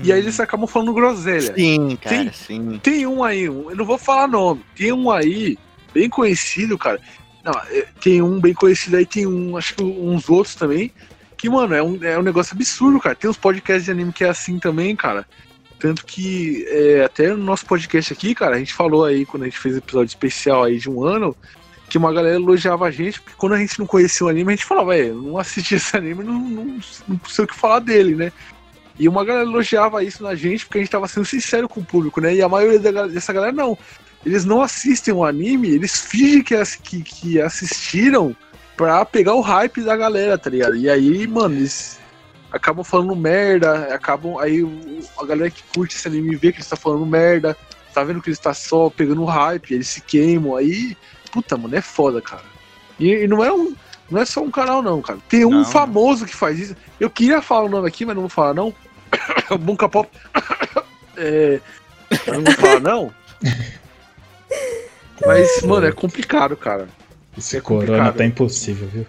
E 0.04 0.12
aí 0.12 0.20
eles 0.20 0.40
acabam 0.40 0.66
falando 0.68 0.92
groselha. 0.94 1.54
Sim, 1.56 1.98
cara, 2.02 2.16
tem, 2.16 2.34
sim. 2.34 2.80
Tem 2.82 3.06
um 3.08 3.24
aí, 3.24 3.48
um- 3.48 3.70
eu 3.70 3.76
não 3.76 3.86
vou 3.86 3.98
falar 3.98 4.28
nome. 4.28 4.64
Tem 4.76 4.92
um 4.92 5.12
aí, 5.12 5.56
bem 5.94 6.10
conhecido, 6.10 6.78
cara. 6.80 7.00
Não, 7.44 7.54
é, 7.70 7.86
tem 8.02 8.22
um 8.24 8.40
bem 8.40 8.54
conhecido 8.56 8.98
aí, 8.98 9.06
tem 9.06 9.28
um, 9.28 9.56
acho 9.56 9.76
que 9.76 9.84
uns 9.84 10.30
outros 10.30 10.56
também. 10.56 10.92
Que, 11.38 11.48
mano, 11.48 11.76
é 11.76 11.84
um, 11.84 12.04
é 12.04 12.18
um 12.18 12.24
negócio 12.24 12.56
absurdo, 12.56 13.00
cara. 13.00 13.16
Tem 13.16 13.30
uns 13.30 13.38
podcasts 13.38 13.86
de 13.86 13.92
anime 13.92 14.14
que 14.14 14.24
é 14.24 14.30
assim 14.30 14.58
também, 14.58 14.96
cara. 14.96 15.28
Tanto 15.78 16.06
que 16.06 16.66
é, 16.70 17.04
até 17.04 17.30
no 17.30 17.44
nosso 17.44 17.66
podcast 17.66 18.14
aqui, 18.14 18.34
cara, 18.34 18.56
a 18.56 18.60
gente 18.60 18.74
falou 18.74 19.06
aí, 19.06 19.26
quando 19.26 19.44
a 19.44 19.46
gente 19.46 19.60
fez 19.60 19.76
episódio 19.76 20.10
especial 20.10 20.64
aí 20.64 20.78
de 20.80 20.90
um 20.90 21.04
ano, 21.04 21.36
que 21.94 21.98
uma 22.00 22.12
galera 22.12 22.38
elogiava 22.38 22.86
a 22.88 22.90
gente, 22.90 23.22
porque 23.22 23.38
quando 23.38 23.54
a 23.54 23.60
gente 23.60 23.78
não 23.78 23.86
conhecia 23.86 24.26
o 24.26 24.30
anime, 24.30 24.52
a 24.52 24.56
gente 24.56 24.66
falava, 24.66 24.96
velho, 24.96 25.22
não 25.22 25.38
assisti 25.38 25.76
esse 25.76 25.96
anime, 25.96 26.24
não, 26.24 26.40
não, 26.40 26.80
não 27.08 27.20
sei 27.30 27.46
o 27.46 27.48
que 27.48 27.54
falar 27.54 27.78
dele, 27.82 28.16
né? 28.16 28.32
E 28.98 29.08
uma 29.08 29.24
galera 29.24 29.46
elogiava 29.46 30.04
isso 30.04 30.24
na 30.24 30.34
gente, 30.34 30.66
porque 30.66 30.80
a 30.80 30.82
gente 30.82 30.90
tava 30.90 31.08
sendo 31.08 31.24
sincero 31.24 31.70
com 31.70 31.82
o 31.82 31.86
público, 31.86 32.20
né? 32.20 32.34
E 32.34 32.42
a 32.42 32.50
maioria 32.50 32.80
da 32.80 33.06
dessa 33.06 33.32
galera 33.32 33.52
não. 33.52 33.78
Eles 34.26 34.44
não 34.44 34.60
assistem 34.60 35.14
o 35.14 35.24
anime, 35.24 35.70
eles 35.70 36.02
fingem 36.02 36.42
que, 36.42 36.56
que, 36.82 37.04
que 37.04 37.40
assistiram 37.40 38.36
pra 38.76 39.06
pegar 39.06 39.36
o 39.36 39.42
hype 39.42 39.84
da 39.84 39.96
galera, 39.96 40.36
tá 40.36 40.50
ligado? 40.50 40.76
E 40.76 40.90
aí, 40.90 41.28
mano, 41.28 41.54
eles 41.54 42.00
acabam 42.52 42.84
falando 42.84 43.16
merda, 43.16 43.94
acabam. 43.94 44.40
Aí 44.40 44.66
a 45.16 45.26
galera 45.28 45.52
que 45.52 45.62
curte 45.76 45.96
esse 45.96 46.08
anime 46.08 46.36
vê 46.38 46.52
que 46.52 46.58
eles 46.58 46.70
tá 46.70 46.76
falando 46.76 47.06
merda, 47.06 47.56
tá 47.94 48.04
vendo 48.04 48.20
que 48.20 48.30
eles 48.30 48.40
tá 48.40 48.52
só 48.52 48.90
pegando 48.90 49.24
hype, 49.26 49.76
eles 49.76 49.90
se 49.90 50.02
queimam, 50.02 50.56
aí. 50.56 50.98
Puta, 51.34 51.58
mano, 51.58 51.76
é 51.76 51.82
foda, 51.82 52.22
cara. 52.22 52.44
E, 53.00 53.10
e 53.10 53.28
não 53.28 53.44
é 53.44 53.52
um. 53.52 53.76
Não 54.12 54.22
é 54.22 54.26
só 54.26 54.42
um 54.44 54.52
canal, 54.52 54.82
não, 54.84 55.02
cara. 55.02 55.18
Tem 55.28 55.44
um 55.44 55.50
Não. 55.50 55.66
famoso 55.66 56.26
que 56.26 56.36
faz 56.36 56.60
isso. 56.60 56.76
Eu 57.00 57.10
queria 57.10 57.42
falar 57.42 57.64
o 57.64 57.70
nome 57.70 57.88
aqui, 57.88 58.06
mas 58.06 58.14
não 58.14 58.22
vou 58.24 58.30
falar, 58.30 58.54
não. 58.54 58.72
Bunka 59.60 59.90
Pop. 59.90 60.10
É. 61.16 61.60
Eu 62.26 62.34
não 62.34 62.44
vou 62.44 62.54
falar, 62.56 62.80
não. 62.80 63.14
Mas, 65.26 65.62
mano, 65.62 65.86
é 65.86 65.92
complicado, 65.92 66.56
cara. 66.58 66.88
Esse 67.38 67.58
É 67.58 67.62
corona 67.62 67.88
complicado. 67.88 68.18
tá 68.18 68.26
impossível, 68.26 68.88
viu? 68.88 69.06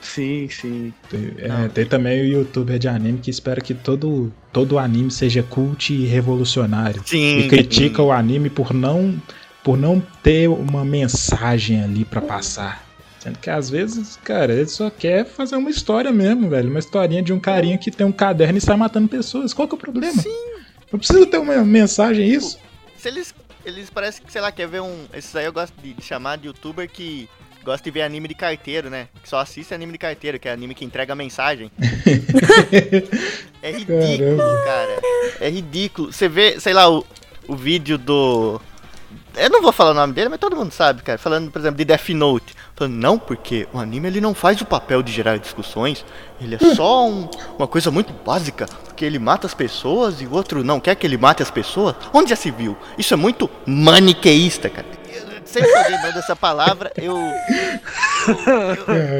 Sim, 0.00 0.48
sim. 0.50 0.92
Tem, 1.08 1.34
é, 1.38 1.68
tem 1.68 1.86
também 1.86 2.20
o 2.22 2.24
youtuber 2.24 2.78
de 2.78 2.86
anime 2.88 3.18
que 3.18 3.30
espera 3.30 3.60
que 3.60 3.74
todo, 3.74 4.32
todo 4.52 4.78
anime 4.78 5.10
seja 5.10 5.42
cult 5.42 5.92
e 5.92 6.06
revolucionário. 6.06 7.02
Sim, 7.04 7.38
e 7.38 7.48
critica 7.48 7.96
sim. 7.96 8.02
o 8.02 8.12
anime 8.12 8.50
por 8.50 8.72
não, 8.74 9.20
por 9.64 9.78
não 9.78 9.98
ter 10.22 10.48
uma 10.48 10.84
mensagem 10.84 11.82
ali 11.82 12.04
pra 12.04 12.20
passar. 12.20 12.84
Sendo 13.18 13.38
que 13.38 13.48
às 13.48 13.70
vezes, 13.70 14.18
cara, 14.22 14.52
ele 14.52 14.68
só 14.68 14.90
quer 14.90 15.24
fazer 15.24 15.56
uma 15.56 15.70
história 15.70 16.12
mesmo, 16.12 16.50
velho. 16.50 16.68
Uma 16.68 16.78
historinha 16.78 17.22
de 17.22 17.32
um 17.32 17.40
carinha 17.40 17.78
que 17.78 17.90
tem 17.90 18.06
um 18.06 18.12
caderno 18.12 18.58
e 18.58 18.60
sai 18.60 18.76
matando 18.76 19.08
pessoas. 19.08 19.54
Qual 19.54 19.66
que 19.66 19.74
é 19.74 19.78
o 19.78 19.80
problema? 19.80 20.20
Sim. 20.20 20.54
Não 20.92 20.98
precisa 20.98 21.24
ter 21.26 21.38
uma 21.38 21.64
mensagem 21.64 22.28
isso. 22.28 22.58
Se 22.98 23.08
eles, 23.08 23.34
eles 23.64 23.88
parecem 23.88 24.22
que, 24.22 24.30
sei 24.30 24.42
lá, 24.42 24.52
quer 24.52 24.68
ver 24.68 24.82
um. 24.82 25.06
Esses 25.14 25.34
aí 25.34 25.46
eu 25.46 25.52
gosto 25.54 25.74
de, 25.82 25.96
chamar 26.02 26.36
de 26.36 26.48
youtuber 26.48 26.86
que 26.86 27.26
gosta 27.64 27.82
de 27.82 27.90
ver 27.90 28.02
anime 28.02 28.28
de 28.28 28.34
carteiro, 28.34 28.90
né? 28.90 29.08
Que 29.22 29.28
só 29.28 29.38
assiste 29.38 29.72
anime 29.72 29.92
de 29.92 29.98
carteiro, 29.98 30.38
que 30.38 30.46
é 30.46 30.52
anime 30.52 30.74
que 30.74 30.84
entrega 30.84 31.14
mensagem. 31.14 31.70
é 33.62 33.72
ridículo, 33.72 34.36
cara. 34.66 35.00
É 35.40 35.48
ridículo. 35.48 36.12
Você 36.12 36.28
vê, 36.28 36.60
sei 36.60 36.74
lá, 36.74 36.90
o, 36.90 37.06
o 37.48 37.56
vídeo 37.56 37.96
do. 37.96 38.60
Eu 39.36 39.50
não 39.50 39.60
vou 39.62 39.72
falar 39.72 39.90
o 39.90 39.94
nome 39.94 40.12
dele, 40.12 40.28
mas 40.28 40.38
todo 40.38 40.54
mundo 40.56 40.70
sabe, 40.72 41.02
cara. 41.02 41.18
Falando, 41.18 41.50
por 41.50 41.58
exemplo, 41.58 41.76
de 41.76 41.84
Death 41.84 42.08
Note. 42.10 42.54
Falando, 42.76 42.94
não, 42.94 43.18
porque 43.18 43.66
o 43.72 43.78
anime 43.78 44.06
ele 44.08 44.20
não 44.20 44.32
faz 44.34 44.60
o 44.60 44.64
papel 44.64 45.02
de 45.02 45.12
gerar 45.12 45.36
discussões. 45.38 46.04
Ele 46.40 46.54
é 46.54 46.74
só 46.74 47.06
um- 47.08 47.28
uma 47.58 47.66
coisa 47.66 47.90
muito 47.90 48.12
básica. 48.24 48.66
Porque 48.84 49.04
ele 49.04 49.18
mata 49.18 49.46
as 49.46 49.54
pessoas 49.54 50.20
e 50.20 50.26
o 50.26 50.32
outro 50.32 50.62
não 50.62 50.78
quer 50.78 50.94
que 50.94 51.04
ele 51.06 51.16
mate 51.18 51.42
as 51.42 51.50
pessoas. 51.50 51.96
Onde 52.12 52.30
já 52.30 52.36
se 52.36 52.50
viu? 52.50 52.76
Isso 52.96 53.12
é 53.12 53.16
muito 53.16 53.50
maniqueísta, 53.66 54.70
cara. 54.70 54.86
Eu- 55.12 55.24
Sempre 55.44 55.70
que 55.70 55.78
alguém 55.94 56.18
essa 56.18 56.34
palavra, 56.36 56.92
eu. 56.96 57.16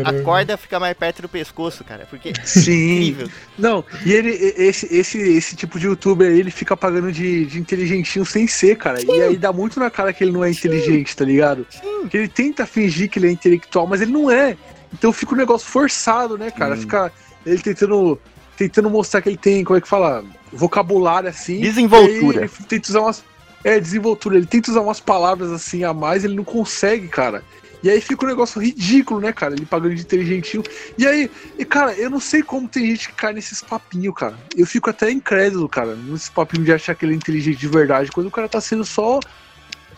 A 0.04 0.22
corda 0.22 0.56
fica 0.56 0.80
mais 0.80 0.96
perto 0.96 1.22
do 1.22 1.28
pescoço, 1.28 1.84
cara. 1.84 2.06
Porque. 2.08 2.32
Sim. 2.44 3.16
Não, 3.58 3.84
e 4.04 4.12
ele, 4.12 4.30
esse, 4.30 4.92
esse, 4.94 5.18
esse 5.18 5.56
tipo 5.56 5.78
de 5.78 5.86
youtuber 5.86 6.30
aí, 6.30 6.38
ele 6.40 6.50
fica 6.50 6.76
pagando 6.76 7.12
de, 7.12 7.46
de 7.46 7.58
inteligentinho 7.58 8.24
sem 8.24 8.46
ser, 8.46 8.76
cara. 8.76 8.98
E 9.02 9.22
aí 9.22 9.36
dá 9.36 9.52
muito 9.52 9.78
na 9.78 9.90
cara 9.90 10.12
que 10.12 10.24
ele 10.24 10.32
não 10.32 10.44
é 10.44 10.50
inteligente, 10.50 11.16
tá 11.16 11.24
ligado? 11.24 11.66
Que 12.10 12.16
ele 12.16 12.28
tenta 12.28 12.66
fingir 12.66 13.08
que 13.08 13.18
ele 13.18 13.28
é 13.28 13.30
intelectual, 13.30 13.86
mas 13.86 14.00
ele 14.00 14.12
não 14.12 14.30
é. 14.30 14.56
Então 14.92 15.12
fica 15.12 15.34
um 15.34 15.38
negócio 15.38 15.66
forçado, 15.66 16.38
né, 16.38 16.50
cara? 16.50 16.76
Fica 16.76 17.12
ele 17.44 17.58
tentando, 17.58 18.18
tentando 18.56 18.88
mostrar 18.88 19.20
que 19.20 19.28
ele 19.28 19.36
tem, 19.36 19.64
como 19.64 19.76
é 19.76 19.80
que 19.80 19.88
fala? 19.88 20.24
Vocabulário 20.52 21.28
assim. 21.28 21.60
Desenvoltura. 21.60 22.42
Ele 22.42 22.50
tenta 22.68 22.90
usar 22.90 23.00
umas. 23.00 23.24
É, 23.62 23.80
desenvoltura. 23.80 24.36
Ele 24.36 24.46
tenta 24.46 24.70
usar 24.70 24.80
umas 24.80 25.00
palavras 25.00 25.50
assim 25.50 25.84
a 25.84 25.92
mais, 25.92 26.24
ele 26.24 26.36
não 26.36 26.44
consegue, 26.44 27.08
cara. 27.08 27.42
E 27.84 27.90
aí 27.90 28.00
fica 28.00 28.24
um 28.24 28.28
negócio 28.28 28.62
ridículo, 28.62 29.20
né, 29.20 29.30
cara? 29.30 29.52
Ele 29.52 29.66
pagando 29.66 29.94
de 29.94 30.00
inteligentinho. 30.00 30.62
E 30.96 31.06
aí, 31.06 31.30
e, 31.58 31.66
cara, 31.66 31.92
eu 31.92 32.08
não 32.08 32.18
sei 32.18 32.42
como 32.42 32.66
tem 32.66 32.86
gente 32.86 33.10
que 33.10 33.14
cai 33.14 33.34
nesses 33.34 33.60
papinhos, 33.60 34.14
cara. 34.14 34.34
Eu 34.56 34.66
fico 34.66 34.88
até 34.88 35.10
incrédulo, 35.10 35.68
cara, 35.68 35.94
nesse 35.94 36.30
papinho 36.30 36.64
de 36.64 36.72
achar 36.72 36.94
que 36.94 37.04
ele 37.04 37.12
é 37.12 37.16
inteligente 37.16 37.58
de 37.58 37.68
verdade, 37.68 38.10
quando 38.10 38.28
o 38.28 38.30
cara 38.30 38.48
tá 38.48 38.58
sendo 38.58 38.86
só. 38.86 39.20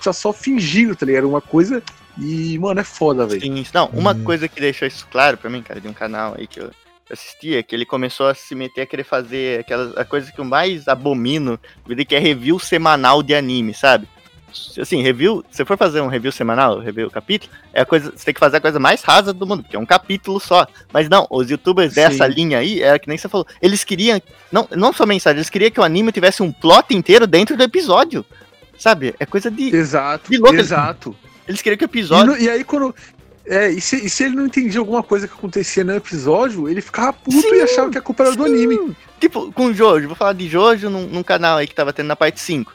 tá 0.02 0.12
só 0.12 0.32
fingindo, 0.32 0.96
tá 0.96 1.06
ligado? 1.06 1.28
Uma 1.28 1.40
coisa. 1.40 1.80
E, 2.18 2.58
mano, 2.58 2.80
é 2.80 2.84
foda, 2.84 3.24
velho. 3.24 3.40
Sim, 3.40 3.64
não, 3.72 3.86
uma 3.90 4.16
coisa 4.16 4.48
que 4.48 4.60
deixou 4.60 4.88
isso 4.88 5.06
claro 5.08 5.36
pra 5.36 5.48
mim, 5.48 5.62
cara, 5.62 5.80
de 5.80 5.86
um 5.86 5.92
canal 5.92 6.34
aí 6.36 6.48
que 6.48 6.58
eu 6.58 6.72
assistia, 7.08 7.62
que 7.62 7.72
ele 7.72 7.86
começou 7.86 8.26
a 8.26 8.34
se 8.34 8.52
meter 8.56 8.80
a 8.80 8.86
querer 8.86 9.04
fazer 9.04 9.60
aquelas 9.60 9.96
a 9.96 10.04
coisa 10.04 10.32
que 10.32 10.40
eu 10.40 10.44
mais 10.44 10.88
abomino, 10.88 11.56
que 12.08 12.16
é 12.16 12.18
review 12.18 12.58
semanal 12.58 13.22
de 13.22 13.32
anime, 13.32 13.72
sabe? 13.72 14.08
Assim, 14.80 15.02
review, 15.02 15.44
se 15.50 15.56
você 15.58 15.64
for 15.64 15.76
fazer 15.78 16.00
um 16.00 16.08
review 16.08 16.30
semanal, 16.32 16.78
review 16.78 17.10
capítulo, 17.10 17.52
é 17.72 17.80
a 17.82 17.86
coisa, 17.86 18.12
você 18.14 18.24
tem 18.24 18.34
que 18.34 18.40
fazer 18.40 18.58
a 18.58 18.60
coisa 18.60 18.78
mais 18.78 19.02
rasa 19.02 19.32
do 19.32 19.46
mundo, 19.46 19.62
porque 19.62 19.76
é 19.76 19.78
um 19.78 19.86
capítulo 19.86 20.38
só. 20.38 20.66
Mas 20.92 21.08
não, 21.08 21.26
os 21.30 21.48
youtubers 21.50 21.94
dessa 21.94 22.26
Sim. 22.26 22.32
linha 22.34 22.58
aí, 22.58 22.82
é 22.82 22.98
que 22.98 23.08
nem 23.08 23.16
você 23.18 23.28
falou, 23.28 23.46
eles 23.62 23.84
queriam, 23.84 24.20
não, 24.52 24.68
não 24.76 24.92
só 24.92 25.06
mensagem, 25.06 25.38
eles 25.38 25.50
queriam 25.50 25.70
que 25.70 25.80
o 25.80 25.84
anime 25.84 26.12
tivesse 26.12 26.42
um 26.42 26.52
plot 26.52 26.94
inteiro 26.94 27.26
dentro 27.26 27.56
do 27.56 27.62
episódio. 27.62 28.24
Sabe? 28.78 29.14
É 29.18 29.24
coisa 29.24 29.50
de. 29.50 29.74
Exato. 29.74 30.30
de 30.30 30.36
louco. 30.36 30.54
Exato. 30.56 31.16
Eles 31.48 31.62
queriam 31.62 31.78
que 31.78 31.84
o 31.84 31.86
E, 31.86 31.90
episódio. 31.90 32.26
no- 32.32 32.38
e 32.38 32.50
aí 32.50 32.62
quando. 32.62 32.94
É, 33.48 33.70
e 33.70 33.80
se, 33.80 34.04
e 34.04 34.10
se 34.10 34.24
ele 34.24 34.34
não 34.34 34.44
entendia 34.46 34.80
alguma 34.80 35.02
coisa 35.04 35.28
que 35.28 35.32
acontecia 35.32 35.84
no 35.84 35.94
episódio, 35.94 36.68
ele 36.68 36.80
ficava 36.80 37.12
puto 37.12 37.54
e 37.54 37.62
achava 37.62 37.88
que 37.90 37.96
a 37.96 38.02
culpa 38.02 38.24
era 38.24 38.34
do 38.36 38.44
anime. 38.44 38.94
Tipo, 39.20 39.52
com 39.52 39.72
Jojo, 39.72 40.08
vou 40.08 40.16
falar 40.16 40.32
de 40.32 40.48
Jojo 40.48 40.90
num, 40.90 41.06
num 41.06 41.22
canal 41.22 41.56
aí 41.56 41.66
que 41.66 41.74
tava 41.74 41.92
tendo 41.92 42.08
na 42.08 42.16
parte 42.16 42.40
5. 42.40 42.74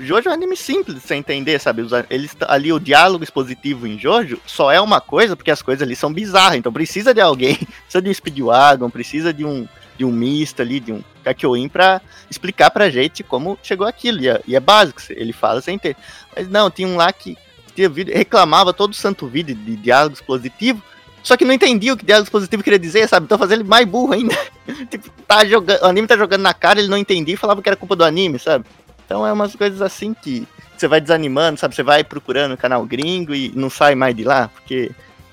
Jojo 0.00 0.28
é 0.28 0.32
um 0.32 0.34
anime 0.34 0.56
simples 0.56 0.96
de 0.96 1.02
você 1.02 1.14
entender, 1.14 1.60
sabe? 1.60 1.86
Eles, 2.08 2.34
ali 2.48 2.72
o 2.72 2.80
diálogo 2.80 3.22
expositivo 3.22 3.86
em 3.86 3.98
Jojo 3.98 4.40
só 4.46 4.72
é 4.72 4.80
uma 4.80 5.00
coisa 5.00 5.36
porque 5.36 5.50
as 5.50 5.60
coisas 5.60 5.82
ali 5.82 5.94
são 5.94 6.12
bizarras. 6.12 6.56
Então 6.56 6.72
precisa 6.72 7.12
de 7.12 7.20
alguém, 7.20 7.56
precisa 7.84 8.02
de 8.02 8.08
um 8.08 8.14
Speedwagon, 8.14 8.90
precisa 8.90 9.32
de 9.32 9.44
um, 9.44 9.68
de 9.98 10.04
um 10.04 10.10
Mista 10.10 10.62
ali, 10.62 10.80
de 10.80 10.92
um 10.92 11.02
Kakyoin 11.22 11.68
pra 11.68 12.00
explicar 12.30 12.70
pra 12.70 12.88
gente 12.88 13.22
como 13.22 13.58
chegou 13.62 13.86
aquilo. 13.86 14.20
E 14.20 14.28
é, 14.28 14.40
e 14.46 14.56
é 14.56 14.60
básico, 14.60 15.00
ele 15.10 15.32
fala 15.32 15.60
sem 15.60 15.78
ter. 15.78 15.96
Mas 16.34 16.48
não, 16.48 16.70
tinha 16.70 16.88
um 16.88 16.96
lá 16.96 17.12
que 17.12 17.36
vídeo, 17.76 18.14
reclamava 18.14 18.72
todo 18.72 18.94
santo 18.94 19.26
vídeo 19.26 19.54
de 19.54 19.76
diálogo 19.76 20.14
expositivo. 20.14 20.82
Só 21.22 21.36
que 21.36 21.44
não 21.44 21.52
entendia 21.52 21.92
o 21.92 21.96
que 21.96 22.04
diálogo 22.04 22.26
expositivo 22.26 22.62
queria 22.62 22.78
dizer, 22.78 23.06
sabe? 23.06 23.24
Então 23.24 23.38
fazendo 23.38 23.60
ele 23.60 23.68
mais 23.68 23.86
burro 23.86 24.14
ainda. 24.14 24.34
tipo, 24.90 25.10
tá 25.26 25.44
jogando, 25.44 25.82
o 25.82 25.86
anime 25.86 26.06
tá 26.06 26.16
jogando 26.16 26.40
na 26.40 26.54
cara, 26.54 26.80
ele 26.80 26.88
não 26.88 26.96
entendia 26.96 27.34
e 27.34 27.36
falava 27.36 27.60
que 27.60 27.68
era 27.68 27.76
culpa 27.76 27.94
do 27.94 28.04
anime, 28.04 28.38
sabe? 28.38 28.64
Então 29.10 29.26
é 29.26 29.32
umas 29.32 29.56
coisas 29.56 29.82
assim 29.82 30.14
que 30.14 30.46
você 30.78 30.86
vai 30.86 31.00
desanimando, 31.00 31.58
sabe? 31.58 31.74
Você 31.74 31.82
vai 31.82 32.04
procurando 32.04 32.52
o 32.52 32.56
canal 32.56 32.86
gringo 32.86 33.34
e 33.34 33.50
não 33.56 33.68
sai 33.68 33.96
mais 33.96 34.14
de 34.14 34.22
lá, 34.22 34.46
porque 34.46 34.92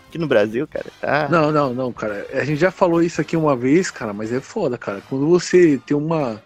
aqui 0.09 0.17
no 0.17 0.25
Brasil, 0.25 0.67
cara, 0.67 0.87
tá. 0.99 1.27
Não, 1.29 1.51
não, 1.51 1.75
não, 1.75 1.93
cara. 1.93 2.25
A 2.33 2.43
gente 2.43 2.59
já 2.59 2.71
falou 2.71 3.03
isso 3.03 3.21
aqui 3.21 3.37
uma 3.37 3.55
vez, 3.55 3.91
cara, 3.91 4.13
mas 4.13 4.33
é 4.33 4.41
foda, 4.41 4.79
cara. 4.79 4.99
Quando 5.07 5.27
você 5.27 5.79
tem 5.85 5.95
uma. 5.95 6.41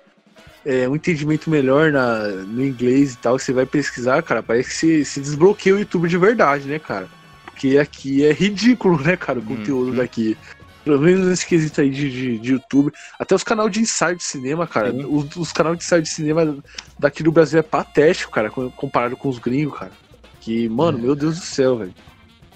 é, 0.66 0.90
um 0.90 0.96
entendimento 0.98 1.50
melhor 1.50 1.90
na, 1.90 2.20
no 2.28 2.66
inglês 2.66 3.14
e 3.14 3.18
tal, 3.18 3.40
você 3.40 3.54
vai 3.54 3.66
pesquisar, 3.66 4.22
cara, 4.24 4.44
parece 4.44 4.82
que 4.82 5.06
se 5.06 5.22
desbloqueia 5.22 5.78
o 5.78 5.80
YouTube 5.80 6.10
de 6.10 6.18
verdade, 6.18 6.68
né, 6.68 6.80
cara? 6.80 7.08
Porque 7.46 7.78
aqui 7.78 8.26
é 8.26 8.34
ridículo, 8.34 9.02
né, 9.02 9.16
cara, 9.16 9.40
o 9.40 9.42
conteúdo 9.44 9.94
daqui. 9.94 10.38
Pelo 10.84 11.00
menos 11.00 11.28
nesse 11.28 11.46
quesito 11.46 11.80
aí 11.82 11.90
de, 11.90 12.10
de, 12.10 12.40
de 12.40 12.52
YouTube. 12.54 12.92
Até 13.20 13.36
os 13.36 13.44
canais 13.44 13.70
de 13.72 13.80
ensaio 13.82 14.16
de 14.16 14.24
cinema, 14.24 14.66
cara. 14.66 14.92
Os, 14.94 15.36
os 15.36 15.52
canais 15.52 15.78
de 15.78 15.84
ensaio 15.84 16.02
de 16.02 16.10
cinema 16.10 16.58
daqui 16.98 17.22
do 17.22 17.32
Brasil 17.32 17.60
é 17.60 17.64
patético, 17.64 18.32
cara, 18.32 18.50
com- 18.50 18.70
comparado 18.72 19.16
com 19.16 19.30
os 19.30 19.38
gringos, 19.38 19.78
cara. 19.78 19.92
Que, 20.40 20.68
mano, 20.68 20.98
meu 20.98 21.16
Deus 21.16 21.38
do 21.40 21.46
céu, 21.46 21.78
velho. 21.78 21.94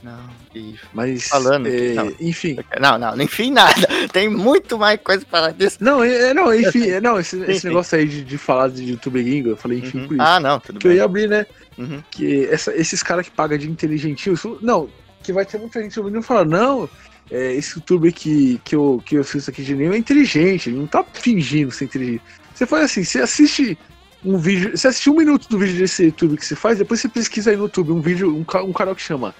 Não, 0.02 0.20
e 0.54 0.76
Mas, 0.94 1.28
falando. 1.28 1.68
é, 1.68 1.94
não, 1.94 2.14
enfim. 2.20 2.58
Não, 2.80 2.98
não, 2.98 3.20
enfim, 3.22 3.52
nada. 3.52 3.88
Tem 4.14 4.30
muito 4.30 4.78
mais 4.78 5.00
coisa 5.02 5.26
pra 5.26 5.40
falar 5.40 5.52
disso. 5.54 5.78
Não, 5.82 6.04
é, 6.04 6.30
é, 6.30 6.34
não, 6.34 6.54
enfim, 6.54 6.90
é, 6.90 7.02
não, 7.02 7.20
esse, 7.20 7.40
esse 7.44 7.68
negócio 7.68 7.98
aí 7.98 8.08
de, 8.08 8.24
de 8.24 8.38
falar 8.38 8.70
de 8.70 8.84
YouTube 8.84 9.24
gringo, 9.24 9.50
eu 9.50 9.58
falei 9.58 9.80
enfim 9.80 10.00
Uhum. 10.02 10.08
por 10.08 10.14
isso. 10.14 10.22
Ah, 10.24 10.40
não, 10.40 10.60
tudo 10.60 10.80
que 10.80 10.86
eu 10.88 10.90
bem. 10.92 10.98
ia 11.00 11.06
abrir, 11.06 11.28
né? 11.28 11.46
Uhum. 11.78 12.04
Que 12.12 12.46
essa- 12.46 12.76
esses 12.76 13.02
caras 13.02 13.28
que 13.28 13.36
pagam 13.36 13.58
de 13.58 13.70
inteligentinho, 13.70 14.36
não, 14.62 14.88
que 15.24 15.34
vai 15.34 15.44
ter 15.46 15.58
muita 15.58 15.82
gente 15.82 16.00
ouvindo 16.00 16.20
e 16.20 16.24
falar, 16.24 16.46
não, 16.46 16.88
é, 17.30 17.54
esse 17.54 17.76
youtuber 17.76 18.14
que, 18.14 18.60
que, 18.64 18.76
eu, 18.76 19.02
que 19.06 19.18
eu 19.18 19.22
assisto 19.22 19.50
aqui 19.50 19.64
de 19.64 19.74
anime 19.74 19.96
é 19.96 19.98
inteligente, 19.98 20.70
ele 20.70 20.78
não 20.78 20.88
tá 20.88 21.04
fingindo 21.14 21.72
ser 21.72 21.86
inteligente. 21.86 22.22
Você 22.54 22.66
faz 22.66 22.86
assim, 22.86 23.04
você 23.04 23.20
assiste 23.20 23.78
um 24.24 24.38
vídeo, 24.38 24.78
você 24.78 24.88
assiste 24.88 25.10
um 25.10 25.16
minuto 25.16 25.48
do 25.50 25.58
vídeo 25.58 25.78
desse 25.78 26.06
YouTube 26.06 26.38
que 26.38 26.46
você 26.46 26.56
faz, 26.56 26.78
depois 26.78 27.00
você 27.00 27.10
pesquisa 27.10 27.52
aí 27.52 27.58
no 27.58 27.64
YouTube 27.64 27.92
um 27.92 28.02
vídeo, 28.02 28.34
um, 28.34 28.42
um 28.64 28.74
canal 28.74 28.96
que 28.96 29.02
chama 29.02 29.34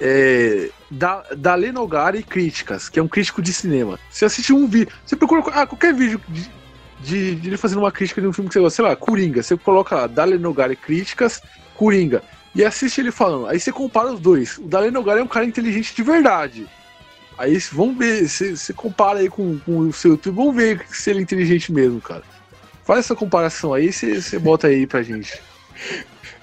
é, 0.00 0.70
da, 0.90 1.22
da 1.36 1.54
Lenogari 1.54 2.22
Críticas, 2.22 2.88
que 2.88 2.98
é 2.98 3.02
um 3.02 3.08
crítico 3.08 3.40
de 3.40 3.52
cinema. 3.52 3.98
Você 4.10 4.24
assiste 4.24 4.52
um 4.52 4.66
vídeo, 4.66 4.92
você 5.04 5.16
procura 5.16 5.42
ah, 5.52 5.66
qualquer 5.66 5.94
vídeo 5.94 6.20
de, 6.28 6.50
de, 7.00 7.34
de 7.36 7.48
ele 7.48 7.56
fazendo 7.56 7.78
uma 7.78 7.92
crítica 7.92 8.20
de 8.20 8.26
um 8.26 8.32
filme 8.32 8.48
que 8.48 8.54
você 8.54 8.60
gosta, 8.60 8.76
sei 8.76 8.84
lá, 8.84 8.96
Coringa, 8.96 9.42
você 9.42 9.56
coloca 9.56 9.94
lá, 9.94 10.06
Dale 10.06 10.38
Nogari 10.38 10.76
Críticas, 10.76 11.40
Coringa, 11.74 12.22
e 12.54 12.64
assiste 12.64 13.00
ele 13.00 13.10
falando. 13.10 13.46
Aí 13.46 13.60
você 13.60 13.70
compara 13.70 14.12
os 14.12 14.20
dois. 14.20 14.58
O 14.58 14.62
Dale 14.62 14.90
Nogari 14.90 15.20
é 15.20 15.22
um 15.22 15.28
cara 15.28 15.44
inteligente 15.44 15.94
de 15.94 16.02
verdade. 16.02 16.66
Aí 17.38 17.58
vamos 17.72 17.98
ver, 17.98 18.28
você 18.28 18.72
compara 18.72 19.18
aí 19.18 19.28
com, 19.28 19.58
com 19.58 19.78
o 19.80 19.92
seu 19.92 20.12
YouTube, 20.12 20.34
vamos 20.34 20.56
ver 20.56 20.84
se 20.88 21.10
ele 21.10 21.20
é 21.20 21.22
inteligente 21.22 21.72
mesmo, 21.72 22.00
cara. 22.00 22.22
Faz 22.84 23.00
essa 23.00 23.14
comparação 23.14 23.74
aí, 23.74 23.92
você 23.92 24.20
você 24.20 24.38
bota 24.38 24.68
aí 24.68 24.86
pra 24.86 25.02
gente. 25.02 25.40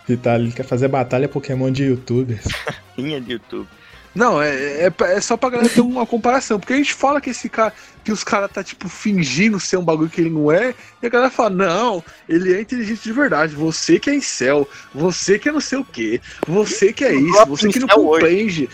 Vitalino 0.08 0.52
quer 0.52 0.66
fazer 0.66 0.88
batalha 0.88 1.30
Pokémon 1.30 1.72
de 1.72 1.86
youtubers. 1.86 2.44
Linha 2.98 3.20
de 3.20 3.34
YouTube. 3.34 3.68
Não, 4.14 4.40
é, 4.40 4.86
é, 4.86 4.94
é 5.00 5.22
só 5.22 5.36
pra 5.36 5.50
galera 5.50 5.70
ter 5.70 5.82
uma 5.82 6.06
comparação. 6.06 6.60
Porque 6.60 6.74
a 6.74 6.78
gente 6.78 6.94
fala 6.94 7.20
que 7.20 7.32
esse 7.32 7.50
cara, 7.50 7.74
que 8.04 8.12
os 8.12 8.24
caras 8.24 8.52
tá, 8.52 8.64
tipo, 8.64 8.88
fingindo 8.88 9.60
ser 9.60 9.78
um 9.78 9.84
bagulho 9.84 10.10
que 10.10 10.22
ele 10.22 10.30
não 10.30 10.52
é, 10.52 10.76
e 11.02 11.08
a 11.08 11.10
galera 11.10 11.32
fala, 11.32 11.50
não, 11.50 12.04
ele 12.30 12.54
é 12.54 12.62
inteligente 12.62 13.02
de 13.02 13.12
verdade. 13.12 13.56
Você 13.56 14.00
que 14.00 14.10
é 14.10 14.16
incel, 14.16 14.70
você 14.94 15.40
que 15.40 15.50
é 15.50 15.52
não 15.52 15.60
sei 15.60 15.80
o 15.80 15.86
quê, 15.86 16.22
você 16.48 16.94
que 16.94 17.04
é 17.04 17.16
isso, 17.16 17.46
você 17.48 17.70
que 17.70 17.80
não 17.80 17.88
compreende. 17.88 18.70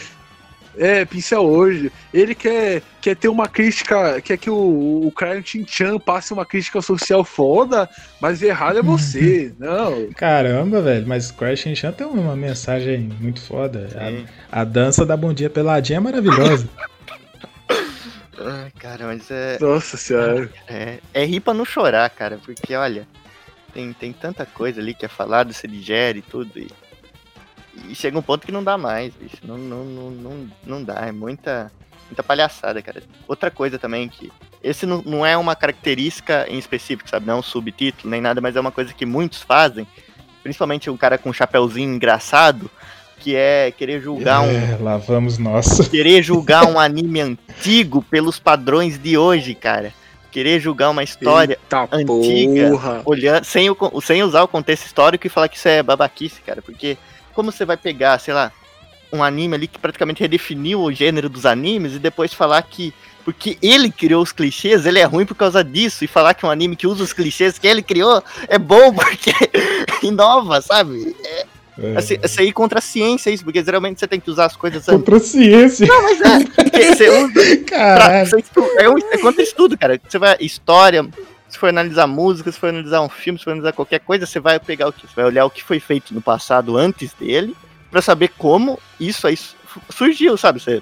É, 0.78 1.03
pincel 1.05 1.43
hoje. 1.43 1.91
Ele 2.13 2.34
quer, 2.34 2.82
quer 3.01 3.15
ter 3.15 3.28
uma 3.28 3.47
crítica, 3.47 4.22
quer 4.22 4.38
que 4.38 4.49
o, 4.49 5.07
o 5.07 5.11
Cryon 5.11 5.41
Chan 5.67 5.99
passe 5.99 6.32
uma 6.34 6.45
crítica 6.45 6.82
social 6.82 7.24
foda, 7.24 7.89
mas 8.22 8.41
errado 8.41 8.80
é 8.80 8.82
você. 8.82 9.53
não. 9.59 10.11
Caramba, 10.13 10.82
velho, 10.82 11.07
mas 11.07 11.32
Crash 11.32 11.65
Chan 11.76 11.91
tem 11.91 12.07
uma 12.07 12.36
mensagem 12.36 13.09
muito 13.20 13.41
foda. 13.41 13.89
A, 14.51 14.61
a 14.61 14.63
dança 14.63 15.05
da 15.05 15.17
Bom 15.17 15.34
Dia 15.34 15.49
Peladinha 15.49 15.97
é 15.97 15.99
maravilhosa. 15.99 16.70
Ai, 18.39 18.72
cara, 18.80 19.05
mas 19.05 19.30
é. 19.32 19.57
Nossa 19.59 19.97
senhora. 19.97 20.49
É, 20.67 20.99
é 21.13 21.26
rir 21.26 21.39
pra 21.39 21.53
não 21.53 21.65
chorar, 21.65 22.09
cara, 22.09 22.39
porque 22.45 22.76
olha, 22.76 23.07
tem, 23.74 23.91
tem 23.93 24.13
tanta 24.13 24.45
coisa 24.45 24.80
ali 24.80 24.93
que 24.93 25.05
é 25.05 25.09
falado, 25.09 25.53
se 25.53 25.67
digere 25.67 26.20
e 26.20 26.24
tudo, 26.24 26.57
e, 26.57 26.67
e 27.89 27.95
chega 27.95 28.17
um 28.17 28.21
ponto 28.21 28.45
que 28.45 28.51
não 28.51 28.63
dá 28.63 28.77
mais, 28.77 29.13
bicho. 29.13 29.38
Não, 29.43 29.57
não, 29.57 29.86
não, 29.86 30.11
não, 30.11 30.47
não 30.65 30.84
dá, 30.84 30.95
é 31.07 31.11
muita, 31.11 31.71
muita 32.07 32.23
palhaçada, 32.23 32.82
cara. 32.82 33.01
Outra 33.27 33.49
coisa 33.51 33.77
também 33.80 34.07
que. 34.09 34.32
Esse 34.61 34.86
não, 34.86 35.01
não 35.05 35.25
é 35.25 35.38
uma 35.38 35.55
característica 35.55 36.45
em 36.49 36.57
específico, 36.57 37.09
sabe? 37.09 37.25
Não 37.25 37.36
é 37.36 37.38
um 37.38 37.43
subtítulo 37.43 38.09
nem 38.11 38.19
nada, 38.21 38.41
mas 38.41 38.55
é 38.55 38.59
uma 38.59 38.71
coisa 38.71 38.93
que 38.93 39.05
muitos 39.05 39.41
fazem. 39.41 39.88
Principalmente 40.43 40.89
um 40.89 40.97
cara 40.97 41.17
com 41.17 41.30
um 41.30 41.34
chapeuzinho 41.34 41.93
engraçado, 41.93 42.69
que 43.19 43.36
é 43.36 43.71
querer 43.71 44.01
julgar 44.01 44.41
um, 44.41 44.49
É, 44.49 44.77
lá 44.82 44.97
vamos 44.97 45.38
nós. 45.38 45.80
querer 45.89 46.23
julgar 46.23 46.65
um 46.65 46.80
anime 46.80 47.21
antigo 47.21 48.01
pelos 48.01 48.39
padrões 48.39 48.97
de 48.97 49.17
hoje, 49.17 49.53
cara. 49.53 49.93
Querer 50.32 50.59
julgar 50.59 50.91
uma 50.91 51.03
história 51.03 51.57
Eita 51.63 51.88
antiga, 51.91 52.69
porra. 52.69 53.01
olhando, 53.03 53.43
sem, 53.43 53.69
o, 53.69 54.01
sem 54.01 54.21
usar 54.21 54.43
o 54.43 54.47
contexto 54.47 54.86
histórico 54.86 55.25
e 55.25 55.30
falar 55.30 55.49
que 55.49 55.57
isso 55.57 55.67
é 55.67 55.82
babaquice, 55.82 56.39
cara. 56.41 56.61
Porque 56.61 56.97
como 57.34 57.51
você 57.51 57.65
vai 57.65 57.77
pegar, 57.77 58.19
sei 58.19 58.34
lá, 58.34 58.51
um 59.11 59.23
anime 59.23 59.55
ali 59.55 59.67
que 59.67 59.80
praticamente 59.80 60.21
redefiniu 60.21 60.82
o 60.82 60.91
gênero 60.91 61.30
dos 61.30 61.45
animes 61.45 61.93
e 61.95 61.99
depois 61.99 62.34
falar 62.34 62.61
que 62.61 62.93
porque 63.25 63.57
ele 63.61 63.91
criou 63.91 64.23
os 64.23 64.32
clichês, 64.32 64.86
ele 64.86 64.97
é 64.97 65.03
ruim 65.03 65.25
por 65.25 65.36
causa 65.36 65.63
disso, 65.63 66.03
e 66.03 66.07
falar 66.07 66.34
que 66.34 66.45
um 66.45 66.49
anime 66.49 66.75
que 66.75 66.88
usa 66.88 67.03
os 67.03 67.13
clichês 67.13 67.59
que 67.59 67.67
ele 67.67 67.84
criou 67.84 68.23
é 68.47 68.57
bom 68.57 68.91
porque 68.93 69.32
inova, 70.01 70.61
sabe? 70.61 71.15
É, 71.23 71.45
assim, 71.97 72.17
é 72.21 72.27
sair 72.27 72.51
contra 72.51 72.80
a 72.80 72.82
ciência 72.82 73.30
isso, 73.30 73.43
porque 73.43 73.63
geralmente 73.63 73.99
você 73.99 74.07
tem 74.07 74.19
que 74.19 74.32
usar 74.32 74.45
as 74.45 74.55
coisas 74.55 74.84
Contra 74.86 75.17
a 75.17 75.19
ciência. 75.19 75.86
não, 75.86 76.01
mas 76.03 76.19
é. 76.21 76.95
Você 76.95 77.09
usa. 77.09 77.34
pra- 77.67 78.25
você 78.25 78.43
é, 78.77 78.89
um, 78.89 78.97
é 78.97 79.17
contra 79.17 79.43
estudo, 79.43 79.77
cara. 79.77 79.99
Você 80.07 80.17
vai. 80.17 80.36
História, 80.39 81.07
se 81.49 81.57
for 81.57 81.69
analisar 81.69 82.07
música, 82.07 82.51
se 82.51 82.59
for 82.59 82.69
analisar 82.69 83.01
um 83.01 83.09
filme, 83.09 83.39
se 83.39 83.43
for 83.45 83.51
analisar 83.51 83.73
qualquer 83.73 83.99
coisa, 83.99 84.25
você 84.25 84.39
vai 84.39 84.59
pegar 84.59 84.87
o 84.87 84.93
que? 84.93 85.07
Você 85.07 85.15
vai 85.15 85.25
olhar 85.25 85.45
o 85.45 85.49
que 85.49 85.63
foi 85.63 85.79
feito 85.79 86.13
no 86.13 86.21
passado 86.21 86.77
antes 86.77 87.11
dele, 87.13 87.55
pra 87.89 88.01
saber 88.01 88.29
como 88.37 88.79
isso 88.99 89.25
aí 89.27 89.35
su- 89.35 89.55
surgiu, 89.89 90.37
sabe? 90.37 90.59
Você, 90.59 90.81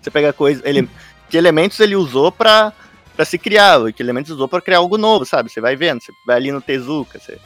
você 0.00 0.10
pega 0.10 0.32
coisa. 0.32 0.60
Ele, 0.64 0.88
que 1.30 1.36
elementos 1.36 1.78
ele 1.80 1.94
usou 1.94 2.32
pra, 2.32 2.72
pra 3.14 3.24
se 3.24 3.38
criar, 3.38 3.92
que 3.92 4.02
elementos 4.02 4.32
usou 4.32 4.48
pra 4.48 4.60
criar 4.60 4.78
algo 4.78 4.98
novo, 4.98 5.24
sabe? 5.24 5.50
Você 5.50 5.60
vai 5.60 5.76
vendo, 5.76 6.02
você 6.02 6.12
vai 6.26 6.36
ali 6.36 6.50
no 6.50 6.60
Tezuka, 6.60 7.18
você, 7.18 7.38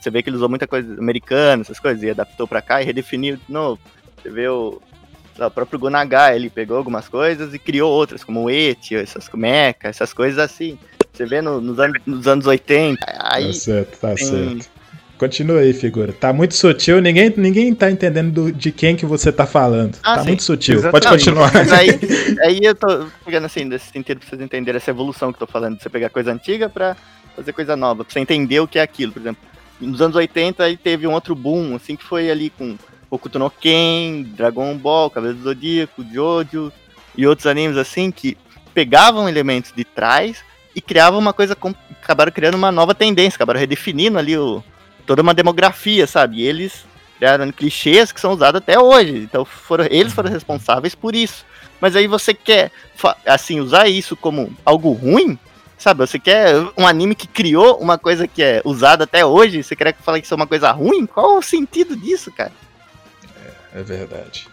você 0.00 0.10
vê 0.10 0.22
que 0.22 0.30
ele 0.30 0.36
usou 0.36 0.48
muita 0.48 0.66
coisa 0.66 0.98
americana, 0.98 1.60
essas 1.62 1.78
coisas, 1.78 2.02
e 2.02 2.10
adaptou 2.10 2.48
pra 2.48 2.62
cá 2.62 2.80
e 2.80 2.84
redefiniu 2.84 3.36
de 3.36 3.52
novo. 3.52 3.78
Você 4.20 4.30
vê 4.30 4.48
o, 4.48 4.80
o 5.38 5.50
próprio 5.50 5.78
Gonagai, 5.78 6.36
ele 6.36 6.48
pegou 6.50 6.78
algumas 6.78 7.08
coisas 7.08 7.52
e 7.52 7.58
criou 7.58 7.92
outras, 7.92 8.24
como 8.24 8.44
o 8.44 8.50
Eti, 8.50 8.96
essas 8.96 9.28
Mecha, 9.34 9.76
essas 9.82 10.12
coisas 10.12 10.38
assim. 10.38 10.78
Você 11.18 11.26
vê 11.26 11.42
no- 11.42 11.60
nos, 11.60 11.80
anos, 11.80 12.00
nos 12.06 12.28
anos 12.28 12.46
80, 12.46 13.04
aí 13.18 13.48
Tá 13.48 13.52
certo, 13.52 13.98
tá 13.98 14.14
tem- 14.14 14.24
certo. 14.24 14.70
Continua 15.18 15.58
aí, 15.62 15.72
figura. 15.72 16.12
Tá 16.12 16.32
muito 16.32 16.54
sutil, 16.54 17.00
ninguém, 17.00 17.34
ninguém 17.36 17.74
tá 17.74 17.90
entendendo 17.90 18.30
do- 18.30 18.52
de 18.52 18.70
quem 18.70 18.94
que 18.94 19.04
você 19.04 19.32
tá 19.32 19.44
falando. 19.44 19.96
Ah, 20.04 20.14
tá 20.14 20.20
sim. 20.22 20.28
muito 20.28 20.44
sutil. 20.44 20.76
Exatamente. 20.76 20.92
Pode 21.08 21.08
continuar. 21.18 21.52
Mas 21.52 21.72
aí, 21.72 21.88
aí 22.46 22.60
eu 22.62 22.72
tô 22.72 23.04
pegando 23.24 23.46
assim, 23.46 23.64
nesse 23.64 23.90
sentido 23.90 24.20
pra 24.20 24.28
vocês 24.28 24.40
entenderem 24.40 24.76
essa 24.76 24.90
evolução 24.90 25.32
que 25.32 25.42
eu 25.42 25.46
tô 25.48 25.52
falando, 25.52 25.76
de 25.76 25.82
você 25.82 25.88
pegar 25.88 26.08
coisa 26.08 26.30
antiga 26.32 26.68
pra 26.68 26.96
fazer 27.34 27.52
coisa 27.52 27.74
nova, 27.76 28.04
pra 28.04 28.12
você 28.12 28.20
entender 28.20 28.60
o 28.60 28.68
que 28.68 28.78
é 28.78 28.82
aquilo, 28.82 29.10
por 29.12 29.20
exemplo. 29.20 29.42
Nos 29.80 30.00
anos 30.00 30.14
80 30.14 30.62
aí 30.62 30.76
teve 30.76 31.04
um 31.04 31.12
outro 31.12 31.34
boom, 31.34 31.74
assim, 31.74 31.96
que 31.96 32.04
foi 32.04 32.30
ali 32.30 32.48
com 32.50 32.76
Hokuto 33.10 33.40
no 33.40 33.50
Ken, 33.50 34.22
Dragon 34.36 34.76
Ball, 34.76 35.10
Cavaleiro 35.10 35.38
do 35.38 35.44
Zodíaco, 35.44 36.04
Jojo 36.14 36.72
e 37.16 37.26
outros 37.26 37.48
animes 37.48 37.76
assim 37.76 38.12
que 38.12 38.36
pegavam 38.72 39.28
elementos 39.28 39.72
de 39.74 39.82
trás 39.84 40.46
e 40.78 40.80
criavam 40.80 41.18
uma 41.18 41.32
coisa, 41.32 41.56
com- 41.56 41.74
acabaram 42.00 42.30
criando 42.30 42.54
uma 42.54 42.70
nova 42.70 42.94
tendência, 42.94 43.36
acabaram 43.36 43.58
redefinindo 43.58 44.16
ali 44.16 44.38
o, 44.38 44.62
toda 45.04 45.22
uma 45.22 45.34
demografia, 45.34 46.06
sabe? 46.06 46.38
E 46.38 46.42
eles 46.46 46.86
criaram 47.18 47.50
clichês 47.50 48.12
que 48.12 48.20
são 48.20 48.32
usados 48.32 48.60
até 48.60 48.78
hoje. 48.78 49.16
Então 49.16 49.44
foram, 49.44 49.86
eles 49.90 50.12
foram 50.12 50.30
responsáveis 50.30 50.94
por 50.94 51.16
isso. 51.16 51.44
Mas 51.80 51.96
aí 51.96 52.06
você 52.06 52.32
quer, 52.32 52.70
assim, 53.26 53.58
usar 53.58 53.88
isso 53.88 54.16
como 54.16 54.52
algo 54.64 54.92
ruim? 54.92 55.36
Sabe, 55.76 56.06
você 56.06 56.18
quer 56.18 56.54
um 56.76 56.86
anime 56.86 57.14
que 57.16 57.26
criou 57.26 57.76
uma 57.78 57.98
coisa 57.98 58.26
que 58.28 58.42
é 58.42 58.62
usada 58.64 59.02
até 59.04 59.24
hoje, 59.26 59.62
você 59.62 59.74
quer 59.74 59.92
que 59.92 60.02
fale 60.02 60.20
que 60.20 60.26
isso 60.26 60.34
é 60.34 60.36
uma 60.36 60.46
coisa 60.46 60.70
ruim? 60.70 61.06
Qual 61.06 61.38
o 61.38 61.42
sentido 61.42 61.96
disso, 61.96 62.30
cara? 62.32 62.52
É 63.74 63.82
verdade. 63.82 64.48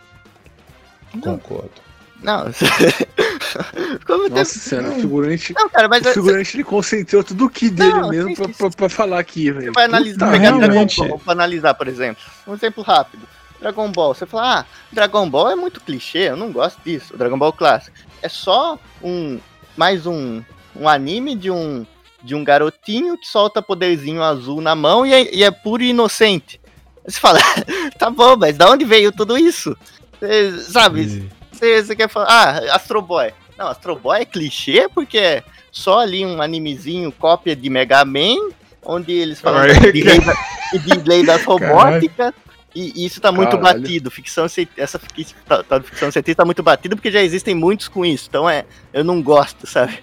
Não. 1.14 1.22
Concordo. 1.38 1.85
Não. 2.22 2.46
Como 4.06 4.24
tem- 4.30 4.38
Nossa 4.40 4.60
senhora, 4.60 4.90
o 4.90 4.96
figurante. 4.96 5.54
Não, 5.54 5.70
cara, 5.70 5.88
mas 5.88 6.06
o 6.06 6.14
figurante 6.14 6.56
ele 6.58 6.64
concentrou 6.64 7.24
tudo 7.24 7.46
o 7.46 7.50
que 7.50 7.70
dele 7.70 7.94
Não, 7.94 8.10
mesmo 8.10 8.30
sim, 8.30 8.36
pra, 8.36 8.46
sim, 8.48 8.54
pra- 8.54 8.70
pra 8.72 8.90
falar 8.90 9.20
aqui, 9.20 9.52
velho. 9.52 9.66
Você 9.68 9.72
vai 9.72 9.86
analisar, 9.86 10.26
Puta 10.26 10.32
pegar 10.32 10.52
merda. 10.54 10.68
Dragon 10.68 11.08
Ball 11.10 11.20
pra 11.20 11.34
analisar, 11.34 11.74
por 11.74 11.88
exemplo. 11.88 12.24
Um 12.48 12.54
exemplo 12.54 12.84
rápido. 12.84 13.28
Dragon 13.60 13.92
Ball, 13.92 14.14
você 14.14 14.26
fala, 14.26 14.60
ah, 14.60 14.66
Dragon 14.92 15.30
Ball 15.30 15.52
é 15.52 15.56
muito 15.56 15.80
clichê, 15.82 16.30
eu 16.30 16.38
não 16.38 16.52
gosto 16.52 16.80
disso. 16.84 17.14
O 17.14 17.18
Dragon 17.18 17.38
Ball 17.38 17.54
clássico. 17.54 17.96
É 18.22 18.30
só 18.30 18.78
um. 19.04 19.40
Mais 19.78 20.06
um, 20.06 20.42
um 20.76 20.88
anime 20.88 21.36
de 21.36 21.52
um. 21.52 21.86
De 22.24 22.34
um 22.34 22.44
garotinho 22.44 23.18
que 23.20 23.28
solta 23.28 23.62
poderzinho 23.62 24.24
azul 24.24 24.60
na 24.60 24.74
mão 24.74 25.06
e 25.06 25.14
é, 25.14 25.36
e 25.36 25.44
é 25.44 25.52
puro 25.52 25.84
e 25.84 25.90
inocente. 25.90 26.60
Aí 27.06 27.12
Você 27.12 27.20
fala, 27.20 27.38
tá 28.00 28.10
bom, 28.10 28.36
mas 28.36 28.58
da 28.58 28.68
onde 28.72 28.84
veio 28.84 29.12
tudo 29.12 29.38
isso? 29.38 29.78
Você, 30.20 30.58
sabe? 30.64 31.30
Você, 31.56 31.84
você 31.84 31.96
quer 31.96 32.10
falar, 32.10 32.28
ah, 32.30 32.76
Astro 32.76 33.02
Boy. 33.02 33.32
Não, 33.58 33.68
Astro 33.68 33.96
Boy 33.96 34.22
é 34.22 34.26
clichê 34.26 34.90
porque 34.94 35.18
é 35.18 35.44
só 35.72 36.00
ali 36.00 36.26
um 36.26 36.42
animezinho 36.42 37.12
cópia 37.12 37.56
de 37.56 37.70
Mega 37.70 38.04
Man, 38.04 38.36
onde 38.84 39.14
eles 39.14 39.40
falam 39.40 39.66
de 39.68 40.04
lei, 40.04 40.20
da, 40.20 40.34
de 40.74 41.10
lei 41.10 41.26
das 41.26 41.44
robóticas. 41.44 42.34
E, 42.76 42.92
e 42.94 43.06
isso 43.06 43.22
tá 43.22 43.32
muito 43.32 43.58
Caralho. 43.58 43.82
batido. 43.82 44.12
Ficção, 44.12 44.46
essa 44.76 45.00
tal- 45.48 45.64
tal 45.64 45.80
de 45.80 45.86
ficção 45.88 46.12
científica 46.12 46.42
tá 46.42 46.46
muito 46.46 46.62
batido 46.62 46.98
porque 46.98 47.10
já 47.10 47.22
existem 47.22 47.56
muitos 47.56 47.88
com 47.88 48.06
isso. 48.06 48.26
Então 48.28 48.50
é, 48.50 48.66
eu 48.94 49.02
não 49.02 49.22
gosto, 49.22 49.66
sabe? 49.66 50.00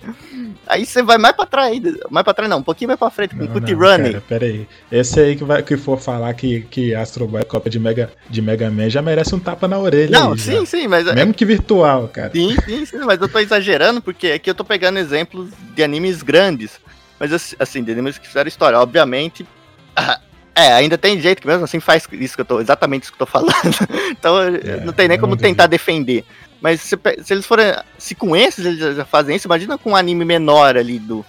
Aí 0.67 0.87
você 0.87 1.03
vai 1.03 1.19
mais 1.19 1.37
pra 1.37 1.45
trás 1.45 1.71
ainda. 1.71 1.93
Mais 2.11 2.25
pra 2.25 2.33
trás 2.33 2.49
não, 2.49 2.59
um 2.59 2.63
pouquinho 2.63 2.89
mais 2.89 2.99
pra 2.99 3.11
frente, 3.11 3.35
com 3.37 3.47
Cut 3.47 3.75
Running. 3.75 4.13
cara, 4.13 4.25
pera 4.27 4.47
aí. 4.47 4.67
Esse 4.91 5.21
aí 5.21 5.37
que, 5.37 5.45
vai, 5.45 5.63
que 5.63 5.77
for 5.77 6.01
falar 6.01 6.33
que, 6.33 6.63
que 6.63 6.95
Astro 6.95 7.27
Boy 7.27 7.43
é 7.43 7.45
cópia 7.45 7.71
de 7.71 7.79
Mega, 7.79 8.11
de 8.31 8.41
Mega 8.41 8.71
Man 8.71 8.89
já 8.89 9.03
merece 9.03 9.35
um 9.35 9.39
tapa 9.39 9.69
na 9.69 9.79
orelha. 9.79 10.19
Não, 10.19 10.33
aí, 10.33 10.39
sim, 10.39 10.61
já. 10.61 10.67
sim, 10.67 10.89
mas 10.89 11.07
é- 11.07 11.15
Mesmo 11.15 11.35
que 11.35 11.45
virtual, 11.45 12.09
cara. 12.09 12.31
Sim, 12.33 12.57
sim, 12.65 12.87
sim, 12.87 12.99
mas 13.05 13.21
eu 13.21 13.29
tô 13.29 13.39
exagerando 13.39 14.01
porque 14.01 14.29
aqui 14.29 14.49
eu 14.49 14.55
tô 14.55 14.65
pegando 14.65 14.99
exemplos 14.99 15.51
de 15.75 15.83
animes 15.83 16.23
grandes. 16.23 16.81
Mas 17.21 17.33
assim, 17.35 17.55
assim, 17.59 17.83
de 17.85 17.93
animes 17.93 18.17
que 18.17 18.27
fizeram 18.27 18.49
história. 18.49 18.79
Obviamente, 18.81 19.47
a, 19.95 20.19
É, 20.55 20.73
ainda 20.73 20.99
tem 20.99 21.19
jeito 21.21 21.41
que 21.41 21.47
mesmo 21.47 21.65
assim 21.65 21.81
faz 21.81 22.07
isso 22.13 22.35
que 22.35 22.43
eu 22.43 22.45
tô, 22.45 22.61
exatamente 22.61 23.05
isso 23.05 23.13
que 23.13 23.21
eu 23.23 23.27
tô 23.27 23.33
falando. 23.33 23.53
então 24.11 24.39
É, 24.41 24.81
não 24.85 24.93
tem 24.93 25.09
nem 25.09 25.19
como 25.19 25.37
tentar 25.37 25.67
defender. 25.67 26.25
Mas 26.61 26.81
se, 26.81 26.97
se 27.23 27.33
eles 27.33 27.47
forem. 27.47 27.75
Se 27.99 28.15
com 28.15 28.37
esses 28.37 28.65
eles 28.65 28.97
já- 28.97 29.05
fazem 29.05 29.35
isso, 29.35 29.47
imagina 29.49 29.77
com 29.79 29.91
um 29.93 29.97
anime 29.97 30.25
menor 30.25 30.77
ali 30.77 30.99
do, 30.99 31.25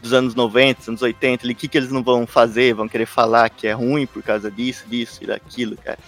dos 0.00 0.12
anos 0.12 0.34
90, 0.34 0.90
anos 0.90 1.02
80, 1.02 1.44
ali, 1.44 1.52
o 1.52 1.56
que, 1.56 1.68
que 1.68 1.76
eles 1.76 1.90
não 1.90 2.02
vão 2.02 2.26
fazer? 2.26 2.72
Vão 2.72 2.88
querer 2.88 3.06
falar 3.06 3.50
que 3.50 3.66
é 3.66 3.72
ruim 3.72 4.06
por 4.06 4.22
causa 4.22 4.50
disso, 4.50 4.84
disso 4.88 5.18
e 5.22 5.26
daquilo, 5.26 5.76
cara. 5.76 5.98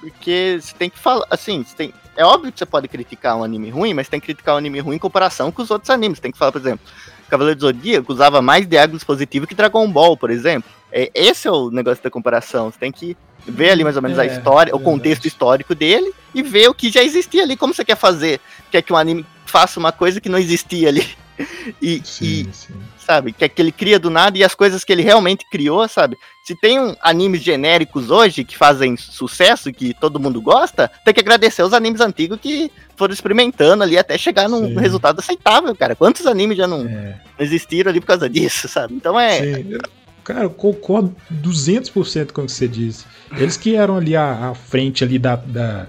Porque 0.00 0.58
você 0.60 0.74
tem 0.74 0.88
que 0.88 0.98
falar, 0.98 1.26
assim, 1.30 1.64
tem. 1.76 1.92
É 2.16 2.24
óbvio 2.24 2.50
que 2.52 2.58
você 2.58 2.66
pode 2.66 2.88
criticar 2.88 3.36
um 3.36 3.44
anime 3.44 3.68
ruim, 3.70 3.94
mas 3.94 4.08
tem 4.08 4.18
que 4.20 4.26
criticar 4.26 4.54
um 4.54 4.58
anime 4.58 4.80
ruim 4.80 4.96
em 4.96 4.98
comparação 4.98 5.50
com 5.52 5.62
os 5.62 5.70
outros 5.70 5.90
animes. 5.90 6.18
Tem 6.20 6.30
que 6.32 6.38
falar, 6.38 6.52
por 6.52 6.60
exemplo, 6.60 6.84
Cavaleiro 7.32 7.58
do 7.58 7.62
Zodíaco 7.62 8.12
usava 8.12 8.42
mais 8.42 8.66
diálogo 8.66 8.94
dispositivo 8.94 9.46
que 9.46 9.54
Dragon 9.54 9.90
Ball, 9.90 10.18
por 10.18 10.30
exemplo. 10.30 10.70
É, 10.92 11.10
esse 11.14 11.48
é 11.48 11.50
o 11.50 11.70
negócio 11.70 12.04
da 12.04 12.10
comparação. 12.10 12.70
Você 12.70 12.78
tem 12.78 12.92
que 12.92 13.16
ver 13.46 13.70
ali 13.70 13.82
mais 13.82 13.96
ou 13.96 14.02
menos 14.02 14.18
a 14.18 14.26
É, 14.26 14.26
história, 14.26 14.76
o 14.76 14.78
contexto 14.78 15.24
histórico 15.26 15.74
dele 15.74 16.12
e 16.34 16.42
ver 16.42 16.68
o 16.68 16.74
que 16.74 16.90
já 16.90 17.02
existia 17.02 17.42
ali. 17.42 17.56
Como 17.56 17.72
você 17.72 17.86
quer 17.86 17.96
fazer? 17.96 18.38
Quer 18.70 18.82
que 18.82 18.92
um 18.92 18.96
anime 18.96 19.24
faça 19.46 19.80
uma 19.80 19.92
coisa 19.92 20.20
que 20.20 20.28
não 20.28 20.38
existia 20.38 20.88
ali? 20.90 21.08
E, 21.80 22.02
e, 22.20 22.48
sabe, 22.98 23.32
que, 23.32 23.48
que 23.48 23.62
ele 23.62 23.72
cria 23.72 23.98
do 23.98 24.10
nada 24.10 24.36
e 24.38 24.44
as 24.44 24.54
coisas 24.54 24.84
que 24.84 24.92
ele 24.92 25.02
realmente 25.02 25.44
criou, 25.50 25.86
sabe? 25.88 26.16
Se 26.44 26.54
tem 26.54 26.80
um, 26.80 26.94
animes 27.02 27.42
genéricos 27.42 28.10
hoje 28.10 28.44
que 28.44 28.56
fazem 28.56 28.96
sucesso, 28.96 29.72
que 29.72 29.94
todo 29.94 30.18
mundo 30.20 30.40
gosta, 30.40 30.90
tem 31.04 31.14
que 31.14 31.20
agradecer 31.20 31.62
os 31.62 31.72
animes 31.72 32.00
antigos 32.00 32.38
que 32.40 32.70
foram 32.96 33.14
experimentando 33.14 33.82
ali 33.82 33.96
até 33.98 34.16
chegar 34.18 34.48
num 34.48 34.68
Sim. 34.68 34.78
resultado 34.78 35.18
aceitável, 35.20 35.74
cara. 35.74 35.94
Quantos 35.94 36.26
animes 36.26 36.56
já 36.56 36.66
não, 36.66 36.84
não 36.84 37.14
existiram 37.38 37.90
ali 37.90 38.00
por 38.00 38.06
causa 38.08 38.28
disso, 38.28 38.68
sabe? 38.68 38.94
Então 38.94 39.18
é. 39.18 39.40
Sim. 39.56 39.78
Cara, 40.24 40.44
eu 40.44 40.50
concordo 40.50 41.14
200% 41.32 42.30
com 42.32 42.42
o 42.42 42.46
que 42.46 42.52
você 42.52 42.68
disse. 42.68 43.04
Eles 43.36 43.56
que 43.56 43.74
eram 43.74 43.96
ali 43.96 44.14
à, 44.14 44.50
à 44.50 44.54
frente 44.54 45.02
ali 45.02 45.18
da- 45.18 45.34
da- 45.36 45.88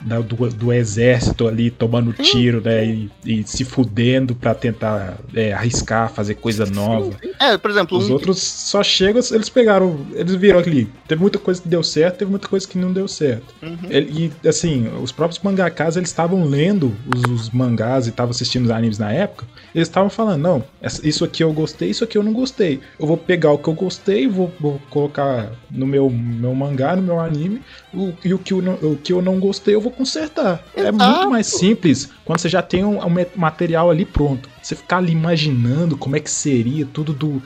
do, 0.00 0.48
do 0.50 0.72
exército 0.72 1.46
ali, 1.48 1.70
tomando 1.70 2.12
tiro, 2.12 2.60
né? 2.60 2.84
E, 2.84 3.10
e 3.24 3.44
se 3.46 3.64
fudendo 3.64 4.34
pra 4.34 4.54
tentar 4.54 5.18
é, 5.34 5.52
arriscar, 5.52 6.10
fazer 6.12 6.34
coisa 6.34 6.64
nova. 6.66 7.16
É, 7.40 7.56
por 7.58 7.70
exemplo, 7.70 7.98
Os 7.98 8.08
um- 8.08 8.12
outros 8.12 8.40
só 8.42 8.82
chegam, 8.82 9.20
eles 9.32 9.48
pegaram, 9.48 10.06
eles 10.14 10.34
viram 10.34 10.58
ali. 10.58 10.88
Teve 11.08 11.20
muita 11.20 11.38
coisa 11.38 11.60
que 11.60 11.68
deu 11.68 11.82
certo, 11.82 12.18
teve 12.18 12.30
muita 12.30 12.48
coisa 12.48 12.66
que 12.66 12.78
não 12.78 12.92
deu 12.92 13.08
certo. 13.08 13.54
Uhum. 13.62 13.76
Ele- 13.88 14.32
e 14.44 14.48
assim, 14.48 14.88
os 15.02 15.12
próprios 15.12 15.42
mangakas, 15.42 15.96
eles 15.96 16.08
estavam 16.08 16.44
lendo 16.44 16.94
os, 17.14 17.22
os 17.30 17.50
mangás 17.50 18.06
e 18.06 18.10
estavam 18.10 18.30
assistindo 18.30 18.64
os 18.64 18.70
animes 18.70 18.98
na 18.98 19.12
época. 19.12 19.44
Eles 19.74 19.88
estavam 19.88 20.08
falando, 20.08 20.40
não, 20.42 20.64
isso 21.02 21.24
aqui 21.24 21.42
eu 21.44 21.52
gostei, 21.52 21.90
isso 21.90 22.02
aqui 22.04 22.16
eu 22.16 22.22
não 22.22 22.32
gostei. 22.32 22.80
Eu 22.98 23.06
vou 23.06 23.16
pegar 23.16 23.52
o 23.52 23.58
que 23.58 23.68
eu 23.68 23.74
gostei, 23.74 24.26
vou, 24.26 24.52
vou 24.58 24.80
colocar 24.90 25.50
no 25.70 25.86
meu, 25.86 26.08
meu 26.10 26.54
mangá, 26.54 26.96
no 26.96 27.02
meu 27.02 27.20
anime, 27.20 27.60
o- 27.92 28.12
e 28.24 28.32
o 28.32 28.38
que, 28.38 28.52
eu 28.52 28.62
não, 28.62 28.74
o 28.74 28.96
que 28.96 29.12
eu 29.12 29.20
não 29.20 29.38
gostei 29.38 29.74
eu 29.74 29.80
vou 29.86 29.90
consertar. 29.92 30.62
É 30.74 30.90
muito 30.90 31.30
mais 31.30 31.46
simples 31.46 32.08
quando 32.24 32.40
você 32.40 32.48
já 32.48 32.60
tem 32.60 32.84
um, 32.84 32.98
um 33.04 33.08
ma- 33.08 33.26
material 33.36 33.90
ali 33.90 34.04
pronto. 34.04 34.48
Você 34.60 34.74
ficar 34.74 34.98
ali 34.98 35.12
imaginando 35.12 35.96
como 35.96 36.16
é 36.16 36.20
que 36.20 36.30
seria 36.30 36.84
tudo 36.86 37.12
do. 37.12 37.40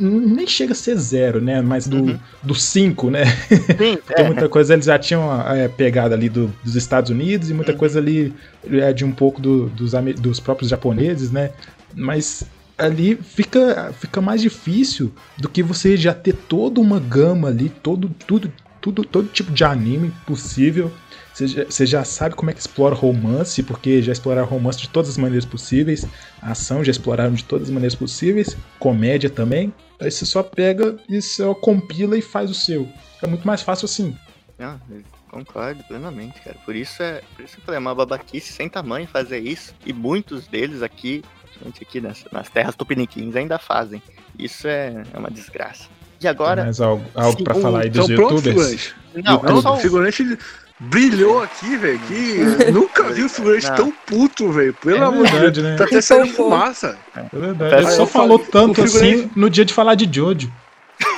nem 0.00 0.46
chega 0.46 0.72
a 0.72 0.76
ser 0.76 0.96
zero, 0.96 1.40
né? 1.40 1.60
Mas 1.60 1.86
do 1.86 2.54
5, 2.54 3.10
né? 3.10 3.24
Sim, 3.76 3.98
Porque 4.06 4.22
é. 4.22 4.24
muita 4.26 4.48
coisa 4.48 4.72
eles 4.72 4.86
já 4.86 4.98
tinham 4.98 5.30
é, 5.50 5.68
pegado 5.68 6.14
ali 6.14 6.28
do- 6.28 6.50
dos 6.64 6.74
Estados 6.76 7.10
Unidos 7.10 7.50
e 7.50 7.54
muita 7.54 7.74
coisa 7.74 7.98
ali 7.98 8.34
é, 8.70 8.92
de 8.92 9.04
um 9.04 9.12
pouco 9.12 9.40
do- 9.40 9.68
dos, 9.68 9.92
dos 10.18 10.40
próprios 10.40 10.70
japoneses, 10.70 11.30
né? 11.30 11.50
Mas 11.94 12.44
ali 12.78 13.16
fica, 13.16 13.92
fica 13.98 14.20
mais 14.20 14.40
difícil 14.40 15.12
do 15.36 15.48
que 15.48 15.62
você 15.62 15.96
já 15.96 16.14
ter 16.14 16.32
toda 16.34 16.80
uma 16.80 16.98
gama 17.00 17.48
ali, 17.48 17.68
todo, 17.68 18.10
tudo, 18.26 18.50
tudo, 18.80 19.02
todo 19.04 19.28
tipo 19.28 19.52
de 19.52 19.64
anime 19.64 20.12
possível. 20.26 20.90
Você 21.36 21.46
já, 21.48 21.64
você 21.66 21.84
já 21.84 22.02
sabe 22.02 22.34
como 22.34 22.50
é 22.50 22.54
que 22.54 22.60
explora 22.60 22.94
romance, 22.94 23.62
porque 23.62 24.00
já 24.00 24.10
exploraram 24.10 24.48
romance 24.48 24.78
de 24.78 24.88
todas 24.88 25.10
as 25.10 25.18
maneiras 25.18 25.44
possíveis, 25.44 26.06
a 26.40 26.52
ação 26.52 26.82
já 26.82 26.90
exploraram 26.90 27.34
de 27.34 27.44
todas 27.44 27.68
as 27.68 27.70
maneiras 27.74 27.94
possíveis, 27.94 28.56
comédia 28.78 29.28
também. 29.28 29.70
Aí 30.00 30.10
você 30.10 30.24
só 30.24 30.42
pega 30.42 30.96
e 31.06 31.20
só 31.20 31.54
compila 31.54 32.16
e 32.16 32.22
faz 32.22 32.50
o 32.50 32.54
seu. 32.54 32.88
É 33.22 33.26
muito 33.26 33.46
mais 33.46 33.60
fácil 33.60 33.84
assim. 33.84 34.16
Não, 34.58 34.80
eu 34.90 35.02
concordo 35.30 35.84
plenamente, 35.84 36.40
cara. 36.40 36.56
Por 36.64 36.74
isso 36.74 37.02
é, 37.02 37.20
por 37.34 37.44
isso 37.44 37.56
que 37.56 37.60
eu 37.60 37.64
falei, 37.66 37.76
é 37.76 37.80
uma 37.80 37.94
babaquice 37.94 38.54
sem 38.54 38.66
tamanho 38.66 39.06
fazer 39.06 39.40
isso. 39.40 39.74
E 39.84 39.92
muitos 39.92 40.46
deles 40.46 40.80
aqui, 40.80 41.22
gente 41.62 41.82
aqui 41.82 42.00
nas, 42.00 42.24
nas 42.32 42.48
terras 42.48 42.74
tupiniquins 42.74 43.36
ainda 43.36 43.58
fazem. 43.58 44.02
Isso 44.38 44.66
é, 44.66 45.04
é 45.12 45.18
uma 45.18 45.30
desgraça. 45.30 45.84
E 46.18 46.26
agora. 46.26 46.62
Tem 46.62 46.64
mais 46.64 46.80
algo, 46.80 47.04
algo 47.14 47.42
o- 47.42 47.60
falar 47.60 47.82
aí 47.82 47.90
dos 47.90 48.08
Então 48.08 48.16
pronto, 48.16 48.34
youtubers? 48.48 48.80
figurante. 48.80 48.94
Não, 49.22 49.42
Não, 49.42 49.58
é 49.58 49.62
só 49.62 49.74
o 49.74 49.76
figurante 49.76 50.38
brilhou 50.78 51.42
aqui, 51.42 51.76
velho. 51.76 51.98
Que 52.00 52.70
nunca 52.72 53.04
vi 53.04 53.24
o 53.24 53.28
figurante 53.28 53.70
tão 53.74 53.90
puto, 53.90 54.50
velho. 54.52 54.74
Pelo 54.74 54.96
É 55.02 55.06
amor 55.06 55.24
de 55.26 55.32
verdade, 55.32 55.60
Deus. 55.62 55.66
né? 55.72 55.76
Tá 55.76 55.84
até 55.84 56.00
saindo 56.00 56.32
fumaça. 56.34 56.98
É 57.14 57.38
verdade. 57.38 57.74
Ele 57.76 57.90
só 57.92 58.06
falou 58.06 58.38
falo- 58.38 58.50
tanto 58.50 58.82
figurante- 58.86 59.14
assim 59.24 59.30
no 59.36 59.48
dia 59.50 59.64
de 59.64 59.72
falar 59.74 59.94
de 59.94 60.08
Jojo. 60.12 60.52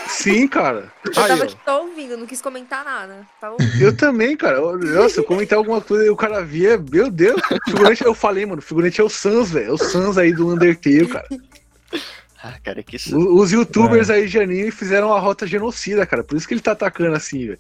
Sim, 0.09 0.49
cara. 0.49 0.91
Eu 1.05 1.23
Aí, 1.23 1.29
tava 1.29 1.49
só 1.65 1.83
ouvindo, 1.83 2.17
não 2.17 2.27
quis 2.27 2.41
comentar 2.41 2.85
nada. 2.85 3.27
Tava. 3.41 3.57
Eu 3.79 3.95
também, 3.97 4.37
cara. 4.37 4.59
Nossa, 4.61 5.21
eu 5.21 5.25
comentar 5.25 5.57
alguma 5.59 5.81
coisa 5.81 6.07
e 6.07 6.11
o 6.11 6.17
cara 6.17 6.43
via, 6.43 6.83
meu 6.91 7.11
Deus, 7.11 7.41
o 7.41 7.71
figurante, 7.71 8.03
eu 8.05 8.15
falei, 8.15 8.45
mano, 8.47 8.59
o 8.59 8.63
figurante 8.63 9.01
é 9.01 9.05
o 9.05 9.09
Sans, 9.09 9.51
velho. 9.51 9.69
É 9.69 9.73
o 9.73 9.79
Sans 9.79 10.17
aí 10.19 10.33
do 10.33 10.49
Undertale, 10.49 11.07
cara. 11.07 11.27
Ah, 12.43 12.55
cara, 12.63 12.83
que 12.85 12.97
isso. 12.97 13.17
Os 13.19 13.53
É. 13.53 13.57
youtubers 13.57 14.11
aí 14.11 14.29
de 14.29 14.39
anime 14.39 14.71
fizeram 14.71 15.13
a 15.13 15.19
rota 15.19 15.47
genocida, 15.47 16.07
cara. 16.07 16.23
Por 16.23 16.37
isso 16.37 16.47
que 16.47 16.55
ele 16.55 16.61
tá 16.61 16.73
atacando 16.73 17.17
assim, 17.17 17.47
velho. 17.47 17.59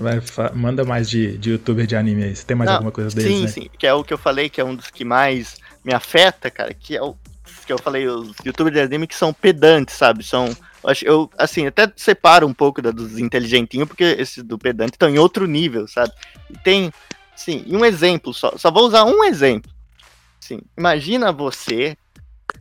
Vai, 0.00 0.20
manda 0.54 0.84
mais 0.84 1.08
de, 1.08 1.38
de 1.38 1.50
youtuber 1.52 1.86
de 1.86 1.94
anime 1.94 2.24
aí. 2.24 2.34
Você 2.36 2.44
tem 2.44 2.56
mais 2.56 2.68
Não, 2.68 2.76
alguma 2.76 2.92
coisa 2.92 3.14
deles, 3.14 3.32
sim, 3.36 3.42
né? 3.42 3.48
sim, 3.48 3.70
que 3.78 3.86
é 3.86 3.94
o 3.94 4.02
que 4.02 4.12
eu 4.12 4.18
falei, 4.18 4.48
que 4.48 4.60
é 4.60 4.64
um 4.64 4.74
dos 4.74 4.90
que 4.90 5.04
mais 5.04 5.56
me 5.84 5.94
afeta, 5.94 6.50
cara, 6.50 6.74
que 6.74 6.96
é 6.96 7.02
o 7.02 7.14
que 7.64 7.72
eu 7.72 7.78
falei, 7.78 8.08
os 8.08 8.32
youtubers 8.44 8.74
de 8.74 8.80
anime 8.80 9.06
que 9.06 9.14
são 9.14 9.32
pedantes, 9.32 9.94
sabe? 9.94 10.24
São. 10.24 10.46
Eu, 10.82 10.90
acho- 10.90 11.04
eu 11.04 11.30
assim, 11.38 11.66
até 11.66 11.90
separo 11.96 12.46
um 12.46 12.54
pouco 12.54 12.80
da, 12.82 12.90
dos 12.90 13.18
inteligentinhos, 13.18 13.86
porque 13.86 14.04
esses 14.18 14.42
do 14.42 14.58
pedante 14.58 14.92
estão 14.94 15.08
em 15.08 15.18
outro 15.18 15.46
nível, 15.46 15.86
sabe? 15.86 16.10
E 16.50 16.58
tem, 16.58 16.92
sim, 17.36 17.62
e 17.66 17.76
um 17.76 17.84
exemplo 17.84 18.34
só, 18.34 18.56
só 18.56 18.70
vou 18.70 18.86
usar 18.86 19.04
um 19.04 19.22
exemplo. 19.24 19.70
Sim, 20.40 20.60
imagina 20.76 21.30
você, 21.30 21.96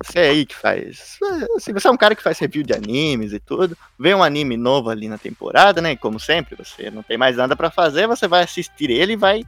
você 0.04 0.20
aí 0.20 0.46
que 0.46 0.56
faz, 0.56 1.18
assim, 1.56 1.74
você 1.74 1.88
é 1.88 1.92
um 1.92 1.98
cara 1.98 2.16
que 2.16 2.24
faz 2.24 2.38
review 2.40 2.64
de 2.64 2.74
animes 2.74 3.34
e 3.34 3.40
tudo, 3.40 3.78
vê 3.98 4.14
um 4.14 4.24
anime 4.24 4.56
novo 4.56 4.90
ali 4.90 5.08
na 5.08 5.18
temporada, 5.18 5.82
né? 5.82 5.94
e 5.94 5.98
Como 5.98 6.20
sempre, 6.20 6.56
você 6.56 6.92
não 6.92 7.02
tem 7.04 7.18
mais 7.18 7.38
nada 7.38 7.56
pra 7.56 7.72
fazer, 7.72 8.08
você 8.08 8.28
vai 8.28 8.44
assistir 8.44 8.90
ele 8.90 9.14
e 9.14 9.18
vai 9.18 9.44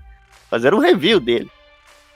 fazer 0.50 0.74
um 0.74 0.80
review 0.80 1.20
dele. 1.20 1.50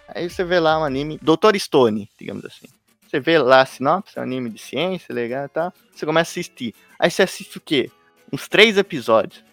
Aí 0.07 0.29
você 0.29 0.43
vê 0.43 0.59
lá 0.59 0.79
um 0.79 0.83
anime, 0.83 1.19
Dr. 1.21 1.57
Stone, 1.57 2.09
digamos 2.19 2.43
assim. 2.45 2.67
Você 3.07 3.19
vê 3.19 3.37
lá 3.37 3.61
a 3.61 3.65
sinopse, 3.65 4.17
é 4.17 4.21
um 4.21 4.23
anime 4.23 4.49
de 4.49 4.59
ciência, 4.59 5.13
legal 5.13 5.45
e 5.45 5.49
tal. 5.49 5.73
Você 5.93 6.05
começa 6.05 6.29
a 6.29 6.31
assistir. 6.31 6.73
Aí 6.97 7.11
você 7.11 7.21
assiste 7.21 7.57
o 7.57 7.61
quê? 7.61 7.91
Uns 8.31 8.47
três 8.47 8.77
episódios. 8.77 9.43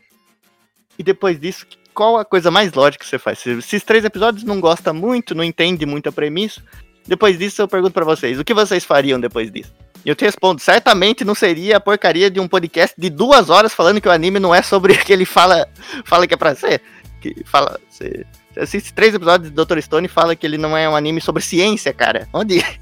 E 0.98 1.02
depois 1.02 1.38
disso, 1.38 1.66
qual 1.92 2.16
a 2.16 2.24
coisa 2.24 2.50
mais 2.50 2.72
lógica 2.72 3.04
que 3.04 3.10
você 3.10 3.18
faz? 3.18 3.38
Se 3.38 3.50
esses 3.50 3.84
três 3.84 4.04
episódios 4.04 4.44
não 4.44 4.60
gosta 4.60 4.92
muito, 4.92 5.34
não 5.34 5.44
entende 5.44 5.84
muito 5.84 6.08
a 6.08 6.12
premissa, 6.12 6.62
depois 7.11 7.38
disso 7.38 7.61
eu 7.61 7.68
pergunto 7.68 7.92
pra 7.92 8.04
vocês, 8.06 8.38
o 8.38 8.44
que 8.44 8.54
vocês 8.54 8.84
fariam 8.84 9.20
depois 9.20 9.50
disso? 9.52 9.70
E 10.02 10.08
eu 10.08 10.14
te 10.14 10.24
respondo, 10.24 10.62
certamente 10.62 11.24
não 11.26 11.34
seria 11.34 11.76
a 11.76 11.80
porcaria 11.80 12.30
de 12.30 12.40
um 12.40 12.48
podcast 12.48 12.94
de 12.98 13.11
duas 13.11 13.50
horas 13.50 13.74
falando 13.74 14.00
que 14.00 14.08
o 14.08 14.11
anime 14.11 14.38
não 14.38 14.54
é 14.54 14.62
sobre 14.62 14.94
o 14.96 14.98
que 15.04 15.12
ele 15.12 15.26
fala, 15.26 15.68
fala 16.06 16.26
que 16.26 16.32
é 16.32 16.36
pra 16.38 16.54
ser. 16.54 16.80
Que 17.20 17.34
fala, 17.44 17.78
você, 17.90 18.24
você 18.54 18.61
assiste 18.61 18.95
três 18.95 19.14
episódios 19.14 19.50
de 19.53 19.57
Dr. 19.64 19.78
Stone 19.80 20.07
e 20.07 20.08
fala 20.08 20.34
que 20.34 20.46
ele 20.46 20.57
não 20.57 20.74
é 20.74 20.88
um 20.88 20.96
anime 20.96 21.20
sobre 21.20 21.42
ciência, 21.42 21.92
cara. 21.92 22.26
Onde? 22.32 22.64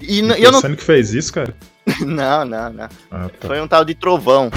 E, 0.00 0.22
n- 0.22 0.34
eu 0.40 0.52
não. 0.52 0.62
Que 0.62 0.76
fez 0.76 1.12
isso, 1.12 1.32
cara? 1.32 1.54
Não, 2.06 2.44
não, 2.44 2.70
não. 2.72 2.88
Ah, 3.10 3.28
tá. 3.40 3.48
Foi 3.48 3.60
um 3.60 3.66
tal 3.66 3.84
de 3.84 3.94
trovão. 3.94 4.48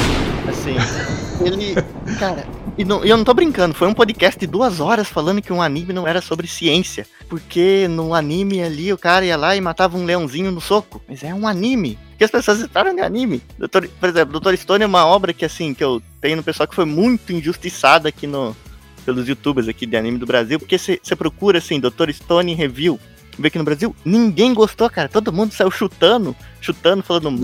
Assim, 0.51 0.75
ele. 1.45 1.75
Cara, 2.19 2.45
e 2.77 2.83
não- 2.85 3.03
e 3.05 3.09
eu 3.09 3.17
não 3.17 3.23
tô 3.23 3.33
brincando, 3.33 3.73
foi 3.73 3.87
um 3.87 3.93
podcast 3.93 4.39
de 4.39 4.47
duas 4.47 4.79
horas 4.79 5.07
falando 5.07 5.41
que 5.41 5.51
um 5.53 5.61
anime 5.61 5.93
não 5.93 6.07
era 6.07 6.21
sobre 6.21 6.47
ciência. 6.47 7.05
Porque 7.29 7.87
no 7.89 8.13
anime 8.13 8.61
ali 8.61 8.91
o 8.91 8.97
cara 8.97 9.25
ia 9.25 9.37
lá 9.37 9.55
e 9.55 9.61
matava 9.61 9.97
um 9.97 10.05
leãozinho 10.05 10.51
no 10.51 10.61
soco. 10.61 11.01
Mas 11.07 11.23
é 11.23 11.33
um 11.33 11.47
anime. 11.47 11.97
Que 12.17 12.23
as 12.25 12.31
pessoas 12.31 12.59
esperaram 12.59 12.93
de 12.95 13.01
anime. 13.01 13.41
Doutor, 13.57 13.87
por 13.99 14.09
exemplo, 14.09 14.31
Doutor 14.33 14.55
Stone 14.57 14.83
é 14.83 14.87
uma 14.87 15.05
obra 15.05 15.33
que 15.33 15.43
assim, 15.45 15.73
que 15.73 15.83
eu 15.83 16.01
tenho 16.19 16.35
no 16.37 16.43
pessoal 16.43 16.67
que 16.67 16.75
foi 16.75 16.85
muito 16.85 17.31
injustiçada 17.33 18.09
aqui 18.09 18.27
no. 18.27 18.55
Pelos 19.03 19.27
youtubers 19.27 19.67
aqui 19.67 19.87
de 19.87 19.97
anime 19.97 20.19
do 20.19 20.27
Brasil, 20.27 20.59
porque 20.59 20.77
você 20.77 21.15
procura 21.17 21.57
assim, 21.57 21.79
Doutor 21.79 22.13
Stone 22.13 22.53
Review, 22.53 22.99
vê 23.39 23.47
aqui 23.47 23.57
no 23.57 23.63
Brasil, 23.63 23.95
ninguém 24.05 24.53
gostou, 24.53 24.87
cara. 24.91 25.09
Todo 25.09 25.33
mundo 25.33 25.51
saiu 25.53 25.71
chutando, 25.71 26.35
chutando, 26.61 27.01
falando. 27.01 27.39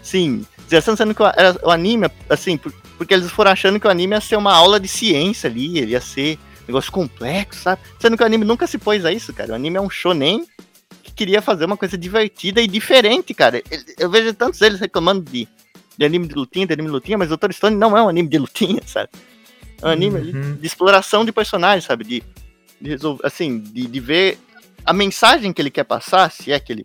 Sim, 0.00 0.46
sendo 0.96 1.14
que 1.14 1.22
o- 1.22 1.26
era 1.26 1.58
o 1.62 1.70
anime, 1.70 2.10
assim, 2.28 2.56
por- 2.56 2.72
porque 2.96 3.14
eles 3.14 3.30
foram 3.30 3.50
achando 3.50 3.78
que 3.80 3.86
o 3.86 3.90
anime 3.90 4.14
ia 4.14 4.20
ser 4.20 4.36
uma 4.36 4.52
aula 4.54 4.78
de 4.78 4.88
ciência 4.88 5.48
ali, 5.48 5.78
ele 5.78 5.92
ia 5.92 6.00
ser 6.00 6.36
um 6.64 6.66
negócio 6.68 6.92
complexo, 6.92 7.62
sabe? 7.62 7.80
Sendo 7.98 8.16
que 8.16 8.22
o 8.22 8.26
anime 8.26 8.44
nunca 8.44 8.66
se 8.66 8.76
pôs 8.78 9.04
a 9.04 9.12
isso, 9.12 9.32
cara. 9.32 9.52
O 9.52 9.54
anime 9.54 9.76
é 9.76 9.80
um 9.80 9.88
shonen 9.90 10.44
que 11.02 11.12
queria 11.12 11.40
fazer 11.40 11.64
uma 11.64 11.76
coisa 11.76 11.96
divertida 11.96 12.60
e 12.60 12.66
diferente, 12.66 13.32
cara. 13.34 13.62
Eu 13.98 14.10
vejo 14.10 14.32
tantos 14.34 14.60
eles 14.62 14.78
reclamando 14.80 15.22
de 15.30 15.48
de 15.96 16.04
anime 16.04 16.28
de 16.28 16.34
lutinha, 16.36 16.64
de 16.64 16.72
anime 16.74 16.86
de 16.86 16.92
lutinha, 16.92 17.18
mas 17.18 17.28
Dr. 17.28 17.50
Stone 17.52 17.74
não 17.76 17.96
é 17.96 18.00
um 18.00 18.08
anime 18.08 18.28
de 18.28 18.38
lutinha, 18.38 18.80
sabe? 18.86 19.08
É 19.82 19.86
um 19.86 19.90
anime 19.90 20.30
Uhum. 20.32 20.54
de 20.54 20.64
exploração 20.64 21.24
de 21.24 21.32
personagens, 21.32 21.84
sabe? 21.86 22.04
De, 22.04 22.22
de 22.80 22.90
resolver, 22.90 23.26
assim, 23.26 23.58
de, 23.58 23.84
de 23.84 23.98
ver 24.00 24.38
a 24.84 24.92
mensagem 24.92 25.52
que 25.52 25.60
ele 25.60 25.70
quer 25.70 25.82
passar, 25.82 26.30
se 26.30 26.52
é 26.52 26.60
que 26.60 26.72
ele. 26.72 26.84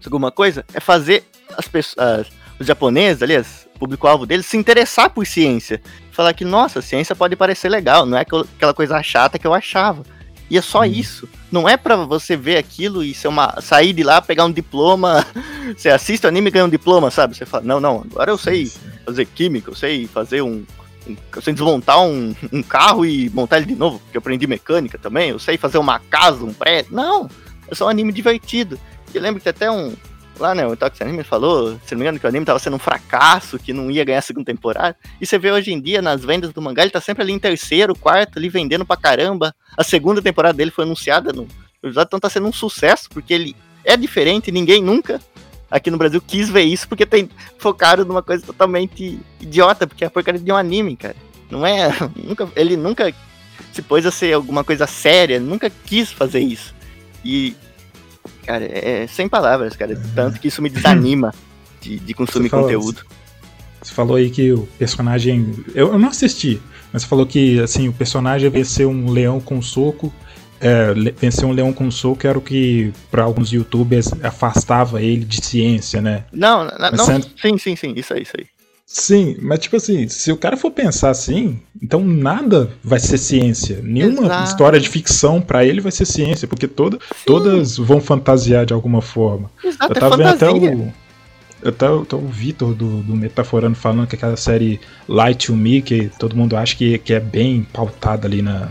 se 0.00 0.06
alguma 0.08 0.32
coisa, 0.32 0.64
é 0.74 0.80
fazer 0.80 1.22
as 1.56 1.68
pessoas. 1.68 2.26
Os 2.60 2.66
japoneses, 2.66 3.22
aliás, 3.22 3.66
público-alvo 3.78 4.26
deles, 4.26 4.46
se 4.46 4.56
interessar 4.56 5.10
por 5.10 5.26
ciência. 5.26 5.80
Falar 6.12 6.34
que, 6.34 6.44
nossa, 6.44 6.82
ciência 6.82 7.16
pode 7.16 7.34
parecer 7.34 7.68
legal, 7.70 8.04
não 8.04 8.18
é 8.18 8.20
aquela- 8.20 8.74
coisa 8.74 9.02
chata 9.02 9.38
que 9.38 9.46
eu 9.46 9.54
achava. 9.54 10.02
E 10.50 10.58
é 10.58 10.60
só 10.62 10.84
isso. 10.84 11.28
Não 11.50 11.68
é 11.68 11.76
pra 11.76 11.96
você 11.96 12.36
ver 12.36 12.56
aquilo 12.58 13.02
e 13.04 13.14
ser 13.14 13.28
uma, 13.28 13.60
sair 13.60 13.92
de 13.92 14.02
lá, 14.02 14.20
pegar 14.20 14.44
um 14.44 14.52
diploma. 14.52 15.24
Você 15.76 15.88
assiste 15.88 16.24
o 16.24 16.28
anime 16.28 16.48
e 16.48 16.50
ganha 16.50 16.64
um 16.64 16.68
diploma, 16.68 17.08
sabe? 17.12 17.36
Você 17.36 17.46
fala, 17.46 17.62
não, 17.64 17.78
não, 17.78 18.04
agora 18.10 18.32
eu 18.32 18.36
sei 18.36 18.68
fazer 19.06 19.26
química, 19.26 19.70
eu 19.70 19.76
sei 19.76 20.08
fazer 20.08 20.42
um. 20.42 20.64
um- 21.06 21.16
eu 21.36 21.40
sei 21.40 21.52
desmontar 21.54 22.02
um, 22.02 22.34
um 22.52 22.60
carro 22.64 23.06
e 23.06 23.30
montar 23.30 23.58
ele 23.58 23.66
de 23.66 23.76
novo, 23.76 24.00
porque 24.00 24.16
eu 24.16 24.18
aprendi 24.18 24.48
mecânica 24.48 24.98
também. 24.98 25.30
Eu 25.30 25.38
sei 25.38 25.56
fazer 25.56 25.78
uma 25.78 26.00
casa, 26.00 26.44
um 26.44 26.52
prédio. 26.52 26.92
Não, 26.92 27.30
é 27.70 27.74
só 27.76 27.86
um 27.86 27.88
anime 27.88 28.12
divertido. 28.12 28.76
E 29.14 29.16
eu 29.16 29.22
lembro 29.22 29.40
que 29.40 29.48
até 29.48 29.70
um. 29.70 29.94
Lá, 30.40 30.54
né, 30.54 30.66
o 30.66 30.74
Tox 30.74 30.98
Anime 31.02 31.22
falou, 31.22 31.78
se 31.84 31.94
não 31.94 31.98
me 31.98 32.04
engano, 32.04 32.18
que 32.18 32.24
o 32.24 32.28
anime 32.28 32.46
tava 32.46 32.58
sendo 32.58 32.76
um 32.76 32.78
fracasso, 32.78 33.58
que 33.58 33.74
não 33.74 33.90
ia 33.90 34.02
ganhar 34.04 34.20
a 34.20 34.22
segunda 34.22 34.46
temporada. 34.46 34.96
E 35.20 35.26
você 35.26 35.38
vê 35.38 35.52
hoje 35.52 35.70
em 35.70 35.78
dia, 35.78 36.00
nas 36.00 36.24
vendas 36.24 36.50
do 36.50 36.62
mangá, 36.62 36.80
ele 36.80 36.90
tá 36.90 37.00
sempre 37.00 37.22
ali 37.22 37.32
em 37.32 37.38
terceiro, 37.38 37.94
quarto, 37.94 38.38
ali 38.38 38.48
vendendo 38.48 38.86
pra 38.86 38.96
caramba. 38.96 39.54
A 39.76 39.84
segunda 39.84 40.22
temporada 40.22 40.56
dele 40.56 40.70
foi 40.70 40.84
anunciada 40.84 41.30
no 41.30 41.46
episódio, 41.82 42.06
então 42.06 42.18
tá 42.18 42.30
sendo 42.30 42.46
um 42.46 42.52
sucesso, 42.52 43.10
porque 43.10 43.34
ele 43.34 43.54
é 43.84 43.98
diferente, 43.98 44.50
ninguém 44.50 44.82
nunca 44.82 45.20
aqui 45.70 45.90
no 45.90 45.98
Brasil 45.98 46.22
quis 46.26 46.48
ver 46.48 46.62
isso, 46.62 46.88
porque 46.88 47.04
tem 47.04 47.28
focaram 47.58 48.04
numa 48.04 48.22
coisa 48.22 48.44
totalmente 48.44 49.20
idiota, 49.40 49.86
porque 49.86 50.04
é 50.04 50.06
a 50.06 50.10
porcaria 50.10 50.40
de 50.40 50.50
um 50.50 50.56
anime, 50.56 50.96
cara. 50.96 51.16
Não 51.50 51.66
é. 51.66 51.90
Nunca, 52.16 52.48
ele 52.56 52.76
nunca 52.76 53.12
se 53.72 53.82
pôs 53.82 54.06
a 54.06 54.10
ser 54.10 54.32
alguma 54.32 54.64
coisa 54.64 54.86
séria, 54.86 55.38
nunca 55.38 55.70
quis 55.70 56.10
fazer 56.10 56.40
isso. 56.40 56.74
E. 57.24 57.54
Cara, 58.44 58.64
é 58.64 59.06
sem 59.06 59.28
palavras, 59.28 59.76
cara. 59.76 60.00
Tanto 60.14 60.40
que 60.40 60.48
isso 60.48 60.60
me 60.62 60.68
desanima 60.70 61.32
de, 61.80 61.98
de 61.98 62.14
consumir 62.14 62.44
Você 62.44 62.50
falou- 62.50 62.64
conteúdo. 62.66 63.02
Você 63.82 63.94
falou 63.94 64.16
aí 64.16 64.28
que 64.30 64.52
o 64.52 64.66
personagem. 64.78 65.54
Eu, 65.74 65.92
eu 65.92 65.98
não 65.98 66.08
assisti, 66.08 66.60
mas 66.92 67.02
você 67.02 67.08
falou 67.08 67.24
que 67.26 67.58
assim, 67.60 67.88
o 67.88 67.92
personagem 67.92 68.50
venceu 68.50 68.90
um 68.90 69.10
leão 69.10 69.40
com 69.40 69.60
soco. 69.62 70.12
É, 70.62 70.92
vencer 71.16 71.46
um 71.46 71.52
leão 71.52 71.72
com 71.72 71.90
soco 71.90 72.26
era 72.26 72.36
o 72.36 72.42
que, 72.42 72.92
para 73.10 73.22
alguns 73.22 73.50
youtubers, 73.50 74.08
afastava 74.22 75.00
ele 75.00 75.24
de 75.24 75.42
ciência, 75.42 76.02
né? 76.02 76.24
Não, 76.30 76.64
não, 76.64 76.90
não 76.92 77.06
sendo- 77.06 77.26
sim, 77.40 77.56
sim, 77.56 77.74
sim, 77.76 77.94
isso 77.96 78.12
aí, 78.12 78.20
isso 78.22 78.32
aí. 78.38 78.46
Sim, 78.92 79.36
mas 79.40 79.60
tipo 79.60 79.76
assim, 79.76 80.08
se 80.08 80.32
o 80.32 80.36
cara 80.36 80.56
for 80.56 80.72
pensar 80.72 81.10
assim, 81.10 81.60
então 81.80 82.04
nada 82.04 82.70
vai 82.82 82.98
ser 82.98 83.18
ciência. 83.18 83.78
Nenhuma 83.84 84.24
Exato. 84.24 84.48
história 84.48 84.80
de 84.80 84.88
ficção 84.88 85.40
pra 85.40 85.64
ele 85.64 85.80
vai 85.80 85.92
ser 85.92 86.04
ciência, 86.04 86.48
porque 86.48 86.66
toda, 86.66 86.98
todas 87.24 87.76
vão 87.76 88.00
fantasiar 88.00 88.66
de 88.66 88.72
alguma 88.72 89.00
forma. 89.00 89.48
Exato, 89.64 89.92
eu 89.92 89.96
é 89.96 90.00
tava 90.00 90.16
vendo 90.16 90.28
até 90.30 90.50
o. 90.50 90.92
Eu 91.62 91.70
tava, 91.70 92.02
até 92.02 92.16
o 92.16 92.26
Vitor 92.26 92.74
do, 92.74 93.00
do 93.02 93.14
Metaforando 93.14 93.76
falando 93.76 94.08
que 94.08 94.16
aquela 94.16 94.36
série 94.36 94.80
Light 95.06 95.46
to 95.46 95.54
Me, 95.54 95.80
que 95.80 96.10
todo 96.18 96.34
mundo 96.34 96.56
acha 96.56 96.74
que, 96.74 96.98
que 96.98 97.14
é 97.14 97.20
bem 97.20 97.64
pautada 97.72 98.26
ali 98.26 98.42
na, 98.42 98.70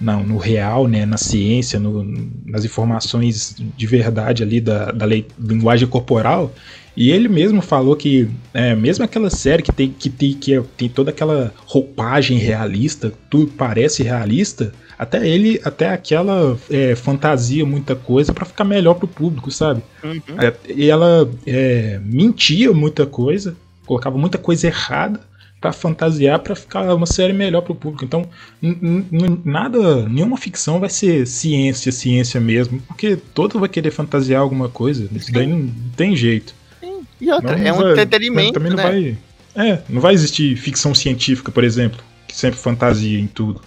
na- 0.00 0.16
no 0.16 0.38
real, 0.38 0.88
né, 0.88 1.04
na 1.04 1.16
ciência, 1.16 1.78
no- 1.78 2.02
nas 2.46 2.64
informações 2.64 3.56
de 3.76 3.86
verdade 3.86 4.42
ali 4.42 4.60
da, 4.60 4.90
da 4.90 5.04
lei- 5.04 5.26
linguagem 5.38 5.86
corporal. 5.86 6.52
E 6.96 7.10
ele 7.10 7.28
mesmo 7.28 7.62
falou 7.62 7.94
que, 7.94 8.28
é, 8.52 8.74
mesmo 8.74 9.04
aquela 9.04 9.30
série 9.30 9.62
que 9.62 9.72
tem, 9.72 9.90
que, 9.90 10.10
tem, 10.10 10.32
que 10.34 10.54
é- 10.54 10.62
tem 10.76 10.88
toda 10.88 11.10
aquela 11.10 11.52
roupagem 11.66 12.38
realista, 12.38 13.12
tudo 13.30 13.52
parece 13.56 14.02
realista, 14.02 14.72
até 14.98 15.26
ele, 15.26 15.60
até 15.64 15.88
aquela 15.90 16.58
é, 16.70 16.94
fantasia 16.94 17.64
muita 17.64 17.94
coisa 17.94 18.34
pra 18.34 18.44
ficar 18.44 18.64
melhor 18.64 18.94
pro 18.94 19.06
público, 19.08 19.50
sabe? 19.50 19.82
Uhum. 20.04 20.20
É, 20.38 20.52
e 20.68 20.90
ela 20.90 21.30
é, 21.46 22.00
mentia 22.04 22.72
muita 22.72 23.06
coisa, 23.06 23.56
colocava 23.86 24.18
muita 24.18 24.36
coisa 24.36 24.66
errada 24.66 25.20
pra 25.60 25.72
fantasiar 25.72 26.38
pra 26.38 26.54
ficar 26.54 26.94
uma 26.94 27.06
série 27.06 27.32
melhor 27.34 27.60
pro 27.60 27.74
público. 27.74 28.04
Então, 28.04 28.24
nada, 29.44 30.08
nenhuma 30.08 30.36
ficção 30.36 30.80
vai 30.80 30.88
ser 30.88 31.26
ciência, 31.26 31.92
ciência 31.92 32.40
mesmo, 32.40 32.80
porque 32.88 33.16
todo 33.16 33.58
vai 33.58 33.68
querer 33.68 33.90
fantasiar 33.90 34.40
alguma 34.40 34.68
coisa. 34.68 35.08
Isso 35.14 35.32
daí 35.32 35.46
não 35.46 35.70
tem 35.96 36.16
jeito. 36.16 36.54
E 37.20 37.30
outra, 37.30 37.54
Não 37.56 37.66
é 37.66 37.72
um 37.72 37.76
vai- 37.76 37.92
entretenimento, 37.92 38.54
Também 38.54 38.70
não 38.70 38.76
né? 38.78 38.82
vai. 38.82 39.18
É, 39.68 39.82
não 39.88 40.00
vai 40.00 40.14
existir 40.14 40.56
ficção 40.56 40.94
científica, 40.94 41.52
por 41.52 41.62
exemplo, 41.64 42.00
que 42.26 42.34
sempre 42.34 42.58
fantasia 42.58 43.18
em 43.20 43.26
tudo. 43.26 43.60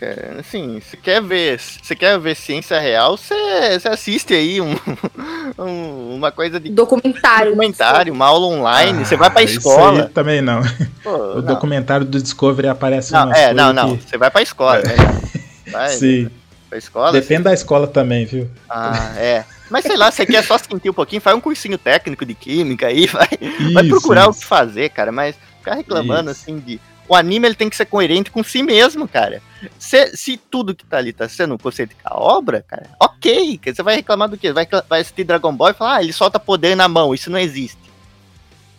É, 0.00 0.14
cara, 0.14 0.40
assim, 0.40 0.80
se 0.80 0.96
quer 0.96 1.20
ver, 1.22 1.60
se 1.60 1.94
quer 1.94 2.18
ver 2.18 2.34
ciência 2.34 2.78
real, 2.80 3.16
você 3.16 3.78
você 3.78 3.88
assiste 3.88 4.32
aí 4.34 4.60
um, 4.60 4.74
um- 5.58 6.14
uma 6.16 6.32
coisa 6.32 6.58
de 6.58 6.70
documentário, 6.70 7.50
documentário, 7.52 8.12
uma 8.12 8.26
aula 8.26 8.46
online, 8.46 9.04
você 9.04 9.16
vai 9.16 9.30
pra 9.30 9.40
Ah, 9.40 9.44
isso 9.44 9.58
escola. 9.58 10.02
aí 10.04 10.08
também 10.08 10.40
não. 10.40 10.62
Pô, 11.04 11.10
o 11.10 11.34
não. 11.36 11.42
documentário 11.42 12.06
do 12.06 12.20
Discovery 12.20 12.68
aparece 12.68 13.12
Não, 13.12 13.32
é, 13.32 13.52
não, 13.52 13.72
não, 13.72 13.96
que- 13.96 14.08
você 14.08 14.16
vai 14.18 14.30
pra 14.30 14.42
escola, 14.42 14.78
né? 14.82 14.94
Vai, 15.70 15.88
Sim. 15.90 16.28
pra 16.68 16.78
escola. 16.78 17.12
Depende 17.12 17.44
da 17.44 17.52
escola 17.54 17.86
também, 17.86 18.26
viu? 18.26 18.50
Ah, 18.68 19.12
é. 19.16 19.44
Mas 19.70 19.84
sei 19.84 19.96
lá, 19.96 20.10
você 20.10 20.26
quer 20.26 20.42
só 20.42 20.58
sentir 20.58 20.90
um 20.90 20.92
pouquinho, 20.92 21.22
faz 21.22 21.36
um 21.36 21.40
cursinho 21.40 21.78
técnico 21.78 22.26
de 22.26 22.34
química 22.34 22.88
aí, 22.88 23.06
vai, 23.06 23.28
vai 23.72 23.84
Isso, 23.84 23.88
procurar 23.90 24.26
o 24.26 24.30
isso. 24.32 24.40
que 24.40 24.46
fazer, 24.46 24.88
cara, 24.88 25.12
mas 25.12 25.36
ficar 25.58 25.74
reclamando 25.76 26.28
Isso. 26.32 26.40
assim 26.42 26.58
de. 26.58 26.80
O 27.10 27.16
anime 27.16 27.48
ele 27.48 27.56
tem 27.56 27.68
que 27.68 27.74
ser 27.74 27.86
coerente 27.86 28.30
com 28.30 28.40
si 28.44 28.62
mesmo, 28.62 29.08
cara. 29.08 29.42
Se, 29.80 30.16
se 30.16 30.36
tudo 30.36 30.76
que 30.76 30.86
tá 30.86 30.98
ali 30.98 31.12
tá 31.12 31.28
sendo 31.28 31.58
conceito 31.58 31.96
da 32.04 32.14
obra, 32.16 32.62
cara, 32.62 32.88
ok. 33.00 33.58
Você 33.64 33.82
vai 33.82 33.96
reclamar 33.96 34.28
do 34.28 34.38
quê? 34.38 34.52
Vai, 34.52 34.64
vai 34.88 35.00
assistir 35.00 35.24
Dragon 35.24 35.52
Ball 35.52 35.70
e 35.70 35.74
falar, 35.74 35.96
ah, 35.96 36.02
ele 36.04 36.12
solta 36.12 36.38
poder 36.38 36.76
na 36.76 36.86
mão, 36.86 37.12
isso 37.12 37.28
não 37.28 37.36
existe. 37.40 37.76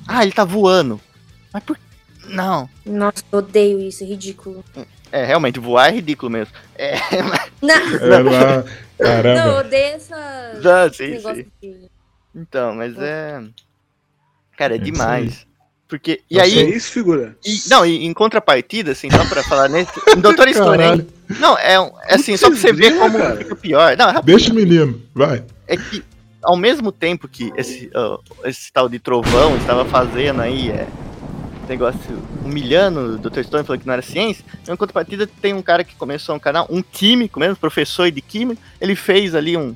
Ah, 0.07 0.23
ele 0.23 0.31
tá 0.31 0.45
voando. 0.45 0.97
Mas 1.51 1.61
por. 1.61 1.77
Não. 2.23 2.69
Nossa, 2.85 3.21
eu 3.29 3.39
odeio 3.39 3.81
isso, 3.81 4.01
é 4.05 4.07
ridículo. 4.07 4.63
É, 5.11 5.25
realmente, 5.25 5.59
voar 5.59 5.89
é 5.89 5.95
ridículo 5.95 6.31
mesmo. 6.31 6.53
É, 6.75 6.95
mas... 7.23 7.51
Não, 7.61 7.75
É 7.75 8.19
lá, 8.23 8.63
caramba. 8.97 9.41
não 9.43 9.51
eu 9.51 9.57
odeio 9.59 9.95
essa. 9.95 10.53
Não, 10.63 10.93
sim, 10.93 11.07
negócio 11.09 11.43
sim. 11.61 11.71
de- 11.71 11.91
Então, 12.33 12.75
mas 12.75 12.97
é. 12.97 13.43
Cara, 14.57 14.75
é 14.75 14.77
isso 14.77 14.85
demais. 14.85 15.45
Porque. 15.91 16.21
E 16.31 16.39
aí. 16.39 16.73
é 16.73 16.79
figura? 16.79 17.35
E, 17.45 17.59
não, 17.69 17.85
e 17.85 18.05
em 18.05 18.13
contrapartida, 18.13 18.93
assim, 18.93 19.11
só 19.11 19.25
pra 19.25 19.43
falar 19.43 19.67
nesse. 19.67 19.91
Doutor 20.15 20.47
Stone, 20.55 20.81
hein? 20.81 21.07
Não, 21.37 21.57
é, 21.57 21.73
é 21.73 22.15
assim, 22.15 22.37
só 22.37 22.47
pra 22.47 22.57
você 22.57 22.71
ver 22.71 22.97
como 22.97 23.17
cara. 23.17 23.35
fica 23.35 23.55
pior. 23.57 23.97
Não, 23.97 24.09
é. 24.09 24.21
Deixa 24.21 24.53
o 24.53 24.55
menino, 24.55 25.01
vai. 25.13 25.43
É 25.67 25.75
que, 25.75 26.01
ao 26.41 26.55
mesmo 26.55 26.93
tempo 26.93 27.27
que 27.27 27.51
esse, 27.57 27.91
ó, 27.93 28.19
esse 28.45 28.71
tal 28.71 28.87
de 28.87 28.99
trovão 28.99 29.57
estava 29.57 29.83
fazendo 29.83 30.41
aí, 30.41 30.69
é, 30.69 30.87
negócio 31.67 32.23
humilhando 32.41 33.15
o 33.15 33.17
Dr. 33.17 33.43
Stone, 33.43 33.65
falando 33.65 33.81
que 33.81 33.87
não 33.87 33.93
era 33.93 34.01
ciência, 34.01 34.45
em 34.65 34.75
contrapartida 34.77 35.27
tem 35.41 35.53
um 35.53 35.61
cara 35.61 35.83
que 35.83 35.95
começou 35.95 36.33
um 36.33 36.39
canal, 36.39 36.67
um 36.69 36.81
químico 36.81 37.37
mesmo, 37.37 37.57
professor 37.57 38.09
de 38.09 38.21
química, 38.21 38.61
ele 38.79 38.95
fez 38.95 39.35
ali 39.35 39.57
um. 39.57 39.75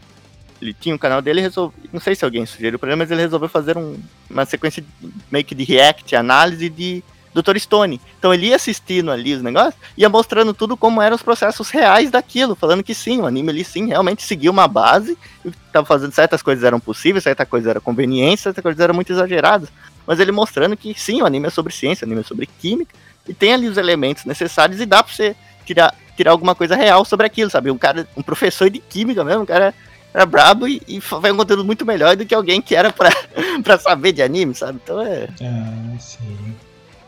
Ele 0.65 0.75
tinha 0.79 0.93
um 0.95 0.97
canal 0.97 1.21
dele 1.21 1.41
resolveu. 1.41 1.77
Não 1.93 1.99
sei 1.99 2.15
se 2.15 2.25
alguém 2.25 2.45
sugeriu 2.45 2.79
para 2.79 2.89
ele, 2.89 2.97
mas 2.97 3.11
ele 3.11 3.21
resolveu 3.21 3.47
fazer 3.47 3.77
um- 3.77 3.97
uma 4.29 4.45
sequência 4.45 4.83
meio 5.31 5.45
que 5.45 5.53
de 5.55 5.63
react, 5.63 6.15
análise 6.15 6.69
de 6.69 7.03
Dr. 7.33 7.57
Stone. 7.59 7.99
Então 8.17 8.33
ele 8.33 8.47
ia 8.47 8.55
assistindo 8.55 9.11
ali 9.11 9.33
os 9.33 9.41
negócios, 9.41 9.75
ia 9.97 10.07
mostrando 10.07 10.53
tudo 10.53 10.77
como 10.77 11.01
eram 11.01 11.15
os 11.15 11.21
processos 11.21 11.69
reais 11.69 12.09
daquilo, 12.09 12.55
falando 12.55 12.81
que 12.81 12.95
sim, 12.95 13.19
o 13.19 13.25
anime 13.25 13.49
ali 13.49 13.63
sim, 13.65 13.87
realmente 13.87 14.23
seguia 14.23 14.49
uma 14.49 14.67
base, 14.69 15.17
e 15.43 15.51
tava 15.71 15.85
fazendo 15.85 16.13
certas 16.13 16.41
coisas 16.41 16.63
eram 16.63 16.79
possíveis, 16.79 17.23
certa 17.25 17.45
coisa 17.45 17.71
era 17.71 17.81
conveniente, 17.81 18.41
certas 18.41 18.61
coisas 18.61 18.79
eram 18.79 18.93
muito 18.93 19.11
exageradas. 19.11 19.67
Mas 20.07 20.19
ele 20.19 20.31
mostrando 20.31 20.77
que 20.77 20.97
sim, 20.97 21.21
o 21.21 21.25
anime 21.25 21.47
é 21.47 21.49
sobre 21.49 21.73
ciência, 21.73 22.05
o 22.05 22.07
anime 22.07 22.21
é 22.21 22.23
sobre 22.23 22.47
química, 22.47 22.95
e 23.27 23.33
tem 23.33 23.53
ali 23.53 23.67
os 23.67 23.75
elementos 23.77 24.23
necessários 24.23 24.79
e 24.79 24.85
dá 24.85 25.03
pra 25.03 25.11
você 25.13 25.35
tirar, 25.65 25.93
tirar 26.15 26.31
alguma 26.31 26.55
coisa 26.55 26.75
real 26.75 27.03
sobre 27.03 27.25
aquilo, 27.25 27.49
sabe? 27.49 27.69
Um 27.69 27.77
cara, 27.77 28.07
um 28.15 28.21
professor 28.21 28.69
de 28.69 28.79
química 28.79 29.25
mesmo, 29.25 29.41
um 29.41 29.45
cara 29.45 29.73
era 30.15 30.25
brabo 30.25 30.67
e, 30.67 30.81
e 30.87 31.01
faz 31.01 31.33
um 31.33 31.37
conteúdo 31.37 31.65
muito 31.65 31.85
melhor 31.85 32.15
do 32.15 32.25
que 32.25 32.33
alguém 32.33 32.61
que 32.61 32.73
era 32.75 32.91
pra, 32.91 33.09
pra 33.63 33.77
saber 33.77 34.13
de 34.13 34.21
anime, 34.21 34.55
sabe? 34.55 34.79
Então 34.83 35.01
é. 35.01 35.27
Ah, 35.41 35.97
sim. 35.99 36.55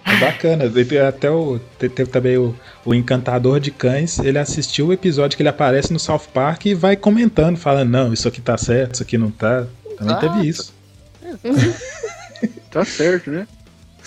É 0.05 0.15
bacana. 0.17 0.63
Até 1.07 1.29
o. 1.29 1.59
te- 1.79 1.89
Teve 1.89 2.09
também 2.09 2.37
o, 2.37 2.55
o 2.85 2.93
Encantador 2.93 3.59
de 3.59 3.71
Cães. 3.71 4.19
Ele 4.19 4.37
assistiu 4.39 4.87
o 4.87 4.93
episódio 4.93 5.35
que 5.35 5.41
ele 5.41 5.49
aparece 5.49 5.91
no 5.91 5.99
South 5.99 6.27
Park 6.33 6.65
e 6.65 6.73
vai 6.73 6.95
comentando, 6.95 7.57
falando, 7.57 7.89
não, 7.89 8.13
isso 8.13 8.27
aqui 8.27 8.39
tá 8.41 8.57
certo, 8.57 8.93
isso 8.95 9.03
aqui 9.03 9.17
não 9.17 9.31
tá. 9.31 9.65
Também 9.97 10.15
Exato. 10.15 10.19
teve 10.33 10.47
isso. 10.47 10.73
Tá 12.69 12.85
certo, 12.85 13.31
né? 13.31 13.47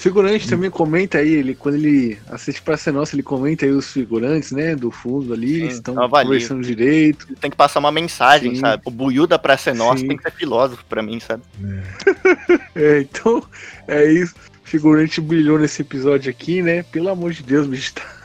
Figurante 0.00 0.48
também 0.48 0.70
comenta 0.70 1.18
aí, 1.18 1.28
ele, 1.28 1.54
quando 1.54 1.74
ele 1.74 2.18
assiste 2.30 2.62
pra 2.62 2.74
ser 2.74 2.90
nossa, 2.90 3.14
ele 3.14 3.22
comenta 3.22 3.66
aí 3.66 3.70
os 3.70 3.92
figurantes, 3.92 4.50
né, 4.50 4.74
do 4.74 4.90
fundo 4.90 5.34
ali, 5.34 5.60
eles 5.60 5.74
estão 5.74 5.94
conversando 5.94 6.62
direito. 6.62 7.26
Tem 7.38 7.50
que 7.50 7.56
passar 7.56 7.80
uma 7.80 7.92
mensagem, 7.92 8.54
Sim. 8.54 8.62
sabe? 8.62 8.82
O 8.86 8.90
Buiu 8.90 9.26
da 9.26 9.38
Praça 9.38 9.68
é 9.68 9.74
Nossa 9.74 9.98
Sim. 9.98 10.08
tem 10.08 10.16
que 10.16 10.22
ser 10.22 10.32
filósofo 10.32 10.82
pra 10.88 11.02
mim, 11.02 11.20
sabe? 11.20 11.42
É, 12.74 13.00
então, 13.00 13.42
é 13.86 14.10
isso. 14.10 14.34
Figurante 14.64 15.20
brilhou 15.20 15.58
nesse 15.58 15.82
episódio 15.82 16.30
aqui, 16.30 16.62
né? 16.62 16.82
Pelo 16.84 17.10
amor 17.10 17.32
de 17.32 17.42
Deus, 17.42 17.66
bicho. 17.66 17.92
Tá... 17.92 18.19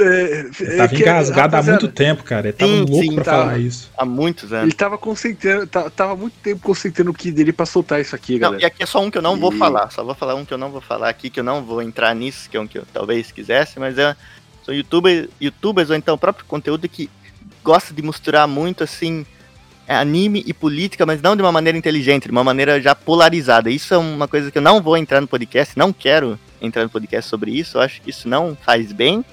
É, 0.00 0.50
Ele 0.60 0.76
tava 0.76 0.88
que- 0.88 1.02
engasgado 1.02 1.38
há 1.40 1.42
rapaziada, 1.58 1.80
muito 1.80 1.94
tempo, 1.94 2.22
cara. 2.24 2.48
Ele 2.48 2.52
tava 2.56 2.70
Sim, 2.72 2.78
louco 2.88 3.02
sim, 3.04 3.14
pra 3.14 3.24
tava. 3.24 3.42
falar 3.44 3.58
isso. 3.58 3.90
Há 3.96 4.04
muitos 4.04 4.52
anos. 4.52 4.64
Ele 4.64 4.72
tava 4.72 4.98
concentrando, 4.98 5.66
ta- 5.66 5.90
tava 5.90 6.14
muito 6.16 6.34
tempo 6.42 6.60
concentrando 6.62 7.10
o 7.10 7.14
que 7.14 7.30
dele 7.30 7.52
pra 7.52 7.66
soltar 7.66 8.00
isso 8.00 8.14
aqui, 8.14 8.34
Não, 8.34 8.38
galera. 8.40 8.62
e 8.62 8.66
aqui 8.66 8.82
é 8.82 8.86
só 8.86 9.00
um 9.02 9.10
que 9.10 9.18
eu 9.18 9.22
não 9.22 9.36
vou 9.36 9.52
E- 9.52 9.56
falar. 9.58 9.90
Só 9.90 10.04
vou 10.04 10.14
falar 10.14 10.34
um 10.34 10.44
que 10.44 10.52
eu 10.54 10.58
não 10.58 10.70
vou 10.70 10.80
falar 10.80 11.08
aqui, 11.08 11.30
que 11.30 11.40
eu 11.40 11.44
não 11.44 11.62
vou 11.64 11.82
entrar 11.82 12.14
nisso, 12.14 12.48
que 12.48 12.56
é 12.56 12.60
um 12.60 12.66
que 12.66 12.78
eu 12.78 12.84
talvez 12.92 13.32
quisesse, 13.32 13.78
mas 13.80 13.98
é. 13.98 14.14
São 14.64 14.74
youtubers, 14.74 15.28
youtubers 15.40 15.88
ou 15.90 15.96
então 15.96 16.14
o 16.14 16.18
próprio 16.18 16.44
conteúdo 16.46 16.86
que 16.88 17.08
gosta 17.64 17.92
de 17.94 18.02
misturar 18.02 18.46
muito 18.46 18.84
assim. 18.84 19.24
é, 19.86 19.94
Anime 19.96 20.44
e 20.46 20.52
política, 20.52 21.06
mas 21.06 21.22
não 21.22 21.34
de 21.34 21.40
uma 21.40 21.50
maneira 21.50 21.78
inteligente, 21.78 22.24
de 22.26 22.30
uma 22.30 22.44
maneira 22.44 22.78
já 22.78 22.94
polarizada. 22.94 23.70
Isso 23.70 23.94
é 23.94 23.96
uma 23.96 24.28
coisa 24.28 24.50
que 24.50 24.58
eu 24.58 24.62
não 24.62 24.82
vou 24.82 24.98
entrar 24.98 25.18
no 25.18 25.26
podcast, 25.26 25.78
não 25.78 25.94
quero 25.94 26.38
entrar 26.60 26.82
no 26.82 26.90
podcast 26.90 27.30
sobre 27.30 27.52
isso. 27.52 27.78
Eu 27.78 27.80
acho 27.80 28.02
que 28.02 28.10
isso 28.10 28.28
não 28.28 28.54
faz 28.66 28.92
bem. 28.92 29.24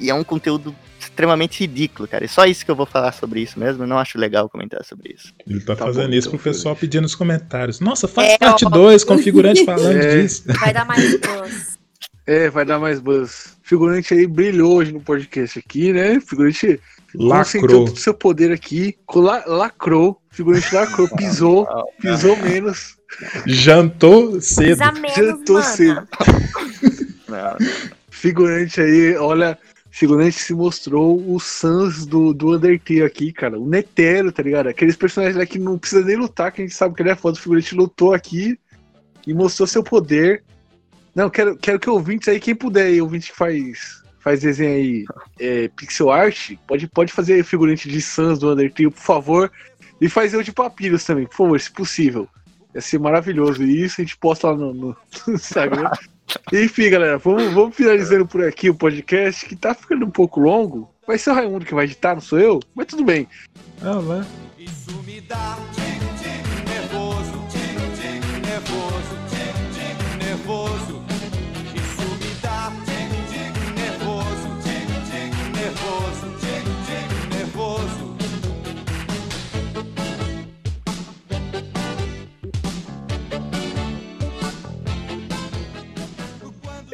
E 0.00 0.10
é 0.10 0.14
um 0.14 0.24
conteúdo 0.24 0.74
extremamente 0.98 1.60
ridículo, 1.60 2.08
cara. 2.08 2.24
É 2.24 2.28
só 2.28 2.44
isso 2.44 2.64
que 2.64 2.70
eu 2.70 2.74
vou 2.76 2.86
falar 2.86 3.12
sobre 3.12 3.40
isso 3.40 3.58
mesmo. 3.58 3.82
Eu 3.84 3.86
não 3.86 3.98
acho 3.98 4.18
legal 4.18 4.48
comentar 4.48 4.84
sobre 4.84 5.14
isso. 5.14 5.32
Ele 5.46 5.60
tá, 5.60 5.76
Tá 5.76 5.84
fazendo 5.86 6.08
bom, 6.10 6.14
isso 6.14 6.28
então, 6.28 6.38
pro 6.38 6.50
pessoal 6.52 6.74
pedir 6.74 7.00
nos 7.00 7.14
comentários. 7.14 7.78
Nossa, 7.80 8.08
faz 8.08 8.30
É, 8.32 8.38
parte 8.38 8.64
ó. 8.66 8.70
2 8.70 9.04
com 9.04 9.14
o 9.14 9.18
figurante 9.18 9.64
falando 9.64 9.96
É. 9.98 10.22
disso. 10.22 10.42
Vai 10.58 10.72
dar 10.72 10.84
mais 10.84 11.20
buzz. 11.20 11.78
É, 12.26 12.48
vai 12.50 12.64
dar 12.64 12.78
mais 12.78 12.98
buzz. 13.00 13.54
Figurante 13.62 14.14
aí 14.14 14.26
brilhou 14.26 14.76
hoje 14.76 14.92
no 14.92 15.00
podcast 15.00 15.58
aqui, 15.58 15.92
né? 15.92 16.18
Figurante 16.20 16.80
Lacrou. 17.14 17.68
todo 17.84 17.92
o 17.92 17.96
seu 17.96 18.12
poder 18.14 18.50
aqui, 18.50 18.96
cola- 19.06 19.44
lacrou. 19.46 20.20
Figurante 20.30 20.74
lacrou, 20.74 21.08
pisou, 21.16 21.66
pisou 22.00 22.36
menos, 22.38 22.96
Jantou 23.46 24.40
cedo. 24.40 24.78
Menos, 24.94 25.14
jantou 25.14 25.56
mano. 25.60 25.66
cedo. 25.76 26.08
Não, 27.28 27.56
Figurante 28.10 28.80
aí, 28.80 29.16
olha, 29.16 29.56
figurante 29.94 30.40
se 30.40 30.52
mostrou 30.52 31.22
o 31.32 31.38
Sans 31.38 32.04
do, 32.04 32.34
do 32.34 32.56
Undertale 32.56 33.04
aqui, 33.04 33.32
cara. 33.32 33.56
O 33.56 33.68
Netero, 33.68 34.32
tá 34.32 34.42
ligado? 34.42 34.68
Aqueles 34.68 34.96
personagens 34.96 35.36
lá 35.36 35.46
que 35.46 35.56
não 35.56 35.78
precisa 35.78 36.04
nem 36.04 36.16
lutar, 36.16 36.50
que 36.50 36.60
a 36.60 36.64
gente 36.64 36.74
sabe 36.74 36.96
que 36.96 37.02
ele 37.02 37.10
é 37.10 37.14
foda. 37.14 37.38
O 37.38 37.40
figurante 37.40 37.76
lutou 37.76 38.12
aqui 38.12 38.58
e 39.24 39.32
mostrou 39.32 39.68
seu 39.68 39.84
poder. 39.84 40.42
Não, 41.14 41.30
quero, 41.30 41.56
quero 41.56 41.78
que 41.78 41.88
ouvintes 41.88 42.26
aí, 42.26 42.40
quem 42.40 42.56
puder 42.56 42.86
aí, 42.86 43.00
ouvinte 43.00 43.30
que 43.30 43.38
faz, 43.38 44.02
faz 44.18 44.40
desenho 44.40 44.74
aí, 44.74 45.04
é, 45.38 45.68
pixel 45.68 46.10
art, 46.10 46.56
pode, 46.66 46.88
pode 46.88 47.12
fazer 47.12 47.44
figurante 47.44 47.88
de 47.88 48.02
Sans 48.02 48.40
do 48.40 48.50
Undertale, 48.50 48.90
por 48.90 49.00
favor. 49.00 49.52
E 50.00 50.08
faz 50.08 50.34
eu 50.34 50.42
de 50.42 50.50
Papyrus 50.50 51.04
também, 51.04 51.24
por 51.24 51.36
favor, 51.36 51.60
se 51.60 51.70
possível. 51.70 52.28
Ia 52.74 52.80
ser 52.80 52.98
maravilhoso. 52.98 53.62
E 53.62 53.84
isso 53.84 54.00
a 54.00 54.04
gente 54.04 54.16
posta 54.16 54.48
lá 54.48 54.56
no, 54.56 54.74
no 54.74 54.96
Instagram. 55.28 55.88
Enfim, 56.52 56.90
galera, 56.90 57.18
vamos, 57.18 57.52
vamos 57.52 57.76
finalizando 57.76 58.26
por 58.26 58.44
aqui 58.44 58.70
o 58.70 58.74
podcast, 58.74 59.46
que 59.46 59.56
tá 59.56 59.74
ficando 59.74 60.06
um 60.06 60.10
pouco 60.10 60.40
longo. 60.40 60.90
Vai 61.06 61.18
ser 61.18 61.30
o 61.30 61.34
Raimundo 61.34 61.64
que 61.66 61.74
vai 61.74 61.84
editar, 61.84 62.14
não 62.14 62.20
sou 62.20 62.38
eu? 62.38 62.60
Mas 62.74 62.86
tudo 62.86 63.04
bem. 63.04 63.28
Ah, 63.82 63.98
vai. 63.98 64.24
Isso 64.58 65.02
me 65.02 65.20
dá 65.20 65.58
tique-tique 65.74 66.70
nervoso, 66.70 67.44
tique-tique 67.50 68.46
nervoso, 68.46 69.16
tique-tique 69.28 70.24
nervoso. 70.24 70.93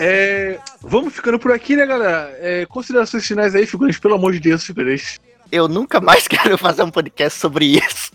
É, 0.00 0.58
vamos 0.80 1.12
ficando 1.14 1.38
por 1.38 1.52
aqui, 1.52 1.76
né, 1.76 1.84
galera? 1.86 2.34
É, 2.40 2.66
considerações 2.66 3.26
finais 3.26 3.54
aí, 3.54 3.66
figurante, 3.66 4.00
pelo 4.00 4.14
amor 4.14 4.32
de 4.32 4.40
Deus, 4.40 4.64
figurante. 4.64 5.20
Eu 5.52 5.68
nunca 5.68 6.00
mais 6.00 6.26
quero 6.28 6.56
fazer 6.56 6.82
um 6.82 6.90
podcast 6.90 7.38
sobre 7.38 7.66
isso. 7.76 8.10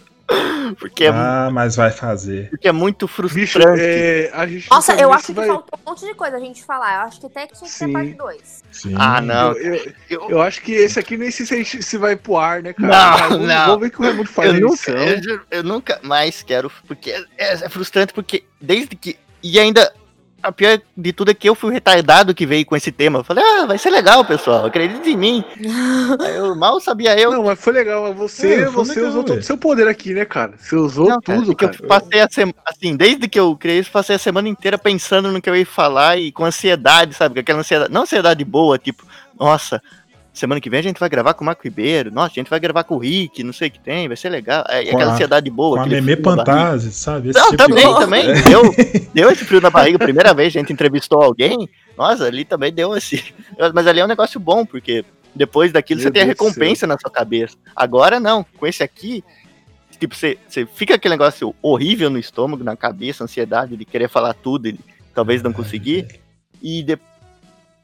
Porque 0.79 1.03
é, 1.03 1.09
Ah, 1.09 1.49
mas 1.53 1.75
vai 1.75 1.91
fazer. 1.91 2.49
porque 2.49 2.67
é 2.67 2.71
muito 2.71 3.05
Bicho, 3.05 3.15
frustrante. 3.15 3.79
é, 3.83 4.31
a 4.33 4.47
gente 4.47 4.67
não 4.67 4.77
Nossa, 4.77 4.93
eu 4.95 5.13
acho 5.13 5.27
se 5.27 5.33
que 5.33 5.33
vai- 5.39 5.47
faltou 5.47 5.79
um 5.85 5.89
monte 5.91 6.03
de 6.07 6.15
coisa 6.15 6.37
a 6.37 6.39
gente 6.39 6.63
falar. 6.63 6.95
Eu 6.95 7.01
acho 7.01 7.19
que 7.19 7.27
até 7.27 7.45
que 7.45 7.53
tinha 7.53 7.69
que 7.69 7.75
ser 7.75 7.87
parte 7.91 8.13
2. 8.13 8.63
Sim. 8.71 8.95
Ah, 8.97 9.21
não. 9.21 9.51
Eu, 9.51 9.75
eu- 9.75 9.93
Eu- 10.09 10.29
eu 10.31 10.41
acho 10.41 10.63
que 10.63 10.71
esse 10.71 10.97
aqui 10.99 11.15
nem 11.15 11.29
sei 11.29 11.45
se, 11.45 11.55
gente- 11.55 11.83
se 11.83 11.97
vai 11.99 12.15
pro 12.15 12.37
ar, 12.37 12.63
né, 12.63 12.73
cara? 12.73 13.29
Não, 13.29 13.39
não. 13.41 13.65
Vamos 13.67 13.81
ver 13.81 13.89
que 13.91 13.99
o 13.99 14.03
Raimundo 14.03 14.29
faz 14.29 14.51
eu, 14.55 14.59
nunca, 14.61 14.91
eu, 14.91 15.41
eu 15.51 15.63
nunca 15.63 15.99
mais 16.01 16.41
quero, 16.41 16.71
porque 16.87 17.11
é, 17.11 17.25
é 17.37 17.69
frustrante, 17.69 18.11
porque 18.11 18.43
desde 18.59 18.95
que. 18.95 19.19
E 19.43 19.59
ainda, 19.59 19.93
a 20.45 20.51
pior 20.51 20.79
de 20.95 21.11
tudo 21.11 21.31
é 21.31 21.33
que 21.33 21.49
eu 21.49 21.55
fui 21.55 21.71
o 21.71 21.73
retardado 21.73 22.33
que 22.33 22.45
veio 22.45 22.65
com 22.65 22.75
esse 22.75 22.91
tema. 22.91 23.19
Eu 23.19 23.23
falei, 23.23 23.43
ah, 23.43 23.65
vai 23.65 23.77
ser 23.79 23.89
legal, 23.89 24.23
pessoal, 24.23 24.65
acredite 24.65 25.09
em 25.09 25.17
mim. 25.17 25.43
Aí 26.21 26.35
eu 26.35 26.55
mal 26.55 26.79
sabia 26.79 27.19
eu. 27.19 27.31
Não, 27.31 27.43
mas 27.43 27.59
foi 27.59 27.73
legal. 27.73 28.13
Você, 28.13 28.61
É, 28.61 28.65
você 28.65 28.95
legal, 28.95 29.09
usou 29.09 29.23
todo 29.23 29.39
o 29.39 29.43
seu 29.43 29.57
poder 29.57 29.87
aqui, 29.87 30.13
né, 30.13 30.23
cara? 30.23 30.53
Você 30.57 30.75
usou 30.75 31.09
Não, 31.09 31.19
cara, 31.19 31.39
tudo, 31.39 31.47
porque 31.47 31.65
cara. 31.65 31.77
eu 31.81 31.87
passei 31.87 32.21
a 32.21 32.29
semana, 32.29 32.61
assim, 32.65 32.95
desde 32.95 33.27
que 33.27 33.39
eu 33.39 33.55
criei 33.57 33.79
isso, 33.79 33.91
passei 33.91 34.15
a 34.15 34.19
semana 34.19 34.47
inteira 34.47 34.77
pensando 34.77 35.31
no 35.31 35.41
que 35.41 35.49
eu 35.49 35.55
ia 35.55 35.65
falar 35.65 36.17
e 36.17 36.31
com 36.31 36.45
ansiedade, 36.45 37.15
sabe? 37.15 37.33
Com 37.33 37.39
aquela 37.39 37.59
ansiedade, 37.59 37.91
não 37.91 38.03
ansiedade 38.03 38.45
boa, 38.45 38.77
tipo, 38.77 39.03
nossa, 39.39 39.81
semana 40.39 40.59
que 40.61 40.69
vem 40.69 40.79
a 40.79 40.83
gente 40.83 40.99
vai 40.99 41.09
gravar 41.09 41.33
com 41.33 41.43
o 41.43 41.45
Marco 41.45 41.63
Ribeiro, 41.63 42.11
nossa, 42.11 42.31
a 42.31 42.35
gente 42.35 42.49
vai 42.49 42.59
gravar 42.59 42.83
com 42.83 42.95
o 42.95 42.97
Rick, 42.99 43.43
não 43.43 43.53
sei 43.53 43.69
o 43.69 43.71
que 43.71 43.79
tem, 43.79 44.07
vai 44.07 44.17
ser 44.17 44.29
legal. 44.29 44.63
Com 44.63 44.71
aquela 44.95 45.11
a- 45.11 45.13
ansiedade 45.13 45.49
boa. 45.49 45.77
Com 45.77 45.83
a 45.83 45.87
Meme. 45.87 46.15
Pantase, 46.17 46.91
sabe? 46.91 47.29
Esse 47.29 47.39
Não, 47.39 47.51
tipo 47.51 47.57
de 47.63 47.67
também, 47.69 47.83
coisa. 47.85 47.99
também. 48.01 48.29
É. 48.29 48.41
Deu, 48.41 48.75
deu 49.13 49.31
esse 49.31 49.45
frio 49.45 49.61
na 49.61 49.69
barriga. 49.69 49.97
Primeira 49.97 50.33
vez 50.33 50.51
que 50.53 50.59
a 50.59 50.61
gente 50.61 50.73
entrevistou 50.73 51.21
alguém, 51.21 51.67
nossa, 51.97 52.25
ali 52.25 52.43
também 52.45 52.71
deu 52.73 52.95
esse. 52.95 53.33
Mas 53.73 53.87
ali 53.87 53.99
é 54.01 54.05
um 54.05 54.07
negócio 54.09 54.39
bom, 54.39 54.65
porque 54.65 55.05
depois 55.33 55.71
daquilo 55.71 55.99
Meu 56.01 56.07
você 56.07 56.11
tem 56.11 56.21
a 56.21 56.25
Deus 56.25 56.37
recompensa 56.37 56.85
na 56.85 56.97
sua 56.99 57.09
cabeça. 57.09 57.55
Agora 57.75 58.19
não, 58.19 58.45
com 58.57 58.67
esse 58.67 58.83
aqui, 58.83 59.23
tipo, 59.99 60.15
você, 60.15 60.37
você 60.47 60.65
fica 60.65 60.95
aquele 60.95 61.13
negócio 61.13 61.55
horrível 61.61 62.09
no 62.09 62.19
estômago, 62.19 62.63
na 62.63 62.75
cabeça, 62.75 63.23
ansiedade 63.23 63.77
de 63.77 63.85
querer 63.85 64.09
falar 64.09 64.33
tudo 64.33 64.67
e 64.67 64.77
talvez 65.13 65.41
não 65.41 65.53
conseguir. 65.53 66.07
E 66.61 66.83
depois. 66.83 67.14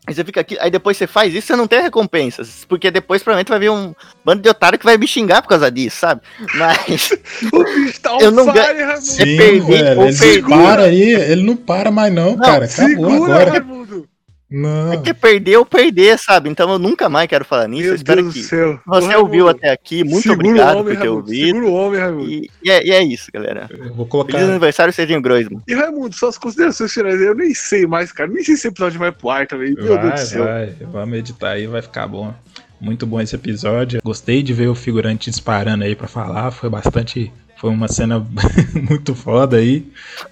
Aí 0.08 0.16
você 0.16 0.24
fica 0.24 0.42
aqui, 0.42 0.58
aí 0.60 0.72
depois 0.72 0.98
você 0.98 1.06
faz 1.06 1.34
isso, 1.34 1.48
você 1.48 1.56
não 1.56 1.68
tem 1.68 1.82
recompensas. 1.82 2.66
Porque 2.68 2.90
depois 2.90 3.22
provavelmente 3.22 3.50
vai 3.50 3.60
vir 3.60 3.70
um 3.70 3.94
bando 4.26 4.42
de 4.42 4.50
otário 4.50 4.80
que 4.80 4.86
vai 4.86 4.98
me 4.98 5.08
xingar 5.08 5.44
por 5.44 5.50
causa 5.50 5.72
disso, 5.72 5.98
sabe? 6.00 6.22
Mas. 6.56 7.12
O 7.54 7.64
bicho 7.64 8.02
tá 8.02 8.18
Eu 8.20 8.32
não 8.32 8.52
fire. 8.52 9.02
Sim, 9.02 9.38
perdi, 9.38 9.72
velho. 9.72 10.02
Ele 10.02 10.42
não 10.42 10.50
para 10.50 10.84
aí, 10.84 11.14
ele 11.14 11.44
não 11.44 11.56
para 11.56 11.92
mais 11.92 12.14
não, 12.14 12.38
cara. 12.38 12.66
Acabou 12.66 12.88
Segura, 12.88 13.36
agora. 13.36 13.52
Raimundo. 13.52 14.11
Não. 14.52 14.92
É 14.92 14.98
que 14.98 15.14
perder 15.14 15.56
ou 15.58 15.66
perder, 15.66 16.20
sabe? 16.20 16.50
Então 16.50 16.70
eu 16.70 16.78
nunca 16.78 17.08
mais 17.08 17.28
quero 17.28 17.46
falar 17.46 17.68
nisso. 17.70 17.84
Meu 17.84 17.92
eu 17.92 17.96
espero 17.96 18.22
Deus 18.22 18.34
que 18.34 18.42
você 18.86 19.16
ouviu 19.16 19.48
até 19.48 19.72
aqui. 19.72 20.04
Muito 20.04 20.22
segura 20.24 20.38
o 20.46 20.50
obrigado 20.50 20.78
homem, 20.78 20.84
por 20.84 20.92
ter 20.92 20.98
Raimundo, 20.98 21.18
ouvido. 21.22 21.46
Segura 21.46 21.66
o 21.68 21.74
homem, 21.74 22.00
Raimundo. 22.02 22.30
E, 22.30 22.50
e 22.64 22.70
é, 22.70 22.86
e 22.86 22.92
é 22.92 23.02
isso, 23.04 23.32
galera. 23.34 23.70
Eu 23.72 23.78
vou 23.78 23.88
Feliz 23.96 24.10
colocar. 24.10 24.38
aniversário, 24.40 24.94
Serginho 24.94 25.22
Groisman. 25.22 25.62
E 25.68 25.74
Raimundo, 25.74 26.14
suas 26.14 26.38
considerações 26.38 26.92
finais, 26.92 27.22
eu 27.22 27.34
nem 27.34 27.54
sei 27.54 27.88
mais, 27.88 28.12
cara. 28.12 28.30
Nem 28.30 28.44
sei 28.44 28.56
se 28.56 28.60
esse 28.62 28.68
episódio 28.68 29.00
vai 29.00 29.12
pro 29.12 29.30
ar 29.30 29.48
também. 29.48 29.74
Meu 29.74 29.84
Deus 29.86 30.00
do 30.02 30.08
Vai, 30.10 30.18
céu. 30.18 30.44
vai. 30.44 30.76
Vamos 30.92 31.18
editar 31.20 31.52
aí, 31.52 31.66
vai 31.68 31.82
ficar 31.82 32.06
bom. 32.08 32.34
Muito 32.80 33.06
bom 33.06 33.22
esse 33.22 33.36
episódio. 33.36 34.02
Gostei 34.04 34.44
de 34.44 34.54
ver 34.54 34.68
o 34.68 34.76
figurante 34.76 35.30
disparando 35.30 35.84
aí 35.84 35.96
pra 35.96 36.08
falar. 36.08 36.52
Foi 36.52 36.70
bastante. 36.70 37.32
Foi 37.58 37.70
uma 37.70 37.88
cena 37.88 38.20
muito 38.90 39.14
foda 39.16 39.58
aí. 39.58 39.86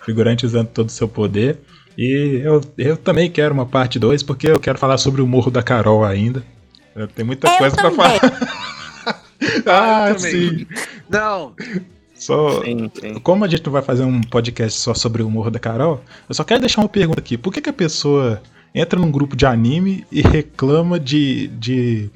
Figurante 0.04 0.46
usando 0.46 0.68
todo 0.68 0.90
o 0.90 0.92
seu 0.92 1.08
poder. 1.08 1.58
E 2.02 2.40
eu, 2.46 2.62
eu 2.78 2.96
também 2.96 3.30
quero 3.30 3.54
uma 3.54 3.66
parte 3.66 4.00
2, 4.00 4.24
porque 4.24 4.50
eu 4.50 4.58
quero 4.58 4.78
falar 4.80 4.98
sobre 4.98 5.22
o 5.22 5.28
Morro 5.28 5.52
da 5.52 5.62
Carol 5.62 6.06
ainda. 6.06 6.42
Tem 7.14 7.26
muita 7.26 7.50
Eu 7.50 7.58
coisa 7.58 7.76
pra 7.76 7.92
também. 7.92 8.20
falar. 8.20 9.20
Ah, 9.66 10.14
sim. 10.18 10.66
Não, 11.10 11.54
Só, 12.14 12.62
Sim, 12.64 12.92
sim. 13.00 13.14
como 13.20 13.46
a 13.46 13.48
gente 13.48 13.66
não 13.66 13.72
vai 13.72 13.82
fazer 13.82 14.04
um 14.04 14.20
podcast 14.22 14.78
só 14.80 14.94
sobre 14.94 15.24
o 15.24 15.30
Morro 15.30 15.50
da 15.50 15.58
Carol, 15.60 16.04
eu 16.28 16.36
só 16.36 16.44
quero 16.44 16.60
deixar 16.60 16.82
uma 16.82 16.90
pergunta 16.90 17.20
aqui. 17.20 17.38
Por 17.38 17.52
que, 17.54 17.62
que 17.62 17.70
a 17.70 17.74
pessoa 17.74 18.42
entra 18.76 19.00
num 19.00 19.10
grupo 19.12 19.36
de 19.38 19.46
anime 19.46 20.06
e 20.12 20.22
reclama 20.22 21.00
de, 21.00 21.48
de 21.48 22.10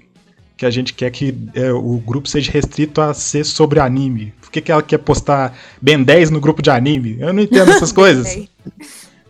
que 0.57 0.65
a 0.65 0.69
gente 0.69 0.93
quer 0.93 1.10
que 1.11 1.34
é, 1.55 1.72
o 1.72 1.97
grupo 2.05 2.27
seja 2.27 2.51
restrito 2.51 2.99
a 3.01 3.14
ser 3.14 3.45
sobre 3.45 3.80
anime? 3.80 4.34
Por 4.41 4.51
que, 4.51 4.60
que 4.61 4.72
ela 4.72 4.84
quer 4.84 4.97
postar 4.99 5.57
Ben 5.81 6.03
10 6.03 6.30
no 6.30 6.41
grupo 6.41 6.61
de 6.61 6.69
anime? 6.69 7.18
Eu 7.19 7.31
não 7.34 7.41
entendo 7.41 7.72
essas 7.72 7.91
coisas. 7.93 8.47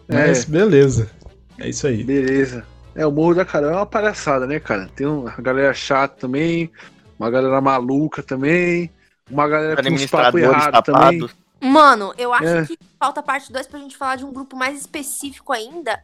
Mas 0.07 0.45
beleza. 0.45 1.09
É 1.57 1.69
isso 1.69 1.87
aí. 1.87 2.03
beleza. 2.03 2.65
É, 2.95 3.05
o 3.05 3.11
Morro 3.11 3.35
da 3.35 3.45
Carol 3.45 3.71
é 3.71 3.75
uma 3.75 3.85
palhaçada, 3.85 4.45
né, 4.45 4.59
cara? 4.59 4.89
Tem 4.95 5.07
uma 5.07 5.31
galera 5.37 5.73
chata 5.73 6.15
também, 6.21 6.71
uma 7.17 7.29
galera 7.29 7.59
maluca 7.59 8.21
também, 8.21 8.91
uma 9.29 9.47
galera 9.47 9.75
com 9.81 9.89
uns 9.89 10.05
papos 10.05 10.27
Administradores 10.41 10.67
errados 10.67 10.81
também. 10.83 11.29
Mano, 11.61 12.13
eu 12.17 12.33
acho 12.33 12.45
É. 12.45 12.65
que 12.65 12.77
falta 12.99 13.23
parte 13.23 13.51
2 13.51 13.65
pra 13.67 13.79
gente 13.79 13.95
falar 13.97 14.17
de 14.17 14.25
um 14.25 14.31
grupo 14.33 14.55
mais 14.55 14.79
específico 14.79 15.53
ainda. 15.53 15.99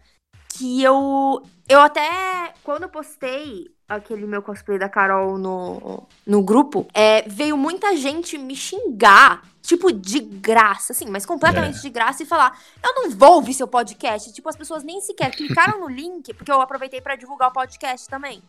Que 0.54 0.84
eu. 0.84 1.42
Eu 1.68 1.80
até. 1.82 2.54
Quando 2.64 2.84
eu 2.84 2.90
postei 2.90 3.68
aquele 3.88 4.26
meu 4.26 4.42
cosplay 4.42 4.78
da 4.78 4.90
Carol 4.90 5.38
no, 5.38 6.08
no 6.26 6.44
grupo, 6.44 6.88
é, 6.94 7.24
veio 7.28 7.58
muita 7.58 7.96
gente 7.96 8.38
me 8.38 8.56
xingar. 8.56 9.44
Tipo, 9.62 9.92
de 9.92 10.20
graça, 10.20 10.94
assim, 10.94 11.06
mas 11.10 11.26
completamente 11.28 11.78
É. 11.78 11.82
de 11.82 11.90
graça, 11.92 12.24
e 12.24 12.26
falar: 12.26 12.58
Eu 12.84 12.96
não 12.96 13.12
vou 13.12 13.36
ouvir 13.36 13.54
seu 13.54 13.68
podcast. 13.68 14.34
Tipo, 14.34 14.50
as 14.50 14.56
pessoas 14.56 14.84
nem 14.84 15.00
sequer 15.02 15.32
clicaram 15.32 15.82
no 15.82 15.88
link, 15.88 16.34
porque 16.34 16.52
eu 16.52 16.60
aproveitei 16.60 17.02
pra 17.02 17.16
divulgar 17.16 17.50
o 17.50 17.54
podcast 17.54 18.08
também. 18.10 18.42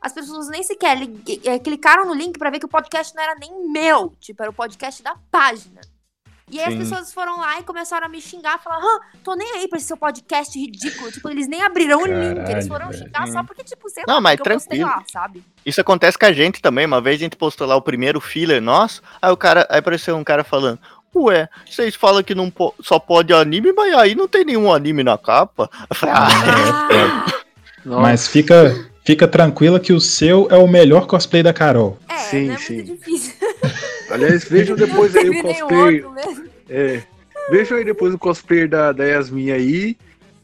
As 0.00 0.12
pessoas 0.12 0.48
nem 0.48 0.62
sequer 0.62 0.98
eh, 1.44 1.58
clicaram 1.58 2.04
no 2.04 2.12
link 2.12 2.38
pra 2.38 2.50
ver 2.50 2.58
que 2.58 2.66
o 2.66 2.68
podcast 2.68 3.14
não 3.14 3.22
era 3.22 3.34
nem 3.36 3.70
meu. 3.70 4.12
Tipo, 4.20 4.42
era 4.42 4.50
o 4.50 4.54
podcast 4.54 5.02
da 5.02 5.16
página. 5.30 5.80
E 6.48 6.60
aí 6.60 6.66
Sim. 6.70 6.80
as 6.80 6.88
pessoas 6.88 7.12
foram 7.12 7.40
lá 7.40 7.58
e 7.58 7.64
começaram 7.64 8.06
a 8.06 8.08
me 8.08 8.20
xingar, 8.20 8.62
falar, 8.62 8.76
ah, 8.80 9.00
tô 9.24 9.34
nem 9.34 9.56
aí 9.56 9.66
pra 9.68 9.78
esse 9.78 9.88
seu 9.88 9.96
podcast 9.96 10.56
ridículo. 10.56 11.10
Tipo, 11.10 11.28
eles 11.28 11.48
nem 11.48 11.60
abriram 11.62 12.00
o 12.00 12.06
link, 12.06 12.36
eles 12.38 12.44
Caralho, 12.46 12.68
foram 12.68 12.88
velho. 12.90 12.98
xingar 13.02 13.26
só 13.26 13.40
Hum. 13.40 13.44
porque, 13.44 13.64
tipo, 13.64 13.90
sei 13.90 14.04
Não, 14.06 14.14
lá, 14.14 14.20
mas 14.20 14.38
eu 14.38 14.44
postei 14.44 14.78
tranquilo. 14.78 14.88
lá, 14.88 15.04
sabe? 15.12 15.42
Isso 15.64 15.80
acontece 15.80 16.16
com 16.16 16.24
a 16.26 16.32
gente 16.32 16.62
também. 16.62 16.86
Uma 16.86 17.00
vez 17.00 17.16
a 17.16 17.24
gente 17.24 17.34
postou 17.36 17.66
lá 17.66 17.74
o 17.74 17.82
primeiro 17.82 18.20
filler 18.20 18.62
nosso, 18.62 19.02
aí 19.20 19.32
o 19.32 19.36
cara, 19.36 19.66
aí 19.68 19.80
apareceu 19.80 20.16
um 20.16 20.22
cara 20.22 20.44
falando. 20.44 20.78
Ué, 21.16 21.48
vocês 21.68 21.96
falam 21.96 22.22
que 22.22 22.34
não 22.34 22.48
po- 22.48 22.74
só 22.80 23.00
pode 23.00 23.32
anime, 23.32 23.72
mas 23.72 23.92
aí 23.94 24.14
não 24.14 24.28
tem 24.28 24.44
nenhum 24.44 24.72
anime 24.72 25.02
na 25.02 25.18
capa. 25.18 25.68
Eu 25.90 25.96
falei, 25.96 26.14
ah, 26.16 27.26
Mas 27.84 28.28
fica, 28.28 28.88
fica 29.04 29.26
tranquila 29.26 29.80
que 29.80 29.92
o 29.92 30.00
seu 30.00 30.46
é 30.50 30.56
o 30.56 30.68
melhor 30.68 31.06
cosplay 31.08 31.42
da 31.42 31.52
Carol. 31.52 31.98
É, 32.08 32.18
Sim, 32.18 32.46
não 32.48 32.54
é 32.54 32.58
sim. 32.58 32.74
muito 32.76 32.96
difícil. 32.98 33.34
Aliás, 34.16 34.44
vejam 34.44 34.76
depois 34.76 35.14
aí 35.16 35.28
o 35.30 35.42
cosplay. 35.42 36.04
É. 36.68 37.02
Vejam 37.50 37.78
aí 37.78 37.84
depois 37.84 38.12
o 38.14 38.18
cosplay 38.18 38.66
da, 38.66 38.92
da 38.92 39.04
Yasmin 39.04 39.50
aí. 39.52 39.96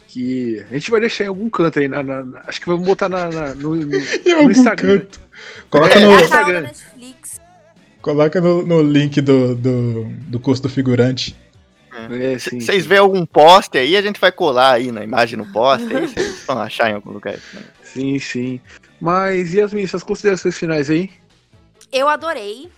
Que 0.09 0.63
a 0.71 0.75
gente 0.75 0.91
vai 0.91 1.01
deixar 1.01 1.25
em 1.25 1.29
algum 1.29 1.49
canto 1.49 1.79
aí. 1.79 1.89
Na, 1.89 2.03
na- 2.03 2.23
na- 2.23 2.43
acho 2.47 2.61
que 2.61 2.67
vamos 2.67 2.85
botar 2.87 3.09
na, 3.09 3.31
na- 3.31 3.55
no, 3.55 3.75
no, 3.75 3.87
no 3.87 4.37
algum 4.37 4.51
Instagram. 4.51 4.99
canto. 5.01 5.21
Coloca 5.71 5.95
É, 5.99 6.01
no- 6.01 6.07
Carol 6.11 6.17
da 6.19 6.25
Instagram. 6.25 6.71
Coloca 8.01 8.41
no, 8.41 8.67
no 8.67 8.83
link 8.83 9.21
do, 9.21 9.55
do, 9.55 10.05
do 10.05 10.41
curso 10.41 10.63
do 10.63 10.69
figurante. 10.69 11.37
É, 12.11 12.39
sim. 12.39 12.59
Vocês 12.61 12.85
vêem 12.85 13.01
algum 13.01 13.25
poste 13.25 13.79
aí, 13.79 13.97
a 13.97 14.03
gente 14.03 14.19
vai 14.21 14.33
colar 14.33 14.73
aí 14.73 14.91
na 14.91 15.05
imagem 15.05 15.39
no 15.39 15.47
poste, 15.53 15.95
aí 15.95 16.09
vocês 16.09 16.43
vão 16.47 16.59
achar 16.59 16.91
em 16.91 16.95
algum 16.95 17.11
lugar. 17.13 17.37
Sim, 17.85 18.19
sim. 18.19 18.61
Mas, 19.01 19.53
Yasmin, 19.55 19.87
suas 19.87 20.03
considerações 20.03 20.57
finais 20.59 20.91
aí? 20.91 21.11
Eu 21.93 22.09
adorei 22.09 22.69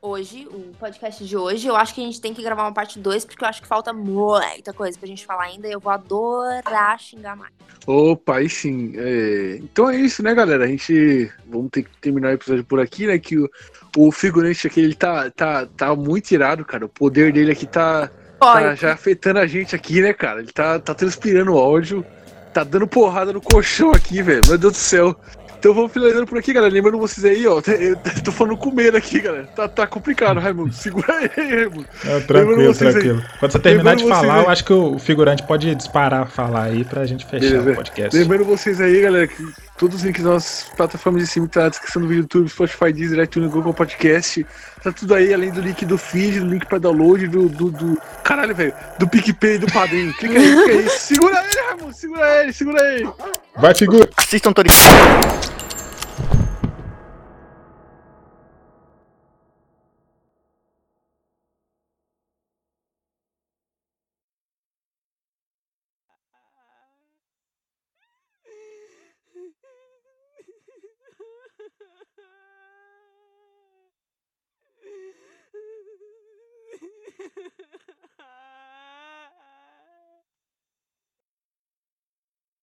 hoje, 0.00 0.46
o 0.50 0.72
podcast 0.78 1.24
de 1.24 1.36
hoje. 1.36 1.66
Eu 1.66 1.76
acho 1.76 1.94
que 1.94 2.00
a 2.00 2.04
gente 2.04 2.20
tem 2.20 2.32
que 2.32 2.42
gravar 2.42 2.62
uma 2.62 2.72
parte 2.72 2.98
2, 2.98 3.24
porque 3.24 3.44
eu 3.44 3.48
acho 3.48 3.60
que 3.60 3.68
falta 3.68 3.92
muita 3.92 4.72
coisa 4.72 4.98
pra 4.98 5.08
gente 5.08 5.26
falar 5.26 5.44
ainda. 5.44 5.68
e 5.68 5.72
Eu 5.72 5.80
vou 5.80 5.92
adorar 5.92 6.98
xingar 6.98 7.36
mais. 7.36 7.52
Opa, 7.86 8.36
aí 8.36 8.48
sim. 8.48 8.92
É, 8.96 9.58
Então 9.62 9.88
é 9.88 9.96
isso, 9.96 10.22
né, 10.22 10.34
galera? 10.34 10.64
A 10.64 10.68
gente. 10.68 11.30
Vamos 11.46 11.70
ter 11.70 11.84
que 11.84 11.90
terminar 12.00 12.28
o 12.28 12.34
episódio 12.34 12.64
por 12.64 12.80
aqui, 12.80 13.06
né? 13.06 13.18
Que 13.18 13.38
o, 13.38 13.48
o 13.96 14.12
figurante 14.12 14.66
aqui, 14.66 14.80
ele 14.80 14.94
tá, 14.94 15.30
tá, 15.30 15.66
tá 15.66 15.94
muito 15.94 16.30
irado, 16.30 16.64
cara. 16.64 16.84
O 16.84 16.88
poder 16.88 17.32
dele 17.32 17.52
aqui 17.52 17.66
tá, 17.66 18.10
tá 18.38 18.74
já 18.74 18.92
afetando 18.92 19.38
a 19.38 19.46
gente 19.46 19.74
aqui, 19.74 20.00
né, 20.00 20.12
cara? 20.12 20.40
Ele 20.40 20.52
tá, 20.52 20.78
tá 20.78 20.94
transpirando 20.94 21.54
ódio, 21.54 22.04
tá 22.52 22.62
dando 22.62 22.86
porrada 22.86 23.32
no 23.32 23.40
colchão 23.40 23.90
aqui, 23.92 24.22
velho. 24.22 24.42
Meu 24.46 24.58
Deus 24.58 24.74
do 24.74 24.78
céu. 24.78 25.16
Então 25.58 25.74
vamos 25.74 25.92
finalizando 25.92 26.26
por 26.26 26.38
aqui, 26.38 26.52
galera. 26.52 26.72
Lembrando 26.72 26.98
vocês 26.98 27.24
aí, 27.24 27.46
ó. 27.46 27.60
Eu 27.66 27.96
tô 28.22 28.30
falando 28.30 28.56
com 28.56 28.70
medo 28.70 28.96
aqui, 28.96 29.20
galera. 29.20 29.46
Tá, 29.56 29.66
tá 29.68 29.86
complicado, 29.86 30.38
Raimundo. 30.38 30.72
Segura 30.72 31.12
aí, 31.16 31.28
Raimundo. 31.36 31.86
É, 32.06 32.20
tranquilo, 32.20 32.74
vocês 32.74 32.94
aí- 32.94 33.02
tranquilo. 33.02 33.24
Quando 33.40 33.52
você 33.52 33.58
terminar 33.58 33.96
de 33.96 34.02
lembrando 34.04 34.20
vocês 34.20 34.28
falar, 34.28 34.40
aí- 34.40 34.44
eu 34.46 34.50
acho 34.50 34.64
que 34.64 34.72
o 34.72 34.98
figurante 34.98 35.42
pode 35.42 35.74
disparar 35.74 36.30
falar 36.30 36.64
aí 36.64 36.84
pra 36.84 37.04
gente 37.06 37.26
fechar 37.26 37.50
Beleza. 37.50 37.70
o 37.72 37.74
podcast. 37.74 38.16
Lembrando 38.18 38.44
vocês 38.44 38.80
aí, 38.80 39.00
galera, 39.00 39.26
que 39.26 39.42
todos 39.78 39.96
os 39.96 40.02
links 40.02 40.22
das 40.22 40.32
nossas 40.32 40.68
plataformas 40.76 41.22
de 41.22 41.28
cima 41.28 41.46
tá 41.48 41.62
na 41.62 41.68
descrição 41.68 42.02
do 42.02 42.12
YouTube, 42.12 42.48
Spotify, 42.48 42.92
Deezer, 42.92 43.20
iTunes, 43.22 43.50
Google 43.50 43.72
Podcast. 43.72 44.44
Tá 44.82 44.92
tudo 44.92 45.14
aí, 45.14 45.32
além 45.32 45.50
do 45.50 45.60
link 45.60 45.84
do 45.86 45.96
feed, 45.96 46.40
do 46.40 46.46
link 46.46 46.66
pra 46.66 46.78
download, 46.78 47.26
do. 47.28 47.48
do, 47.48 47.70
do- 47.70 48.00
caralho, 48.24 48.54
velho. 48.54 48.74
Do 48.98 49.08
PicPay 49.08 49.54
e 49.54 49.58
do 49.58 49.66
Padrinho. 49.72 50.12
Clica 50.14 50.38
aí, 50.38 50.52
clica 50.54 50.70
aí. 50.72 50.88
Segura 50.98 51.44
ele, 51.44 51.60
Raimundo. 51.68 51.94
Segura 51.94 52.42
ele, 52.42 52.52
segura 52.52 52.94
ele. 52.94 53.08
Vai, 53.56 53.74
figura. 53.74 54.08
Assistam 54.16 54.52
Tori. 54.52 54.68